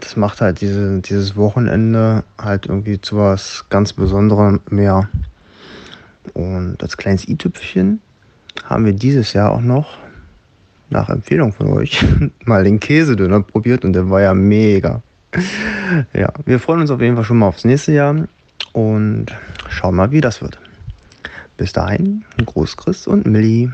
[0.00, 5.08] das macht halt diese, dieses Wochenende halt irgendwie zu was ganz Besonderem mehr.
[6.34, 8.00] Und als kleines i-Tüpfchen
[8.64, 9.98] haben wir dieses Jahr auch noch
[10.90, 12.04] nach Empfehlung von euch
[12.44, 15.02] mal den Käsedöner probiert und der war ja mega.
[16.12, 18.26] Ja, wir freuen uns auf jeden Fall schon mal aufs nächste Jahr
[18.72, 19.26] und
[19.68, 20.58] schauen mal, wie das wird.
[21.58, 23.72] Bis dahin, Groß Chris und Millie.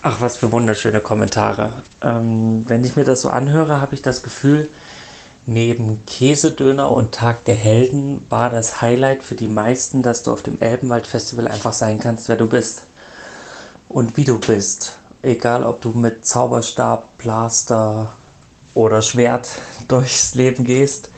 [0.00, 1.74] Ach, was für wunderschöne Kommentare.
[2.02, 4.70] Ähm, wenn ich mir das so anhöre, habe ich das Gefühl,
[5.44, 10.42] neben Käsedöner und Tag der Helden war das Highlight für die meisten, dass du auf
[10.42, 12.84] dem Elbenwald Festival einfach sein kannst, wer du bist.
[13.90, 14.98] Und wie du bist.
[15.20, 18.10] Egal, ob du mit Zauberstab, Blaster
[18.72, 19.48] oder Schwert
[19.88, 21.10] durchs Leben gehst.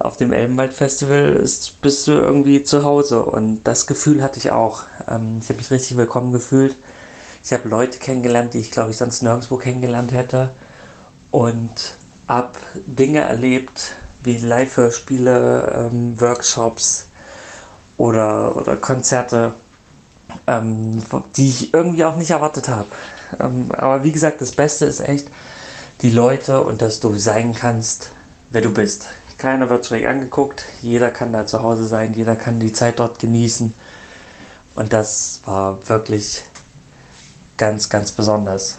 [0.00, 3.24] Auf dem Elbenwald Festival ist, bist du irgendwie zu Hause.
[3.24, 4.84] Und das Gefühl hatte ich auch.
[5.08, 6.76] Ähm, ich habe mich richtig willkommen gefühlt
[7.48, 10.50] ich habe Leute kennengelernt, die ich glaube ich sonst nirgendwo kennengelernt hätte.
[11.30, 11.70] Und
[12.26, 12.52] habe
[12.86, 17.06] Dinge erlebt wie Live-Hörspiele, ähm, Workshops
[17.96, 19.54] oder, oder Konzerte,
[20.46, 21.02] ähm,
[21.36, 22.88] die ich irgendwie auch nicht erwartet habe.
[23.40, 25.28] Ähm, aber wie gesagt, das Beste ist echt
[26.02, 28.10] die Leute und dass du sein kannst,
[28.50, 29.06] wer du bist.
[29.38, 33.20] Keiner wird schräg angeguckt, jeder kann da zu Hause sein, jeder kann die Zeit dort
[33.20, 33.72] genießen.
[34.74, 36.42] Und das war wirklich
[37.56, 38.78] ganz, ganz besonders.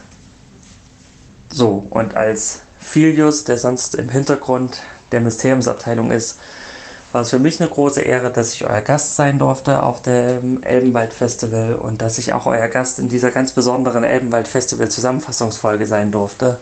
[1.50, 4.82] So, und als Filius, der sonst im Hintergrund
[5.14, 6.40] der Mysteriumsabteilung ist,
[7.14, 10.62] war es für mich eine große Ehre, dass ich euer Gast sein durfte auf dem
[10.62, 15.86] Elbenwald Festival und dass ich auch euer Gast in dieser ganz besonderen Elbenwald Festival Zusammenfassungsfolge
[15.88, 16.60] sein durfte.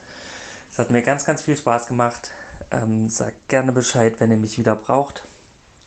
[0.72, 2.32] Es hat mir ganz, ganz viel Spaß gemacht.
[2.72, 5.26] Ähm, sagt gerne Bescheid, wenn ihr mich wieder braucht.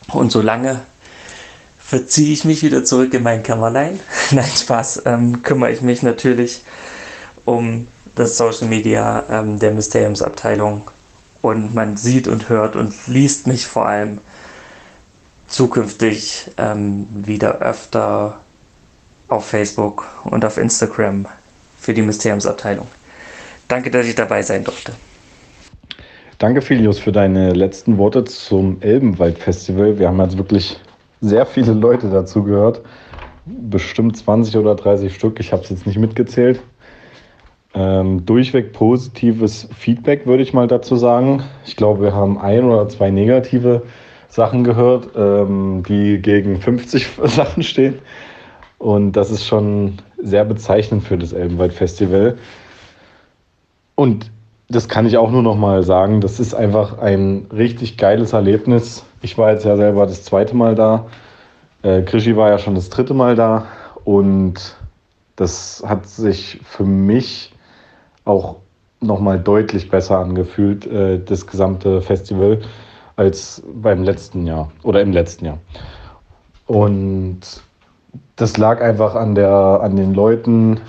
[0.08, 0.80] Und solange
[1.78, 4.00] verziehe ich mich wieder zurück in mein Kämmerlein.
[4.30, 5.02] Nein, Spaß.
[5.06, 6.62] Ähm, kümmere ich mich natürlich
[7.44, 10.90] um das Social Media ähm, der Mysteriumsabteilung.
[11.42, 14.18] Und man sieht und hört und liest mich vor allem
[15.48, 18.40] zukünftig ähm, wieder öfter
[19.28, 21.26] auf Facebook und auf Instagram
[21.80, 22.86] für die Mysteriumsabteilung.
[23.68, 24.92] Danke, dass ich dabei sein durfte.
[26.40, 29.98] Danke, Filius, für deine letzten Worte zum Elbenwald-Festival.
[29.98, 30.80] Wir haben jetzt wirklich
[31.20, 32.80] sehr viele Leute dazu gehört.
[33.44, 35.38] Bestimmt 20 oder 30 Stück.
[35.38, 36.62] Ich habe es jetzt nicht mitgezählt.
[37.74, 41.42] Ähm, durchweg positives Feedback, würde ich mal dazu sagen.
[41.66, 43.82] Ich glaube, wir haben ein oder zwei negative
[44.28, 47.98] Sachen gehört, ähm, die gegen 50 Sachen stehen.
[48.78, 52.38] Und das ist schon sehr bezeichnend für das Elbenwald-Festival.
[53.94, 54.30] Und
[54.70, 56.20] das kann ich auch nur noch mal sagen.
[56.20, 59.04] Das ist einfach ein richtig geiles Erlebnis.
[59.20, 61.06] Ich war jetzt ja selber das zweite Mal da.
[61.82, 63.66] Äh, Krischi war ja schon das dritte Mal da.
[64.04, 64.76] Und
[65.34, 67.52] das hat sich für mich
[68.24, 68.56] auch
[69.00, 72.60] noch mal deutlich besser angefühlt, äh, das gesamte Festival,
[73.16, 75.58] als beim letzten Jahr oder im letzten Jahr.
[76.66, 77.40] Und
[78.36, 80.80] das lag einfach an, der, an den Leuten,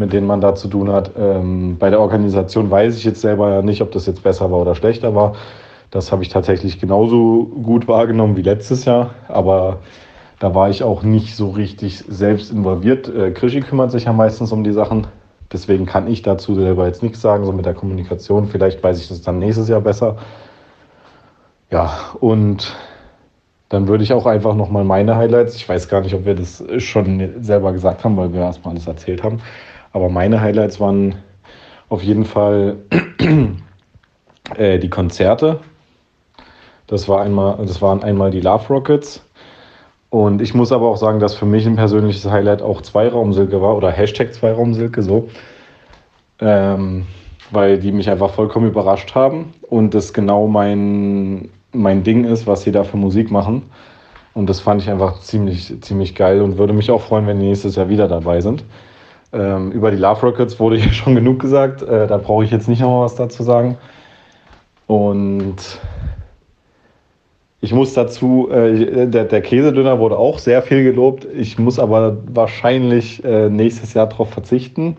[0.00, 1.12] mit denen man da zu tun hat.
[1.16, 4.60] Ähm, bei der Organisation weiß ich jetzt selber ja nicht, ob das jetzt besser war
[4.60, 5.34] oder schlechter war.
[5.90, 9.78] Das habe ich tatsächlich genauso gut wahrgenommen wie letztes Jahr, aber
[10.38, 13.08] da war ich auch nicht so richtig selbst involviert.
[13.14, 15.06] Äh, Krischi kümmert sich ja meistens um die Sachen.
[15.52, 18.46] Deswegen kann ich dazu selber jetzt nichts sagen, so mit der Kommunikation.
[18.46, 20.16] Vielleicht weiß ich das dann nächstes Jahr besser.
[21.70, 22.74] Ja, und
[23.68, 26.64] dann würde ich auch einfach nochmal meine Highlights, ich weiß gar nicht, ob wir das
[26.78, 29.40] schon selber gesagt haben, weil wir erstmal alles erzählt haben,
[29.92, 31.16] aber meine Highlights waren
[31.88, 32.76] auf jeden Fall
[34.56, 35.60] äh, die Konzerte.
[36.86, 39.24] Das, war einmal, das waren einmal die Love Rockets.
[40.10, 43.76] Und ich muss aber auch sagen, dass für mich ein persönliches Highlight auch Zweiraumsilke war
[43.76, 45.28] oder Hashtag Zweiraumsilke so.
[46.40, 47.06] Ähm,
[47.52, 52.62] weil die mich einfach vollkommen überrascht haben und das genau mein, mein Ding ist, was
[52.62, 53.62] sie da für Musik machen.
[54.34, 57.46] Und das fand ich einfach ziemlich, ziemlich geil und würde mich auch freuen, wenn die
[57.46, 58.64] nächstes Jahr wieder dabei sind.
[59.32, 61.82] Ähm, über die Love Rockets wurde hier schon genug gesagt.
[61.82, 63.78] Äh, da brauche ich jetzt nicht nochmal was dazu sagen.
[64.86, 65.56] Und
[67.60, 71.26] ich muss dazu, äh, der, der Käsedöner wurde auch sehr viel gelobt.
[71.32, 74.96] Ich muss aber wahrscheinlich äh, nächstes Jahr darauf verzichten.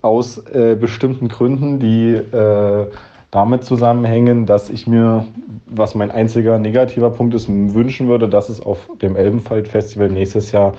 [0.00, 2.86] Aus äh, bestimmten Gründen, die äh,
[3.30, 5.26] damit zusammenhängen, dass ich mir,
[5.66, 10.52] was mein einziger negativer Punkt ist, wünschen würde, dass es auf dem Elbenfeld Festival nächstes
[10.52, 10.72] Jahr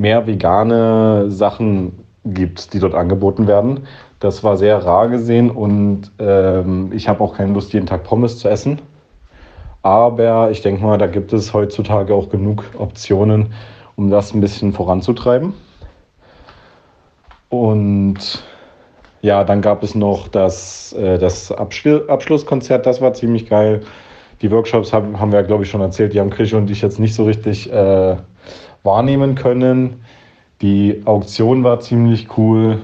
[0.00, 1.92] mehr vegane Sachen
[2.24, 3.80] gibt, die dort angeboten werden.
[4.18, 8.38] Das war sehr rar gesehen und ähm, ich habe auch keine Lust, jeden Tag Pommes
[8.38, 8.80] zu essen.
[9.82, 13.52] Aber ich denke mal, da gibt es heutzutage auch genug Optionen,
[13.96, 15.52] um das ein bisschen voranzutreiben.
[17.50, 18.42] Und
[19.22, 23.82] ja, dann gab es noch das, äh, das Abschlusskonzert, das war ziemlich geil.
[24.40, 26.98] Die Workshops haben, haben wir, glaube ich, schon erzählt, die haben Krische und ich jetzt
[26.98, 28.16] nicht so richtig äh,
[28.82, 30.04] wahrnehmen können.
[30.62, 32.82] Die Auktion war ziemlich cool.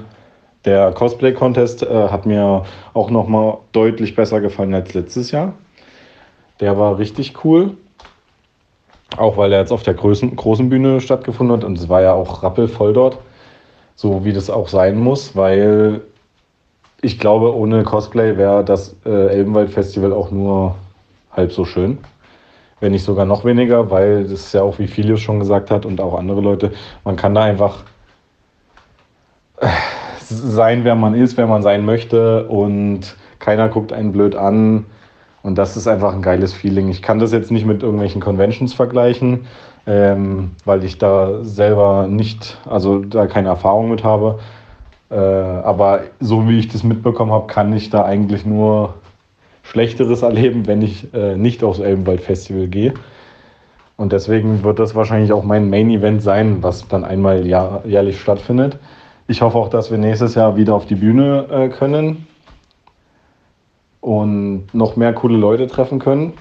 [0.65, 5.53] Der Cosplay-Contest äh, hat mir auch noch mal deutlich besser gefallen als letztes Jahr.
[6.59, 7.77] Der war richtig cool.
[9.15, 12.13] Auch weil er jetzt auf der großen, großen Bühne stattgefunden hat und es war ja
[12.13, 13.17] auch rappelvoll dort.
[13.95, 16.01] So wie das auch sein muss, weil
[17.01, 20.75] ich glaube, ohne Cosplay wäre das äh, Elbenwald Festival auch nur
[21.31, 21.99] halb so schön.
[22.79, 25.85] Wenn nicht sogar noch weniger, weil das ist ja auch, wie Filius schon gesagt hat
[25.85, 26.73] und auch andere Leute,
[27.03, 27.83] man kann da einfach
[30.19, 34.85] sein, wer man ist, wer man sein möchte und keiner guckt einen blöd an.
[35.43, 36.89] Und das ist einfach ein geiles Feeling.
[36.89, 39.47] Ich kann das jetzt nicht mit irgendwelchen Conventions vergleichen,
[39.85, 44.39] ähm, weil ich da selber nicht, also da keine Erfahrung mit habe.
[45.09, 48.95] Äh, aber so wie ich das mitbekommen habe, kann ich da eigentlich nur
[49.67, 52.93] Schlechteres erleben, wenn ich äh, nicht aufs Elbenwald Festival gehe.
[53.97, 58.19] Und deswegen wird das wahrscheinlich auch mein Main Event sein, was dann einmal jahr, jährlich
[58.21, 58.77] stattfindet.
[59.27, 62.27] Ich hoffe auch, dass wir nächstes Jahr wieder auf die Bühne äh, können
[63.99, 66.33] und noch mehr coole Leute treffen können.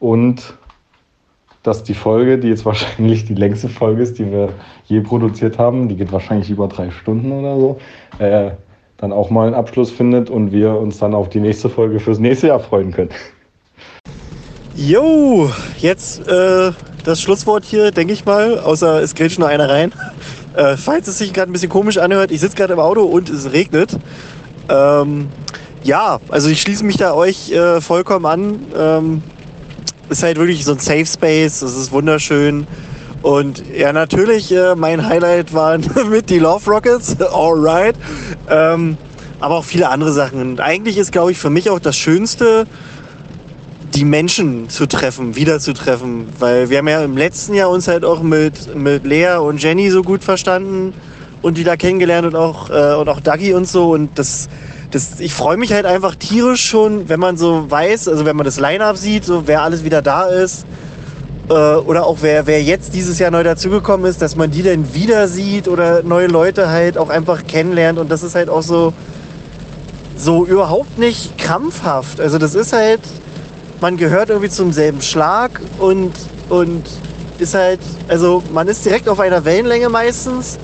[0.00, 0.54] Und
[1.62, 4.50] dass die Folge, die jetzt wahrscheinlich die längste Folge ist, die wir
[4.84, 7.78] je produziert haben, die geht wahrscheinlich über drei Stunden oder so,
[8.18, 8.50] äh,
[8.98, 12.18] dann auch mal einen Abschluss findet und wir uns dann auf die nächste Folge fürs
[12.18, 13.10] nächste Jahr freuen können.
[14.74, 16.72] Jo, jetzt äh,
[17.04, 19.92] das Schlusswort hier, denke ich mal, außer es grätscht nur einer rein.
[20.56, 23.30] Äh, falls es sich gerade ein bisschen komisch anhört, ich sitze gerade im Auto und
[23.30, 23.96] es regnet.
[24.68, 25.28] Ähm,
[25.84, 28.60] ja, also ich schließe mich da euch äh, vollkommen an.
[28.76, 29.22] Ähm,
[30.08, 32.66] ist halt wirklich so ein Safe Space, es ist wunderschön.
[33.22, 37.96] Und ja, natürlich, äh, mein Highlight waren mit die Love Rockets, alright.
[38.48, 38.96] Ähm,
[39.40, 40.40] aber auch viele andere Sachen.
[40.40, 42.66] Und eigentlich ist, glaube ich, für mich auch das Schönste,
[43.94, 46.26] die Menschen zu treffen, wiederzutreffen.
[46.38, 49.90] Weil wir haben ja im letzten Jahr uns halt auch mit, mit Lea und Jenny
[49.90, 50.92] so gut verstanden
[51.42, 53.92] und wieder kennengelernt und auch, äh, und auch Dagi und so.
[53.92, 54.48] Und das,
[54.90, 58.44] das, ich freue mich halt einfach tierisch schon, wenn man so weiß, also wenn man
[58.44, 60.66] das Line-Up sieht, so wer alles wieder da ist.
[61.48, 64.94] Äh, oder auch wer, wer jetzt dieses Jahr neu dazugekommen ist, dass man die dann
[64.94, 67.98] wieder sieht oder neue Leute halt auch einfach kennenlernt.
[67.98, 68.92] Und das ist halt auch so,
[70.16, 72.20] so überhaupt nicht krampfhaft.
[72.20, 73.00] Also das ist halt,
[73.80, 76.12] man gehört irgendwie zum selben Schlag und,
[76.50, 76.84] und
[77.38, 80.58] ist halt, also man ist direkt auf einer Wellenlänge meistens.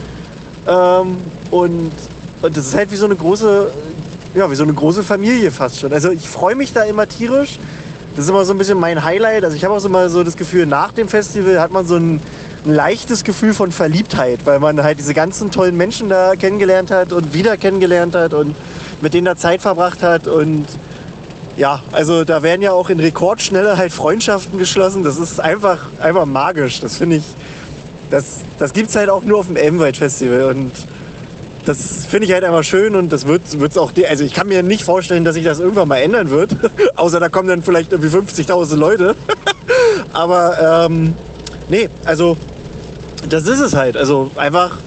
[0.67, 1.19] Ähm,
[1.51, 1.93] und,
[2.43, 3.71] und das ist halt wie so eine große,
[4.35, 5.93] ja, wie so eine große Familie fast schon.
[5.93, 7.59] Also ich freue mich da immer tierisch.
[8.15, 9.45] Das ist immer so ein bisschen mein Highlight.
[9.45, 11.97] Also ich habe auch so mal so das Gefühl, nach dem Festival hat man so
[11.97, 12.21] ein,
[12.65, 17.13] ein leichtes Gefühl von Verliebtheit, weil man halt diese ganzen tollen Menschen da kennengelernt hat
[17.13, 18.55] und wieder kennengelernt hat und
[19.01, 20.67] mit denen da Zeit verbracht hat und
[21.57, 25.05] ja, also da werden ja auch in Rekordschnelle halt Freundschaften geschlossen.
[25.05, 26.81] Das ist einfach, einfach magisch.
[26.81, 27.25] Das finde ich,
[28.11, 30.45] das, das gibt es halt auch nur auf dem Elbenwald Festival.
[30.45, 30.73] Und
[31.67, 34.63] das finde ich halt einfach schön und das wird es auch, also ich kann mir
[34.63, 36.51] nicht vorstellen, dass sich das irgendwann mal ändern wird.
[36.97, 39.17] Außer da kommen dann vielleicht irgendwie 50.000 Leute.
[40.13, 41.15] Aber ähm,
[41.69, 42.37] nee, also
[43.29, 43.97] das ist es halt.
[43.97, 44.79] Also einfach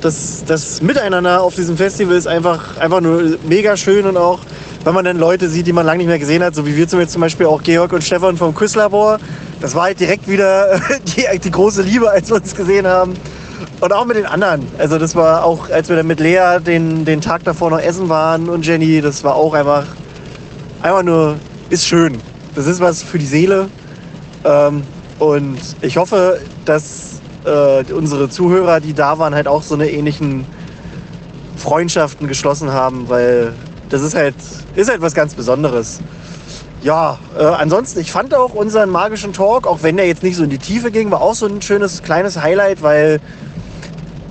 [0.00, 4.40] das, das Miteinander auf diesem Festival ist einfach, einfach nur mega schön und auch,
[4.84, 6.88] wenn man dann Leute sieht, die man lange nicht mehr gesehen hat, so wie wir
[6.88, 9.18] zum Beispiel auch Georg und Stefan vom Quizlabor.
[9.60, 10.80] Das war halt direkt wieder
[11.16, 13.14] die, die große Liebe, als wir uns gesehen haben.
[13.80, 14.66] Und auch mit den anderen.
[14.78, 18.08] Also das war auch, als wir dann mit Lea den, den Tag davor noch essen
[18.08, 19.86] waren und Jenny, das war auch einfach,
[20.82, 21.36] einfach nur,
[21.70, 22.20] ist schön.
[22.54, 23.68] Das ist was für die Seele.
[24.44, 24.82] Ähm,
[25.18, 30.46] und ich hoffe, dass äh, unsere Zuhörer, die da waren, halt auch so eine ähnlichen
[31.56, 33.52] Freundschaften geschlossen haben, weil
[33.88, 34.34] das ist halt,
[34.74, 36.00] ist halt was ganz Besonderes.
[36.84, 40.44] Ja, äh, ansonsten, ich fand auch unseren magischen Talk, auch wenn der jetzt nicht so
[40.44, 43.20] in die Tiefe ging, war auch so ein schönes kleines Highlight, weil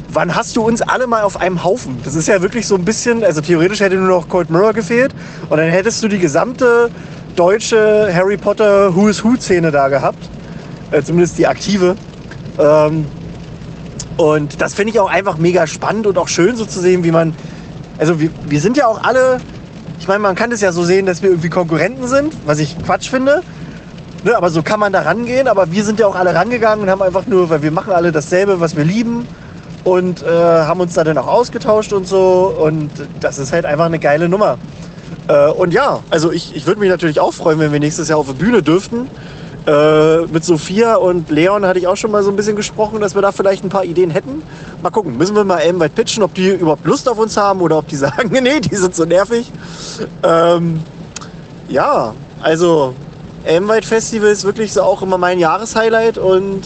[0.10, 1.98] wann hast du uns alle mal auf einem Haufen?
[2.06, 5.16] Das ist ja wirklich so ein bisschen, also theoretisch hätte nur noch Cold Mirror gefehlt
[5.50, 6.92] und dann hättest du die gesamte
[7.36, 10.30] deutsche Harry Potter Who is Who Szene da gehabt.
[10.92, 11.96] Äh, zumindest die aktive.
[12.60, 13.08] Ähm,
[14.18, 17.12] und das finde ich auch einfach mega spannend und auch schön so zu sehen, wie
[17.12, 17.34] man,
[17.98, 19.40] also wir, wir sind ja auch alle,
[20.04, 22.78] ich meine, man kann das ja so sehen, dass wir irgendwie Konkurrenten sind, was ich
[22.84, 23.42] Quatsch finde.
[24.26, 25.48] Ne, aber so kann man da rangehen.
[25.48, 28.12] Aber wir sind ja auch alle rangegangen und haben einfach nur, weil wir machen alle
[28.12, 29.26] dasselbe, was wir lieben
[29.86, 32.54] und äh, haben uns da dann auch ausgetauscht und so.
[32.60, 32.92] Und
[33.22, 34.58] das ist halt einfach eine geile Nummer.
[35.30, 38.18] Äh, und ja, also ich, ich würde mich natürlich auch freuen, wenn wir nächstes Jahr
[38.18, 39.08] auf der Bühne dürften.
[39.66, 43.16] Äh, mit Sophia und Leon hatte ich auch schon mal so ein bisschen gesprochen, dass
[43.16, 44.44] wir da vielleicht ein paar Ideen hätten.
[44.82, 47.78] Mal gucken, müssen wir mal Elbenweit pitchen, ob die überhaupt Lust auf uns haben oder
[47.78, 49.50] ob die sagen, nee, die sind so nervig.
[50.22, 50.82] Ähm,
[51.70, 52.94] ja, also
[53.46, 56.64] Elbenweit Festival ist wirklich so auch immer mein Jahreshighlight und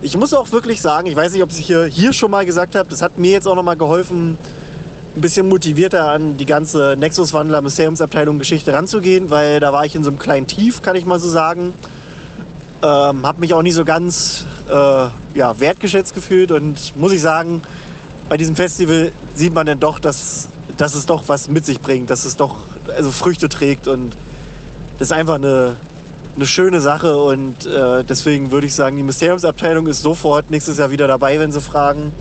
[0.00, 2.74] ich muss auch wirklich sagen, ich weiß nicht, ob ich hier, hier schon mal gesagt
[2.74, 4.38] habe, das hat mir jetzt auch noch mal geholfen,
[5.14, 10.02] ein bisschen motivierter an die ganze Nexus-Wandler Museumsabteilung Geschichte ranzugehen, weil da war ich in
[10.02, 11.74] so einem kleinen Tief, kann ich mal so sagen.
[12.82, 17.62] Ähm, habe mich auch nicht so ganz äh, ja, wertgeschätzt gefühlt und muss ich sagen,
[18.28, 22.10] bei diesem Festival sieht man dann doch, dass, dass es doch was mit sich bringt,
[22.10, 22.56] dass es doch
[22.88, 24.16] also Früchte trägt und
[24.98, 25.76] das ist einfach eine,
[26.34, 30.90] eine schöne Sache und äh, deswegen würde ich sagen, die Mysteriumsabteilung ist sofort nächstes Jahr
[30.90, 32.12] wieder dabei, wenn sie fragen.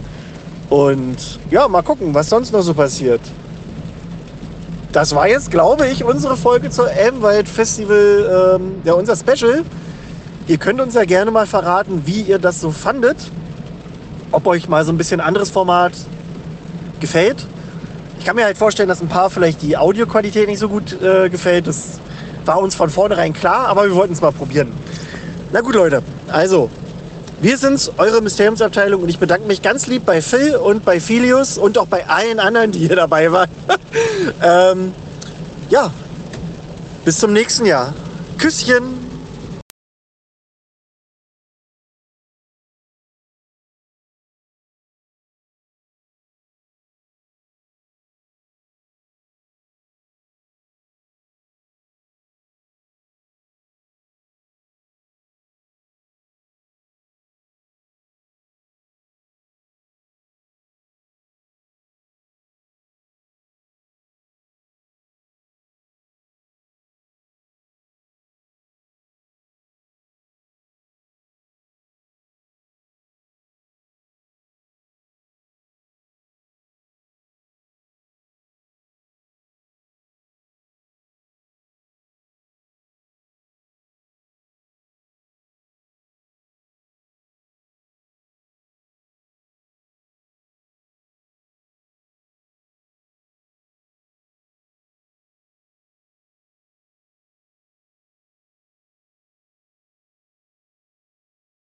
[0.69, 3.22] Und ja, mal gucken, was sonst noch so passiert.
[4.91, 9.64] Das war jetzt, glaube ich, unsere Folge zur Elbenwald Festival, ähm, ja, unser Special.
[10.51, 13.15] Ihr könnt uns ja gerne mal verraten, wie ihr das so fandet.
[14.33, 15.93] Ob euch mal so ein bisschen anderes Format
[16.99, 17.47] gefällt.
[18.19, 21.30] Ich kann mir halt vorstellen, dass ein paar vielleicht die Audioqualität nicht so gut äh,
[21.30, 21.67] gefällt.
[21.67, 22.01] Das
[22.43, 24.73] war uns von vornherein klar, aber wir wollten es mal probieren.
[25.53, 26.03] Na gut, Leute.
[26.27, 26.69] Also,
[27.39, 31.57] wir sind's, eure Mysteriumsabteilung und ich bedanke mich ganz lieb bei Phil und bei Filius
[31.57, 33.49] und auch bei allen anderen, die hier dabei waren.
[34.43, 34.93] ähm,
[35.69, 35.93] ja,
[37.05, 37.93] bis zum nächsten Jahr.
[38.38, 39.00] Küsschen.